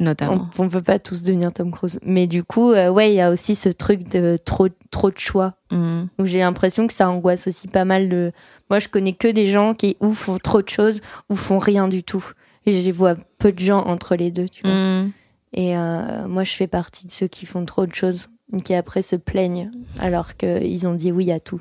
notamment. 0.00 0.48
on, 0.58 0.64
on 0.64 0.68
peut 0.68 0.82
pas 0.82 0.98
tous 0.98 1.22
devenir 1.22 1.52
Tom 1.52 1.70
Cruise 1.70 1.98
mais 2.02 2.26
du 2.26 2.42
coup 2.44 2.72
euh, 2.72 2.88
ouais 2.90 3.12
il 3.12 3.16
y 3.16 3.20
a 3.20 3.30
aussi 3.30 3.54
ce 3.54 3.68
truc 3.68 4.08
de 4.08 4.36
trop 4.44 4.68
trop 4.90 5.10
de 5.10 5.18
choix 5.18 5.54
Mhm. 5.70 6.08
où 6.18 6.24
j'ai 6.26 6.38
l'impression 6.40 6.86
que 6.86 6.92
ça 6.94 7.08
angoisse 7.10 7.46
aussi 7.48 7.68
pas 7.68 7.84
mal 7.84 8.08
de 8.08 8.32
moi 8.70 8.78
je 8.78 8.88
connais 8.88 9.12
que 9.12 9.28
des 9.28 9.46
gens 9.46 9.74
qui 9.74 9.96
ou 10.00 10.12
font 10.12 10.38
trop 10.38 10.62
de 10.62 10.68
choses 10.68 11.00
ou 11.30 11.36
font 11.36 11.58
rien 11.58 11.88
du 11.88 12.02
tout 12.02 12.24
et 12.66 12.72
je 12.80 12.90
vois 12.90 13.14
peu 13.38 13.52
de 13.52 13.58
gens 13.58 13.82
entre 13.86 14.14
les 14.16 14.30
deux 14.30 14.48
tu 14.48 14.62
vois 14.62 14.72
Mhm. 14.74 15.12
et 15.52 15.76
euh, 15.76 16.26
moi 16.28 16.44
je 16.44 16.52
fais 16.52 16.66
partie 16.66 17.06
de 17.06 17.12
ceux 17.12 17.26
qui 17.28 17.46
font 17.46 17.64
trop 17.64 17.86
de 17.86 17.94
choses 17.94 18.28
et 18.52 18.60
qui 18.60 18.74
après 18.74 19.02
se 19.02 19.16
plaignent 19.16 19.70
alors 20.00 20.36
qu'ils 20.36 20.86
ont 20.86 20.94
dit 20.94 21.12
oui 21.12 21.30
à 21.32 21.40
tout 21.40 21.60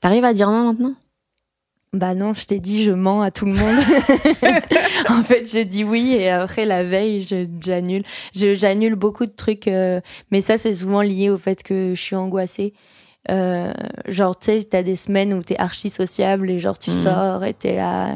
T'arrives 0.00 0.24
à 0.24 0.34
dire 0.34 0.50
non 0.50 0.72
maintenant? 0.72 0.94
Bah 1.96 2.14
non 2.14 2.34
je 2.34 2.44
t'ai 2.44 2.60
dit 2.60 2.82
je 2.84 2.92
mens 2.92 3.22
à 3.22 3.30
tout 3.30 3.44
le 3.46 3.52
monde. 3.54 3.78
En 5.08 5.22
fait 5.22 5.50
je 5.52 5.60
dis 5.60 5.84
oui 5.84 6.14
et 6.18 6.30
après 6.30 6.64
la 6.64 6.82
veille 6.84 7.26
j'annule. 7.60 8.02
Je 8.34 8.54
j'annule 8.54 8.94
beaucoup 8.94 9.26
de 9.26 9.32
trucs 9.34 9.68
euh, 9.68 10.00
mais 10.30 10.40
ça 10.42 10.58
c'est 10.58 10.74
souvent 10.74 11.02
lié 11.02 11.30
au 11.30 11.36
fait 11.36 11.62
que 11.62 11.92
je 11.94 12.00
suis 12.00 12.16
angoissée. 12.16 12.72
Euh, 13.30 13.72
genre 14.06 14.38
tu 14.38 14.46
sais 14.52 14.64
t'as 14.64 14.82
des 14.82 14.96
semaines 14.96 15.32
où 15.34 15.42
t'es 15.42 15.56
archi 15.58 15.90
sociable 15.90 16.50
et 16.50 16.58
genre 16.58 16.78
tu 16.78 16.90
Mhm. 16.90 16.96
sors 16.96 17.44
et 17.44 17.54
t'es 17.54 17.76
là 17.76 18.10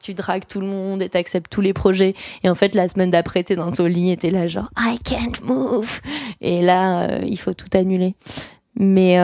tu 0.00 0.14
dragues 0.14 0.46
tout 0.48 0.60
le 0.60 0.66
monde 0.66 1.02
et 1.02 1.08
t'acceptes 1.08 1.50
tous 1.50 1.60
les 1.60 1.72
projets. 1.72 2.14
Et 2.44 2.48
en 2.48 2.54
fait 2.54 2.74
la 2.74 2.88
semaine 2.88 3.10
d'après 3.10 3.42
t'es 3.42 3.56
dans 3.56 3.72
ton 3.72 3.86
lit 3.86 4.10
et 4.12 4.16
t'es 4.16 4.30
là 4.30 4.46
genre 4.46 4.70
I 4.78 4.98
can't 5.04 5.42
move. 5.44 6.00
Et 6.40 6.62
là 6.62 7.02
euh, 7.02 7.20
il 7.26 7.38
faut 7.38 7.54
tout 7.54 7.68
annuler. 7.74 8.14
Mais 8.80 9.16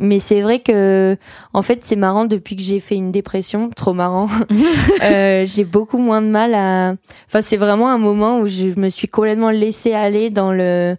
mais 0.00 0.18
c'est 0.18 0.40
vrai 0.40 0.58
que 0.60 1.16
en 1.52 1.62
fait 1.62 1.84
c'est 1.84 1.96
marrant 1.96 2.24
depuis 2.24 2.56
que 2.56 2.62
j'ai 2.62 2.80
fait 2.80 2.96
une 2.96 3.12
dépression 3.12 3.70
trop 3.70 3.92
marrant 3.92 4.28
euh, 5.02 5.44
j'ai 5.46 5.64
beaucoup 5.64 5.98
moins 5.98 6.22
de 6.22 6.28
mal 6.28 6.54
à 6.54 6.94
enfin 7.28 7.42
c'est 7.42 7.56
vraiment 7.58 7.88
un 7.90 7.98
moment 7.98 8.40
où 8.40 8.48
je 8.48 8.78
me 8.80 8.88
suis 8.88 9.08
complètement 9.08 9.50
laissée 9.50 9.92
aller 9.92 10.30
dans 10.30 10.52
le 10.52 10.96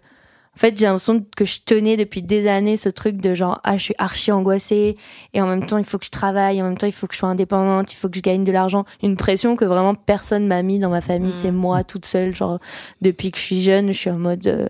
en 0.54 0.58
fait 0.58 0.76
j'ai 0.78 0.84
l'impression 0.86 1.24
que 1.36 1.44
je 1.44 1.60
tenais 1.64 1.96
depuis 1.96 2.22
des 2.22 2.46
années 2.46 2.76
ce 2.76 2.88
truc 2.88 3.16
de 3.16 3.34
genre 3.34 3.60
ah 3.64 3.76
je 3.76 3.82
suis 3.82 3.94
archi 3.98 4.30
angoissée 4.30 4.96
et 5.34 5.42
en 5.42 5.46
même 5.46 5.66
temps 5.66 5.78
il 5.78 5.84
faut 5.84 5.98
que 5.98 6.04
je 6.06 6.10
travaille 6.10 6.62
en 6.62 6.66
même 6.66 6.78
temps 6.78 6.86
il 6.86 6.92
faut 6.92 7.06
que 7.06 7.14
je 7.14 7.18
sois 7.18 7.28
indépendante 7.30 7.92
il 7.92 7.96
faut 7.96 8.08
que 8.08 8.16
je 8.16 8.22
gagne 8.22 8.44
de 8.44 8.52
l'argent 8.52 8.84
une 9.02 9.16
pression 9.16 9.56
que 9.56 9.64
vraiment 9.64 9.94
personne 9.94 10.46
m'a 10.46 10.62
mis 10.62 10.78
dans 10.78 10.90
ma 10.90 11.00
famille 11.00 11.30
Mm. 11.30 11.32
c'est 11.32 11.50
moi 11.52 11.82
toute 11.84 12.06
seule 12.06 12.34
genre 12.34 12.58
depuis 13.00 13.30
que 13.32 13.38
je 13.38 13.42
suis 13.42 13.62
jeune 13.62 13.88
je 13.88 13.98
suis 13.98 14.10
en 14.10 14.18
mode 14.18 14.46
euh, 14.46 14.66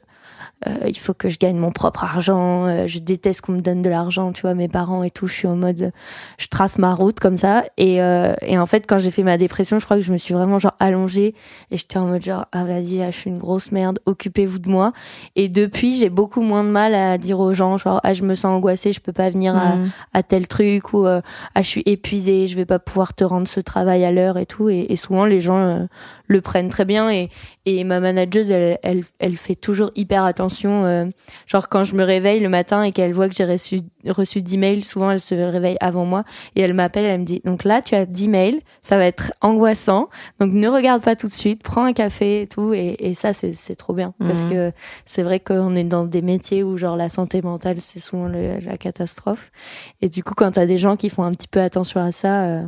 euh, 0.68 0.88
il 0.88 0.96
faut 0.98 1.14
que 1.14 1.28
je 1.28 1.38
gagne 1.38 1.56
mon 1.56 1.70
propre 1.72 2.04
argent. 2.04 2.66
Euh, 2.66 2.86
je 2.86 2.98
déteste 2.98 3.40
qu'on 3.40 3.52
me 3.52 3.60
donne 3.60 3.82
de 3.82 3.90
l'argent 3.90 4.32
tu 4.32 4.42
vois 4.42 4.54
mes 4.54 4.68
parents 4.68 5.02
et 5.02 5.10
tout. 5.10 5.26
Je 5.26 5.32
suis 5.34 5.48
en 5.48 5.56
mode 5.56 5.92
je 6.38 6.46
trace 6.48 6.78
ma 6.78 6.94
route 6.94 7.20
comme 7.20 7.36
ça. 7.36 7.64
Et, 7.76 8.02
euh, 8.02 8.34
et 8.42 8.58
en 8.58 8.66
fait 8.66 8.86
quand 8.86 8.98
j'ai 8.98 9.10
fait 9.10 9.22
ma 9.22 9.36
dépression 9.38 9.78
je 9.78 9.84
crois 9.84 9.96
que 9.96 10.02
je 10.02 10.12
me 10.12 10.18
suis 10.18 10.34
vraiment 10.34 10.58
genre 10.58 10.74
allongée. 10.80 11.34
Et 11.70 11.76
j'étais 11.76 11.98
en 11.98 12.06
mode 12.06 12.22
genre 12.22 12.46
ah 12.52 12.64
vas-y 12.64 12.98
là, 12.98 13.10
je 13.10 13.16
suis 13.16 13.30
une 13.30 13.38
grosse 13.38 13.72
merde. 13.72 13.98
Occupez-vous 14.06 14.58
de 14.58 14.68
moi. 14.70 14.92
Et 15.36 15.48
depuis 15.48 15.96
j'ai 15.98 16.10
beaucoup 16.10 16.42
moins 16.42 16.64
de 16.64 16.70
mal 16.70 16.94
à 16.94 17.18
dire 17.18 17.40
aux 17.40 17.52
gens 17.54 17.76
genre 17.78 18.00
ah 18.04 18.12
je 18.12 18.22
me 18.24 18.34
sens 18.34 18.46
angoissée 18.56 18.92
je 18.92 19.00
peux 19.00 19.12
pas 19.12 19.30
venir 19.30 19.56
à, 19.56 19.76
Mhm. 19.76 19.90
à 20.14 20.22
tel 20.22 20.48
truc. 20.48 20.92
Ou 20.92 21.06
euh, 21.06 21.20
ah 21.54 21.62
je 21.62 21.68
suis 21.68 21.82
épuisée 21.86 22.46
je 22.46 22.56
vais 22.56 22.66
pas 22.66 22.78
pouvoir 22.78 23.14
te 23.14 23.24
rendre 23.24 23.48
ce 23.48 23.60
travail 23.60 24.04
à 24.04 24.12
l'heure 24.12 24.38
et 24.38 24.46
tout. 24.46 24.68
Et, 24.68 24.86
et 24.90 24.96
souvent 24.96 25.24
les 25.24 25.40
gens 25.40 25.58
euh, 25.58 25.86
le 26.32 26.40
prennent 26.40 26.68
très 26.68 26.84
bien 26.84 27.10
et 27.10 27.28
et 27.64 27.84
ma 27.84 28.00
manageuse 28.00 28.50
elle 28.50 28.78
elle, 28.82 29.02
elle 29.20 29.36
fait 29.36 29.54
toujours 29.54 29.90
hyper 29.94 30.24
attention 30.24 30.84
euh, 30.84 31.04
genre 31.46 31.68
quand 31.68 31.84
je 31.84 31.94
me 31.94 32.02
réveille 32.02 32.40
le 32.40 32.48
matin 32.48 32.82
et 32.82 32.90
qu'elle 32.90 33.12
voit 33.12 33.28
que 33.28 33.34
j'ai 33.36 33.44
reçu 33.44 33.80
reçu 34.08 34.42
10 34.42 34.58
mails 34.58 34.84
souvent 34.84 35.10
elle 35.12 35.20
se 35.20 35.34
réveille 35.34 35.76
avant 35.80 36.04
moi 36.04 36.24
et 36.56 36.60
elle 36.62 36.74
m'appelle 36.74 37.04
elle 37.04 37.20
me 37.20 37.24
dit 37.24 37.40
donc 37.44 37.62
là 37.64 37.80
tu 37.82 37.94
as 37.94 38.04
10 38.06 38.28
mails 38.28 38.60
ça 38.82 38.96
va 38.96 39.04
être 39.06 39.32
angoissant 39.42 40.08
donc 40.40 40.52
ne 40.52 40.66
regarde 40.68 41.02
pas 41.02 41.14
tout 41.14 41.28
de 41.28 41.32
suite 41.32 41.62
prends 41.62 41.84
un 41.84 41.92
café 41.92 42.42
et 42.42 42.46
tout 42.48 42.74
et, 42.74 42.96
et 42.98 43.14
ça 43.14 43.32
c'est 43.32 43.52
c'est 43.52 43.76
trop 43.76 43.92
bien 43.94 44.12
parce 44.18 44.42
Mhm. 44.42 44.48
que 44.50 44.72
c'est 45.06 45.22
vrai 45.22 45.38
qu'on 45.38 45.76
est 45.76 45.84
dans 45.84 46.04
des 46.04 46.22
métiers 46.22 46.62
où 46.64 46.76
genre 46.76 46.96
la 46.96 47.08
santé 47.08 47.42
mentale 47.42 47.80
c'est 47.80 48.00
souvent 48.00 48.26
le- 48.26 48.58
la 48.58 48.76
catastrophe 48.76 49.52
et 50.00 50.08
du 50.08 50.24
coup 50.24 50.34
quand 50.34 50.50
t'as 50.52 50.66
des 50.66 50.78
gens 50.78 50.96
qui 50.96 51.10
font 51.10 51.22
un 51.22 51.30
petit 51.30 51.48
peu 51.48 51.60
attention 51.60 52.00
à 52.00 52.10
ça 52.10 52.42
euh, 52.44 52.62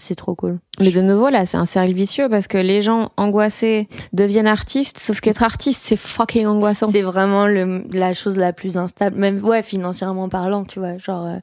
c'est 0.00 0.14
trop 0.14 0.34
cool. 0.34 0.58
Mais 0.80 0.90
de 0.90 1.00
nouveau, 1.00 1.28
là, 1.28 1.44
c'est 1.44 1.56
un 1.56 1.66
cercle 1.66 1.92
vicieux 1.92 2.28
parce 2.28 2.46
que 2.46 2.58
les 2.58 2.82
gens 2.82 3.12
angoissés 3.16 3.88
deviennent 4.12 4.46
artistes, 4.46 4.98
sauf 4.98 5.20
qu'être 5.20 5.42
artiste, 5.42 5.82
c'est 5.84 5.96
fucking 5.96 6.46
angoissant. 6.46 6.88
C'est 6.88 7.02
vraiment 7.02 7.46
le, 7.46 7.84
la 7.92 8.14
chose 8.14 8.38
la 8.38 8.52
plus 8.52 8.76
instable, 8.76 9.16
même 9.16 9.42
ouais, 9.44 9.62
financièrement 9.62 10.28
parlant, 10.28 10.64
tu 10.64 10.78
vois. 10.78 10.98
Genre, 10.98 11.26
euh, 11.26 11.36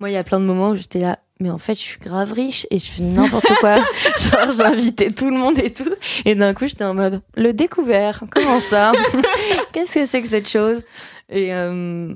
moi, 0.00 0.10
il 0.10 0.12
y 0.12 0.16
a 0.16 0.24
plein 0.24 0.40
de 0.40 0.44
moments 0.44 0.70
où 0.70 0.74
j'étais 0.74 1.00
là, 1.00 1.18
mais 1.40 1.50
en 1.50 1.58
fait, 1.58 1.74
je 1.74 1.80
suis 1.80 1.98
grave 1.98 2.32
riche 2.32 2.66
et 2.70 2.78
je 2.78 2.86
fais 2.90 3.02
n'importe 3.02 3.52
quoi. 3.60 3.76
Genre, 4.18 4.52
j'invitais 4.52 5.10
tout 5.10 5.30
le 5.30 5.36
monde 5.36 5.58
et 5.58 5.72
tout. 5.72 5.94
Et 6.24 6.34
d'un 6.34 6.54
coup, 6.54 6.66
j'étais 6.66 6.84
en 6.84 6.94
mode, 6.94 7.22
le 7.36 7.52
découvert, 7.52 8.22
comment 8.30 8.60
ça? 8.60 8.92
Qu'est-ce 9.72 9.94
que 9.94 10.06
c'est 10.06 10.22
que 10.22 10.28
cette 10.28 10.48
chose? 10.48 10.82
Et 11.30 11.54
euh, 11.54 12.14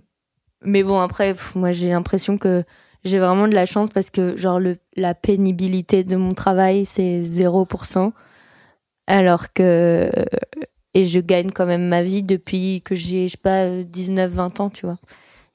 mais 0.63 0.83
bon, 0.83 1.01
après, 1.01 1.33
pff, 1.33 1.55
moi, 1.55 1.71
j'ai 1.73 1.89
l'impression 1.89 2.37
que 2.39 2.65
j'ai 3.09 3.19
vraiment 3.19 3.49
de 3.49 3.55
la 3.55 3.67
chance 3.67 3.89
parce 3.93 4.11
que 4.11 4.37
genre 4.37 4.61
le, 4.61 4.77
la 4.97 5.15
pénibilité 5.15 6.05
de 6.05 6.17
mon 6.17 6.35
travail 6.35 6.85
c'est 6.85 7.23
0% 7.23 8.13
alors 9.07 9.53
que 9.53 10.11
et 10.95 11.07
je 11.07 11.21
gagne 11.21 11.51
quand 11.51 11.67
même 11.67 11.87
ma 11.89 12.03
vie 12.03 12.23
depuis 12.23 12.83
que 12.85 12.95
j'ai 12.95 13.27
je 13.29 13.33
sais 13.33 13.39
pas 13.43 13.83
19 13.83 14.31
20 14.31 14.61
ans 14.61 14.71
tu 14.71 14.87
vois. 14.87 14.99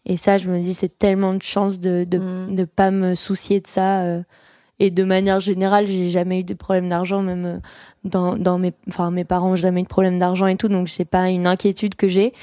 Et 0.06 0.18
ça 0.18 0.38
je 0.38 0.49
me 0.49 0.60
dis 0.60 0.74
c'est 0.74 0.97
tellement 0.99 1.34
de 1.34 1.41
chance 1.41 1.80
de 1.80 2.04
de, 2.04 2.18
Mm. 2.18 2.56
de 2.56 2.66
pas 2.66 2.91
me 2.91 3.16
soucier 3.16 3.60
de 3.62 3.68
ça 3.68 4.01
euh, 4.01 4.24
et 4.80 4.89
de 4.89 5.04
manière 5.04 5.39
générale 5.39 5.88
j'ai 5.88 6.10
jamais 6.10 6.39
eu 6.41 6.43
de 6.43 6.54
problème 6.56 6.89
d'argent 6.89 7.22
même 7.22 7.45
euh, 7.45 7.58
dans 8.04 8.38
dans 8.38 8.58
mes 8.58 8.74
enfin 8.89 9.12
mes 9.12 9.24
parents 9.24 9.51
ont 9.51 9.56
jamais 9.56 9.82
eu 9.82 9.84
de 9.84 9.88
problème 9.89 10.20
d'argent 10.20 10.47
et 10.47 10.58
tout 10.58 10.68
donc 10.68 10.89
c'est 10.89 11.06
pas 11.06 11.30
une 11.30 11.47
inquiétude 11.47 11.95
que 11.95 12.08
j'ai 12.08 12.34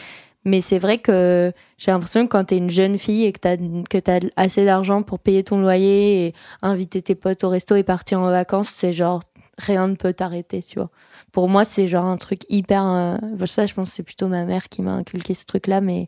mais 0.45 0.61
c'est 0.61 0.79
vrai 0.79 0.99
que 0.99 1.53
j'ai 1.79 1.91
l'impression 1.91 2.27
que 2.27 2.31
quand 2.31 2.45
t'es 2.45 2.57
une 2.57 2.71
jeune 2.71 2.97
fille 2.99 3.25
et 3.25 3.33
que 3.33 3.41
t'as 3.41 3.57
que 3.57 3.99
t'as 3.99 4.21
assez 4.37 4.65
d'argent 4.65 5.03
pour 5.03 5.19
payer 5.19 5.45
ton 5.45 5.61
loyer 5.61 6.27
et 6.27 6.35
inviter 6.63 7.03
tes 7.03 7.15
potes 7.15 7.45
au 7.45 7.51
resto 7.51 7.77
et 7.77 7.83
partir 7.83 8.21
en 8.21 8.31
vacances, 8.31 8.69
c'est 8.75 8.93
genre 8.93 9.21
rien 9.59 9.89
ne 9.89 9.95
peut 9.95 10.13
t'arrêter, 10.13 10.63
tu 10.63 10.79
vois. 10.79 10.91
Pour 11.33 11.49
moi, 11.49 11.65
c'est 11.65 11.87
genre 11.87 12.07
un 12.07 12.17
truc 12.17 12.43
hyper. 12.49 12.85
euh, 12.85 13.47
ça, 13.47 13.67
je 13.67 13.75
pense 13.75 13.91
c'est 13.91 14.03
plutôt 14.03 14.29
ma 14.29 14.45
mère 14.45 14.69
qui 14.69 14.83
m'a 14.83 14.93
inculqué 14.93 15.35
ce 15.35 15.45
truc-là, 15.45 15.81
mais 15.81 16.07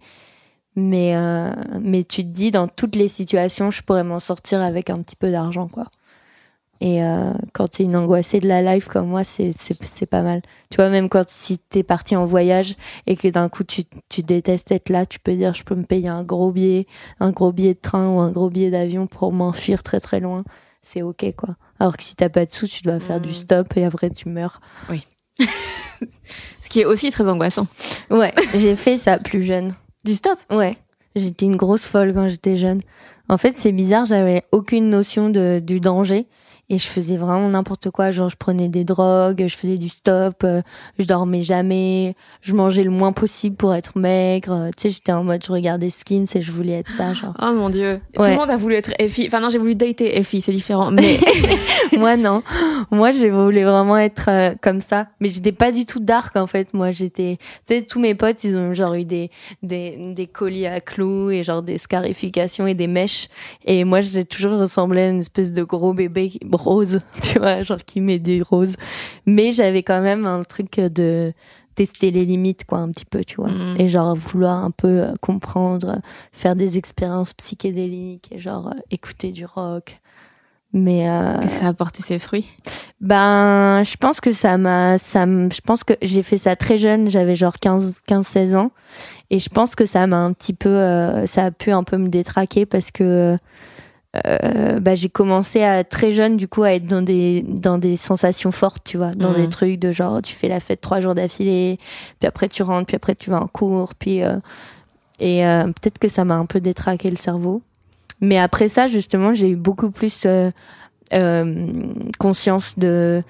mais 0.75 1.15
euh, 1.17 1.51
mais 1.81 2.05
tu 2.05 2.23
te 2.23 2.29
dis 2.29 2.51
dans 2.51 2.69
toutes 2.69 2.97
les 2.97 3.09
situations, 3.09 3.71
je 3.71 3.83
pourrais 3.83 4.05
m'en 4.05 4.21
sortir 4.21 4.63
avec 4.63 4.91
un 4.91 5.03
petit 5.03 5.17
peu 5.17 5.31
d'argent, 5.31 5.69
quoi. 5.69 5.85
Et 6.85 7.01
euh, 7.05 7.33
quand 7.53 7.69
t'es 7.69 7.85
une 7.85 7.95
angoissée 7.95 8.41
de 8.41 8.49
la 8.49 8.61
life 8.61 8.89
comme 8.89 9.07
moi, 9.07 9.23
c'est 9.23 9.53
pas 10.11 10.23
mal. 10.23 10.43
Tu 10.69 10.77
vois, 10.77 10.89
même 10.89 11.09
quand 11.09 11.29
si 11.31 11.59
t'es 11.59 11.85
parti 11.85 12.17
en 12.17 12.25
voyage 12.25 12.75
et 13.07 13.15
que 13.15 13.29
d'un 13.29 13.49
coup 13.49 13.63
tu, 13.63 13.85
tu 14.09 14.23
détestes 14.23 14.73
être 14.73 14.89
là, 14.89 15.07
tu 15.07 15.21
peux 15.21 15.37
dire 15.37 15.55
je 15.55 15.63
peux 15.63 15.77
me 15.77 15.85
payer 15.85 16.09
un 16.09 16.25
gros 16.25 16.51
billet, 16.51 16.89
un 17.21 17.31
gros 17.31 17.53
billet 17.53 17.75
de 17.75 17.79
train 17.81 18.09
ou 18.09 18.19
un 18.19 18.33
gros 18.33 18.51
billet 18.51 18.73
d'avion 18.73 19.07
pour 19.07 19.33
m'enfuir 19.33 19.85
très 19.85 20.01
très 20.01 20.19
loin. 20.19 20.43
C'est 20.83 21.03
ok 21.03 21.25
quoi. 21.37 21.55
Alors 21.79 21.97
que 21.97 22.03
si 22.03 22.17
t'as 22.17 22.29
pas 22.29 22.45
de 22.47 22.51
sous, 22.51 22.67
tu 22.67 22.83
dois 22.83 22.99
faire 22.99 23.19
Mm. 23.21 23.27
du 23.27 23.35
stop 23.35 23.77
et 23.77 23.85
après 23.85 24.11
tu 24.11 24.29
meurs. 24.29 24.61
Ce 25.39 26.69
qui 26.69 26.81
est 26.81 26.85
aussi 26.85 27.13
très 27.13 27.29
angoissant. 27.29 27.69
Ouais, 28.11 28.33
j'ai 28.55 28.75
fait 28.75 28.97
ça 28.97 29.19
plus 29.19 29.45
jeune. 29.45 29.75
Du 30.05 30.15
stop? 30.15 30.37
Ouais, 30.51 30.77
j'étais 31.15 31.47
une 31.47 31.55
grosse 31.57 31.87
folle 31.87 32.13
quand 32.13 32.27
j'étais 32.27 32.57
jeune. 32.57 32.81
En 33.29 33.37
fait, 33.39 33.55
c'est 33.57 33.71
bizarre, 33.73 34.05
j'avais 34.05 34.43
aucune 34.51 34.91
notion 34.91 35.31
de, 35.31 35.61
du 35.65 35.79
danger 35.79 36.27
et 36.73 36.79
je 36.79 36.87
faisais 36.89 37.19
vraiment 37.19 37.51
n'importe 37.51 37.91
quoi. 37.91 38.11
Genre, 38.13 38.31
je 38.31 38.37
prenais 38.37 38.69
des 38.69 38.83
drogues, 38.83 39.45
je 39.47 39.55
faisais 39.55 39.77
du 39.77 39.91
stop, 39.91 40.43
euh, 40.43 40.63
je 40.99 41.05
dormais 41.05 41.43
jamais, 41.43 42.17
je 42.41 42.55
mangeais 42.55 42.83
le 42.83 42.91
moins 42.91 43.13
possible 43.13 43.57
pour 43.57 43.75
être 43.75 43.99
maigre. 43.99 44.53
Euh, 44.53 44.71
Tu 44.75 44.85
sais, 44.85 44.91
j'étais 44.91 45.13
en 45.13 45.23
mode, 45.23 45.45
je 45.45 45.53
regardais 45.53 45.91
Skins 45.91 46.25
et 46.35 46.41
je 46.41 46.51
voulais 46.51 46.79
être 46.79 46.91
ça, 46.91 47.13
genre. 47.15 47.35
Oh 47.43 47.53
mon 47.53 47.69
dieu. 47.69 48.01
Tout 48.15 48.23
le 48.23 48.37
monde 48.37 48.49
a 48.51 48.57
voulu 48.57 48.75
être 48.75 48.93
Effie. 48.99 49.25
Enfin 49.27 49.41
non, 49.41 49.51
j'ai 49.51 49.59
voulu 49.59 49.75
dater 49.75 50.19
Effie, 50.19 50.41
c'est 50.41 50.53
différent. 50.53 50.91
Mais 50.91 51.19
moi, 51.99 52.17
non. 52.17 52.43
Moi, 52.91 53.13
je 53.13 53.27
voulais 53.27 53.65
vraiment 53.65 53.99
être 53.99 54.31
euh, 54.31 54.55
comme 54.63 54.81
ça. 54.81 55.09
Mais 55.21 55.29
j'étais 55.29 55.53
pas 55.53 55.73
du 55.73 55.85
tout 55.85 56.01
dark, 56.01 56.37
en 56.37 56.47
fait. 56.47 56.73
Moi, 56.73 56.91
j'étais, 56.91 57.37
tu 57.69 57.75
sais, 57.75 57.83
tous 57.83 58.01
mes 58.01 58.15
potes, 58.15 58.45
ils 58.45 58.57
ont 58.57 58.73
genre 58.73 58.95
eu 58.95 59.05
des, 59.05 59.31
des, 59.63 59.99
des 60.15 60.27
colliers 60.27 60.69
à 60.69 60.81
clous 60.81 61.31
et 61.31 61.43
genre 61.43 61.61
des 61.63 61.77
scarifications 61.77 62.67
et 62.67 62.73
des 62.75 62.87
mèches. 62.87 63.29
Et 63.67 63.85
moi, 63.85 64.01
j'ai 64.01 64.25
toujours 64.25 64.59
ressemblé 64.59 65.03
à 65.03 65.09
une 65.09 65.21
espèce 65.21 65.53
de 65.53 65.63
gros 65.63 65.93
bébé 65.93 66.33
rose, 66.63 67.01
tu 67.23 67.39
vois, 67.39 67.63
genre 67.63 67.85
qui 67.85 68.01
met 68.01 68.19
des 68.19 68.43
roses. 68.43 68.77
Mais 69.27 69.53
j'avais 69.53 69.83
quand 69.83 70.01
même 70.01 70.27
un 70.27 70.43
truc 70.43 70.81
de 70.81 71.33
tester 71.75 72.11
les 72.11 72.25
limites, 72.25 72.65
quoi, 72.65 72.79
un 72.79 72.91
petit 72.91 73.05
peu, 73.07 73.25
tu 73.25 73.37
vois. 73.37 73.49
Mhm. 73.49 73.77
Et 73.79 73.89
genre 73.89 74.15
vouloir 74.15 74.63
un 74.65 74.71
peu 74.71 75.03
euh, 75.03 75.15
comprendre, 75.21 76.01
faire 76.33 76.55
des 76.55 76.77
expériences 76.79 77.33
psychédéliques 77.33 78.31
et 78.31 78.39
genre 78.39 78.69
euh, 78.69 78.81
écouter 78.91 79.31
du 79.31 79.45
rock. 79.47 80.01
Mais 80.75 81.09
euh, 81.09 81.41
Et 81.43 81.49
ça 81.49 81.69
a 81.69 81.75
porté 81.75 82.03
ses 82.03 82.19
fruits. 82.19 82.49
ben, 83.01 83.83
je 83.85 83.97
pense 83.97 84.21
que 84.21 84.33
ça 84.33 84.57
m'a, 84.57 84.97
ça, 84.97 85.27
je 85.27 85.61
pense 85.61 85.85
que 85.85 85.93
j'ai 86.01 86.23
fait 86.23 86.39
ça 86.39 86.57
très 86.57 86.79
jeune, 86.79 87.11
j'avais 87.11 87.37
genre 87.37 87.59
15, 87.59 88.01
15, 88.07 88.27
16 88.27 88.55
ans, 88.57 88.71
et 89.29 89.39
je 89.39 89.51
pense 89.51 89.75
que 89.75 89.85
ça 89.85 90.07
m'a 90.07 90.19
un 90.19 90.33
petit 90.33 90.55
peu, 90.55 90.71
euh, 90.71 91.27
ça 91.27 91.45
a 91.45 91.51
pu 91.51 91.73
un 91.73 91.85
peu 91.85 91.99
me 91.99 92.09
détraquer 92.09 92.65
parce 92.65 92.91
que, 92.91 93.37
euh, 94.27 94.79
bah, 94.81 94.95
j'ai 94.95 95.09
commencé 95.09 95.63
à 95.63 95.85
très 95.85 96.13
jeune 96.13 96.37
du 96.37 96.47
coup 96.49 96.63
à 96.65 96.75
être 96.75 96.87
dans 96.87 97.01
des, 97.03 97.43
dans 97.49 97.79
des 97.79 97.97
sensations 97.97 98.51
fortes, 98.53 98.83
tu 98.85 98.97
vois, 98.99 99.13
dans 99.15 99.31
Mhm. 99.31 99.37
des 99.37 99.49
trucs 99.49 99.79
de 99.79 99.91
genre 99.93 100.21
tu 100.21 100.35
fais 100.35 100.49
la 100.49 100.61
fête 100.61 100.81
trois 100.81 101.01
jours 101.01 101.15
d'affilée, 101.15 101.79
puis 102.21 102.27
après 102.29 102.49
tu 102.49 102.63
rentres, 102.63 102.87
puis 102.87 102.97
après 102.97 103.15
tu 103.15 103.31
vas 103.31 103.41
en 103.41 103.47
cours, 103.47 103.95
puis 103.95 104.23
euh, 104.23 104.37
et 105.19 105.47
euh, 105.47 105.65
peut-être 105.65 105.99
que 105.99 106.09
ça 106.09 106.25
m'a 106.25 106.35
un 106.37 106.47
peu 106.47 106.61
détraqué 106.61 107.09
le 107.11 107.17
cerveau. 107.17 107.63
Mais 108.21 108.39
après 108.39 108.69
ça, 108.69 108.87
justement, 108.87 109.35
j'ai 109.35 109.49
eu 109.51 109.57
beaucoup 109.57 109.91
plus 109.91 110.25
euh, 110.27 110.51
euh, 111.13 111.67
conscience 112.19 112.79
de 112.79 113.23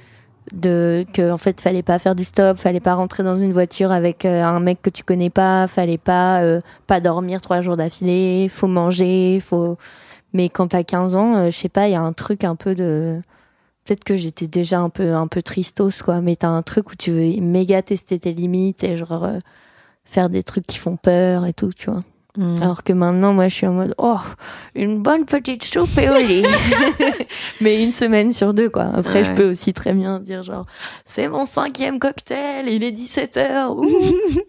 de 0.53 1.07
que 1.15 1.31
en 1.31 1.39
fait 1.39 1.61
fallait 1.61 1.85
pas 1.85 2.01
faire 2.01 2.17
du 2.17 2.25
stop 2.25 2.59
fallait 2.59 2.81
pas 2.81 2.95
rentrer 2.95 3.23
dans 3.23 3.37
une 3.37 3.53
voiture 3.53 3.93
avec 3.93 4.25
euh, 4.25 4.43
un 4.43 4.59
mec 4.59 4.83
que 4.83 4.91
tu 4.91 5.05
connais 5.05 5.31
pas 5.31 5.69
fallait 5.69 5.99
pas 5.99 6.41
euh, 6.43 6.61
pas 6.89 7.01
dormir 7.01 7.41
trois 7.41 7.61
jours 7.61 7.77
d'affilée 7.77 8.49
faut 8.51 8.67
manger 8.67 9.39
faut 9.41 9.79
mais 10.33 10.49
quand 10.49 10.69
t'as 10.69 10.83
15 10.85 11.15
ans 11.17 11.37
euh, 11.37 11.51
je 11.51 11.57
sais 11.57 11.69
pas 11.69 11.89
il 11.89 11.93
y 11.93 11.97
a 11.97 12.01
un 12.03 12.13
truc 12.13 12.45
un 12.45 12.57
peu 12.57 12.75
de 12.75 13.21
peut-être 13.85 14.05
que 14.05 14.17
j'étais 14.17 14.47
déjà 14.47 14.81
un 14.81 14.89
peu 14.91 15.13
un 15.15 15.27
peu 15.27 15.43
tristos 15.43 16.03
quoi 16.03 16.21
mais 16.21 16.37
t'as 16.37 16.49
un 16.49 16.63
truc 16.63 16.91
où 16.91 16.97
tu 16.97 17.11
veux 17.11 17.41
méga 17.41 17.83
tester 17.83 18.19
tes 18.19 18.33
limites 18.33 18.85
et 18.85 18.97
genre 18.97 19.25
euh, 19.25 19.39
faire 20.05 20.29
des 20.31 20.43
trucs 20.43 20.67
qui 20.67 20.79
font 20.79 20.97
peur 20.97 21.47
et 21.47 21.53
tout 21.53 21.73
tu 21.77 21.91
vois 21.91 22.03
Mm. 22.35 22.63
alors 22.63 22.83
que 22.83 22.95
maintenant, 22.95 23.35
moi, 23.35 23.47
je 23.49 23.55
suis 23.55 23.67
en 23.67 23.75
mode, 23.75 23.95
oh, 23.99 24.17
une 24.75 25.03
bonne 25.03 25.27
petite 25.27 25.65
soupe 25.65 25.99
et 25.99 26.09
au 26.09 26.17
lit. 26.17 26.47
Mais 27.61 27.85
une 27.85 27.93
semaine 27.93 28.33
sur 28.33 28.55
deux, 28.55 28.71
quoi. 28.71 28.85
Après, 28.95 29.19
Ouais. 29.19 29.25
je 29.25 29.33
peux 29.33 29.51
aussi 29.51 29.75
très 29.75 29.93
bien 29.93 30.19
dire, 30.19 30.43
genre, 30.43 30.65
c'est 31.05 31.29
mon 31.29 31.45
cinquième 31.45 31.99
cocktail, 31.99 32.71
il 32.71 32.85
est 32.85 32.91
17h. 32.91 33.77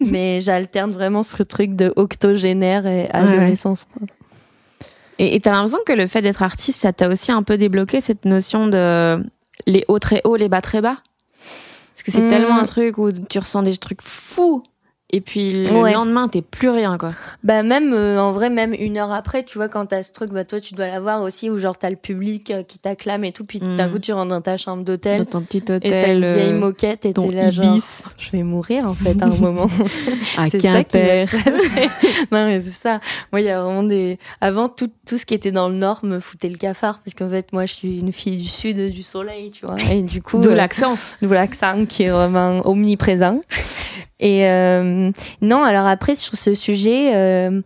Mais 0.00 0.40
j'alterne 0.40 0.92
vraiment 0.92 1.22
ce 1.22 1.42
truc 1.42 1.76
de 1.76 1.92
octogénaire 1.96 2.86
et 2.86 3.10
adolescence. 3.10 3.84
quoi. 3.92 4.06
Et 5.18 5.40
t'as 5.40 5.52
l'impression 5.52 5.78
que 5.86 5.92
le 5.92 6.06
fait 6.06 6.22
d'être 6.22 6.42
artiste, 6.42 6.80
ça 6.80 6.92
t'a 6.92 7.08
aussi 7.08 7.30
un 7.30 7.42
peu 7.42 7.56
débloqué 7.56 8.00
cette 8.00 8.24
notion 8.24 8.66
de 8.66 9.24
les 9.66 9.84
hauts 9.88 9.98
très 9.98 10.20
hauts, 10.24 10.36
les 10.36 10.48
bas 10.48 10.60
très 10.60 10.80
bas? 10.80 10.98
Parce 11.92 12.02
que 12.02 12.10
c'est 12.10 12.26
tellement 12.26 12.58
un 12.58 12.64
truc 12.64 12.98
où 12.98 13.12
tu 13.12 13.38
ressens 13.38 13.62
des 13.62 13.76
trucs 13.76 14.02
fous. 14.02 14.64
Et 15.14 15.20
puis 15.20 15.52
le 15.52 15.70
Ouais. 15.70 15.92
lendemain, 15.92 16.26
t'es 16.28 16.42
plus 16.42 16.70
rien, 16.70 16.96
quoi. 16.98 17.12
Bah 17.44 17.62
même 17.62 17.92
euh, 17.94 18.18
en 18.20 18.32
vrai 18.32 18.50
même 18.50 18.74
une 18.76 18.98
heure 18.98 19.12
après 19.12 19.44
tu 19.44 19.58
vois 19.58 19.68
quand 19.68 19.86
t'as 19.86 20.02
ce 20.02 20.10
truc 20.12 20.30
bah 20.32 20.44
toi 20.44 20.58
tu 20.60 20.74
dois 20.74 20.86
l'avoir 20.88 21.22
aussi 21.22 21.50
où 21.50 21.56
genre 21.58 21.78
t'as 21.78 21.90
le 21.90 21.96
public 21.96 22.50
euh, 22.50 22.62
qui 22.62 22.78
t'acclame 22.78 23.24
et 23.24 23.32
tout 23.32 23.44
puis 23.44 23.60
Mm. 23.62 23.76
d'un 23.76 23.88
coup 23.88 23.98
tu 24.00 24.12
rentres 24.12 24.30
dans 24.30 24.40
ta 24.40 24.56
chambre 24.56 24.78
Dans 24.82 24.92
d'hôtel 24.92 25.26
ton 25.26 25.42
petit 25.42 25.58
et 25.58 25.60
t'as 25.62 25.76
hôtel, 25.76 26.24
une 26.24 26.34
vieille 26.34 26.52
euh, 26.52 26.58
moquette 26.58 27.06
et 27.06 27.12
t'es 27.12 27.30
là 27.30 27.50
genre 27.50 27.64
Ibis 27.76 28.02
je 28.18 28.30
vais 28.32 28.42
mourir 28.42 28.86
en 28.88 28.94
fait 28.94 29.20
à 29.22 29.26
un 29.26 29.36
moment 29.36 29.66
à 30.38 30.48
Quimper. 30.50 31.26
non 32.32 32.46
mais 32.46 32.60
c'est 32.62 32.70
ça 32.72 33.00
moi 33.30 33.40
il 33.40 33.46
y 33.46 33.50
a 33.50 33.62
vraiment 33.62 33.82
des 33.84 34.18
avant 34.40 34.68
tout 34.68 34.90
tout 35.06 35.18
ce 35.18 35.26
qui 35.26 35.34
était 35.34 35.52
dans 35.52 35.68
le 35.68 35.74
nord 35.76 36.00
me 36.04 36.18
foutait 36.18 36.48
le 36.48 36.56
cafard 36.56 36.98
parce 37.04 37.14
qu'en 37.14 37.28
fait 37.30 37.52
moi 37.52 37.66
je 37.66 37.74
suis 37.74 38.00
une 38.00 38.12
fille 38.12 38.36
du 38.40 38.48
sud 38.48 38.90
du 38.90 39.02
soleil 39.02 39.50
tu 39.50 39.66
vois 39.66 39.76
et 39.92 40.02
du 40.02 40.22
coup 40.22 40.40
De 40.40 40.50
euh, 40.50 40.54
l'accent. 40.54 40.96
de 41.22 41.28
l'accent 41.28 41.84
qui 41.86 42.02
est 42.04 42.10
vraiment 42.10 42.66
omniprésent. 42.66 43.40
Et 44.20 44.48
euh, 44.48 45.10
non, 45.42 45.62
alors 45.62 45.86
après 45.86 46.14
sur 46.14 46.36
ce 46.36 46.54
sujet, 46.54 47.14
euh, 47.16 47.60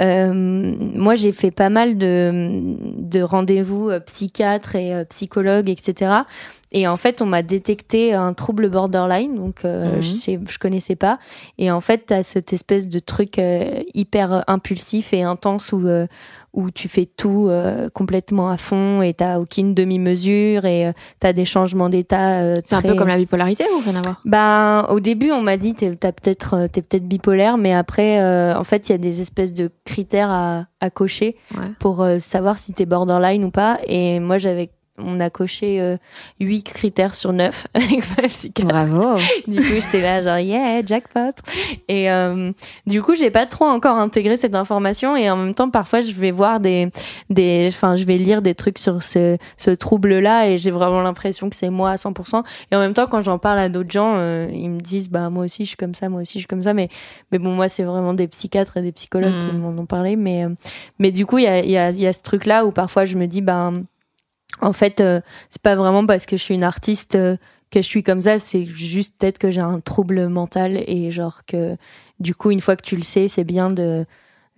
euh, 0.00 0.32
moi 0.34 1.14
j'ai 1.14 1.32
fait 1.32 1.50
pas 1.50 1.70
mal 1.70 1.96
de, 1.96 2.74
de 2.98 3.22
rendez-vous 3.22 3.88
euh, 3.88 4.00
psychiatres 4.00 4.76
et 4.76 4.92
euh, 4.94 5.04
psychologues, 5.04 5.70
etc. 5.70 6.12
Et 6.72 6.86
en 6.86 6.96
fait, 6.96 7.22
on 7.22 7.26
m'a 7.26 7.42
détecté 7.42 8.12
un 8.12 8.34
trouble 8.34 8.68
borderline, 8.68 9.36
donc 9.36 9.64
euh, 9.64 9.96
Mhm. 9.96 10.02
je, 10.02 10.08
sais, 10.08 10.40
je 10.46 10.58
connaissais 10.58 10.96
pas. 10.96 11.18
Et 11.58 11.70
en 11.70 11.80
fait, 11.80 12.04
t'as 12.06 12.22
cette 12.22 12.52
espèce 12.52 12.88
de 12.88 12.98
truc 12.98 13.38
euh, 13.38 13.82
hyper 13.94 14.44
impulsif 14.48 15.14
et 15.14 15.22
intense 15.22 15.72
où 15.72 15.86
euh, 15.86 16.06
où 16.56 16.70
tu 16.72 16.88
fais 16.88 17.06
tout 17.06 17.46
euh, 17.48 17.88
complètement 17.90 18.48
à 18.50 18.56
fond 18.56 19.02
et 19.02 19.14
t'as 19.14 19.38
aucune 19.38 19.74
demi-mesure 19.74 20.64
et 20.64 20.86
euh, 20.88 20.92
t'as 21.20 21.32
des 21.32 21.44
changements 21.44 21.88
d'état. 21.88 22.40
euh, 22.40 22.56
C'est 22.64 22.74
un 22.74 22.82
peu 22.82 22.94
comme 22.94 23.08
la 23.08 23.16
bipolarité 23.18 23.64
ou 23.76 23.80
rien 23.84 23.94
à 23.98 24.02
voir? 24.02 24.20
Bah, 24.24 24.86
au 24.90 24.98
début, 24.98 25.30
on 25.30 25.42
m'a 25.42 25.56
dit 25.56 25.74
t'es 25.74 25.94
t'as 25.94 26.12
peut-être 26.12 26.54
euh, 26.54 26.66
t'es 26.66 26.82
peut-être 26.82 27.06
bipolaire, 27.06 27.58
mais 27.58 27.72
après, 27.74 28.20
euh, 28.20 28.56
en 28.58 28.64
fait, 28.64 28.88
il 28.88 28.92
y 28.92 28.94
a 28.94 28.98
des 28.98 29.20
espèces 29.20 29.54
de 29.54 29.70
critères 29.84 30.30
à, 30.30 30.64
à 30.80 30.90
cocher 30.90 31.36
Ouais. 31.56 31.68
pour 31.78 32.04
savoir 32.18 32.58
si 32.58 32.72
t'es 32.72 32.86
borderline 32.86 33.44
ou 33.44 33.50
pas. 33.50 33.78
Et 33.86 34.18
moi, 34.20 34.38
j'avais 34.38 34.70
on 34.98 35.20
a 35.20 35.30
coché 35.30 35.80
euh, 35.80 35.96
8 36.40 36.62
critères 36.64 37.14
sur 37.14 37.32
9 37.32 37.66
avec. 37.74 38.64
Bravo. 38.64 39.18
Du 39.46 39.56
coup, 39.58 39.74
j'étais 39.74 40.00
là, 40.02 40.22
genre, 40.22 40.38
yeah, 40.38 40.84
jackpot. 40.84 41.32
Et 41.88 42.10
euh, 42.10 42.52
du 42.86 43.02
coup, 43.02 43.14
j'ai 43.14 43.30
pas 43.30 43.46
trop 43.46 43.64
encore 43.66 43.96
intégré 43.98 44.36
cette 44.36 44.54
information. 44.54 45.16
Et 45.16 45.30
en 45.30 45.36
même 45.36 45.54
temps, 45.54 45.70
parfois, 45.70 46.00
je 46.00 46.12
vais 46.12 46.30
voir 46.30 46.60
des, 46.60 46.88
des, 47.30 47.66
enfin, 47.70 47.96
je 47.96 48.04
vais 48.04 48.18
lire 48.18 48.42
des 48.42 48.54
trucs 48.54 48.78
sur 48.78 49.02
ce, 49.02 49.36
ce 49.56 49.70
trouble-là, 49.70 50.48
et 50.48 50.58
j'ai 50.58 50.70
vraiment 50.70 51.00
l'impression 51.02 51.48
que 51.50 51.56
c'est 51.56 51.70
moi 51.70 51.90
à 51.90 51.96
100%. 51.96 52.42
Et 52.70 52.76
en 52.76 52.80
même 52.80 52.92
temps, 52.94 53.06
quand 53.06 53.22
j'en 53.22 53.38
parle 53.38 53.58
à 53.58 53.68
d'autres 53.68 53.90
gens, 53.90 54.14
euh, 54.16 54.48
ils 54.52 54.70
me 54.70 54.80
disent, 54.80 55.08
bah, 55.10 55.30
moi 55.30 55.44
aussi, 55.44 55.64
je 55.64 55.68
suis 55.68 55.76
comme 55.76 55.94
ça, 55.94 56.08
moi 56.08 56.22
aussi, 56.22 56.34
je 56.34 56.38
suis 56.40 56.46
comme 56.48 56.62
ça. 56.62 56.74
Mais, 56.74 56.88
mais 57.32 57.38
bon, 57.38 57.50
moi, 57.54 57.68
c'est 57.68 57.84
vraiment 57.84 58.14
des 58.14 58.28
psychiatres 58.28 58.76
et 58.78 58.82
des 58.82 58.92
psychologues 58.92 59.38
qui 59.38 59.50
Mm. 59.52 59.58
m'en 59.58 59.68
ont 59.82 59.86
parlé. 59.86 60.16
Mais, 60.16 60.44
euh, 60.44 60.50
mais 60.98 61.10
du 61.12 61.26
coup, 61.26 61.38
il 61.38 61.44
y 61.44 61.48
a, 61.48 61.60
il 61.60 61.70
y 61.70 61.78
a, 61.78 61.90
il 61.90 62.00
y 62.00 62.06
a 62.06 62.12
ce 62.12 62.22
truc-là 62.22 62.64
où 62.66 62.72
parfois, 62.72 63.04
je 63.04 63.16
me 63.16 63.26
dis, 63.26 63.40
ben, 63.42 63.84
en 64.60 64.72
fait, 64.72 65.00
euh, 65.00 65.20
c'est 65.50 65.62
pas 65.62 65.74
vraiment 65.76 66.06
parce 66.06 66.26
que 66.26 66.36
je 66.36 66.42
suis 66.42 66.54
une 66.54 66.64
artiste 66.64 67.14
euh, 67.14 67.36
que 67.70 67.80
je 67.82 67.86
suis 67.86 68.02
comme 68.02 68.20
ça, 68.20 68.38
c'est 68.38 68.64
juste 68.66 69.14
peut-être 69.18 69.38
que 69.38 69.50
j'ai 69.50 69.60
un 69.60 69.80
trouble 69.80 70.28
mental 70.28 70.76
et 70.86 71.10
genre 71.10 71.44
que 71.46 71.76
du 72.20 72.34
coup, 72.34 72.50
une 72.50 72.60
fois 72.60 72.76
que 72.76 72.82
tu 72.82 72.96
le 72.96 73.02
sais, 73.02 73.28
c'est 73.28 73.44
bien 73.44 73.70
de. 73.70 74.06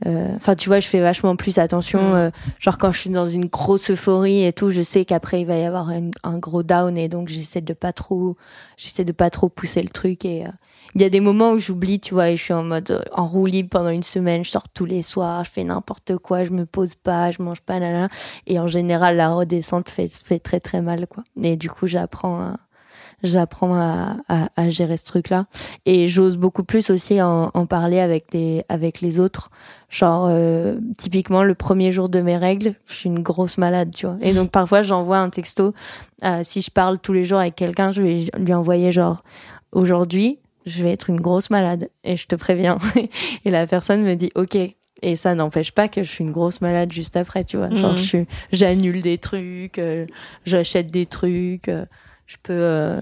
euh, 0.06 0.36
Enfin, 0.36 0.54
tu 0.54 0.68
vois, 0.68 0.78
je 0.80 0.86
fais 0.86 1.00
vachement 1.00 1.34
plus 1.34 1.58
attention. 1.58 2.00
Mm. 2.12 2.14
euh, 2.14 2.30
genre 2.60 2.78
quand 2.78 2.92
je 2.92 3.00
suis 3.00 3.10
dans 3.10 3.26
une 3.26 3.46
grosse 3.46 3.90
euphorie 3.90 4.44
et 4.44 4.52
tout, 4.52 4.70
je 4.70 4.82
sais 4.82 5.04
qu'après 5.04 5.40
il 5.40 5.46
va 5.46 5.56
y 5.56 5.64
avoir 5.64 5.88
un, 5.88 6.10
un 6.22 6.38
gros 6.38 6.62
down 6.62 6.96
et 6.98 7.08
donc 7.08 7.28
j'essaie 7.28 7.60
de 7.62 7.72
pas 7.72 7.92
trop, 7.92 8.36
j'essaie 8.76 9.04
de 9.04 9.12
pas 9.12 9.30
trop 9.30 9.48
pousser 9.48 9.82
le 9.82 9.88
truc 9.88 10.24
et 10.24 10.44
euh, 10.44 10.50
il 10.94 11.02
y 11.02 11.04
a 11.04 11.10
des 11.10 11.20
moments 11.20 11.52
où 11.52 11.58
j'oublie, 11.58 12.00
tu 12.00 12.14
vois, 12.14 12.30
et 12.30 12.36
je 12.36 12.42
suis 12.42 12.54
en 12.54 12.64
mode 12.64 12.90
euh, 12.90 13.00
en 13.12 13.26
roue 13.26 13.46
libre 13.46 13.68
pendant 13.70 13.90
une 13.90 14.02
semaine, 14.02 14.44
je 14.44 14.50
sors 14.50 14.68
tous 14.68 14.86
les 14.86 15.02
soirs, 15.02 15.44
je 15.44 15.50
fais 15.50 15.64
n'importe 15.64 16.16
quoi, 16.18 16.44
je 16.44 16.50
me 16.50 16.66
pose 16.66 16.94
pas, 16.94 17.30
je 17.30 17.42
mange 17.42 17.60
pas, 17.60 17.78
là, 17.78 18.08
et 18.46 18.58
en 18.58 18.66
général, 18.66 19.16
la 19.16 19.34
redescente 19.34 19.88
fait, 19.90 20.08
très 20.38 20.60
très 20.60 20.82
mal, 20.82 21.06
quoi. 21.06 21.24
Et 21.42 21.56
du 21.56 21.68
coup, 21.70 21.86
j'apprends 21.86 22.40
à, 22.40 22.56
j'apprends 23.22 23.74
à, 23.74 24.16
à, 24.28 24.48
à 24.56 24.70
gérer 24.70 24.96
ce 24.96 25.04
truc-là. 25.04 25.46
Et 25.86 26.08
j'ose 26.08 26.36
beaucoup 26.36 26.64
plus 26.64 26.90
aussi 26.90 27.20
en, 27.20 27.50
en 27.52 27.66
parler 27.66 28.00
avec 28.00 28.32
les, 28.32 28.64
avec 28.68 29.00
les 29.00 29.18
autres. 29.18 29.50
Genre, 29.90 30.28
euh, 30.30 30.78
typiquement, 30.98 31.42
le 31.42 31.54
premier 31.54 31.92
jour 31.92 32.08
de 32.08 32.20
mes 32.20 32.36
règles, 32.36 32.74
je 32.86 32.94
suis 32.94 33.08
une 33.08 33.22
grosse 33.22 33.58
malade, 33.58 33.90
tu 33.94 34.06
vois. 34.06 34.16
Et 34.20 34.32
donc, 34.32 34.50
parfois, 34.50 34.82
j'envoie 34.82 35.18
un 35.18 35.30
texto. 35.30 35.72
euh, 36.24 36.40
si 36.44 36.60
je 36.60 36.70
parle 36.70 36.98
tous 36.98 37.12
les 37.12 37.24
jours 37.24 37.40
avec 37.40 37.56
quelqu'un, 37.56 37.90
je 37.90 38.02
vais 38.02 38.26
lui 38.38 38.54
envoyer 38.54 38.92
genre, 38.92 39.22
aujourd'hui, 39.72 40.38
je 40.66 40.82
vais 40.84 40.92
être 40.92 41.10
une 41.10 41.20
grosse 41.20 41.50
malade. 41.50 41.88
Et 42.04 42.16
je 42.16 42.26
te 42.26 42.34
préviens. 42.36 42.78
et 43.44 43.50
la 43.50 43.66
personne 43.66 44.02
me 44.02 44.14
dit, 44.14 44.30
OK, 44.34 44.56
et 45.02 45.16
ça 45.16 45.34
n'empêche 45.34 45.72
pas 45.72 45.88
que 45.88 46.02
je 46.02 46.10
suis 46.10 46.24
une 46.24 46.32
grosse 46.32 46.60
malade 46.60 46.92
juste 46.92 47.16
après, 47.16 47.44
tu 47.44 47.56
vois. 47.56 47.70
Genre, 47.74 47.92
Mhm. 47.92 47.98
je 47.98 48.02
suis, 48.02 48.26
j'annule 48.52 49.00
des 49.02 49.18
trucs, 49.18 49.78
euh, 49.78 50.06
j'achète 50.44 50.90
des 50.90 51.06
trucs, 51.06 51.68
euh, 51.68 51.84
je 52.26 52.36
peux 52.42 52.52
euh, 52.52 53.00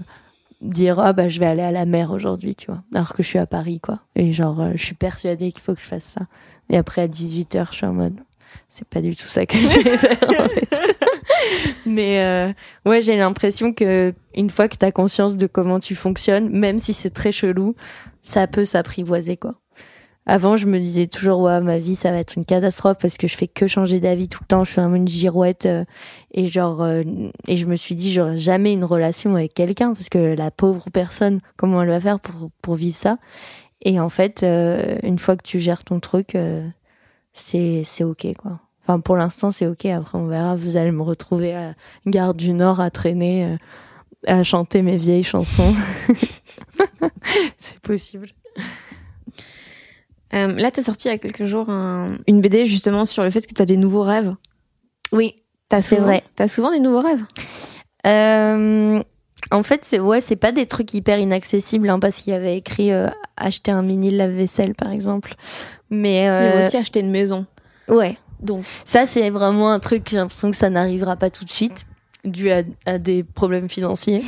dire 0.61 0.99
ah 0.99 1.13
bah 1.13 1.27
je 1.29 1.39
vais 1.39 1.45
aller 1.47 1.61
à 1.63 1.71
la 1.71 1.85
mer 1.85 2.11
aujourd'hui, 2.11 2.55
tu 2.55 2.67
vois. 2.67 2.83
Alors 2.93 3.13
que 3.13 3.23
je 3.23 3.27
suis 3.27 3.39
à 3.39 3.47
Paris, 3.47 3.79
quoi. 3.79 3.99
Et 4.15 4.31
genre, 4.31 4.61
euh, 4.61 4.71
je 4.75 4.83
suis 4.85 4.95
persuadée 4.95 5.51
qu'il 5.51 5.61
faut 5.61 5.73
que 5.73 5.81
je 5.81 5.87
fasse 5.87 6.03
ça. 6.03 6.21
Et 6.69 6.77
après 6.77 7.01
à 7.01 7.07
18 7.07 7.55
h 7.55 7.67
je 7.71 7.75
suis 7.77 7.85
en 7.85 7.93
mode 7.93 8.15
c'est 8.69 8.87
pas 8.87 9.01
du 9.01 9.15
tout 9.15 9.27
ça 9.27 9.45
que 9.45 9.55
je 9.57 9.79
vais 9.79 9.97
faire 9.97 10.17
en 10.29 10.47
fait. 10.49 10.69
Mais 11.85 12.21
euh, 12.21 12.53
ouais, 12.85 13.01
j'ai 13.01 13.17
l'impression 13.17 13.73
que 13.73 14.13
une 14.35 14.49
fois 14.49 14.67
que 14.67 14.75
t'as 14.77 14.91
conscience 14.91 15.37
de 15.37 15.47
comment 15.47 15.79
tu 15.79 15.95
fonctionnes, 15.95 16.49
même 16.49 16.79
si 16.79 16.93
c'est 16.93 17.09
très 17.09 17.31
chelou, 17.31 17.75
ça 18.21 18.47
peut 18.47 18.65
s'apprivoiser 18.65 19.37
quoi. 19.37 19.55
Avant, 20.29 20.57
je 20.57 20.65
me 20.65 20.77
disais 20.77 21.07
toujours, 21.07 21.39
ouais, 21.39 21.61
ma 21.61 21.79
vie, 21.79 21.95
ça 21.95 22.11
va 22.11 22.17
être 22.17 22.35
une 22.35 22.43
catastrophe 22.43 22.97
parce 23.01 23.15
que 23.15 23.29
je 23.29 23.37
fais 23.37 23.47
que 23.47 23.65
changer 23.65 24.01
d'avis 24.01 24.27
tout 24.27 24.39
le 24.41 24.47
temps. 24.47 24.65
Je 24.65 24.71
suis 24.71 24.81
une 24.81 25.07
girouette. 25.07 25.65
euh, 25.65 25.85
et 26.33 26.49
genre, 26.49 26.81
euh, 26.83 27.03
et 27.47 27.55
je 27.55 27.65
me 27.65 27.77
suis 27.77 27.95
dit, 27.95 28.11
j'aurais 28.11 28.37
jamais 28.37 28.73
une 28.73 28.83
relation 28.83 29.35
avec 29.37 29.53
quelqu'un 29.53 29.93
parce 29.93 30.09
que 30.09 30.35
la 30.35 30.51
pauvre 30.51 30.89
personne, 30.91 31.39
comment 31.55 31.81
elle 31.81 31.87
va 31.87 32.01
faire 32.01 32.19
pour, 32.19 32.49
pour 32.61 32.75
vivre 32.75 32.97
ça? 32.97 33.19
Et 33.81 34.01
en 34.01 34.09
fait, 34.09 34.43
euh, 34.43 34.97
une 35.03 35.17
fois 35.17 35.37
que 35.37 35.43
tu 35.43 35.59
gères 35.59 35.85
ton 35.85 36.01
truc, 36.01 36.35
euh, 36.35 36.67
c'est, 37.31 37.83
c'est 37.85 38.03
ok, 38.03 38.27
quoi. 38.37 38.59
Enfin, 38.87 38.99
pour 39.01 39.17
l'instant, 39.17 39.51
c'est 39.51 39.67
ok. 39.67 39.85
Après, 39.87 40.17
on 40.17 40.27
verra. 40.27 40.55
Vous 40.55 40.77
allez 40.77 40.91
me 40.91 41.01
retrouver 41.01 41.53
à 41.53 41.73
Gare 42.05 42.33
du 42.33 42.53
Nord 42.53 42.79
à 42.79 42.89
traîner, 42.89 43.45
euh, 43.45 43.57
à 44.27 44.43
chanter 44.43 44.81
mes 44.81 44.95
vieilles 44.95 45.23
chansons. 45.23 45.73
c'est 47.57 47.79
possible. 47.81 48.29
Euh, 50.33 50.47
là, 50.53 50.71
t'as 50.71 50.83
sorti 50.83 51.07
il 51.07 51.11
y 51.11 51.13
a 51.13 51.17
quelques 51.17 51.45
jours 51.45 51.69
un- 51.69 52.17
une 52.27 52.41
BD 52.41 52.65
justement 52.65 53.05
sur 53.05 53.23
le 53.23 53.29
fait 53.29 53.45
que 53.45 53.53
t'as 53.53 53.65
des 53.65 53.77
nouveaux 53.77 54.03
rêves. 54.03 54.35
Oui, 55.11 55.35
T'as 55.69 55.81
C'est 55.81 55.97
vrai. 55.97 56.23
T'as 56.35 56.47
souvent 56.47 56.71
des 56.71 56.79
nouveaux 56.79 57.01
rêves? 57.01 57.23
Euh, 58.05 59.01
en 59.51 59.63
fait, 59.63 59.81
c'est 59.83 59.99
ouais, 59.99 60.21
c'est 60.21 60.37
pas 60.37 60.53
des 60.53 60.65
trucs 60.65 60.93
hyper 60.93 61.19
inaccessibles, 61.19 61.89
hein, 61.89 61.99
parce 61.99 62.21
qu'il 62.21 62.31
y 62.31 62.35
avait 62.37 62.55
écrit 62.57 62.91
euh, 62.93 63.09
acheter 63.35 63.71
un 63.71 63.81
mini 63.81 64.11
lave-vaisselle, 64.11 64.75
par 64.75 64.91
exemple. 64.93 65.33
Mais 65.89 66.19
Il 66.19 66.23
y 66.23 66.27
a 66.27 66.59
aussi 66.65 66.77
acheté 66.77 67.01
une 67.01 67.11
maison. 67.11 67.45
ouais, 67.89 68.17
Donc, 68.41 68.63
ça 68.85 69.07
c'est 69.07 69.29
vraiment 69.29 69.71
un 69.71 69.79
truc. 69.79 70.07
J'ai 70.09 70.17
l'impression 70.17 70.51
que 70.51 70.57
ça 70.57 70.69
n'arrivera 70.69 71.15
pas 71.15 71.29
tout 71.29 71.45
de 71.45 71.49
suite, 71.49 71.85
dû 72.23 72.51
à, 72.51 72.97
des 72.97 73.23
problèmes 73.23 73.69
financiers. 73.69 74.23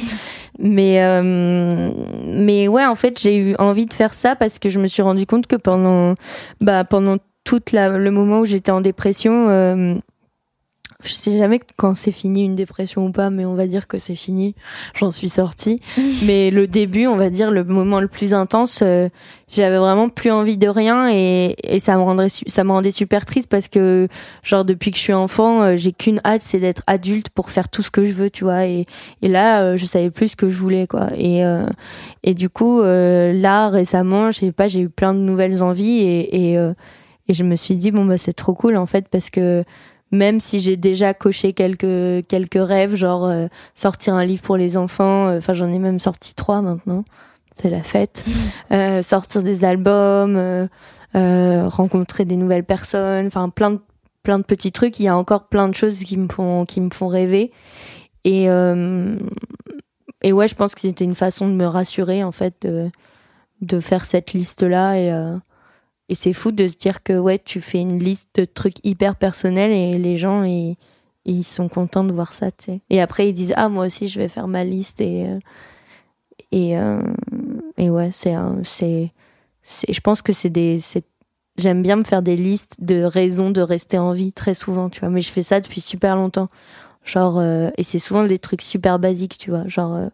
mais 0.60 1.04
euh, 1.04 1.92
mais 2.26 2.68
ouais, 2.68 2.86
en 2.86 2.96
fait, 2.96 3.20
j'ai 3.20 3.38
eu 3.38 3.56
envie 3.60 3.86
de 3.86 3.94
faire 3.94 4.14
ça 4.14 4.36
parce 4.36 4.60
que 4.60 4.70
je 4.70 4.80
me 4.80 4.88
suis 4.88 5.02
rendu 5.02 5.26
compte 5.26 5.48
que 5.48 5.56
pendant 5.56 6.16
bah 6.62 6.84
pendant 6.84 7.18
toute 7.44 7.72
la, 7.72 7.90
le 7.90 8.12
moment 8.12 8.42
où 8.42 8.46
j'étais 8.46 8.72
en 8.72 8.82
dépression. 8.82 9.48
euh, 9.50 9.96
je 11.02 11.14
sais 11.14 11.38
jamais 11.38 11.62
quand 11.78 11.96
c'est 11.96 12.12
fini 12.12 12.44
une 12.44 12.56
dépression 12.56 13.06
ou 13.06 13.12
pas, 13.14 13.30
mais 13.30 13.46
on 13.46 13.54
va 13.54 13.68
dire 13.68 13.88
que 13.88 13.98
c'est 13.98 14.16
fini. 14.16 14.54
J'en 14.96 15.12
suis 15.12 15.30
sortie. 15.30 15.80
mais 16.26 16.52
le 16.52 16.68
début, 16.68 17.08
on 17.08 17.16
va 17.16 17.30
dire 17.30 17.52
le 17.52 17.64
moment 17.64 18.02
le 18.02 18.10
plus 18.10 18.34
intense, 18.34 18.82
euh, 18.84 19.08
j'avais 19.48 19.78
vraiment 19.78 20.10
plus 20.10 20.30
envie 20.30 20.58
de 20.58 20.68
rien 20.68 21.10
et, 21.10 21.56
et 21.64 21.80
ça 21.80 21.96
me 21.96 22.02
rendrait 22.02 22.28
ça 22.30 22.66
me 22.66 22.72
rendait 22.72 22.92
super 22.92 23.26
triste 23.26 23.48
parce 23.50 23.70
que 23.70 24.10
genre 24.44 24.66
depuis 24.66 24.92
que 24.92 24.98
je 24.98 25.04
suis 25.04 25.14
enfant, 25.14 25.62
euh, 25.62 25.76
j'ai 25.78 25.94
qu'une 25.94 26.20
hâte, 26.26 26.42
c'est 26.42 26.60
d'être 26.60 26.84
adulte 26.86 27.30
pour 27.30 27.50
faire 27.50 27.70
tout 27.70 27.82
ce 27.82 27.92
que 27.92 28.04
je 28.04 28.12
veux, 28.12 28.30
tu 28.30 28.44
vois. 28.44 28.66
Et, 28.66 28.86
et 29.22 29.30
là, 29.30 29.62
euh, 29.62 29.78
je 29.78 29.86
savais 29.86 30.12
plus 30.12 30.30
ce 30.30 30.36
que 30.36 30.50
je 30.50 30.58
voulais, 30.58 30.86
quoi. 30.86 31.08
Et 31.16 31.46
euh, 31.46 31.66
et 32.24 32.34
du 32.34 32.50
coup, 32.50 32.82
là 32.82 33.70
récemment, 33.70 34.32
je 34.32 34.40
sais 34.40 34.52
pas, 34.52 34.68
j'ai 34.68 34.82
eu 34.82 34.90
plein 34.90 35.14
de 35.14 35.20
nouvelles 35.20 35.64
envies 35.64 36.00
et 36.00 36.56
et, 36.56 36.58
et 37.30 37.34
je 37.34 37.44
me 37.46 37.56
suis 37.56 37.78
dit 37.78 37.92
bon 37.92 38.04
bah 38.04 38.18
c'est 38.18 38.34
trop 38.34 38.54
cool 38.54 38.76
en 38.76 38.86
fait 38.86 39.08
parce 39.08 39.30
que 39.30 39.64
même 40.12 40.40
si 40.40 40.60
j'ai 40.60 40.78
déjà 40.78 41.14
coché 41.14 41.54
quelques 41.54 42.26
quelques 42.28 42.54
rêves, 42.68 42.96
genre 42.96 43.26
euh, 43.26 43.48
sortir 43.76 44.16
un 44.16 44.26
livre 44.26 44.42
pour 44.44 44.58
les 44.58 44.78
enfants, 44.78 45.28
euh, 45.28 45.38
enfin 45.38 45.54
j'en 45.54 45.72
ai 45.72 45.80
même 45.80 46.00
sorti 46.00 46.34
trois 46.34 46.62
maintenant, 46.62 47.04
c'est 47.54 47.70
la 47.70 47.84
fête, 47.84 48.24
euh, 48.72 49.02
sortir 49.02 49.44
des 49.44 49.66
albums, 49.66 50.36
euh, 50.36 50.68
euh, 51.16 51.68
rencontrer 51.68 52.26
des 52.26 52.38
nouvelles 52.38 52.64
personnes, 52.64 53.28
enfin 53.28 53.50
plein 53.50 53.72
de 53.72 53.80
plein 54.24 54.40
de 54.40 54.44
petits 54.44 54.72
trucs. 54.72 55.00
Il 55.00 55.04
y 55.04 55.08
a 55.08 55.18
encore 55.18 55.48
plein 55.48 55.68
de 55.68 55.76
choses 55.76 56.00
qui 56.00 56.18
me 56.18 56.28
font 56.28 56.66
qui 56.66 56.82
me 56.82 56.90
font 56.90 57.08
rêver. 57.08 57.52
Et 58.24 58.50
euh, 58.50 59.18
et 60.22 60.34
ouais, 60.34 60.48
je 60.48 60.56
pense 60.56 60.76
que 60.76 60.82
c'était 60.82 61.06
une 61.06 61.16
façon 61.16 61.48
de 61.48 61.54
me 61.54 61.66
rassurer 61.66 62.24
en 62.24 62.32
fait 62.32 62.56
de 62.62 62.90
de 63.62 63.80
faire 63.80 64.06
cette 64.06 64.34
liste 64.34 64.64
là 64.64 64.96
et 64.98 65.12
euh, 65.12 65.36
et 66.10 66.16
c'est 66.16 66.34
fou 66.34 66.52
de 66.52 66.68
se 66.68 66.76
dire 66.76 67.04
que 67.04 67.18
ouais, 67.18 67.40
tu 67.40 67.62
fais 67.62 67.80
une 67.80 68.00
liste 68.00 68.30
de 68.36 68.46
trucs 68.46 68.84
hyper 68.84 69.16
personnels 69.16 69.72
et 69.72 69.98
les 69.98 70.18
gens 70.18 70.44
ils, 70.44 70.76
ils 71.26 71.44
sont 71.44 71.70
contents 71.70 72.04
de 72.04 72.12
voir 72.12 72.34
ça, 72.34 72.52
tu 72.52 72.66
sais. 72.66 72.82
Et 72.90 73.02
après 73.02 73.30
ils 73.30 73.34
disent 73.34 73.54
ah 73.56 73.70
moi 73.70 73.86
aussi 73.86 74.08
je 74.08 74.20
vais 74.20 74.28
faire 74.28 74.48
ma 74.48 74.64
liste 74.64 75.00
et 75.02 75.28
euh, 75.28 75.40
et 76.52 76.78
euh, 76.78 77.02
et 77.78 77.90
ouais, 77.90 78.10
c'est 78.12 78.36
c'est 78.64 79.12
c'est 79.62 79.94
je 79.94 80.02
pense 80.02 80.22
que 80.22 80.34
c'est 80.34 80.50
des 80.50 80.80
c'est 80.80 81.06
j'aime 81.58 81.84
bien 81.84 81.98
me 81.98 82.04
faire 82.04 82.22
des 82.22 82.36
listes 82.36 82.78
de 82.80 83.04
raisons 83.04 83.52
de 83.52 83.62
rester 83.62 83.98
en 83.98 84.14
vie 84.14 84.34
très 84.34 84.54
souvent, 84.54 84.90
tu 84.90 85.02
vois, 85.02 85.10
mais 85.10 85.22
je 85.22 85.32
fais 85.32 85.44
ça 85.44 85.60
depuis 85.60 85.82
super 85.82 86.16
longtemps. 86.16 86.50
Genre 87.06 87.40
euh, 87.40 87.70
et 87.78 87.84
c'est 87.84 88.00
souvent 88.00 88.24
des 88.24 88.40
trucs 88.40 88.62
super 88.62 89.00
basiques, 89.00 89.38
tu 89.38 89.52
vois, 89.52 89.68
genre 89.68 89.96
euh, 89.96 90.08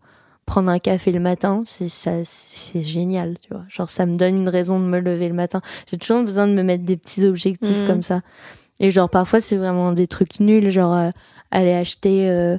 prendre 0.46 0.70
un 0.70 0.80
café 0.80 1.12
le 1.12 1.20
matin, 1.20 1.64
c'est 1.66 1.90
ça, 1.90 2.12
c'est 2.24 2.82
génial, 2.84 3.36
tu 3.42 3.50
vois. 3.54 3.64
Genre 3.70 3.90
ça 3.90 4.06
me 4.06 4.16
donne 4.16 4.36
une 4.36 4.50
raison 4.50 4.80
de 4.80 4.86
me 4.86 5.00
lever 5.00 5.28
le 5.28 5.34
matin. 5.34 5.62
J'ai 5.90 5.98
toujours 5.98 6.24
besoin 6.24 6.48
de 6.48 6.54
me 6.54 6.64
mettre 6.64 6.84
des 6.84 6.98
petits 6.98 7.26
objectifs 7.26 7.82
Mhm. 7.82 7.88
comme 7.88 8.02
ça. 8.02 8.22
Et 8.80 8.92
genre 8.92 9.10
parfois 9.10 9.42
c'est 9.42 9.58
vraiment 9.58 9.92
des 9.92 10.06
trucs 10.08 10.40
nuls, 10.40 10.70
genre 10.70 10.94
euh, 10.94 11.10
aller 11.52 11.74
acheter 11.74 12.30
euh, 12.30 12.58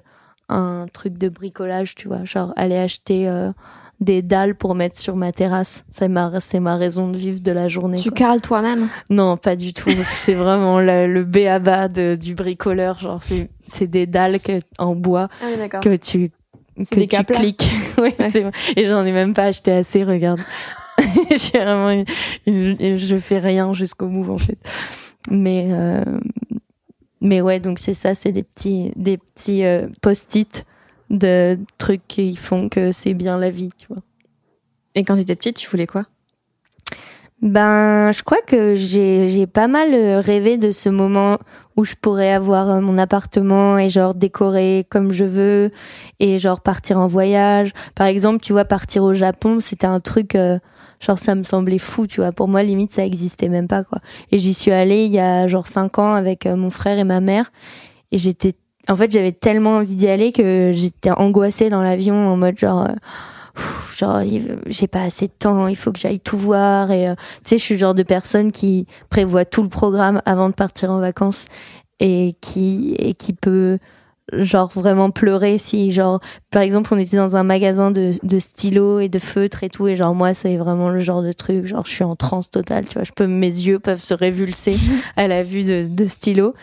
un 0.48 0.86
truc 0.92 1.16
de 1.18 1.28
bricolage, 1.28 1.94
tu 1.94 2.08
vois, 2.08 2.24
genre 2.24 2.52
aller 2.56 2.76
acheter 2.76 3.28
euh, 3.28 3.52
des 4.00 4.20
dalles 4.22 4.54
pour 4.56 4.74
mettre 4.74 4.98
sur 4.98 5.14
ma 5.16 5.32
terrasse. 5.32 5.84
C'est 5.90 6.08
ma 6.08 6.40
c'est 6.40 6.60
ma 6.60 6.76
raison 6.76 7.08
de 7.08 7.16
vivre 7.16 7.40
de 7.40 7.52
la 7.52 7.68
journée. 7.68 7.98
tu 7.98 8.10
quoi. 8.10 8.18
carles 8.18 8.40
toi-même. 8.40 8.88
Non, 9.10 9.36
pas 9.36 9.56
du 9.56 9.72
tout. 9.72 9.90
c'est 10.04 10.34
vraiment 10.34 10.80
le, 10.80 11.06
le 11.06 11.24
B 11.24 11.38
à 11.48 11.58
bas 11.58 11.88
de, 11.88 12.14
du 12.14 12.34
bricoleur. 12.34 12.98
Genre, 12.98 13.22
c'est, 13.22 13.48
c'est 13.72 13.86
des 13.86 14.06
dalles 14.06 14.40
que, 14.40 14.58
en 14.78 14.94
bois 14.94 15.28
Ah 15.42 15.46
oui, 15.56 15.68
que 15.82 15.96
tu, 15.96 16.30
que 16.90 16.94
des 16.96 17.06
tu 17.08 17.24
cliques. 17.24 17.70
Oui, 17.98 18.10
Ouais. 18.18 18.28
vrai. 18.28 18.50
Et 18.76 18.86
j'en 18.86 19.04
ai 19.04 19.12
même 19.12 19.34
pas 19.34 19.44
acheté 19.44 19.72
assez, 19.72 20.04
regarde. 20.04 20.40
J'ai 21.30 21.58
vraiment, 21.58 21.90
une- 21.90 22.04
une- 22.46 22.76
une- 22.80 22.96
je 22.98 23.16
fais 23.18 23.38
rien 23.38 23.72
jusqu'au 23.74 24.06
bout, 24.08 24.30
en 24.32 24.38
fait. 24.38 24.58
Mais, 25.30 25.66
euh, 25.70 26.02
mais 27.20 27.40
ouais, 27.40 27.60
donc 27.60 27.78
c'est 27.78 27.94
ça, 27.94 28.14
c'est 28.14 28.32
des 28.32 28.42
petits, 28.42 28.92
des 28.96 29.18
petits 29.18 29.64
euh, 29.64 29.88
post-it 30.02 30.64
de 31.10 31.58
trucs 31.78 32.06
qui 32.08 32.34
font 32.36 32.68
que 32.68 32.92
c'est 32.92 33.14
bien 33.14 33.38
la 33.38 33.50
vie, 33.50 33.70
tu 33.78 33.86
vois. 33.88 34.02
Et 34.94 35.04
quand 35.04 35.14
tu 35.14 35.20
étais 35.20 35.36
petite, 35.36 35.56
tu 35.56 35.68
voulais 35.68 35.86
quoi? 35.86 36.06
Ben, 37.42 38.12
je 38.12 38.22
crois 38.22 38.40
que 38.46 38.76
j'ai 38.76 39.46
pas 39.46 39.68
mal 39.68 39.92
euh, 39.92 40.20
rêvé 40.20 40.56
de 40.56 40.70
ce 40.72 40.88
moment 40.88 41.36
où 41.76 41.84
je 41.84 41.94
pourrais 42.00 42.32
avoir 42.32 42.70
euh, 42.70 42.80
mon 42.80 42.96
appartement 42.96 43.76
et 43.76 43.90
genre 43.90 44.14
décorer 44.14 44.86
comme 44.88 45.12
je 45.12 45.24
veux 45.26 45.70
et 46.18 46.38
genre 46.38 46.62
partir 46.62 46.98
en 46.98 47.06
voyage. 47.06 47.72
Par 47.94 48.06
exemple, 48.06 48.40
tu 48.40 48.52
vois, 48.54 48.64
partir 48.64 49.04
au 49.04 49.12
Japon, 49.12 49.60
c'était 49.60 49.86
un 49.86 50.00
truc 50.00 50.34
euh, 50.34 50.58
genre 50.98 51.18
ça 51.18 51.34
me 51.34 51.42
semblait 51.42 51.78
fou, 51.78 52.06
tu 52.06 52.22
vois. 52.22 52.32
Pour 52.32 52.48
moi, 52.48 52.62
limite 52.62 52.92
ça 52.92 53.04
existait 53.04 53.50
même 53.50 53.68
pas 53.68 53.84
quoi. 53.84 53.98
Et 54.32 54.38
j'y 54.38 54.54
suis 54.54 54.72
allée 54.72 55.04
il 55.04 55.12
y 55.12 55.20
a 55.20 55.46
genre 55.46 55.66
cinq 55.66 55.98
ans 55.98 56.14
avec 56.14 56.46
mon 56.46 56.70
frère 56.70 56.98
et 56.98 57.04
ma 57.04 57.20
mère 57.20 57.52
et 58.12 58.18
j'étais 58.18 58.54
en 58.88 58.96
fait, 58.96 59.10
j'avais 59.10 59.32
tellement 59.32 59.78
envie 59.78 59.96
d'y 59.96 60.08
aller 60.08 60.30
que 60.32 60.70
j'étais 60.72 61.10
angoissée 61.10 61.70
dans 61.70 61.82
l'avion 61.82 62.14
en 62.14 62.36
mode 62.36 62.56
genre 62.56 62.88
genre 63.96 64.22
j'ai 64.66 64.86
pas 64.86 65.02
assez 65.02 65.26
de 65.26 65.32
temps, 65.32 65.66
il 65.66 65.76
faut 65.76 65.92
que 65.92 65.98
j'aille 65.98 66.20
tout 66.20 66.38
voir. 66.38 66.90
Et 66.90 67.08
euh, 67.08 67.14
tu 67.44 67.50
sais 67.50 67.58
je 67.58 67.62
suis 67.62 67.74
le 67.74 67.80
genre 67.80 67.94
de 67.94 68.02
personne 68.02 68.52
qui 68.52 68.86
prévoit 69.10 69.44
tout 69.44 69.62
le 69.62 69.68
programme 69.68 70.22
avant 70.24 70.48
de 70.48 70.54
partir 70.54 70.90
en 70.90 71.00
vacances 71.00 71.46
et 72.00 72.36
qui 72.40 72.94
et 72.98 73.14
qui 73.14 73.32
peut 73.32 73.78
genre 74.32 74.70
vraiment 74.74 75.10
pleurer 75.10 75.56
si 75.56 75.92
genre 75.92 76.20
par 76.50 76.62
exemple 76.62 76.92
on 76.92 76.98
était 76.98 77.16
dans 77.16 77.36
un 77.36 77.44
magasin 77.44 77.92
de, 77.92 78.12
de 78.24 78.40
stylos 78.40 79.00
et 79.00 79.08
de 79.08 79.20
feutres 79.20 79.62
et 79.62 79.68
tout 79.68 79.86
et 79.86 79.94
genre 79.94 80.14
moi 80.14 80.34
c'est 80.34 80.56
vraiment 80.56 80.88
le 80.90 80.98
genre 80.98 81.22
de 81.22 81.32
truc 81.32 81.66
genre 81.66 81.86
je 81.86 81.92
suis 81.92 82.04
en 82.04 82.16
transe 82.16 82.50
totale 82.50 82.86
tu 82.86 82.94
vois. 82.94 83.04
Je 83.04 83.12
peux 83.12 83.26
mes 83.26 83.46
yeux 83.46 83.78
peuvent 83.78 84.02
se 84.02 84.14
révulser 84.14 84.76
à 85.16 85.28
la 85.28 85.42
vue 85.42 85.62
de, 85.62 85.86
de 85.88 86.06
stylos 86.06 86.54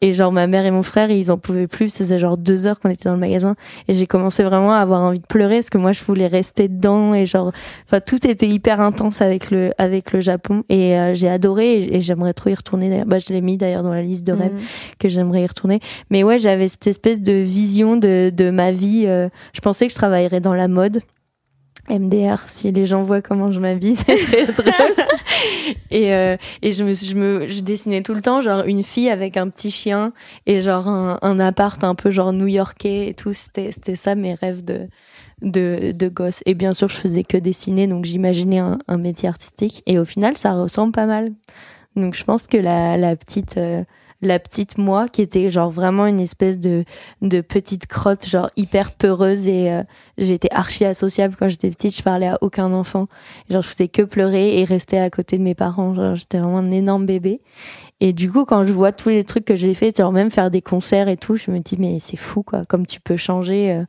et 0.00 0.12
genre 0.12 0.32
ma 0.32 0.46
mère 0.46 0.64
et 0.64 0.70
mon 0.70 0.82
frère, 0.82 1.10
ils 1.10 1.30
en 1.30 1.38
pouvaient 1.38 1.66
plus. 1.66 1.92
C'était 1.92 2.18
genre 2.18 2.38
deux 2.38 2.66
heures 2.66 2.78
qu'on 2.78 2.90
était 2.90 3.08
dans 3.08 3.14
le 3.14 3.20
magasin. 3.20 3.56
Et 3.88 3.94
j'ai 3.94 4.06
commencé 4.06 4.42
vraiment 4.42 4.72
à 4.72 4.78
avoir 4.78 5.00
envie 5.02 5.18
de 5.18 5.26
pleurer 5.26 5.56
parce 5.56 5.70
que 5.70 5.78
moi 5.78 5.92
je 5.92 6.02
voulais 6.04 6.28
rester 6.28 6.68
dedans. 6.68 7.14
Et 7.14 7.26
genre, 7.26 7.52
enfin 7.86 8.00
tout 8.00 8.26
était 8.26 8.46
hyper 8.46 8.80
intense 8.80 9.20
avec 9.20 9.50
le 9.50 9.72
avec 9.78 10.12
le 10.12 10.20
Japon. 10.20 10.62
Et 10.68 10.96
euh, 10.96 11.14
j'ai 11.14 11.28
adoré 11.28 11.82
et, 11.82 12.00
j'aimerais 12.00 12.32
trop 12.32 12.50
y 12.50 12.54
retourner. 12.54 13.02
Bah 13.06 13.18
je 13.18 13.32
l'ai 13.32 13.40
mis 13.40 13.56
d'ailleurs 13.56 13.82
dans 13.82 13.94
la 13.94 14.02
liste 14.02 14.26
de 14.26 14.32
rêves 14.32 14.52
mhm. 14.52 14.60
que 14.98 15.08
j'aimerais 15.08 15.42
y 15.42 15.46
retourner. 15.46 15.80
Mais 16.10 16.22
ouais, 16.22 16.38
j'avais 16.38 16.68
cette 16.68 16.86
espèce 16.86 17.20
de 17.20 17.32
vision 17.32 17.96
de 17.96 18.30
de 18.34 18.50
ma 18.50 18.70
vie. 18.70 19.04
Euh, 19.06 19.28
je 19.52 19.60
pensais 19.60 19.86
que 19.86 19.92
je 19.92 19.98
travaillerais 19.98 20.40
dans 20.40 20.54
la 20.54 20.68
mode. 20.68 21.00
MDR, 21.88 22.42
si 22.46 22.70
les 22.72 22.84
gens 22.84 23.02
voient 23.02 23.22
comment 23.22 23.50
je 23.50 23.60
m'habille, 23.60 23.96
c'est 24.06 24.16
très 24.16 24.46
drôle. 24.46 24.94
et 25.90 26.14
euh, 26.14 26.36
et 26.62 26.72
je 26.72 26.84
me 26.84 26.94
je 26.94 27.14
me 27.16 27.48
je 27.48 27.60
dessinais 27.60 28.02
tout 28.02 28.14
le 28.14 28.22
temps 28.22 28.40
genre 28.40 28.64
une 28.64 28.82
fille 28.82 29.10
avec 29.10 29.36
un 29.36 29.48
petit 29.48 29.70
chien 29.70 30.12
et 30.46 30.60
genre 30.60 30.88
un, 30.88 31.18
un 31.22 31.40
appart 31.40 31.82
un 31.84 31.94
peu 31.94 32.10
genre 32.10 32.32
new-yorkais 32.32 33.08
et 33.08 33.14
tout. 33.14 33.32
C'était 33.32 33.72
c'était 33.72 33.96
ça 33.96 34.14
mes 34.14 34.34
rêves 34.34 34.64
de 34.64 34.88
de 35.42 35.92
de 35.92 36.08
gosse. 36.08 36.42
Et 36.46 36.54
bien 36.54 36.72
sûr, 36.72 36.88
je 36.88 36.96
faisais 36.96 37.24
que 37.24 37.36
dessiner, 37.36 37.86
donc 37.86 38.04
j'imaginais 38.04 38.58
un, 38.58 38.78
un 38.88 38.98
métier 38.98 39.28
artistique. 39.28 39.82
Et 39.86 39.98
au 39.98 40.04
final, 40.04 40.36
ça 40.36 40.52
ressemble 40.52 40.92
pas 40.92 41.06
mal. 41.06 41.32
Donc 41.96 42.14
je 42.14 42.24
pense 42.24 42.46
que 42.46 42.56
la 42.56 42.96
la 42.96 43.16
petite 43.16 43.56
euh, 43.56 43.84
la 44.20 44.38
petite 44.38 44.78
moi 44.78 45.08
qui 45.08 45.22
était 45.22 45.48
genre 45.48 45.70
vraiment 45.70 46.06
une 46.06 46.18
espèce 46.18 46.58
de 46.58 46.84
de 47.22 47.40
petite 47.40 47.86
crotte 47.86 48.26
genre 48.26 48.50
hyper 48.56 48.90
peureuse 48.92 49.46
et 49.46 49.70
euh, 49.70 49.82
j'étais 50.16 50.48
archi 50.50 50.84
associable 50.84 51.36
quand 51.38 51.48
j'étais 51.48 51.70
petite 51.70 51.96
je 51.96 52.02
parlais 52.02 52.26
à 52.26 52.38
aucun 52.40 52.72
enfant. 52.72 53.06
Genre 53.48 53.62
je 53.62 53.68
faisais 53.68 53.88
que 53.88 54.02
pleurer 54.02 54.58
et 54.58 54.64
rester 54.64 54.98
à 54.98 55.08
côté 55.10 55.38
de 55.38 55.42
mes 55.42 55.54
parents 55.54 55.94
genre 55.94 56.16
j'étais 56.16 56.38
vraiment 56.38 56.58
un 56.58 56.70
énorme 56.70 57.06
bébé. 57.06 57.40
Et 58.00 58.12
du 58.12 58.30
coup 58.30 58.44
quand 58.44 58.64
je 58.64 58.72
vois 58.72 58.90
tous 58.92 59.10
les 59.10 59.22
trucs 59.22 59.44
que 59.44 59.56
j'ai 59.56 59.74
fait 59.74 59.96
genre 59.96 60.12
même 60.12 60.30
faire 60.30 60.50
des 60.50 60.62
concerts 60.62 61.08
et 61.08 61.16
tout 61.16 61.36
je 61.36 61.50
me 61.50 61.60
dis 61.60 61.76
mais 61.78 61.98
c'est 62.00 62.16
fou 62.16 62.42
quoi 62.42 62.64
comme 62.64 62.86
tu 62.86 63.00
peux 63.00 63.16
changer 63.16 63.72
euh, 63.72 63.84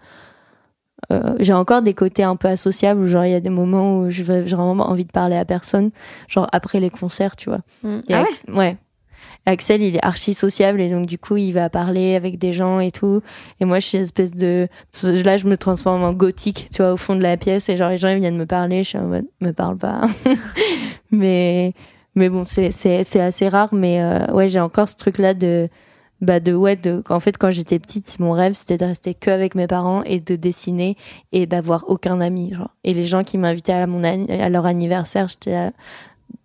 euh, 1.11 1.35
j'ai 1.39 1.53
encore 1.53 1.81
des 1.81 1.93
côtés 1.93 2.23
un 2.23 2.35
peu 2.35 2.49
associables 2.49 3.07
genre 3.07 3.25
il 3.25 3.31
y 3.31 3.35
a 3.35 3.39
des 3.39 3.49
moments 3.49 3.99
où 3.99 4.09
j'ai 4.11 4.23
vraiment 4.23 4.89
envie 4.89 5.05
de 5.05 5.11
parler 5.11 5.37
à 5.37 5.45
personne 5.45 5.89
genre 6.27 6.47
après 6.51 6.79
les 6.79 6.91
concerts 6.91 7.35
tu 7.35 7.49
vois. 7.49 7.61
Mmh. 7.83 7.99
ah 8.11 8.21
ouais? 8.21 8.53
ouais 8.55 8.77
Axel, 9.45 9.81
il 9.81 9.95
est 9.95 10.05
archi 10.05 10.33
sociable 10.33 10.81
et 10.81 10.89
donc 10.89 11.05
du 11.05 11.17
coup, 11.17 11.37
il 11.37 11.51
va 11.51 11.69
parler 11.69 12.15
avec 12.15 12.37
des 12.37 12.53
gens 12.53 12.79
et 12.79 12.91
tout. 12.91 13.21
Et 13.59 13.65
moi, 13.65 13.79
je 13.79 13.87
suis 13.87 13.97
une 13.97 14.03
espèce 14.03 14.35
de 14.35 14.67
là, 15.03 15.37
je 15.37 15.47
me 15.47 15.57
transforme 15.57 16.03
en 16.03 16.13
gothique, 16.13 16.69
tu 16.73 16.81
vois, 16.81 16.93
au 16.93 16.97
fond 16.97 17.15
de 17.15 17.23
la 17.23 17.37
pièce 17.37 17.69
et 17.69 17.77
genre 17.77 17.89
les 17.89 17.97
gens 17.97 18.09
ils 18.09 18.19
viennent 18.19 18.37
me 18.37 18.45
parler, 18.45 18.83
je 18.83 18.89
suis 18.89 18.97
en 18.97 19.05
mode 19.05 19.25
me 19.41 19.51
parle 19.51 19.77
pas. 19.77 20.01
mais 21.11 21.73
mais 22.15 22.29
bon, 22.29 22.45
c'est 22.45 22.71
c'est 22.71 23.03
c'est 23.03 23.21
assez 23.21 23.47
rare 23.47 23.73
mais 23.73 24.01
euh, 24.01 24.31
ouais, 24.33 24.47
j'ai 24.47 24.59
encore 24.59 24.89
ce 24.89 24.95
truc 24.95 25.17
là 25.17 25.33
de 25.33 25.69
bah 26.21 26.39
de 26.39 26.53
ouais 26.53 26.75
de 26.75 27.01
en 27.09 27.19
fait 27.19 27.37
quand 27.37 27.51
j'étais 27.51 27.79
petite 27.79 28.19
mon 28.19 28.31
rêve 28.31 28.53
c'était 28.53 28.77
de 28.77 28.85
rester 28.85 29.13
que 29.13 29.29
avec 29.29 29.55
mes 29.55 29.67
parents 29.67 30.03
et 30.03 30.19
de 30.19 30.35
dessiner 30.35 30.97
et 31.31 31.45
d'avoir 31.45 31.85
aucun 31.87 32.19
ami 32.19 32.53
genre 32.53 32.75
et 32.83 32.93
les 32.93 33.05
gens 33.05 33.23
qui 33.23 33.37
m'invitaient 33.37 33.71
à 33.71 33.87
mon 33.87 34.03
à 34.03 34.49
leur 34.49 34.65
anniversaire 34.65 35.29
j'étais 35.29 35.51
là 35.51 35.71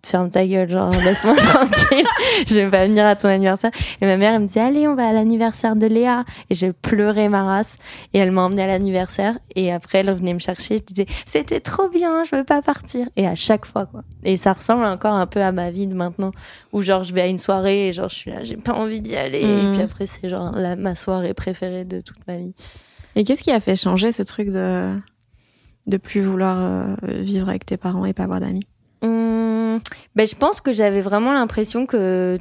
ferme 0.05 0.29
ta 0.29 0.45
gueule, 0.45 0.69
genre 0.69 0.91
laisse-moi 1.03 1.35
tranquille, 1.35 2.05
je 2.47 2.55
vais 2.55 2.69
pas 2.69 2.85
venir 2.85 3.05
à 3.05 3.15
ton 3.15 3.27
anniversaire. 3.27 3.71
Et 4.01 4.05
ma 4.05 4.17
mère 4.17 4.33
elle 4.33 4.41
me 4.41 4.47
dit 4.47 4.59
allez 4.59 4.87
on 4.87 4.95
va 4.95 5.07
à 5.07 5.13
l'anniversaire 5.13 5.75
de 5.75 5.87
Léa. 5.87 6.23
Et 6.49 6.55
je 6.55 6.67
pleurais 6.67 7.29
ma 7.29 7.43
race. 7.43 7.77
Et 8.13 8.19
elle 8.19 8.31
m'a 8.31 8.43
emmenée 8.43 8.63
à 8.63 8.67
l'anniversaire. 8.67 9.37
Et 9.55 9.71
après 9.71 9.99
elle 9.99 10.13
venait 10.13 10.33
me 10.33 10.39
chercher, 10.39 10.77
je 10.77 10.93
disais 10.93 11.05
c'était 11.25 11.59
trop 11.59 11.89
bien, 11.89 12.23
je 12.23 12.35
veux 12.35 12.43
pas 12.43 12.61
partir. 12.61 13.07
Et 13.15 13.27
à 13.27 13.35
chaque 13.35 13.65
fois 13.65 13.85
quoi. 13.85 14.03
Et 14.23 14.37
ça 14.37 14.53
ressemble 14.53 14.85
encore 14.85 15.13
un 15.13 15.27
peu 15.27 15.41
à 15.41 15.51
ma 15.51 15.71
vie 15.71 15.87
de 15.87 15.95
maintenant. 15.95 16.31
Où 16.71 16.81
genre 16.81 17.03
je 17.03 17.13
vais 17.13 17.21
à 17.21 17.27
une 17.27 17.39
soirée 17.39 17.87
et 17.87 17.93
genre 17.93 18.09
je 18.09 18.15
suis 18.15 18.31
là 18.31 18.43
j'ai 18.43 18.57
pas 18.57 18.73
envie 18.73 19.01
d'y 19.01 19.15
aller. 19.15 19.41
Et 19.41 19.69
puis 19.71 19.79
mmh. 19.79 19.81
après 19.81 20.05
c'est 20.05 20.29
genre 20.29 20.51
la, 20.51 20.75
ma 20.75 20.95
soirée 20.95 21.33
préférée 21.33 21.85
de 21.85 21.99
toute 21.99 22.25
ma 22.27 22.37
vie. 22.37 22.53
Et 23.15 23.23
qu'est-ce 23.23 23.43
qui 23.43 23.51
a 23.51 23.59
fait 23.59 23.75
changer 23.75 24.11
ce 24.11 24.23
truc 24.23 24.49
de 24.49 24.95
de 25.87 25.97
plus 25.97 26.21
vouloir 26.21 26.57
euh, 26.59 26.95
vivre 27.03 27.47
avec 27.47 27.65
tes 27.65 27.77
parents 27.77 28.05
et 28.05 28.13
pas 28.13 28.23
avoir 28.23 28.39
d'amis? 28.39 28.65
Ben, 30.15 30.27
je 30.27 30.35
pense 30.35 30.61
que 30.61 30.71
j'avais 30.71 31.01
vraiment 31.01 31.33
l'impression 31.33 31.85
que 31.85 32.37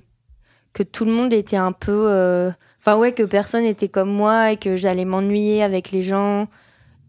que 0.75 0.83
tout 0.83 1.05
le 1.05 1.13
monde 1.13 1.33
était 1.33 1.57
un 1.57 1.73
peu, 1.73 2.07
euh, 2.11 2.51
enfin 2.81 2.99
ouais, 2.99 3.13
que 3.13 3.23
personne 3.23 3.65
était 3.65 3.89
comme 3.89 4.11
moi 4.11 4.53
et 4.53 4.57
que 4.57 4.77
j'allais 4.77 5.05
m'ennuyer 5.05 5.63
avec 5.63 5.93
les 5.93 6.03
gens. 6.03 6.49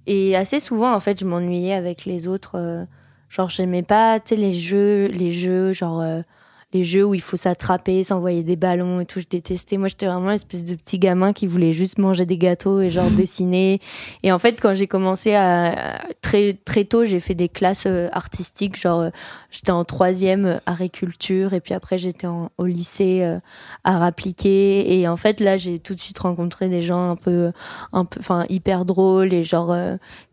Et 0.07 0.35
assez 0.35 0.59
souvent, 0.59 0.93
en 0.93 0.99
fait, 0.99 1.19
je 1.19 1.25
m'ennuyais 1.25 1.73
avec 1.73 2.05
les 2.05 2.27
autres. 2.27 2.55
Euh, 2.55 2.85
genre, 3.27 3.49
j'aimais 3.49 3.81
pas, 3.81 4.19
tu 4.19 4.35
les 4.35 4.51
jeux, 4.51 5.07
les 5.07 5.31
jeux, 5.31 5.73
genre 5.73 5.99
euh, 6.01 6.21
les 6.75 6.83
jeux 6.83 7.05
où 7.05 7.13
il 7.13 7.21
faut 7.21 7.37
s'attraper, 7.37 8.03
s'envoyer 8.03 8.43
des 8.43 8.57
ballons 8.57 8.99
et 8.99 9.05
tout, 9.05 9.21
je 9.21 9.27
détestais. 9.29 9.77
Moi, 9.77 9.87
j'étais 9.87 10.07
vraiment 10.07 10.31
l'espèce 10.31 10.65
de 10.65 10.75
petit 10.75 10.99
gamin 10.99 11.31
qui 11.31 11.47
voulait 11.47 11.71
juste 11.71 11.97
manger 11.99 12.25
des 12.25 12.37
gâteaux 12.37 12.81
et 12.81 12.89
genre 12.89 13.09
dessiner. 13.11 13.79
Et 14.23 14.31
en 14.33 14.39
fait, 14.39 14.59
quand 14.59 14.73
j'ai 14.73 14.87
commencé 14.87 15.33
à 15.35 16.01
très 16.21 16.53
très 16.65 16.83
tôt, 16.83 17.05
j'ai 17.05 17.21
fait 17.21 17.33
des 17.33 17.47
classes 17.47 17.85
euh, 17.87 18.09
artistiques. 18.11 18.77
Genre, 18.77 18.99
euh, 18.99 19.09
j'étais 19.51 19.71
en 19.71 19.85
troisième 19.85 20.45
euh, 20.45 20.57
agriculture 20.65 21.53
et 21.53 21.61
puis 21.61 21.73
après 21.73 21.97
j'étais 21.97 22.27
au 22.27 22.65
lycée 22.65 23.25
art 23.85 24.03
appliqué. 24.03 24.99
Et 24.99 25.07
en 25.07 25.15
fait, 25.15 25.39
là, 25.39 25.55
j'ai 25.55 25.79
tout 25.79 25.95
de 25.95 25.99
suite 26.01 26.19
rencontré 26.19 26.67
des 26.67 26.81
gens 26.81 27.11
un 27.11 27.15
peu, 27.15 27.53
un 27.93 28.03
peu, 28.03 28.19
enfin 28.19 28.45
hyper 28.49 28.83
drôles 28.83 29.33
et 29.33 29.45
genre 29.45 29.73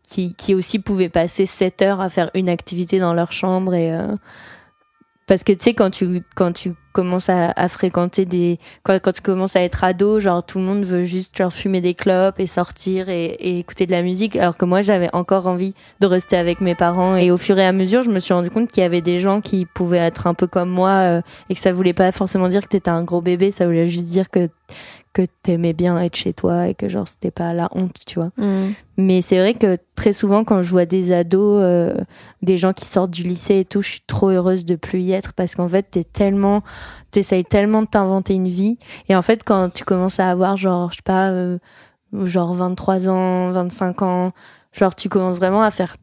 qui 0.08 0.34
qui 0.34 0.54
aussi 0.54 0.80
pouvaient 0.80 1.08
passer 1.08 1.46
7 1.46 1.82
heures 1.82 2.00
à 2.00 2.10
faire 2.10 2.30
une 2.34 2.48
activité 2.48 2.98
dans 2.98 3.14
leur 3.14 3.32
chambre 3.32 3.74
et 3.74 3.96
parce 5.32 5.44
que 5.44 5.52
tu 5.54 5.64
sais 5.64 5.72
quand 5.72 5.88
tu 5.88 6.22
quand 6.34 6.52
tu 6.52 6.74
commences 6.92 7.30
à, 7.30 7.68
fréquenter 7.68 8.26
des 8.26 8.58
quand, 8.82 9.00
tu 9.14 9.22
commences 9.22 9.56
à 9.56 9.62
être 9.62 9.82
ado 9.82 10.20
genre 10.20 10.44
tout 10.44 10.58
le 10.58 10.64
monde 10.66 10.84
veut 10.84 11.04
juste 11.04 11.34
genre 11.34 11.50
fumer 11.50 11.80
des 11.80 11.94
clopes 11.94 12.38
et 12.38 12.44
sortir 12.44 13.08
et, 13.08 13.24
et 13.24 13.60
écouter 13.60 13.86
de 13.86 13.92
la 13.92 14.02
musique 14.02 14.36
alors 14.36 14.58
que 14.58 14.66
moi 14.66 14.82
j'avais 14.82 15.08
encore 15.14 15.46
envie 15.46 15.72
de 16.00 16.06
rester 16.06 16.36
avec 16.36 16.60
mes 16.60 16.74
parents. 16.74 17.16
Et 17.16 17.30
au 17.30 17.38
fur 17.38 17.58
et 17.58 17.64
à 17.64 17.72
mesure 17.72 18.02
je 18.02 18.10
me 18.10 18.18
suis 18.18 18.34
rendu 18.34 18.50
compte 18.50 18.70
qu'il 18.70 18.82
y 18.82 18.84
avait 18.84 19.00
des 19.00 19.20
gens 19.20 19.40
qui 19.40 19.64
pouvaient 19.64 19.96
être 19.96 20.26
un 20.26 20.34
peu 20.34 20.46
comme 20.46 20.68
moi 20.68 20.90
euh, 20.90 21.22
et 21.48 21.54
que 21.54 21.60
ça 21.62 21.72
voulait 21.72 21.94
pas 21.94 22.12
forcément 22.12 22.48
dire 22.48 22.60
que 22.60 22.68
t'étais 22.68 22.90
un 22.90 23.02
gros 23.02 23.22
bébé 23.22 23.52
ça 23.52 23.64
voulait 23.64 23.88
juste 23.88 24.08
dire 24.08 24.28
que 24.28 24.50
que 25.12 25.22
t'aimais 25.42 25.72
bien 25.72 26.00
être 26.00 26.16
chez 26.16 26.32
toi 26.32 26.68
et 26.68 26.74
que 26.74 26.88
genre 26.88 27.06
c'était 27.06 27.30
pas 27.30 27.52
la 27.52 27.68
honte 27.72 27.96
tu 28.06 28.18
vois 28.18 28.30
mm. 28.36 28.72
mais 28.96 29.22
c'est 29.22 29.38
vrai 29.38 29.54
que 29.54 29.76
très 29.94 30.12
souvent 30.12 30.44
quand 30.44 30.62
je 30.62 30.70
vois 30.70 30.86
des 30.86 31.12
ados 31.12 31.60
euh, 31.62 31.94
des 32.42 32.56
gens 32.56 32.72
qui 32.72 32.86
sortent 32.86 33.10
du 33.10 33.22
lycée 33.22 33.60
et 33.60 33.64
tout 33.64 33.82
je 33.82 33.90
suis 33.90 34.04
trop 34.06 34.30
heureuse 34.30 34.64
de 34.64 34.76
plus 34.76 35.00
y 35.00 35.12
être 35.12 35.32
parce 35.34 35.54
qu'en 35.54 35.68
fait 35.68 35.86
t'es 35.90 36.04
tellement 36.04 36.62
t'essayes 37.10 37.44
tellement 37.44 37.82
de 37.82 37.88
t'inventer 37.88 38.34
une 38.34 38.48
vie 38.48 38.78
et 39.08 39.16
en 39.16 39.22
fait 39.22 39.44
quand 39.44 39.70
tu 39.70 39.84
commences 39.84 40.18
à 40.18 40.30
avoir 40.30 40.56
genre 40.56 40.90
je 40.92 40.96
sais 40.96 41.02
pas 41.04 41.28
euh, 41.30 41.58
genre 42.12 42.54
23 42.54 43.08
ans 43.08 43.50
25 43.52 44.02
ans 44.02 44.32
genre 44.72 44.94
tu 44.94 45.08
commences 45.08 45.36
vraiment 45.36 45.62
à 45.62 45.70
faire 45.70 45.96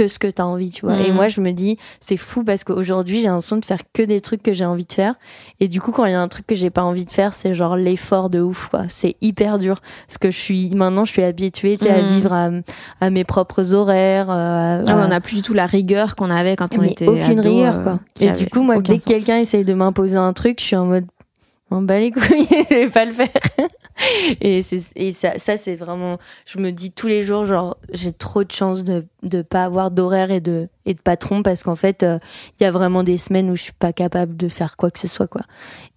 que 0.00 0.08
ce 0.08 0.18
que 0.18 0.28
tu 0.28 0.40
as 0.40 0.46
envie, 0.46 0.70
tu 0.70 0.86
vois. 0.86 0.98
Et 0.98 1.10
mm. 1.10 1.14
moi, 1.14 1.28
je 1.28 1.42
me 1.42 1.52
dis, 1.52 1.76
c'est 2.00 2.16
fou 2.16 2.42
parce 2.42 2.64
qu'aujourd'hui, 2.64 3.18
j'ai 3.18 3.26
l'impression 3.26 3.58
de 3.58 3.64
faire 3.66 3.80
que 3.92 4.02
des 4.02 4.22
trucs 4.22 4.42
que 4.42 4.54
j'ai 4.54 4.64
envie 4.64 4.86
de 4.86 4.92
faire. 4.92 5.16
Et 5.60 5.68
du 5.68 5.78
coup, 5.82 5.92
quand 5.92 6.06
il 6.06 6.12
y 6.12 6.14
a 6.14 6.20
un 6.22 6.28
truc 6.28 6.46
que 6.46 6.54
j'ai 6.54 6.70
pas 6.70 6.84
envie 6.84 7.04
de 7.04 7.10
faire, 7.10 7.34
c'est 7.34 7.52
genre 7.52 7.76
l'effort 7.76 8.30
de 8.30 8.40
ouf, 8.40 8.68
quoi. 8.70 8.84
C'est 8.88 9.16
hyper 9.20 9.58
dur. 9.58 9.80
Parce 10.06 10.16
que 10.16 10.30
je 10.30 10.38
suis, 10.38 10.70
maintenant, 10.74 11.04
je 11.04 11.12
suis 11.12 11.22
habituée, 11.22 11.76
tu 11.76 11.84
sais, 11.84 11.90
à 11.90 12.00
mm. 12.00 12.06
vivre 12.06 12.32
à, 12.32 12.48
à, 13.02 13.10
mes 13.10 13.24
propres 13.24 13.74
horaires. 13.74 14.30
Euh, 14.30 14.84
on 14.88 15.08
n'a 15.08 15.20
plus 15.20 15.36
du 15.36 15.42
tout 15.42 15.52
la 15.52 15.66
rigueur 15.66 16.16
qu'on 16.16 16.30
avait 16.30 16.56
quand 16.56 16.78
on 16.78 16.80
mais 16.80 16.92
était 16.92 17.06
aucune 17.06 17.40
rigueur, 17.40 17.82
quoi. 17.82 17.98
Euh, 18.22 18.24
et 18.24 18.32
du 18.32 18.48
coup, 18.48 18.62
moi, 18.62 18.78
dès 18.80 18.96
que 18.96 19.04
quelqu'un 19.04 19.36
essaye 19.36 19.64
de 19.64 19.74
m'imposer 19.74 20.16
un 20.16 20.32
truc, 20.32 20.60
je 20.60 20.64
suis 20.64 20.76
en 20.76 20.86
mode, 20.86 21.04
m'en 21.70 21.82
bats 21.82 22.00
les 22.00 22.10
couilles, 22.10 22.48
je 22.70 22.74
vais 22.74 22.88
pas 22.88 23.04
le 23.04 23.12
faire. 23.12 23.28
et 24.40 24.62
c'est 24.62 24.82
et 24.96 25.12
ça, 25.12 25.38
ça 25.38 25.56
c'est 25.56 25.76
vraiment, 25.76 26.18
je 26.46 26.58
me 26.58 26.70
dis 26.72 26.90
tous 26.92 27.06
les 27.06 27.22
jours, 27.22 27.44
genre 27.44 27.76
j'ai 27.92 28.12
trop 28.12 28.44
de 28.44 28.52
chance 28.52 28.84
de 28.84 29.04
de 29.22 29.42
pas 29.42 29.64
avoir 29.64 29.90
d'horaire 29.90 30.30
et 30.30 30.40
de 30.40 30.68
et 30.86 30.94
de 30.94 31.00
patron 31.00 31.42
parce 31.42 31.62
qu'en 31.62 31.76
fait 31.76 32.02
euh, 32.02 32.18
il 32.58 32.64
y 32.64 32.66
a 32.66 32.70
vraiment 32.70 33.02
des 33.02 33.18
semaines 33.18 33.50
où 33.50 33.56
je 33.56 33.62
suis 33.62 33.72
pas 33.72 33.92
capable 33.92 34.36
de 34.36 34.48
faire 34.48 34.76
quoi 34.76 34.90
que 34.90 34.98
ce 34.98 35.08
soit 35.08 35.26
quoi. 35.28 35.42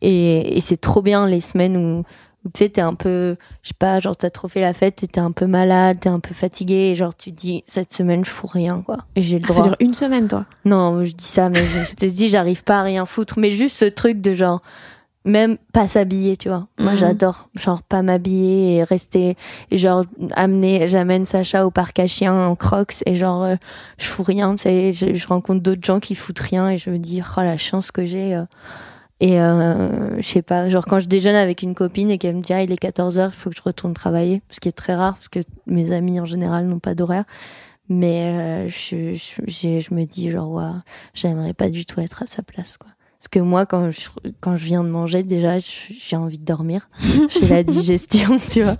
Et 0.02 0.58
et 0.58 0.62
c'est 0.62 0.78
trop 0.78 1.02
bien 1.02 1.28
les 1.28 1.42
semaines 1.42 1.78
où 1.78 2.04
où 2.46 2.50
tu 2.54 2.60
sais 2.66 2.70
t'es 2.70 2.82
un 2.82 2.94
peu 2.94 3.38
je 3.62 3.70
sais 3.70 3.76
pas 3.80 4.02
genre 4.02 4.18
t'as 4.18 4.30
trop 4.30 4.50
fait 4.50 4.60
la 4.60 4.74
fête 4.74 4.98
t'es 4.98 5.20
un 5.20 5.32
peu 5.32 5.46
malade 5.48 6.00
t'es 6.02 6.10
un 6.10 6.20
peu 6.20 6.34
fatigué 6.34 6.90
et 6.92 6.96
genre 6.96 7.16
tu 7.16 7.32
dis 7.32 7.64
cette 7.68 7.94
semaine 7.94 8.26
je 8.26 8.30
fous 8.32 8.48
rien 8.48 8.82
quoi 8.82 8.98
et 9.16 9.22
j'ai 9.22 9.40
le 9.40 9.46
Ah, 9.46 9.48
ça 9.48 9.54
droit 9.54 9.64
dure 9.68 9.76
une 9.80 9.94
semaine, 9.94 10.28
toi? 10.28 10.46
non, 10.66 11.06
je 11.06 11.14
dis 11.14 11.24
ça, 11.24 11.48
mais 11.50 11.66
je, 11.66 11.80
je 11.90 11.96
te 11.96 12.06
dis, 12.06 12.28
j'arrive 12.28 12.66
pas 12.66 12.80
à 12.80 12.84
rien 12.84 13.06
foutre. 13.06 13.40
Mais 13.40 13.50
juste 13.52 13.78
ce 13.78 13.86
truc 13.86 14.20
de 14.20 14.34
genre, 14.34 14.62
même 15.26 15.58
pas 15.72 15.88
s'habiller, 15.88 16.36
tu 16.38 16.50
vois. 16.50 16.68
Moi, 16.80 16.92
Mhm. 16.92 16.98
j'adore, 16.98 17.50
genre, 17.56 17.82
pas 17.84 18.02
m'habiller 18.02 18.76
et 18.78 18.84
rester, 18.84 19.36
et 19.72 19.78
genre, 19.78 20.04
amener, 20.36 20.88
j'amène 20.88 21.26
Sacha 21.26 21.66
au 21.66 21.72
parc 21.72 22.00
à 22.00 22.08
chiens 22.08 22.34
en 22.48 22.56
crocs, 22.56 23.04
et 23.06 23.16
genre, 23.16 23.44
euh, 23.44 23.56
je 23.98 24.06
fous 24.06 24.24
rien, 24.24 24.56
tu 24.56 24.64
sais, 24.64 24.92
je, 24.94 25.14
je 25.14 25.28
rencontre 25.28 25.62
d'autres 25.62 25.84
gens 25.86 26.00
qui 26.00 26.16
foutent 26.16 26.40
rien, 26.40 26.70
et 26.72 26.78
je 26.78 26.90
me 26.90 27.00
dis, 27.00 27.22
oh, 27.22 27.42
la 27.42 27.58
chance 27.58 27.92
que 27.92 28.06
j'ai. 28.06 28.36
euh. 28.36 28.44
Et 29.20 29.40
euh, 29.40 30.22
je 30.22 30.28
sais 30.28 30.42
pas, 30.42 30.70
genre 30.70 30.86
quand 30.86 31.00
je 31.00 31.08
déjeune 31.08 31.36
avec 31.36 31.62
une 31.62 31.76
copine 31.76 32.10
et 32.12 32.18
qu'elle 32.18 32.36
me 32.36 32.42
dit 32.42 32.52
ah 32.52 32.62
il 32.62 32.74
est 32.74 32.84
14h, 32.84 33.30
il 33.30 33.34
faut 33.34 33.50
que 33.52 33.56
je 33.56 33.62
retourne 33.62 33.94
travailler, 33.94 34.42
ce 34.50 34.60
qui 34.60 34.68
est 34.68 34.74
très 34.74 34.96
rare 34.96 35.14
parce 35.14 35.30
que 35.30 35.40
mes 35.66 35.94
amis 35.94 36.20
en 36.20 36.26
général 36.26 36.66
n'ont 36.66 36.80
pas 36.80 36.94
d'horaire. 36.94 37.24
Mais 37.88 38.66
euh, 38.66 38.68
je, 38.68 39.14
je, 39.14 39.80
je 39.80 39.94
me 39.94 40.04
dis 40.06 40.30
genre 40.30 40.50
ouais, 40.52 40.64
j'aimerais 41.14 41.54
pas 41.54 41.70
du 41.70 41.86
tout 41.86 42.02
être 42.02 42.24
à 42.24 42.28
sa 42.28 42.42
place 42.44 42.76
quoi. 42.76 42.90
Parce 43.24 43.30
que 43.30 43.40
moi 43.40 43.66
quand 43.66 43.90
je 43.90 44.10
quand 44.42 44.58
je 44.58 44.66
viens 44.66 44.84
de 44.84 44.90
manger 44.90 45.24
déjà 45.24 45.58
j'ai 45.58 46.18
envie 46.18 46.40
de 46.40 46.44
dormir, 46.44 46.90
j'ai 47.30 47.48
la 47.48 47.64
digestion 47.64 48.38
tu 48.52 48.64
vois. 48.64 48.76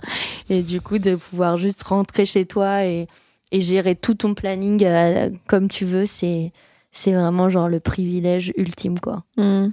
Et 0.50 0.62
du 0.62 0.82
coup 0.82 0.98
de 0.98 1.14
pouvoir 1.14 1.56
juste 1.56 1.82
rentrer 1.82 2.26
chez 2.26 2.44
toi 2.44 2.84
et 2.84 3.06
et 3.52 3.62
gérer 3.62 3.96
tout 3.96 4.12
ton 4.12 4.34
planning 4.34 4.84
euh, 4.84 5.30
comme 5.46 5.70
tu 5.70 5.86
veux, 5.86 6.04
c'est 6.04 6.52
c'est 6.92 7.12
vraiment 7.14 7.48
genre 7.48 7.70
le 7.70 7.80
privilège 7.80 8.52
ultime 8.58 9.00
quoi. 9.00 9.24
Hmm. 9.38 9.68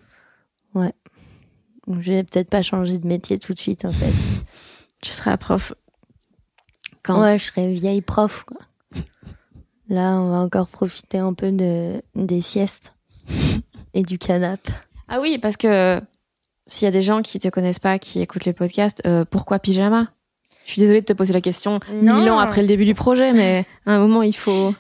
Donc, 0.74 2.00
je 2.00 2.14
vais 2.14 2.24
peut-être 2.24 2.50
pas 2.50 2.62
changer 2.62 2.98
de 2.98 3.06
métier 3.06 3.40
tout 3.40 3.54
de 3.54 3.60
suite 3.60 3.84
en 3.84 3.92
fait. 3.92 4.14
Tu 5.02 5.12
seras 5.12 5.36
prof. 5.36 5.74
Quand 7.04 7.20
Ouais, 7.22 7.38
je 7.38 7.46
serais 7.46 7.74
vieille 7.74 8.02
prof 8.02 8.46
quoi. 8.46 8.60
Là, 9.90 10.22
on 10.22 10.30
va 10.30 10.38
encore 10.38 10.68
profiter 10.68 11.18
un 11.18 11.34
peu 11.34 11.52
de 11.52 12.02
des 12.16 12.40
siestes 12.40 12.94
et 13.94 14.04
du 14.04 14.18
canapé. 14.18 14.72
Ah 15.08 15.20
oui, 15.20 15.38
parce 15.38 15.58
que 15.58 16.02
s'il 16.68 16.86
y 16.86 16.88
a 16.88 16.92
des 16.92 17.02
gens 17.02 17.22
qui 17.22 17.40
te 17.40 17.48
connaissent 17.50 17.80
pas, 17.80 18.00
qui 18.00 18.22
écoutent 18.22 18.46
les 18.46 18.54
podcasts, 18.54 19.02
euh, 19.06 19.26
pourquoi 19.30 19.60
pyjama? 19.60 20.08
Je 20.66 20.72
suis 20.74 20.82
désolée 20.82 21.02
de 21.02 21.06
te 21.06 21.14
poser 21.14 21.34
la 21.34 21.42
question 21.42 21.80
Non. 21.92 22.20
mille 22.20 22.30
ans 22.30 22.40
après 22.40 22.62
le 22.62 22.68
début 22.68 22.86
du 22.86 22.94
projet, 22.94 23.34
mais 23.34 23.66
à 23.86 23.96
un 23.96 24.00
moment, 24.00 24.22
il 24.22 24.36
faut... 24.36 24.74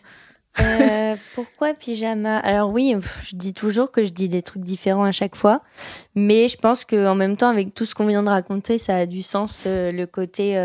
Euh, 0.59 1.15
pourquoi 1.33 1.73
pyjama? 1.73 2.38
Alors 2.39 2.69
oui, 2.71 2.93
je 3.23 3.35
dis 3.35 3.53
toujours 3.53 3.89
que 3.91 4.03
je 4.03 4.09
dis 4.09 4.27
des 4.27 4.41
trucs 4.41 4.63
différents 4.63 5.05
à 5.05 5.13
chaque 5.13 5.35
fois, 5.35 5.61
mais 6.13 6.49
je 6.49 6.57
pense 6.57 6.83
que 6.83 7.07
en 7.07 7.15
même 7.15 7.38
temps, 7.38 7.47
avec 7.47 7.73
tout 7.73 7.85
ce 7.85 7.95
qu'on 7.95 8.05
vient 8.05 8.21
de 8.21 8.29
raconter, 8.29 8.77
ça 8.77 8.97
a 8.97 9.05
du 9.05 9.23
sens 9.23 9.63
euh, 9.65 9.91
le 9.91 10.05
côté. 10.05 10.57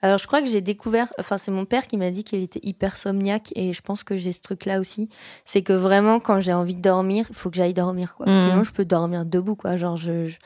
Alors 0.00 0.18
je 0.18 0.26
crois 0.26 0.40
que 0.42 0.48
j'ai 0.48 0.60
découvert, 0.60 1.12
enfin 1.18 1.38
c'est 1.38 1.50
mon 1.50 1.64
père 1.64 1.86
qui 1.88 1.96
m'a 1.96 2.10
dit 2.10 2.22
qu'il 2.24 2.42
était 2.42 2.60
hypersomniaque 2.62 3.52
et 3.56 3.72
je 3.72 3.80
pense 3.82 4.04
que 4.04 4.16
j'ai 4.16 4.32
ce 4.32 4.40
truc-là 4.40 4.78
aussi, 4.80 5.08
c'est 5.44 5.62
que 5.62 5.72
vraiment 5.72 6.20
quand 6.20 6.38
j'ai 6.40 6.52
envie 6.52 6.76
de 6.76 6.80
dormir, 6.82 7.26
il 7.30 7.34
faut 7.34 7.50
que 7.50 7.56
j'aille 7.56 7.74
dormir 7.74 8.14
quoi. 8.16 8.26
Mhm. 8.26 8.36
Sinon 8.36 8.62
je 8.64 8.72
peux 8.72 8.84
dormir 8.84 9.24
debout 9.24 9.56
quoi, 9.56 9.76
genre 9.76 9.96
je. 9.96 10.26
je- 10.26 10.38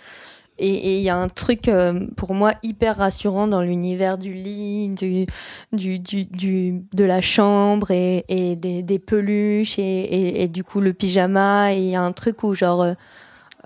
Et 0.59 0.69
et 0.69 0.97
il 0.99 1.03
y 1.03 1.09
a 1.11 1.17
un 1.17 1.29
truc 1.29 1.69
euh, 1.69 2.07
pour 2.17 2.35
moi 2.35 2.53
hyper 2.63 2.97
rassurant 2.99 3.47
dans 3.49 3.63
l'univers 3.63 4.17
du 4.19 4.33
lit, 4.35 4.89
du, 4.91 5.27
du, 5.73 5.99
du, 5.99 6.25
du, 6.27 6.83
de 6.93 7.05
la 7.05 7.21
chambre 7.23 7.91
et, 7.91 8.25
et 8.29 8.55
des, 8.57 8.83
des 8.83 8.99
peluches 8.99 9.79
et, 9.79 9.83
et, 9.83 10.43
et 10.43 10.49
du 10.49 10.63
coup 10.63 10.81
le 10.81 10.93
pyjama. 10.93 11.73
Et 11.75 11.79
il 11.79 11.89
y 11.91 11.97
a 11.97 12.03
un 12.03 12.13
truc 12.13 12.43
où 12.43 12.55
genre, 12.55 12.83
euh, 12.83 12.95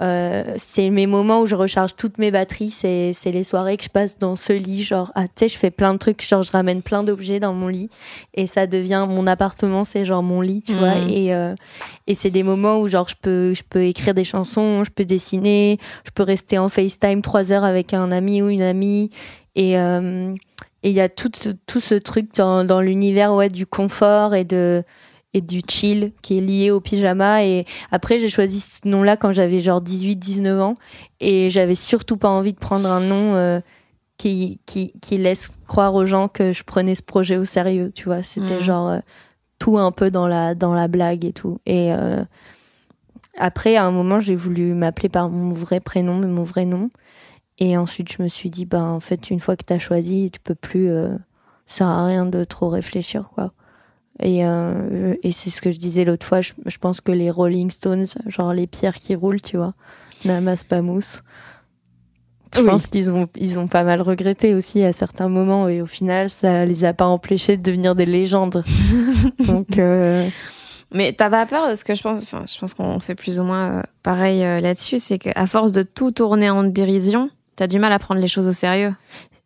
euh, 0.00 0.44
c'est 0.58 0.90
mes 0.90 1.06
moments 1.06 1.40
où 1.40 1.46
je 1.46 1.54
recharge 1.54 1.96
toutes 1.96 2.18
mes 2.18 2.30
batteries. 2.30 2.70
C'est, 2.70 3.12
c'est 3.14 3.30
les 3.30 3.44
soirées 3.44 3.76
que 3.76 3.84
je 3.84 3.88
passe 3.88 4.18
dans 4.18 4.36
ce 4.36 4.52
lit. 4.52 4.82
Genre, 4.82 5.10
ah, 5.14 5.24
tu 5.24 5.32
sais, 5.36 5.48
je 5.48 5.56
fais 5.56 5.70
plein 5.70 5.92
de 5.94 5.98
trucs. 5.98 6.26
Genre, 6.26 6.42
je 6.42 6.52
ramène 6.52 6.82
plein 6.82 7.02
d'objets 7.02 7.40
dans 7.40 7.54
mon 7.54 7.68
lit 7.68 7.88
et 8.34 8.46
ça 8.46 8.66
devient 8.66 9.06
mon 9.08 9.26
appartement. 9.26 9.84
C'est 9.84 10.04
genre 10.04 10.22
mon 10.22 10.40
lit, 10.40 10.62
tu 10.62 10.74
vois. 10.74 10.96
Et, 11.08 11.34
euh, 11.34 11.54
et 12.06 12.14
c'est 12.14 12.30
des 12.30 12.42
moments 12.42 12.78
où 12.78 12.88
genre 12.88 13.08
je 13.08 13.16
peux, 13.20 13.54
je 13.54 13.62
peux 13.68 13.84
écrire 13.84 14.14
des 14.14 14.24
chansons, 14.24 14.84
je 14.84 14.90
peux 14.90 15.04
dessiner, 15.04 15.78
je 16.04 16.10
peux 16.10 16.22
rester 16.22 16.58
en 16.58 16.68
FaceTime 16.68 17.22
trois 17.22 17.52
heures 17.52 17.64
avec 17.64 17.94
un 17.94 18.12
ami 18.12 18.42
ou 18.42 18.48
une 18.48 18.62
amie. 18.62 19.10
Et, 19.54 19.78
euh, 19.78 20.34
et 20.82 20.90
il 20.90 20.94
y 20.94 21.00
a 21.00 21.08
tout, 21.08 21.30
tout 21.66 21.80
ce 21.80 21.94
truc 21.94 22.34
dans, 22.34 22.64
dans 22.64 22.80
l'univers 22.80 23.34
ouais, 23.34 23.48
du 23.48 23.66
confort 23.66 24.34
et 24.34 24.44
de 24.44 24.84
et 25.36 25.40
du 25.40 25.60
chill 25.68 26.12
qui 26.22 26.38
est 26.38 26.40
lié 26.40 26.70
au 26.70 26.80
pyjama. 26.80 27.44
Et 27.44 27.64
après 27.90 28.18
j'ai 28.18 28.28
choisi 28.30 28.60
ce 28.60 28.86
nom 28.88 29.02
là 29.02 29.16
quand 29.16 29.32
j'avais 29.32 29.60
genre 29.60 29.80
18 29.80 30.16
19 30.16 30.60
ans. 30.60 30.74
Et 31.20 31.50
j'avais 31.50 31.74
surtout 31.74 32.16
pas 32.16 32.28
envie 32.30 32.52
de 32.52 32.58
prendre 32.58 32.88
un 32.90 33.00
nom 33.00 33.34
euh, 33.34 33.60
qui, 34.18 34.60
qui 34.66 34.92
qui 35.02 35.16
laisse 35.18 35.52
croire 35.66 35.94
aux 35.94 36.06
gens 36.06 36.28
que 36.28 36.52
je 36.52 36.64
prenais 36.64 36.94
ce 36.94 37.02
projet 37.02 37.36
au 37.36 37.44
sérieux 37.44 37.92
tu 37.94 38.04
vois. 38.06 38.22
C'était 38.22 38.54
Mhm. 38.54 38.60
genre 38.60 38.88
euh, 38.88 38.98
tout 39.58 39.78
un 39.78 39.92
peu 39.92 40.10
dans 40.10 40.26
la 40.26 40.54
dans 40.54 40.74
la 40.74 40.88
blague 40.88 41.24
et 41.24 41.32
tout. 41.32 41.58
Et 41.66 41.92
euh, 41.94 42.24
après 43.38 43.76
à 43.76 43.84
un 43.84 43.90
moment 43.90 44.20
j'ai 44.20 44.34
voulu 44.34 44.74
m'appeler 44.74 45.08
par 45.08 45.30
mon 45.30 45.52
vrai 45.52 45.80
prénom 45.80 46.16
mais 46.18 46.26
mon 46.26 46.44
vrai 46.44 46.64
nom. 46.64 46.88
Et 47.58 47.78
ensuite, 47.78 48.12
je 48.12 48.22
me 48.22 48.28
suis 48.28 48.50
dit, 48.50 48.66
bah, 48.66 48.82
en 48.82 49.00
fait, 49.00 49.30
une 49.30 49.40
fois 49.40 49.56
que 49.56 49.64
t'as 49.64 49.78
choisi, 49.78 50.30
tu 50.30 50.40
peux 50.40 50.54
plus, 50.54 50.90
ça 50.90 51.16
sert 51.64 51.86
à 51.86 52.04
rien 52.04 52.26
de 52.26 52.44
trop 52.44 52.68
réfléchir, 52.68 53.30
quoi. 53.34 53.50
Et, 54.22 54.46
euh, 54.46 55.14
et 55.22 55.30
c'est 55.32 55.50
ce 55.50 55.60
que 55.60 55.70
je 55.70 55.78
disais 55.78 56.04
l'autre 56.04 56.26
fois, 56.26 56.40
je, 56.40 56.52
je 56.64 56.78
pense 56.78 57.00
que 57.00 57.12
les 57.12 57.30
Rolling 57.30 57.70
Stones, 57.70 58.06
genre 58.26 58.54
les 58.54 58.66
pierres 58.66 58.96
qui 58.96 59.14
roulent, 59.14 59.42
tu 59.42 59.56
vois, 59.56 59.74
n'amassent 60.24 60.64
pas 60.64 60.80
mousse. 60.82 61.22
Je 62.54 62.60
Oui. 62.60 62.66
pense 62.68 62.86
qu'ils 62.86 63.10
ont, 63.10 63.28
ils 63.36 63.58
ont 63.58 63.66
pas 63.66 63.82
mal 63.84 64.00
regretté 64.00 64.54
aussi 64.54 64.82
à 64.82 64.92
certains 64.94 65.28
moments, 65.28 65.68
et 65.68 65.82
au 65.82 65.86
final, 65.86 66.30
ça 66.30 66.64
les 66.64 66.84
a 66.86 66.94
pas 66.94 67.06
empêchés 67.06 67.58
de 67.58 67.62
devenir 67.62 67.94
des 67.94 68.06
légendes. 68.06 68.64
Donc, 69.46 69.78
euh, 69.78 70.26
Mais 70.94 71.12
t'as 71.12 71.28
pas 71.28 71.44
peur 71.44 71.68
de 71.68 71.74
ce 71.74 71.84
que 71.84 71.94
je 71.94 72.02
pense, 72.02 72.22
enfin, 72.22 72.44
je 72.50 72.58
pense 72.58 72.72
qu'on 72.72 72.98
fait 73.00 73.14
plus 73.16 73.38
ou 73.40 73.42
moins 73.44 73.78
euh, 73.78 73.82
pareil 74.02 74.42
euh, 74.42 74.60
là-dessus, 74.60 74.98
c'est 74.98 75.18
qu'à 75.18 75.46
force 75.46 75.72
de 75.72 75.82
tout 75.82 76.12
tourner 76.12 76.48
en 76.48 76.62
dérision, 76.64 77.28
t'as 77.56 77.66
du 77.66 77.78
mal 77.78 77.92
à 77.92 77.98
prendre 77.98 78.20
les 78.22 78.28
choses 78.28 78.46
au 78.46 78.52
sérieux. 78.54 78.94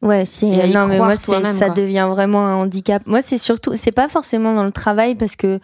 Ouais, 0.02 0.24
c'est 0.24 0.66
non 0.68 0.86
mais 0.86 0.98
moi 0.98 1.16
ça 1.16 1.70
devient 1.70 2.08
vraiment 2.10 2.46
un 2.46 2.54
handicap. 2.54 3.02
Moi 3.06 3.20
c'est 3.20 3.38
surtout 3.38 3.76
c'est 3.76 3.92
pas 3.92 4.08
forcément 4.08 4.54
dans 4.54 4.64
le 4.64 4.72
travail 4.72 5.14
parce 5.14 5.36
que 5.36 5.60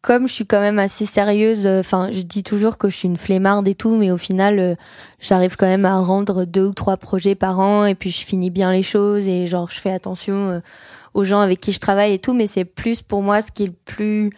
comme 0.00 0.28
je 0.28 0.34
suis 0.34 0.46
quand 0.46 0.60
même 0.60 0.78
assez 0.78 1.06
sérieuse, 1.06 1.66
euh, 1.66 1.80
enfin 1.80 2.10
je 2.12 2.20
dis 2.20 2.42
toujours 2.42 2.78
que 2.78 2.88
je 2.88 2.96
suis 2.96 3.08
une 3.08 3.16
flemmarde 3.16 3.66
et 3.66 3.74
tout, 3.74 3.96
mais 3.96 4.10
au 4.10 4.16
final 4.16 4.58
euh, 4.60 4.74
j'arrive 5.18 5.56
quand 5.56 5.66
même 5.66 5.86
à 5.86 5.98
rendre 5.98 6.44
deux 6.44 6.66
ou 6.66 6.74
trois 6.74 6.98
projets 6.98 7.34
par 7.34 7.58
an 7.58 7.86
et 7.86 7.94
puis 7.94 8.10
je 8.10 8.24
finis 8.24 8.50
bien 8.50 8.70
les 8.70 8.82
choses 8.82 9.26
et 9.26 9.46
genre 9.46 9.70
je 9.70 9.80
fais 9.80 9.90
attention 9.90 10.50
euh, 10.50 10.60
aux 11.14 11.24
gens 11.24 11.40
avec 11.40 11.58
qui 11.58 11.72
je 11.72 11.80
travaille 11.80 12.12
et 12.12 12.18
tout, 12.18 12.34
mais 12.34 12.46
c'est 12.46 12.64
plus 12.64 13.02
pour 13.02 13.22
moi 13.22 13.42
ce 13.42 13.50
qui 13.50 13.64
est 13.64 13.68
le 13.68 13.72
plus 13.84 14.30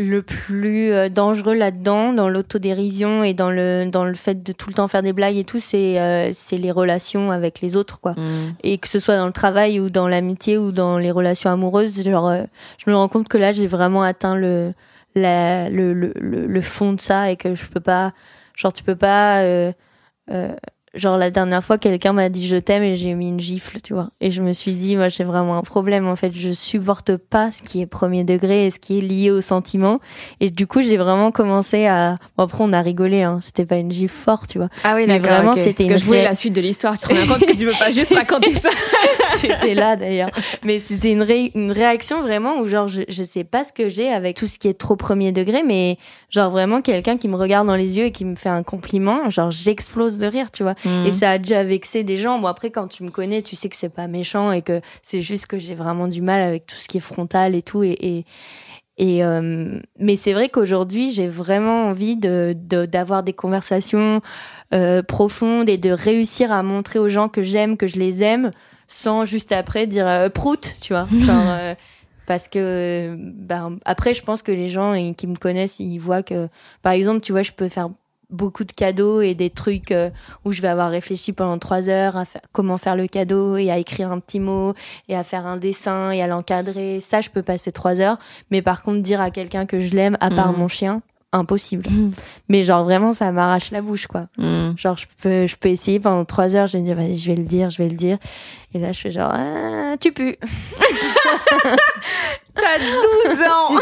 le 0.00 0.22
plus 0.22 0.92
euh, 0.92 1.08
dangereux 1.08 1.54
là-dedans, 1.54 2.12
dans 2.12 2.28
l'autodérision 2.28 3.24
et 3.24 3.34
dans 3.34 3.50
le 3.50 3.86
dans 3.90 4.04
le 4.04 4.14
fait 4.14 4.44
de 4.44 4.52
tout 4.52 4.68
le 4.68 4.74
temps 4.74 4.86
faire 4.86 5.02
des 5.02 5.12
blagues 5.12 5.36
et 5.36 5.42
tout, 5.42 5.58
c'est 5.58 5.98
euh, 6.00 6.30
c'est 6.32 6.56
les 6.56 6.70
relations 6.70 7.32
avec 7.32 7.60
les 7.60 7.74
autres 7.76 8.00
quoi. 8.00 8.14
Et 8.62 8.78
que 8.78 8.86
ce 8.86 9.00
soit 9.00 9.16
dans 9.16 9.26
le 9.26 9.32
travail 9.32 9.80
ou 9.80 9.90
dans 9.90 10.06
l'amitié 10.06 10.56
ou 10.56 10.70
dans 10.70 10.98
les 10.98 11.10
relations 11.10 11.50
amoureuses 11.50 12.00
genre 12.04 12.28
euh, 12.28 12.44
je 12.78 12.88
me 12.88 12.94
rends 12.94 13.08
compte 13.08 13.28
que 13.28 13.38
là 13.38 13.50
j'ai 13.52 13.66
vraiment 13.66 14.02
atteint 14.02 14.36
le 14.36 14.72
la, 15.16 15.68
le, 15.68 15.92
le, 15.94 16.12
le, 16.14 16.46
le 16.46 16.60
fond 16.60 16.92
de 16.92 17.00
ça 17.00 17.30
et 17.32 17.36
que 17.36 17.56
je 17.56 17.66
peux 17.66 17.80
pas 17.80 18.12
genre 18.54 18.72
tu 18.72 18.84
peux 18.84 18.94
pas 18.94 19.40
euh, 19.40 19.72
euh, 20.30 20.54
genre 20.94 21.18
la 21.18 21.30
dernière 21.30 21.62
fois 21.64 21.78
quelqu'un 21.78 22.12
m'a 22.12 22.28
dit 22.28 22.46
je 22.46 22.56
t'aime 22.56 22.82
et 22.82 22.96
j'ai 22.96 23.14
mis 23.14 23.28
une 23.28 23.40
gifle 23.40 23.80
tu 23.82 23.92
vois 23.94 24.10
et 24.20 24.30
je 24.30 24.40
me 24.42 24.52
suis 24.52 24.72
dit 24.72 24.96
moi 24.96 25.08
j'ai 25.08 25.24
vraiment 25.24 25.56
un 25.58 25.62
problème 25.62 26.06
en 26.08 26.16
fait 26.16 26.32
je 26.34 26.50
supporte 26.52 27.16
pas 27.16 27.50
ce 27.50 27.62
qui 27.62 27.80
est 27.82 27.86
premier 27.86 28.24
degré 28.24 28.66
et 28.66 28.70
ce 28.70 28.78
qui 28.78 28.98
est 28.98 29.00
lié 29.00 29.30
au 29.30 29.40
sentiment 29.40 30.00
et 30.40 30.50
du 30.50 30.66
coup 30.66 30.80
j'ai 30.80 30.96
vraiment 30.96 31.30
commencé 31.30 31.86
à 31.86 32.16
bon 32.36 32.44
après 32.44 32.64
on 32.64 32.72
a 32.72 32.80
rigolé 32.80 33.22
hein 33.22 33.38
c'était 33.42 33.66
pas 33.66 33.76
une 33.76 33.92
gifle 33.92 34.14
forte 34.14 34.48
tu 34.48 34.58
vois 34.58 34.68
Ah 34.84 34.94
oui, 34.96 35.06
Mais 35.06 35.18
vraiment, 35.18 35.54
c'était 35.56 35.84
Parce 35.84 35.88
que 35.88 35.92
une 35.92 35.98
je 35.98 36.04
voulais 36.04 36.24
la 36.24 36.34
suite 36.34 36.52
de 36.54 36.60
l'histoire. 36.60 36.96
Tu 36.98 37.06
te 37.08 37.14
rends 37.14 37.26
compte 37.34 37.46
que 37.46 37.52
tu 37.56 37.66
veux 37.66 37.72
pas 37.78 37.90
juste 37.90 38.14
raconter 38.14 38.54
ça. 38.54 38.70
c'était 39.36 39.74
là 39.74 39.96
d'ailleurs. 39.96 40.30
Mais 40.64 40.78
c'était 40.78 41.12
une, 41.12 41.22
ré- 41.22 41.52
une 41.54 41.72
réaction 41.72 42.22
vraiment 42.22 42.58
où 42.60 42.66
genre 42.66 42.88
je, 42.88 43.02
je 43.08 43.22
sais 43.22 43.44
pas 43.44 43.64
ce 43.64 43.72
que 43.72 43.88
j'ai 43.88 44.08
avec 44.10 44.36
tout 44.36 44.46
ce 44.46 44.58
qui 44.58 44.68
est 44.68 44.78
trop 44.78 44.96
premier 44.96 45.32
degré, 45.32 45.62
mais 45.62 45.98
genre 46.30 46.50
vraiment 46.50 46.80
quelqu'un 46.82 47.16
qui 47.16 47.28
me 47.28 47.36
regarde 47.36 47.66
dans 47.66 47.74
les 47.76 47.98
yeux 47.98 48.04
et 48.06 48.12
qui 48.12 48.24
me 48.24 48.34
fait 48.36 48.48
un 48.48 48.62
compliment, 48.62 49.28
genre 49.30 49.50
j'explose 49.50 50.18
de 50.18 50.26
rire, 50.26 50.50
tu 50.50 50.62
vois. 50.62 50.74
Et 50.84 51.12
ça 51.12 51.30
a 51.32 51.38
déjà 51.38 51.64
vexé 51.64 52.04
des 52.04 52.16
gens. 52.16 52.38
Bon 52.38 52.48
après 52.48 52.70
quand 52.70 52.88
tu 52.88 53.02
me 53.02 53.10
connais, 53.10 53.42
tu 53.42 53.56
sais 53.56 53.68
que 53.68 53.76
c'est 53.76 53.88
pas 53.88 54.08
méchant 54.08 54.52
et 54.52 54.62
que 54.62 54.80
c'est 55.02 55.20
juste 55.20 55.46
que 55.46 55.58
j'ai 55.58 55.74
vraiment 55.74 56.08
du 56.08 56.22
mal 56.22 56.40
avec 56.40 56.66
tout 56.66 56.76
ce 56.76 56.88
qui 56.88 56.98
est 56.98 57.00
frontal 57.00 57.54
et 57.54 57.62
tout 57.62 57.82
et 57.82 57.96
et 58.00 58.24
Et 58.98 59.24
euh, 59.24 59.78
mais 59.98 60.16
c'est 60.16 60.32
vrai 60.32 60.48
qu'aujourd'hui, 60.48 61.12
j'ai 61.12 61.28
vraiment 61.28 61.86
envie 61.86 62.16
de 62.16 62.56
d'avoir 62.86 63.22
des 63.22 63.32
conversations 63.32 64.20
euh, 64.74 65.02
profondes 65.02 65.68
et 65.68 65.78
de 65.78 65.90
réussir 65.90 66.52
à 66.52 66.62
montrer 66.62 66.98
aux 66.98 67.08
gens 67.08 67.28
que 67.28 67.42
j'aime, 67.42 67.76
que 67.76 67.86
je 67.86 67.96
les 67.96 68.22
aime, 68.22 68.50
sans 68.88 69.24
juste 69.24 69.52
après 69.52 69.86
dire 69.86 70.06
euh, 70.06 70.28
prout, 70.28 70.74
tu 70.82 70.92
vois. 70.92 71.06
Genre, 71.20 71.46
euh, 71.48 71.74
parce 72.26 72.48
que 72.48 73.16
ben, 73.16 73.78
après, 73.84 74.12
je 74.14 74.22
pense 74.22 74.42
que 74.42 74.52
les 74.52 74.68
gens 74.68 74.92
qui 75.16 75.26
me 75.26 75.36
connaissent, 75.36 75.80
ils 75.80 75.98
voient 75.98 76.22
que, 76.22 76.48
par 76.82 76.92
exemple, 76.92 77.20
tu 77.20 77.32
vois, 77.32 77.42
je 77.42 77.52
peux 77.52 77.68
faire 77.68 77.88
beaucoup 78.30 78.64
de 78.64 78.72
cadeaux 78.72 79.20
et 79.20 79.34
des 79.34 79.50
trucs 79.50 79.90
euh, 79.90 80.10
où 80.44 80.52
je 80.52 80.60
vais 80.62 80.68
avoir 80.68 80.90
réfléchi 80.90 81.32
pendant 81.32 81.58
trois 81.58 81.88
heures 81.88 82.16
à 82.16 82.24
comment 82.52 82.76
faire 82.76 82.94
le 82.96 83.06
cadeau 83.06 83.56
et 83.56 83.70
à 83.70 83.78
écrire 83.78 84.12
un 84.12 84.18
petit 84.20 84.40
mot 84.40 84.74
et 85.08 85.16
à 85.16 85.24
faire 85.24 85.46
un 85.46 85.56
dessin 85.56 86.10
et 86.10 86.22
à 86.22 86.26
l'encadrer. 86.26 87.00
Ça, 87.00 87.20
je 87.20 87.30
peux 87.30 87.42
passer 87.42 87.72
trois 87.72 88.00
heures. 88.00 88.18
Mais 88.50 88.60
par 88.62 88.82
contre, 88.82 89.00
dire 89.02 89.20
à 89.20 89.30
quelqu'un 89.30 89.64
que 89.66 89.80
je 89.80 89.94
l'aime, 89.94 90.16
à 90.20 90.30
part 90.30 90.52
Mm. 90.52 90.56
mon 90.56 90.68
chien, 90.68 91.02
impossible. 91.32 91.88
Mm. 91.90 92.12
Mais 92.48 92.64
genre 92.64 92.84
vraiment, 92.84 93.12
ça 93.12 93.30
m'arrache 93.32 93.70
la 93.70 93.82
bouche, 93.82 94.06
quoi. 94.06 94.28
Mm. 94.38 94.70
Genre, 94.76 94.96
je 94.96 95.06
peux, 95.22 95.46
je 95.46 95.56
peux 95.56 95.68
essayer 95.68 96.00
pendant 96.00 96.24
trois 96.24 96.56
heures, 96.56 96.66
je 96.66 96.74
vais 96.74 96.80
me 96.80 96.86
dire, 96.86 96.96
vas-y, 96.96 97.18
je 97.18 97.30
vais 97.30 97.36
le 97.36 97.44
dire, 97.44 97.68
je 97.70 97.78
vais 97.78 97.88
le 97.88 97.96
dire. 97.96 98.18
Et 98.74 98.78
là, 98.78 98.92
je 98.92 99.00
fais 99.00 99.10
genre, 99.10 99.32
ah, 99.32 99.96
tu 100.00 100.12
pues. 100.12 100.38
T'as 102.54 102.78
12 102.78 103.42
ans 103.48 103.78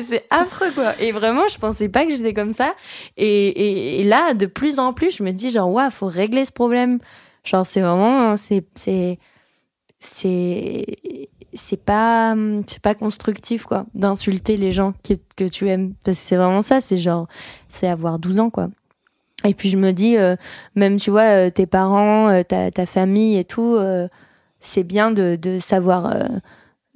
c'est 0.08 0.24
affreux, 0.30 0.70
quoi. 0.72 0.94
Et 1.00 1.12
vraiment, 1.12 1.48
je 1.48 1.58
pensais 1.58 1.88
pas 1.88 2.06
que 2.06 2.14
j'étais 2.14 2.34
comme 2.34 2.52
ça. 2.52 2.74
Et, 3.16 3.48
et, 3.48 4.00
et 4.00 4.04
là, 4.04 4.34
de 4.34 4.46
plus 4.46 4.78
en 4.78 4.92
plus, 4.92 5.16
je 5.16 5.22
me 5.22 5.32
dis, 5.32 5.50
genre, 5.50 5.70
waouh, 5.70 5.90
faut 5.90 6.06
régler 6.06 6.44
ce 6.44 6.52
problème. 6.52 6.98
Genre, 7.44 7.66
c'est 7.66 7.80
vraiment, 7.80 8.36
c'est, 8.36 8.64
c'est, 8.74 9.18
c'est, 9.98 10.86
c'est 11.54 11.82
pas, 11.82 12.34
c'est 12.66 12.80
pas 12.80 12.94
constructif, 12.94 13.64
quoi, 13.64 13.86
d'insulter 13.94 14.56
les 14.56 14.72
gens 14.72 14.94
que, 15.04 15.14
que 15.36 15.44
tu 15.44 15.68
aimes. 15.68 15.94
Parce 16.04 16.18
que 16.18 16.24
c'est 16.24 16.36
vraiment 16.36 16.62
ça, 16.62 16.80
c'est 16.80 16.96
genre, 16.96 17.28
c'est 17.68 17.88
avoir 17.88 18.18
12 18.18 18.40
ans, 18.40 18.50
quoi. 18.50 18.68
Et 19.44 19.54
puis 19.54 19.70
je 19.70 19.76
me 19.76 19.92
dis, 19.92 20.16
euh, 20.16 20.36
même 20.74 20.96
tu 20.96 21.10
vois, 21.10 21.46
euh, 21.46 21.50
tes 21.50 21.66
parents, 21.66 22.28
euh, 22.28 22.42
ta, 22.42 22.86
famille 22.86 23.38
et 23.38 23.44
tout, 23.44 23.78
c'est 24.60 24.84
bien 24.84 25.10
de, 25.10 25.36
de 25.40 25.58
savoir, 25.58 26.14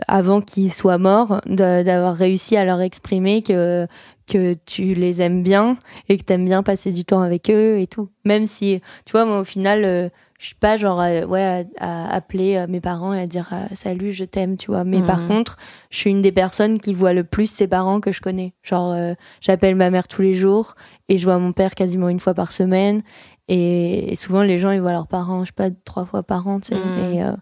avant 0.09 0.41
qu'ils 0.41 0.73
soient 0.73 0.99
morts, 0.99 1.41
d'avoir 1.47 2.15
réussi 2.15 2.57
à 2.57 2.65
leur 2.65 2.81
exprimer 2.81 3.43
que, 3.43 3.87
que 4.31 4.55
tu 4.67 4.95
les 4.95 5.23
aimes 5.23 5.43
bien 5.43 5.77
et 6.09 6.17
que 6.19 6.25
t'aimes 6.25 6.45
bien 6.45 6.63
passer 6.63 6.93
du 6.93 7.05
temps 7.05 7.23
avec 7.23 7.51
eux 7.51 7.79
et 7.79 7.87
tout. 7.87 8.11
Même 8.25 8.47
si, 8.47 8.81
tu 9.07 9.13
vois, 9.13 9.25
moi 9.25 9.41
au 9.41 9.45
final, 9.45 10.11
je 10.45 10.49
suis 10.49 10.57
pas 10.57 10.77
genre, 10.77 11.01
euh, 11.01 11.25
ouais, 11.25 11.65
à, 11.79 12.05
à 12.11 12.15
appeler 12.15 12.57
euh, 12.57 12.67
mes 12.69 12.83
parents 12.83 13.15
et 13.15 13.21
à 13.23 13.27
dire 13.27 13.49
euh, 13.55 13.65
salut, 13.75 14.13
je 14.13 14.25
t'aime, 14.25 14.59
tu 14.59 14.67
vois. 14.71 14.85
Mais 14.85 15.01
par 15.01 15.21
Mhm. 15.23 15.27
contre, 15.29 15.57
je 15.89 15.97
suis 15.97 16.11
une 16.11 16.21
des 16.21 16.33
personnes 16.33 16.81
qui 16.81 16.93
voit 16.93 17.15
le 17.15 17.25
plus 17.25 17.47
ses 17.51 17.67
parents 17.67 17.99
que 17.99 18.13
je 18.13 18.21
connais. 18.21 18.53
Genre, 18.63 18.93
euh, 18.93 19.15
j'appelle 19.41 19.75
ma 19.75 19.89
mère 19.89 20.07
tous 20.07 20.21
les 20.21 20.35
jours 20.35 20.75
et 21.09 21.17
je 21.17 21.25
vois 21.25 21.39
mon 21.39 21.55
père 21.55 21.75
quasiment 21.75 22.11
une 22.11 22.21
fois 22.21 22.35
par 22.35 22.53
semaine. 22.53 23.01
Et, 23.49 24.13
et 24.13 24.17
souvent, 24.17 24.43
les 24.43 24.59
gens, 24.59 24.71
ils 24.71 24.83
voient 24.83 24.93
leurs 24.93 25.09
parents, 25.09 25.41
je 25.41 25.47
sais 25.47 25.53
pas, 25.55 25.71
trois 25.87 26.05
fois 26.05 26.23
par 26.23 26.47
an, 26.47 26.61
tu 26.61 26.75
sais. 26.75 26.81
Mhm. 26.83 26.99
Et, 26.99 27.25
euh, 27.25 27.33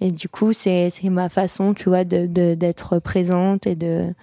et 0.00 0.12
du 0.12 0.28
coup, 0.28 0.52
c'est 0.52 0.90
c'est 0.90 1.10
ma 1.10 1.28
façon, 1.30 1.74
tu 1.74 1.88
vois, 1.88 2.04
de 2.04 2.26
de- 2.28 2.54
d'être 2.54 3.00
présente 3.00 3.66
et 3.66 3.74
de 3.74 4.14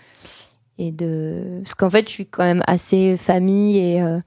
et 0.77 0.93
de 0.93 1.59
parce 1.63 1.75
qu'en 1.75 1.89
fait, 1.89 2.07
je 2.07 2.13
suis 2.13 2.25
quand 2.27 2.45
même 2.45 2.63
assez 2.65 3.17
famille 3.17 3.77
et 3.77 4.01
euh, 4.01 4.19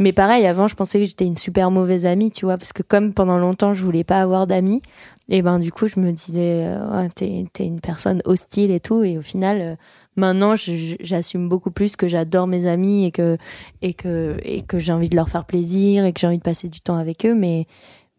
mais 0.00 0.12
pareil, 0.12 0.46
avant, 0.46 0.66
je 0.66 0.74
pensais 0.74 0.98
que 0.98 1.04
j'étais 1.04 1.24
une 1.24 1.36
super 1.36 1.70
mauvaise 1.70 2.04
amie, 2.06 2.30
tu 2.32 2.46
vois, 2.46 2.58
parce 2.58 2.72
que 2.72 2.82
comme 2.82 3.12
pendant 3.14 3.38
longtemps, 3.38 3.74
je 3.74 3.82
voulais 3.82 4.02
pas 4.04 4.20
avoir 4.20 4.46
d'amis, 4.46 4.82
et 5.28 5.40
ben 5.40 5.58
du 5.58 5.70
coup, 5.72 5.86
je 5.86 6.00
me 6.00 6.12
disais, 6.12 6.68
ouais, 6.92 7.08
t'es 7.14 7.44
t'es 7.52 7.64
une 7.66 7.80
personne 7.80 8.20
hostile 8.24 8.70
et 8.72 8.80
tout, 8.80 9.04
et 9.04 9.16
au 9.18 9.22
final, 9.22 9.60
euh, 9.60 9.76
maintenant, 10.16 10.54
j'assume 10.56 11.48
beaucoup 11.48 11.70
plus 11.70 11.96
que 11.96 12.08
j'adore 12.08 12.46
mes 12.48 12.66
amis 12.66 13.04
et 13.06 13.10
que 13.12 13.38
et 13.82 13.94
que 13.94 14.36
et 14.42 14.62
que 14.62 14.78
j'ai 14.78 14.92
envie 14.92 15.08
de 15.08 15.16
leur 15.16 15.28
faire 15.28 15.44
plaisir 15.44 16.04
et 16.04 16.12
que 16.12 16.20
j'ai 16.20 16.26
envie 16.26 16.38
de 16.38 16.42
passer 16.42 16.68
du 16.68 16.80
temps 16.80 16.96
avec 16.96 17.24
eux, 17.24 17.34
mais 17.34 17.66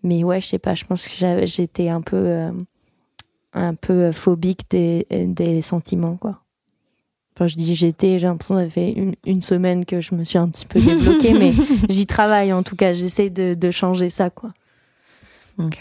mais 0.04 0.24
ouais, 0.24 0.42
je 0.42 0.48
sais 0.48 0.60
pas, 0.60 0.76
je 0.76 0.86
pense 0.86 1.06
que 1.06 1.46
j'étais 1.46 1.90
un 1.90 2.02
peu 2.02 2.16
euh, 2.18 2.52
un 3.54 3.76
peu 3.76 4.12
phobique 4.12 4.70
des 4.70 5.06
des 5.12 5.62
sentiments, 5.62 6.18
quoi. 6.18 6.45
Enfin, 7.36 7.48
je 7.48 7.56
dis 7.56 7.76
j'étais, 7.76 8.18
j'ai 8.20 8.28
l'impression 8.28 8.56
que 8.56 8.62
ça 8.64 8.70
fait 8.70 8.92
une, 8.94 9.16
une 9.26 9.42
semaine 9.42 9.84
que 9.86 10.00
je 10.00 10.16
me 10.16 10.24
suis 10.24 10.38
un 10.38 10.48
petit 10.48 10.66
peu 10.66 10.80
débloquée, 10.80 11.34
mais 11.34 11.52
j'y 11.90 12.06
travaille 12.06 12.54
en 12.54 12.64
tout 12.64 12.76
cas. 12.78 12.94
J'essaie 12.94 13.30
de, 13.30 13.54
de 13.54 13.72
changer 13.72 14.10
ça, 14.10 14.30
quoi. 14.30 14.52
Ok. 15.58 15.80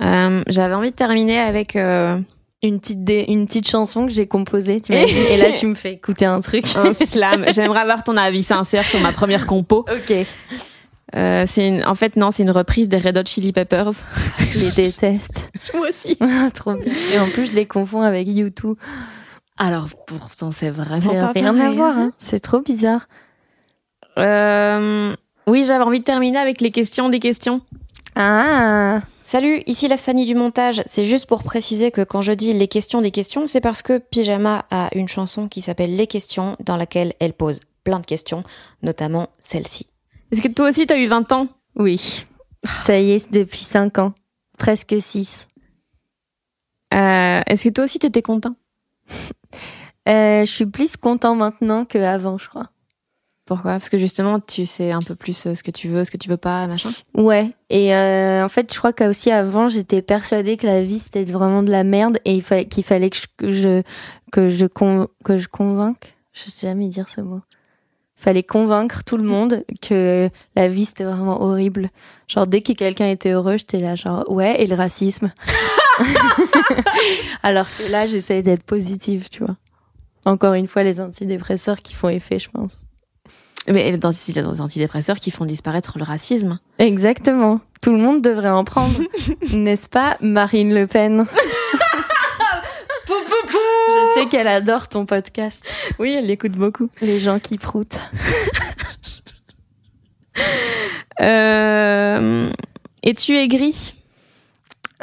Euh, 0.00 0.42
J'avais 0.46 0.74
envie 0.74 0.90
de 0.90 0.96
terminer 0.96 1.38
avec... 1.38 1.76
euh, 1.76 2.18
Une 2.62 2.80
petite, 2.80 3.04
dé- 3.04 3.26
une 3.28 3.46
petite 3.46 3.68
chanson 3.68 4.06
que 4.08 4.12
j'ai 4.12 4.26
composée, 4.26 4.82
Et 4.90 5.36
là, 5.36 5.52
tu 5.52 5.66
me 5.66 5.74
fais 5.76 5.92
écouter 5.92 6.24
un 6.24 6.40
truc. 6.40 6.64
un 6.76 6.92
slam. 6.94 7.44
J'aimerais 7.52 7.80
avoir 7.80 8.02
ton 8.02 8.16
avis 8.16 8.42
sincère 8.42 8.84
sur 8.88 8.98
ma 9.00 9.12
première 9.12 9.46
compo. 9.46 9.84
ok. 9.88 10.26
Euh, 11.16 11.44
c'est 11.46 11.82
en 11.86 11.94
fait, 11.94 12.16
non, 12.16 12.30
c'est 12.32 12.42
une 12.42 12.50
reprise 12.50 12.88
des 12.90 12.98
Red 12.98 13.16
Hot 13.16 13.22
Chili 13.24 13.52
Peppers. 13.52 13.92
Je 14.52 14.58
les 14.58 14.70
déteste. 14.72 15.48
Moi 15.74 15.88
aussi. 15.88 16.18
Trop 16.52 16.74
bien. 16.74 16.92
Et 17.14 17.18
en 17.18 17.30
plus, 17.30 17.46
je 17.46 17.52
les 17.56 17.64
confonds 17.66 18.02
avec 18.02 18.28
U2. 18.28 18.74
Alors, 19.58 19.88
pourtant, 20.06 20.52
c'est 20.52 20.70
vraiment 20.70 21.14
pas 21.14 21.32
rien 21.32 21.58
à 21.58 21.70
voir, 21.70 21.96
hein. 21.96 22.06
hein. 22.08 22.12
C'est 22.18 22.40
trop 22.40 22.60
bizarre. 22.60 23.08
Euh, 24.16 25.14
oui, 25.46 25.64
j'avais 25.64 25.84
envie 25.84 26.00
de 26.00 26.04
terminer 26.04 26.38
avec 26.38 26.60
les 26.60 26.70
questions 26.70 27.08
des 27.08 27.18
questions. 27.18 27.60
Ah 28.14 29.00
Salut, 29.24 29.62
ici 29.66 29.88
la 29.88 29.98
Fanny 29.98 30.24
du 30.24 30.34
montage. 30.34 30.82
C'est 30.86 31.04
juste 31.04 31.26
pour 31.26 31.42
préciser 31.42 31.90
que 31.90 32.00
quand 32.00 32.22
je 32.22 32.32
dis 32.32 32.54
les 32.54 32.66
questions 32.66 33.02
des 33.02 33.10
questions, 33.10 33.46
c'est 33.46 33.60
parce 33.60 33.82
que 33.82 33.98
Pyjama 33.98 34.64
a 34.70 34.88
une 34.94 35.06
chanson 35.06 35.48
qui 35.48 35.60
s'appelle 35.60 35.96
Les 35.96 36.06
questions, 36.06 36.56
dans 36.60 36.78
laquelle 36.78 37.12
elle 37.20 37.34
pose 37.34 37.60
plein 37.84 38.00
de 38.00 38.06
questions, 38.06 38.42
notamment 38.82 39.28
celle-ci. 39.38 39.86
Est-ce 40.32 40.40
que 40.40 40.48
toi 40.48 40.68
aussi, 40.68 40.86
t'as 40.86 40.96
eu 40.96 41.06
20 41.06 41.30
ans? 41.32 41.48
Oui. 41.76 42.24
Ça 42.64 42.98
y 42.98 43.10
est, 43.10 43.30
depuis 43.30 43.64
5 43.64 43.98
ans. 43.98 44.14
Presque 44.56 44.96
6. 44.98 45.46
Euh, 46.94 47.40
Est-ce 47.46 47.64
que 47.64 47.68
toi 47.68 47.84
aussi, 47.84 47.98
t'étais 47.98 48.22
content? 48.22 48.54
Euh, 50.08 50.44
je 50.44 50.50
suis 50.50 50.66
plus 50.66 50.96
content 50.96 51.34
maintenant 51.34 51.84
qu'avant, 51.84 52.38
je 52.38 52.48
crois. 52.48 52.70
Pourquoi? 53.44 53.72
Parce 53.72 53.88
que 53.88 53.98
justement, 53.98 54.40
tu 54.40 54.66
sais 54.66 54.92
un 54.92 55.00
peu 55.00 55.14
plus 55.14 55.46
euh, 55.46 55.54
ce 55.54 55.62
que 55.62 55.70
tu 55.70 55.88
veux, 55.88 56.04
ce 56.04 56.10
que 56.10 56.16
tu 56.18 56.28
veux 56.28 56.36
pas, 56.36 56.66
machin? 56.66 56.90
Ouais, 57.14 57.50
et 57.70 57.94
euh, 57.94 58.44
en 58.44 58.48
fait, 58.48 58.72
je 58.72 58.78
crois 58.78 58.92
qu'aussi 58.92 59.30
avant, 59.30 59.68
j'étais 59.68 60.02
persuadée 60.02 60.56
que 60.58 60.66
la 60.66 60.82
vie 60.82 60.98
c'était 60.98 61.24
vraiment 61.24 61.62
de 61.62 61.70
la 61.70 61.84
merde 61.84 62.18
et 62.26 62.34
il 62.34 62.42
fallait 62.42 62.66
qu'il 62.66 62.84
fallait 62.84 63.08
que 63.10 63.16
je 63.16 63.26
que 63.38 63.50
je 63.50 63.82
que 64.32 64.50
je, 64.50 64.66
con- 64.66 65.08
que 65.24 65.38
je 65.38 65.48
convainque. 65.48 66.14
Je 66.32 66.50
sais 66.50 66.66
jamais 66.66 66.88
dire 66.88 67.08
ce 67.08 67.22
mot. 67.22 67.40
Fallait 68.16 68.42
convaincre 68.42 69.02
tout 69.04 69.16
le 69.16 69.22
monde 69.24 69.64
que 69.80 70.28
la 70.56 70.68
vie 70.68 70.84
c'était 70.84 71.04
vraiment 71.04 71.40
horrible. 71.42 71.88
Genre 72.28 72.46
dès 72.46 72.60
que 72.60 72.72
quelqu'un 72.72 73.08
était 73.08 73.30
heureux, 73.30 73.56
j'étais 73.56 73.78
là 73.78 73.94
genre 73.94 74.24
ouais 74.30 74.60
et 74.62 74.66
le 74.66 74.74
racisme. 74.74 75.32
Alors 77.42 77.66
que 77.76 77.90
là, 77.90 78.06
j'essaie 78.06 78.42
d'être 78.42 78.62
positive, 78.62 79.28
tu 79.30 79.44
vois. 79.44 79.56
Encore 80.24 80.54
une 80.54 80.66
fois, 80.66 80.82
les 80.82 81.00
antidépresseurs 81.00 81.78
qui 81.78 81.94
font 81.94 82.08
effet, 82.08 82.38
je 82.38 82.50
pense. 82.50 82.84
Mais 83.70 83.96
dans 83.98 84.10
les 84.10 84.60
antidépresseurs 84.60 85.18
qui 85.18 85.30
font 85.30 85.44
disparaître 85.44 85.98
le 85.98 86.04
racisme. 86.04 86.58
Exactement. 86.78 87.60
Tout 87.82 87.92
le 87.92 87.98
monde 87.98 88.22
devrait 88.22 88.48
en 88.50 88.64
prendre. 88.64 88.98
N'est-ce 89.52 89.88
pas, 89.88 90.16
Marine 90.20 90.74
Le 90.74 90.86
Pen? 90.86 91.26
Je 93.08 94.20
sais 94.20 94.26
qu'elle 94.26 94.48
adore 94.48 94.88
ton 94.88 95.06
podcast. 95.06 95.64
Oui, 95.98 96.14
elle 96.14 96.26
l'écoute 96.26 96.52
beaucoup. 96.52 96.88
Les 97.00 97.18
gens 97.20 97.38
qui 97.38 97.58
proutent. 97.58 97.98
Euh, 101.20 102.50
Es-tu 103.02 103.36
aigri? 103.36 103.94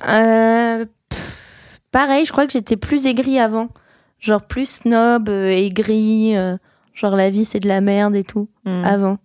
Euh, 0.08 0.86
pff, 1.10 1.80
pareil, 1.92 2.26
je 2.26 2.32
crois 2.32 2.46
que 2.46 2.54
j'étais 2.54 2.78
plus 2.78 3.06
aigrie 3.06 3.40
avant. 3.40 3.70
Genre 4.20 4.42
plus 4.42 4.70
snob, 4.82 5.30
euh, 5.30 5.50
aigrie. 5.50 6.36
euh, 6.36 6.58
genre 6.94 7.16
la 7.16 7.30
vie 7.30 7.46
c'est 7.46 7.60
de 7.60 7.68
la 7.68 7.82
merde 7.82 8.16
et 8.16 8.24
tout. 8.24 8.48
Hmm. 8.66 8.84
Avant. 8.84 9.18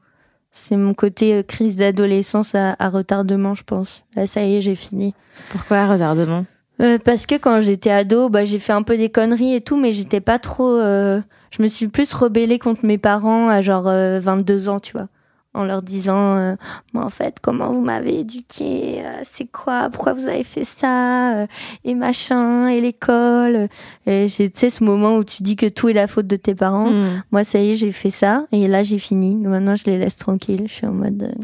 C'est 0.53 0.77
mon 0.77 0.95
côté 0.95 1.45
crise 1.45 1.77
d'adolescence 1.77 2.55
à, 2.57 2.75
à 2.81 2.89
retardement, 2.89 3.55
je 3.55 3.63
pense. 3.63 4.05
Là, 4.17 4.27
ça 4.27 4.43
y 4.43 4.57
est, 4.57 4.61
j'ai 4.61 4.75
fini. 4.75 5.15
Pourquoi 5.51 5.87
retardement? 5.87 6.45
Euh, 6.81 6.99
parce 6.99 7.27
que 7.27 7.37
quand 7.37 7.61
j'étais 7.61 7.91
ado, 7.91 8.31
bah, 8.31 8.45
j'ai 8.45 8.59
fait 8.59 8.73
un 8.73 8.83
peu 8.83 8.97
des 8.97 9.11
conneries 9.11 9.55
et 9.55 9.61
tout, 9.61 9.77
mais 9.77 9.93
j'étais 9.93 10.21
pas 10.21 10.41
trop. 10.41 10.69
euh, 10.77 11.21
Je 11.57 11.63
me 11.63 11.69
suis 11.69 11.87
plus 11.87 12.13
rebellée 12.15 12.59
contre 12.59 12.85
mes 12.85 12.99
parents 12.99 13.49
à 13.49 13.61
genre 13.61 13.87
euh, 13.87 14.19
22 14.19 14.69
ans, 14.69 14.81
tu 14.81 14.93
vois. 14.93 15.07
En 15.53 15.65
leur 15.65 15.83
disant, 15.83 16.37
euh, 16.37 16.55
mais 16.95 17.01
en 17.01 17.11
fait, 17.11 17.39
comment 17.43 17.73
vous 17.73 17.81
m'avez 17.81 18.21
éduqué 18.21 19.03
euh, 19.05 19.21
C'est 19.25 19.51
quoi 19.51 19.91
Pourquoi 19.91 20.13
vous 20.13 20.29
avez 20.29 20.45
fait 20.45 20.63
ça 20.63 21.35
euh, 21.35 21.47
Et 21.85 21.97
machin, 21.97 22.69
et 22.69 22.81
l'école. 22.81 23.69
Et 24.07 24.29
j'ai, 24.29 24.49
tu 24.49 24.61
sais, 24.61 24.71
ce 24.71 24.85
moment 24.85 25.17
où 25.17 25.25
tu 25.25 25.43
dis 25.43 25.57
que 25.57 25.67
tout 25.67 25.89
est 25.89 25.93
la 25.93 26.07
faute 26.07 26.29
de 26.29 26.37
tes 26.37 26.55
parents. 26.55 26.91
Hmm. 26.91 27.23
Moi, 27.33 27.43
ça 27.43 27.59
y 27.59 27.73
est, 27.73 27.75
j'ai 27.75 27.91
fait 27.91 28.11
ça, 28.11 28.47
et 28.53 28.69
là, 28.69 28.85
j'ai 28.85 29.01
fini. 29.01 29.35
Maintenant, 29.35 29.75
je 29.75 29.87
les 29.87 29.99
laisse 29.99 30.17
tranquilles. 30.17 30.67
Je 30.69 30.73
suis 30.73 30.87
en 30.87 30.93
mode, 30.93 31.25
euh, 31.25 31.43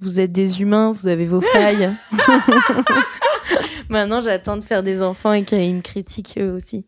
vous 0.00 0.20
êtes 0.20 0.32
des 0.32 0.60
humains, 0.60 0.92
vous 0.92 1.08
avez 1.08 1.24
vos 1.24 1.40
failles. 1.40 1.90
Maintenant, 3.88 4.20
j'attends 4.20 4.58
de 4.58 4.64
faire 4.64 4.82
des 4.82 5.00
enfants 5.00 5.32
et 5.32 5.44
qu'ils 5.44 5.74
me 5.74 5.80
critiquent 5.80 6.34
eux 6.38 6.52
aussi. 6.52 6.84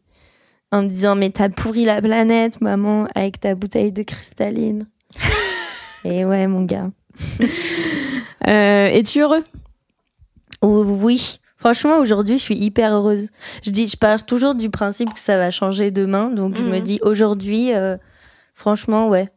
en 0.73 0.83
me 0.83 0.89
disant 0.89 1.17
mais 1.17 1.31
t'as 1.31 1.49
pourri 1.49 1.87
la 1.87 2.03
planète, 2.03 2.61
maman, 2.61 3.07
avec 3.15 3.41
ta 3.41 3.55
bouteille 3.55 3.93
de 3.93 4.03
cristalline. 4.03 4.87
Et 6.05 6.25
ouais, 6.25 6.47
mon 6.47 6.63
gars. 6.63 6.91
Euh, 8.47 8.89
Es-tu 8.89 9.21
heureux? 9.23 9.43
Oui. 10.63 11.39
Franchement, 11.57 11.97
aujourd'hui, 11.99 12.37
je 12.37 12.43
suis 12.43 12.57
hyper 12.59 12.93
heureuse. 12.93 13.29
Je 13.63 13.71
dis, 13.71 13.89
je 13.89 13.97
pars 13.97 14.27
toujours 14.27 14.55
du 14.55 14.69
principe 14.69 15.15
que 15.15 15.19
ça 15.21 15.39
va 15.39 15.51
changer 15.51 15.91
demain, 15.91 16.29
donc 16.29 16.59
je 16.59 16.65
me 16.65 16.77
Mhm. 16.77 16.81
dis 16.83 16.99
aujourd'hui, 17.03 17.73
euh, 17.73 17.97
franchement, 18.55 19.09
ouais. 19.09 19.31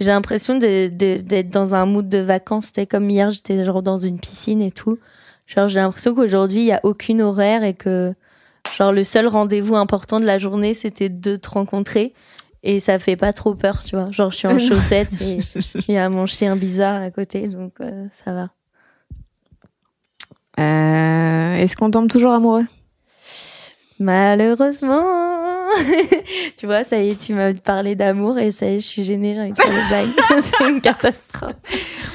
J'ai 0.00 0.06
l'impression 0.06 0.56
d'être 0.56 1.50
dans 1.50 1.74
un 1.74 1.84
mood 1.84 2.08
de 2.08 2.18
vacances. 2.18 2.66
C'était 2.66 2.86
comme 2.86 3.10
hier, 3.10 3.30
j'étais 3.30 3.62
genre 3.66 3.82
dans 3.82 3.98
une 3.98 4.18
piscine 4.18 4.62
et 4.62 4.70
tout. 4.72 4.98
Genre, 5.46 5.68
j'ai 5.68 5.80
l'impression 5.80 6.14
qu'aujourd'hui, 6.14 6.60
il 6.60 6.66
y 6.66 6.72
a 6.72 6.80
aucune 6.84 7.20
horaire 7.20 7.64
et 7.64 7.74
que, 7.74 8.14
genre, 8.78 8.92
le 8.92 9.04
seul 9.04 9.26
rendez-vous 9.26 9.76
important 9.76 10.20
de 10.20 10.24
la 10.24 10.38
journée, 10.38 10.72
c'était 10.72 11.10
de 11.10 11.36
te 11.36 11.50
rencontrer. 11.50 12.14
Et 12.66 12.80
ça 12.80 12.98
fait 12.98 13.16
pas 13.16 13.34
trop 13.34 13.54
peur, 13.54 13.84
tu 13.84 13.94
vois. 13.94 14.10
Genre, 14.10 14.30
je 14.30 14.36
suis 14.38 14.48
en 14.48 14.58
chaussettes 14.58 15.20
et 15.20 15.38
il 15.86 15.94
y 15.94 15.98
a 15.98 16.08
mon 16.08 16.24
chien 16.24 16.56
bizarre 16.56 17.02
à 17.02 17.10
côté, 17.10 17.46
donc 17.46 17.74
euh, 17.80 18.06
ça 18.24 18.32
va. 18.32 18.48
Euh, 20.58 21.56
Est-ce 21.56 21.76
qu'on 21.76 21.90
tombe 21.90 22.08
toujours 22.08 22.32
amoureux? 22.32 22.64
Malheureusement. 23.98 25.04
tu 26.56 26.64
vois, 26.66 26.84
ça 26.84 27.02
y 27.02 27.10
est, 27.10 27.20
tu 27.20 27.34
m'as 27.34 27.52
parlé 27.52 27.96
d'amour 27.96 28.38
et 28.38 28.50
ça 28.50 28.66
y 28.66 28.76
est, 28.76 28.80
je 28.80 28.86
suis 28.86 29.04
gênée, 29.04 29.34
j'ai 29.34 29.40
envie 29.42 29.52
de 29.52 29.56
faire 29.58 29.70
des 29.70 29.88
blagues. 29.88 30.42
C'est 30.42 30.68
une 30.68 30.80
catastrophe. 30.80 31.56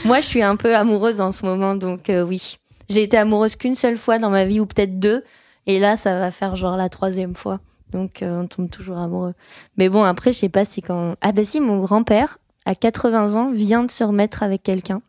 Moi, 0.04 0.20
je 0.20 0.26
suis 0.26 0.42
un 0.42 0.56
peu 0.56 0.76
amoureuse 0.76 1.22
en 1.22 1.32
ce 1.32 1.46
moment, 1.46 1.76
donc 1.76 2.10
euh, 2.10 2.24
oui. 2.24 2.58
J'ai 2.90 3.04
été 3.04 3.18
amoureuse 3.18 3.56
qu'une 3.56 3.76
seule 3.76 3.98
fois 3.98 4.18
dans 4.18 4.32
ma 4.32 4.46
vie, 4.46 4.60
ou 4.60 4.66
peut-être 4.66 5.00
deux. 5.00 5.24
Et 5.68 5.78
là, 5.78 5.96
ça 5.96 6.18
va 6.18 6.32
faire 6.32 6.56
genre 6.56 6.76
la 6.76 6.90
troisième 6.90 7.36
fois. 7.36 7.60
Donc, 7.94 8.22
euh, 8.22 8.42
on 8.42 8.48
tombe 8.48 8.70
toujours 8.70 8.98
amoureux. 8.98 9.34
Mais 9.78 9.90
bon, 9.90 10.04
après, 10.04 10.32
je 10.34 10.38
sais 10.40 10.50
pas 10.50 10.66
si 10.66 10.82
quand... 10.82 11.16
Ah 11.22 11.32
bah 11.32 11.44
si, 11.44 11.60
mon 11.60 11.80
grand-père, 11.82 12.38
à 12.66 12.76
80 12.76 13.36
ans, 13.36 13.52
vient 13.52 13.84
de 13.84 13.92
se 13.92 14.04
remettre 14.04 14.44
avec 14.44 14.62
quelqu'un 14.64 15.02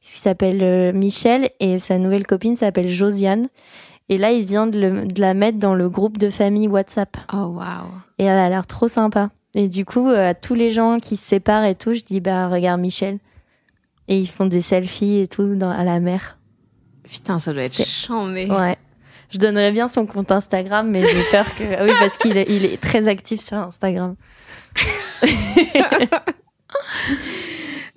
qui 0.00 0.18
s'appelle 0.18 0.62
euh, 0.62 0.92
Michel 0.92 1.50
et 1.60 1.78
sa 1.78 1.98
nouvelle 1.98 2.26
copine 2.26 2.54
s'appelle 2.56 2.88
Josiane. 2.88 3.48
Et 4.08 4.18
là, 4.18 4.32
il 4.32 4.44
vient 4.44 4.66
de, 4.66 4.80
le- 4.80 5.06
de 5.06 5.20
la 5.20 5.34
mettre 5.34 5.58
dans 5.58 5.74
le 5.74 5.88
groupe 5.88 6.18
de 6.18 6.30
famille 6.30 6.68
WhatsApp. 6.68 7.16
Oh 7.32 7.54
waouh. 7.56 7.88
Et 8.18 8.24
elle 8.24 8.38
a 8.38 8.48
l'air 8.48 8.66
trop 8.66 8.88
sympa. 8.88 9.30
Et 9.54 9.68
du 9.68 9.84
coup, 9.84 10.08
euh, 10.08 10.30
à 10.30 10.34
tous 10.34 10.54
les 10.54 10.70
gens 10.70 10.98
qui 10.98 11.16
se 11.16 11.24
séparent 11.26 11.64
et 11.66 11.74
tout, 11.74 11.92
je 11.92 12.00
dis, 12.02 12.20
bah, 12.20 12.48
regarde 12.48 12.80
Michel. 12.80 13.18
Et 14.08 14.18
ils 14.18 14.26
font 14.26 14.46
des 14.46 14.60
selfies 14.62 15.18
et 15.18 15.28
tout 15.28 15.54
dans, 15.54 15.70
à 15.70 15.84
la 15.84 16.00
mer. 16.00 16.38
Putain, 17.04 17.38
ça 17.38 17.52
doit 17.52 17.62
être 17.62 17.84
chambé. 17.84 18.50
Ouais. 18.50 18.76
Je 19.32 19.38
donnerais 19.38 19.72
bien 19.72 19.88
son 19.88 20.04
compte 20.06 20.30
Instagram, 20.30 20.88
mais 20.90 21.06
j'ai 21.08 21.22
peur 21.30 21.46
que. 21.56 21.64
Ah 21.78 21.84
oui, 21.84 21.92
parce 21.98 22.18
qu'il 22.18 22.36
est, 22.36 22.46
il 22.48 22.64
est 22.66 22.80
très 22.80 23.08
actif 23.08 23.40
sur 23.40 23.56
Instagram. 23.56 24.14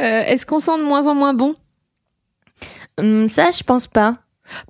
Euh, 0.01 0.23
Est-ce 0.23 0.45
qu'on 0.45 0.59
sent 0.59 0.77
de 0.77 0.83
moins 0.83 1.07
en 1.07 1.15
moins 1.15 1.33
bon? 1.33 1.55
Hum, 2.99 3.29
ça, 3.29 3.49
je 3.51 3.63
pense 3.63 3.87
pas. 3.87 4.17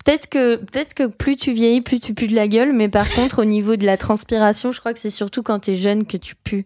Peut-être 0.06 0.30
que, 0.30 0.56
peut-être 0.58 0.94
que 0.94 1.08
plus 1.08 1.36
tu 1.36 1.52
vieillis, 1.52 1.82
plus 1.82 2.00
tu 2.00 2.14
pues 2.14 2.28
de 2.28 2.36
la 2.36 2.48
gueule, 2.48 2.74
mais 2.74 2.90
par 2.90 3.10
contre, 3.10 3.42
au 3.42 3.46
niveau 3.46 3.76
de 3.76 3.86
la 3.88 3.98
transpiration, 3.98 4.72
je 4.72 4.80
crois 4.80 4.94
que 4.94 5.00
c'est 5.00 5.10
surtout 5.10 5.42
quand 5.42 5.60
t'es 5.60 5.76
jeune 5.76 6.06
que 6.06 6.18
tu 6.18 6.36
pues. 6.36 6.66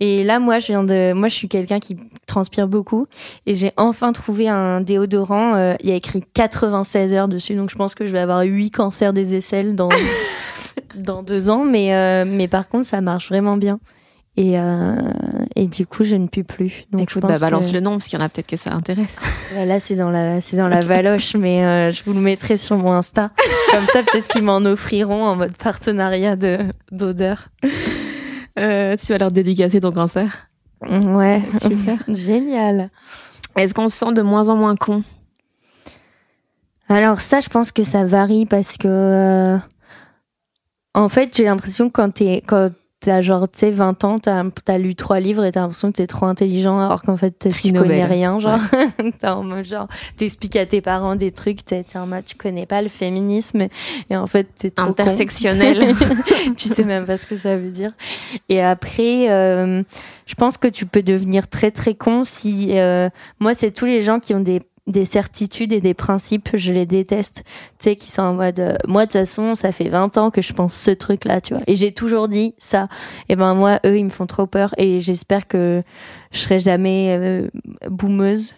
Et 0.00 0.24
là, 0.24 0.40
moi, 0.40 0.58
je 0.58 0.66
viens 0.68 0.82
de, 0.82 1.12
moi, 1.12 1.28
je 1.28 1.34
suis 1.34 1.48
quelqu'un 1.48 1.78
qui 1.78 1.96
transpire 2.26 2.66
beaucoup, 2.66 3.06
et 3.46 3.54
j'ai 3.54 3.70
enfin 3.76 4.12
trouvé 4.12 4.48
un 4.48 4.80
déodorant. 4.80 5.54
euh, 5.54 5.74
il 5.82 5.88
y 5.88 5.92
a 5.92 5.94
écrit 5.94 6.24
96 6.34 7.12
heures 7.14 7.28
dessus, 7.28 7.54
donc 7.54 7.70
je 7.70 7.76
pense 7.76 7.94
que 7.94 8.04
je 8.06 8.10
vais 8.12 8.18
avoir 8.18 8.42
8 8.42 8.70
cancers 8.70 9.12
des 9.12 9.34
aisselles 9.34 9.76
dans 9.76 9.88
dans 10.96 11.22
deux 11.22 11.50
ans, 11.50 11.64
mais 11.64 11.94
euh, 11.94 12.24
mais 12.26 12.48
par 12.48 12.68
contre, 12.68 12.86
ça 12.86 13.00
marche 13.00 13.28
vraiment 13.28 13.56
bien. 13.56 13.78
Et 14.38 14.58
euh, 14.58 14.94
et 15.56 15.66
du 15.66 15.86
coup, 15.86 16.04
je 16.04 16.16
ne 16.16 16.26
pue 16.26 16.42
plus. 16.42 16.86
Donc, 16.90 17.00
je 17.10 17.18
Écoute, 17.18 17.20
pense 17.22 17.32
bah, 17.32 17.38
balance 17.38 17.68
que- 17.68 17.74
le 17.74 17.80
nom 17.80 17.92
parce 17.92 18.08
qu'il 18.08 18.18
y 18.18 18.22
en 18.22 18.24
a 18.24 18.30
peut-être 18.30 18.46
que 18.46 18.56
ça 18.56 18.72
intéresse. 18.72 19.16
Là, 19.66 19.78
c'est 19.78 19.94
dans 19.94 20.10
la, 20.10 20.40
c'est 20.40 20.56
dans 20.56 20.68
la 20.68 20.80
valoche, 20.80 21.36
mais 21.36 21.64
euh, 21.66 21.90
je 21.92 22.02
vous 22.04 22.14
le 22.14 22.20
mettrai 22.20 22.56
sur 22.56 22.76
mon 22.78 22.92
Insta. 22.92 23.30
Comme 23.70 23.84
ça, 23.86 24.02
peut-être 24.02 24.28
qu'ils 24.28 24.42
m'en 24.42 24.56
offriront 24.64 25.22
en 25.24 25.36
mode 25.36 25.54
partenariat 25.58 26.36
de 26.36 26.60
d'odeur. 26.90 27.48
Euh, 28.58 28.96
tu 28.96 29.12
vas 29.12 29.18
leur 29.18 29.30
dédicacer 29.32 29.80
ton 29.80 29.92
cancer. 29.92 30.48
Ouais, 30.82 31.42
Super. 31.60 31.98
génial. 32.08 32.90
Est-ce 33.56 33.74
qu'on 33.74 33.88
se 33.88 33.96
sent 33.96 34.12
de 34.12 34.22
moins 34.22 34.48
en 34.48 34.56
moins 34.56 34.76
con? 34.76 35.02
Alors 36.88 37.20
ça, 37.20 37.40
je 37.40 37.48
pense 37.48 37.72
que 37.72 37.84
ça 37.84 38.04
varie 38.04 38.46
parce 38.46 38.76
que, 38.76 38.88
euh, 38.88 39.58
en 40.94 41.08
fait, 41.08 41.34
j'ai 41.36 41.44
l'impression 41.44 41.88
que 41.88 41.92
quand 41.92 42.10
t'es, 42.10 42.42
quand 42.46 42.70
t'as 43.02 43.20
genre, 43.20 43.50
tu 43.50 43.58
sais, 43.58 43.70
20 43.70 44.04
ans, 44.04 44.18
t'as, 44.18 44.44
t'as 44.64 44.78
lu 44.78 44.94
trois 44.94 45.20
livres 45.20 45.44
et 45.44 45.52
t'as 45.52 45.60
l'impression 45.60 45.90
que 45.90 45.96
t'es 45.96 46.06
trop 46.06 46.26
intelligent 46.26 46.78
alors 46.80 47.02
qu'en 47.02 47.16
fait, 47.16 47.36
tu 47.38 47.48
Prix 47.50 47.72
connais 47.72 48.00
Nobel. 48.00 48.04
rien, 48.04 48.38
genre. 48.38 48.60
t'es 49.20 49.28
en 49.28 49.42
mode 49.42 49.64
genre, 49.64 49.88
t'expliques 50.16 50.56
à 50.56 50.64
tes 50.66 50.80
parents 50.80 51.16
des 51.16 51.30
trucs, 51.32 51.64
t'es, 51.64 51.82
t'es 51.82 51.98
en 51.98 52.06
mode, 52.06 52.24
tu 52.24 52.36
connais 52.36 52.64
pas 52.66 52.80
le 52.80 52.88
féminisme 52.88 53.66
et 54.08 54.16
en 54.16 54.26
fait, 54.26 54.48
t'es 54.56 54.70
trop. 54.70 54.86
Intersectionnel. 54.88 55.94
tu 56.56 56.68
sais 56.68 56.84
même 56.84 57.04
pas 57.04 57.16
ce 57.16 57.26
que 57.26 57.36
ça 57.36 57.56
veut 57.56 57.70
dire. 57.70 57.92
Et 58.48 58.62
après, 58.62 59.30
euh, 59.30 59.82
je 60.26 60.34
pense 60.34 60.56
que 60.56 60.68
tu 60.68 60.86
peux 60.86 61.02
devenir 61.02 61.48
très 61.48 61.70
très 61.70 61.94
con 61.94 62.24
si. 62.24 62.78
euh, 62.78 63.08
moi, 63.40 63.54
c'est 63.54 63.72
tous 63.72 63.86
les 63.86 64.02
gens 64.02 64.20
qui 64.20 64.34
ont 64.34 64.40
des 64.40 64.62
des 64.88 65.04
certitudes 65.04 65.72
et 65.72 65.80
des 65.80 65.94
principes, 65.94 66.50
je 66.54 66.72
les 66.72 66.86
déteste. 66.86 67.42
Tu 67.78 67.84
sais, 67.90 67.96
qui 67.96 68.10
sont 68.10 68.22
en 68.22 68.34
mode, 68.34 68.58
euh, 68.58 68.74
moi 68.88 69.06
de 69.06 69.12
toute 69.12 69.20
façon, 69.20 69.54
ça 69.54 69.70
fait 69.70 69.88
20 69.88 70.18
ans 70.18 70.30
que 70.30 70.42
je 70.42 70.52
pense 70.52 70.74
ce 70.74 70.90
truc-là, 70.90 71.40
tu 71.40 71.54
vois. 71.54 71.62
Et 71.68 71.76
j'ai 71.76 71.92
toujours 71.92 72.26
dit 72.28 72.54
ça. 72.58 72.88
Et 73.28 73.36
ben 73.36 73.54
moi, 73.54 73.78
eux, 73.86 73.96
ils 73.96 74.04
me 74.04 74.10
font 74.10 74.26
trop 74.26 74.46
peur. 74.48 74.74
Et 74.78 74.98
j'espère 75.00 75.46
que 75.46 75.82
je 76.32 76.38
serai 76.38 76.58
jamais 76.58 77.16
euh, 77.16 77.48
boumeuse. 77.88 78.54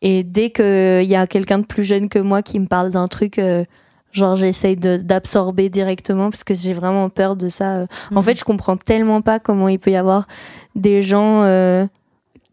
Et 0.00 0.24
dès 0.24 0.50
que 0.50 1.00
il 1.02 1.08
y 1.08 1.16
a 1.16 1.26
quelqu'un 1.26 1.58
de 1.58 1.66
plus 1.66 1.84
jeune 1.84 2.08
que 2.08 2.18
moi 2.20 2.40
qui 2.40 2.58
me 2.58 2.66
parle 2.66 2.90
d'un 2.90 3.08
truc, 3.08 3.38
euh, 3.38 3.64
genre 4.12 4.34
j'essaye 4.36 4.76
d'absorber 4.76 5.68
directement 5.68 6.30
parce 6.30 6.42
que 6.44 6.54
j'ai 6.54 6.72
vraiment 6.72 7.10
peur 7.10 7.36
de 7.36 7.48
ça. 7.50 7.80
euh. 7.80 7.86
En 8.12 8.16
Mhm. 8.16 8.22
fait, 8.22 8.38
je 8.38 8.44
comprends 8.44 8.78
tellement 8.78 9.20
pas 9.20 9.40
comment 9.40 9.68
il 9.68 9.78
peut 9.78 9.90
y 9.90 9.96
avoir 9.96 10.26
des 10.74 11.02
gens 11.02 11.42
euh, 11.42 11.86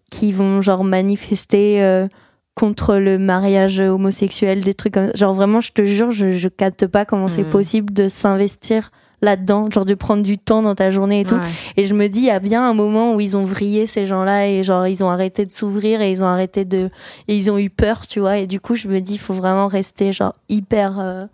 qui 0.10 0.34
vont 0.34 0.62
genre 0.62 0.84
manifester 0.84 1.82
euh, 1.84 2.08
contre 2.56 2.96
le 2.98 3.18
mariage 3.18 3.80
homosexuel, 3.80 4.62
des 4.62 4.74
trucs 4.74 4.94
comme 4.94 5.12
genre 5.16 5.34
vraiment, 5.34 5.60
je 5.62 5.72
te 5.72 5.84
jure, 5.84 6.12
je, 6.12 6.38
je 6.38 6.48
capte 6.50 6.86
pas 6.88 7.04
comment 7.06 7.28
c'est 7.28 7.44
Mhm. 7.44 7.50
possible 7.50 7.94
de 7.94 8.08
s'investir 8.10 8.92
là-dedans, 9.22 9.70
genre 9.72 9.86
de 9.86 9.94
prendre 9.96 10.22
du 10.22 10.38
temps 10.38 10.62
dans 10.62 10.76
ta 10.76 10.92
journée 10.92 11.22
et 11.22 11.24
tout. 11.24 11.36
Ouais. 11.36 11.42
Et 11.78 11.86
je 11.86 11.94
me 11.94 12.10
dis, 12.10 12.20
il 12.20 12.26
y 12.26 12.30
a 12.30 12.40
bien 12.40 12.68
un 12.70 12.74
moment 12.74 13.14
où 13.16 13.22
ils 13.22 13.38
ont 13.38 13.46
vrillé 13.46 13.88
ces 13.88 14.06
gens-là 14.06 14.50
et 14.50 14.64
genre 14.64 14.86
ils 14.86 15.02
ont 15.04 15.10
arrêté 15.10 15.46
de 15.46 15.52
s'ouvrir 15.52 16.02
et 16.02 16.12
ils 16.12 16.24
ont 16.24 16.28
arrêté 16.28 16.66
de 16.66 16.90
et 17.30 17.38
ils 17.38 17.50
ont 17.50 17.58
eu 17.58 17.70
peur, 17.70 18.06
tu 18.06 18.20
vois. 18.20 18.38
Et 18.38 18.48
du 18.48 18.60
coup, 18.60 18.76
je 18.76 18.88
me 18.90 19.00
dis, 19.00 19.14
il 19.14 19.20
faut 19.20 19.34
vraiment 19.34 19.68
rester 19.68 20.12
genre 20.12 20.36
hyper 20.50 21.00
euh, 21.00 21.26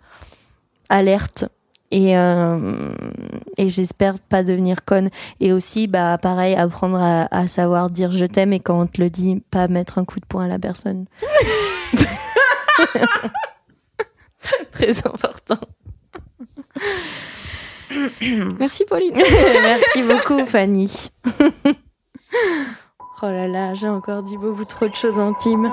alerte 0.88 1.46
et 1.90 2.16
euh, 2.16 2.92
et 3.56 3.68
j'espère 3.68 4.18
pas 4.18 4.42
devenir 4.42 4.84
conne. 4.84 5.10
Et 5.40 5.52
aussi, 5.52 5.86
bah 5.86 6.18
pareil, 6.18 6.54
apprendre 6.54 7.00
à, 7.00 7.28
à 7.30 7.48
savoir 7.48 7.90
dire 7.90 8.10
je 8.10 8.24
t'aime 8.24 8.52
et 8.52 8.60
quand 8.60 8.80
on 8.80 8.86
te 8.86 9.00
le 9.00 9.10
dit, 9.10 9.42
pas 9.50 9.68
mettre 9.68 9.98
un 9.98 10.04
coup 10.04 10.20
de 10.20 10.26
poing 10.26 10.44
à 10.44 10.48
la 10.48 10.58
personne. 10.58 11.06
Très 14.72 14.98
important. 15.06 15.58
Merci 18.58 18.84
Pauline. 18.84 19.14
Merci 19.62 20.02
beaucoup, 20.02 20.44
Fanny. 20.44 21.10
oh 23.22 23.22
là 23.22 23.48
là, 23.48 23.74
j'ai 23.74 23.88
encore 23.88 24.22
dit 24.22 24.36
beaucoup 24.36 24.64
trop 24.64 24.88
de 24.88 24.94
choses 24.94 25.18
intimes. 25.18 25.70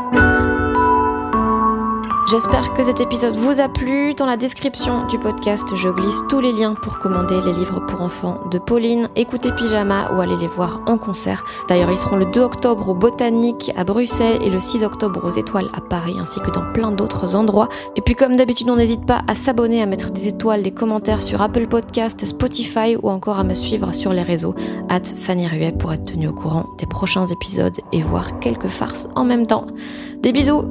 J'espère 2.29 2.73
que 2.73 2.83
cet 2.83 2.99
épisode 2.99 3.37
vous 3.37 3.61
a 3.61 3.69
plu. 3.69 4.13
Dans 4.13 4.25
la 4.25 4.35
description 4.35 5.07
du 5.07 5.17
podcast, 5.17 5.73
je 5.73 5.87
glisse 5.87 6.23
tous 6.27 6.41
les 6.41 6.51
liens 6.51 6.73
pour 6.73 6.99
commander 6.99 7.39
les 7.39 7.53
livres 7.53 7.79
pour 7.87 8.01
enfants 8.01 8.41
de 8.51 8.59
Pauline, 8.59 9.07
écouter 9.15 9.49
Pyjama 9.53 10.11
ou 10.11 10.19
aller 10.19 10.35
les 10.35 10.47
voir 10.47 10.81
en 10.87 10.97
concert. 10.97 11.45
D'ailleurs, 11.69 11.89
ils 11.89 11.97
seront 11.97 12.17
le 12.17 12.25
2 12.25 12.41
octobre 12.41 12.89
au 12.89 12.93
Botanique 12.93 13.71
à 13.77 13.85
Bruxelles 13.85 14.41
et 14.43 14.49
le 14.49 14.59
6 14.59 14.83
octobre 14.83 15.21
aux 15.23 15.31
Étoiles 15.31 15.69
à 15.73 15.79
Paris, 15.79 16.15
ainsi 16.19 16.41
que 16.41 16.51
dans 16.51 16.69
plein 16.73 16.91
d'autres 16.91 17.33
endroits. 17.33 17.69
Et 17.95 18.01
puis, 18.01 18.13
comme 18.13 18.35
d'habitude, 18.35 18.69
on 18.69 18.75
n'hésite 18.75 19.05
pas 19.05 19.21
à 19.29 19.33
s'abonner, 19.33 19.81
à 19.81 19.85
mettre 19.85 20.11
des 20.11 20.27
étoiles, 20.27 20.63
des 20.63 20.71
commentaires 20.71 21.21
sur 21.21 21.41
Apple 21.41 21.67
Podcast, 21.67 22.25
Spotify 22.25 22.97
ou 23.01 23.09
encore 23.09 23.39
à 23.39 23.45
me 23.45 23.53
suivre 23.53 23.93
sur 23.93 24.11
les 24.11 24.23
réseaux 24.23 24.53
at 24.89 25.03
Fanny 25.15 25.47
Ruet 25.47 25.71
pour 25.71 25.93
être 25.93 26.03
tenu 26.03 26.27
au 26.27 26.33
courant 26.33 26.65
des 26.77 26.87
prochains 26.87 27.27
épisodes 27.27 27.77
et 27.93 28.01
voir 28.01 28.39
quelques 28.39 28.67
farces 28.67 29.07
en 29.15 29.23
même 29.23 29.47
temps. 29.47 29.65
Des 30.21 30.33
bisous 30.33 30.65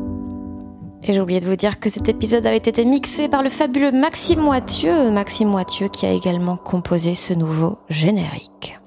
et 1.03 1.13
j'ai 1.13 1.21
oublié 1.21 1.41
de 1.41 1.47
vous 1.47 1.57
dire 1.57 1.79
que 1.79 1.91
cet 1.91 2.09
épisode 2.09 2.47
avait 2.47 2.57
été 2.57 2.85
mixé 2.85 3.29
par 3.29 3.43
le 3.43 3.51
fabuleux 3.51 3.93
Maxime 3.93 4.41
Moitieu, 4.41 5.11
Maxime 5.11 5.49
Moitieu 5.49 5.89
qui 5.89 6.07
a 6.07 6.13
également 6.13 6.57
composé 6.57 7.15
ce 7.15 7.33
nouveau 7.33 7.79
générique. 7.89 8.79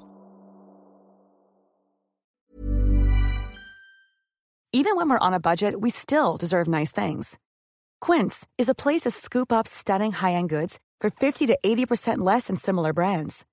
Even 4.72 4.94
when 4.94 5.10
we're 5.10 5.18
on 5.20 5.34
a 5.34 5.40
budget, 5.40 5.74
we 5.80 5.90
still 5.90 6.36
deserve 6.38 6.68
nice 6.68 6.92
things. 6.92 7.38
Quince 8.00 8.46
is 8.56 8.68
a 8.68 8.74
place 8.74 9.00
to 9.00 9.10
scoop 9.10 9.52
up 9.52 9.66
stunning 9.66 10.12
high-end 10.12 10.48
goods 10.48 10.78
for 11.00 11.10
50 11.10 11.46
to 11.48 11.58
80% 11.64 12.18
less 12.18 12.46
than 12.46 12.56
similar 12.56 12.92
brands. 12.92 13.44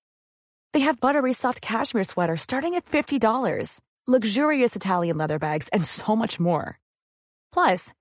They 0.73 0.81
have 0.81 0.99
buttery 0.99 1.34
soft 1.34 1.61
cashmere 1.61 2.03
sweaters 2.03 2.41
starting 2.41 2.75
at 2.75 2.85
$50, 2.85 3.81
luxurious 4.05 4.75
Italian 4.75 5.17
leather 5.17 5.39
bags, 5.39 5.69
and 5.69 5.84
so 5.84 6.15
much 6.15 6.39
more. 6.39 6.77
Plus, 7.51 7.93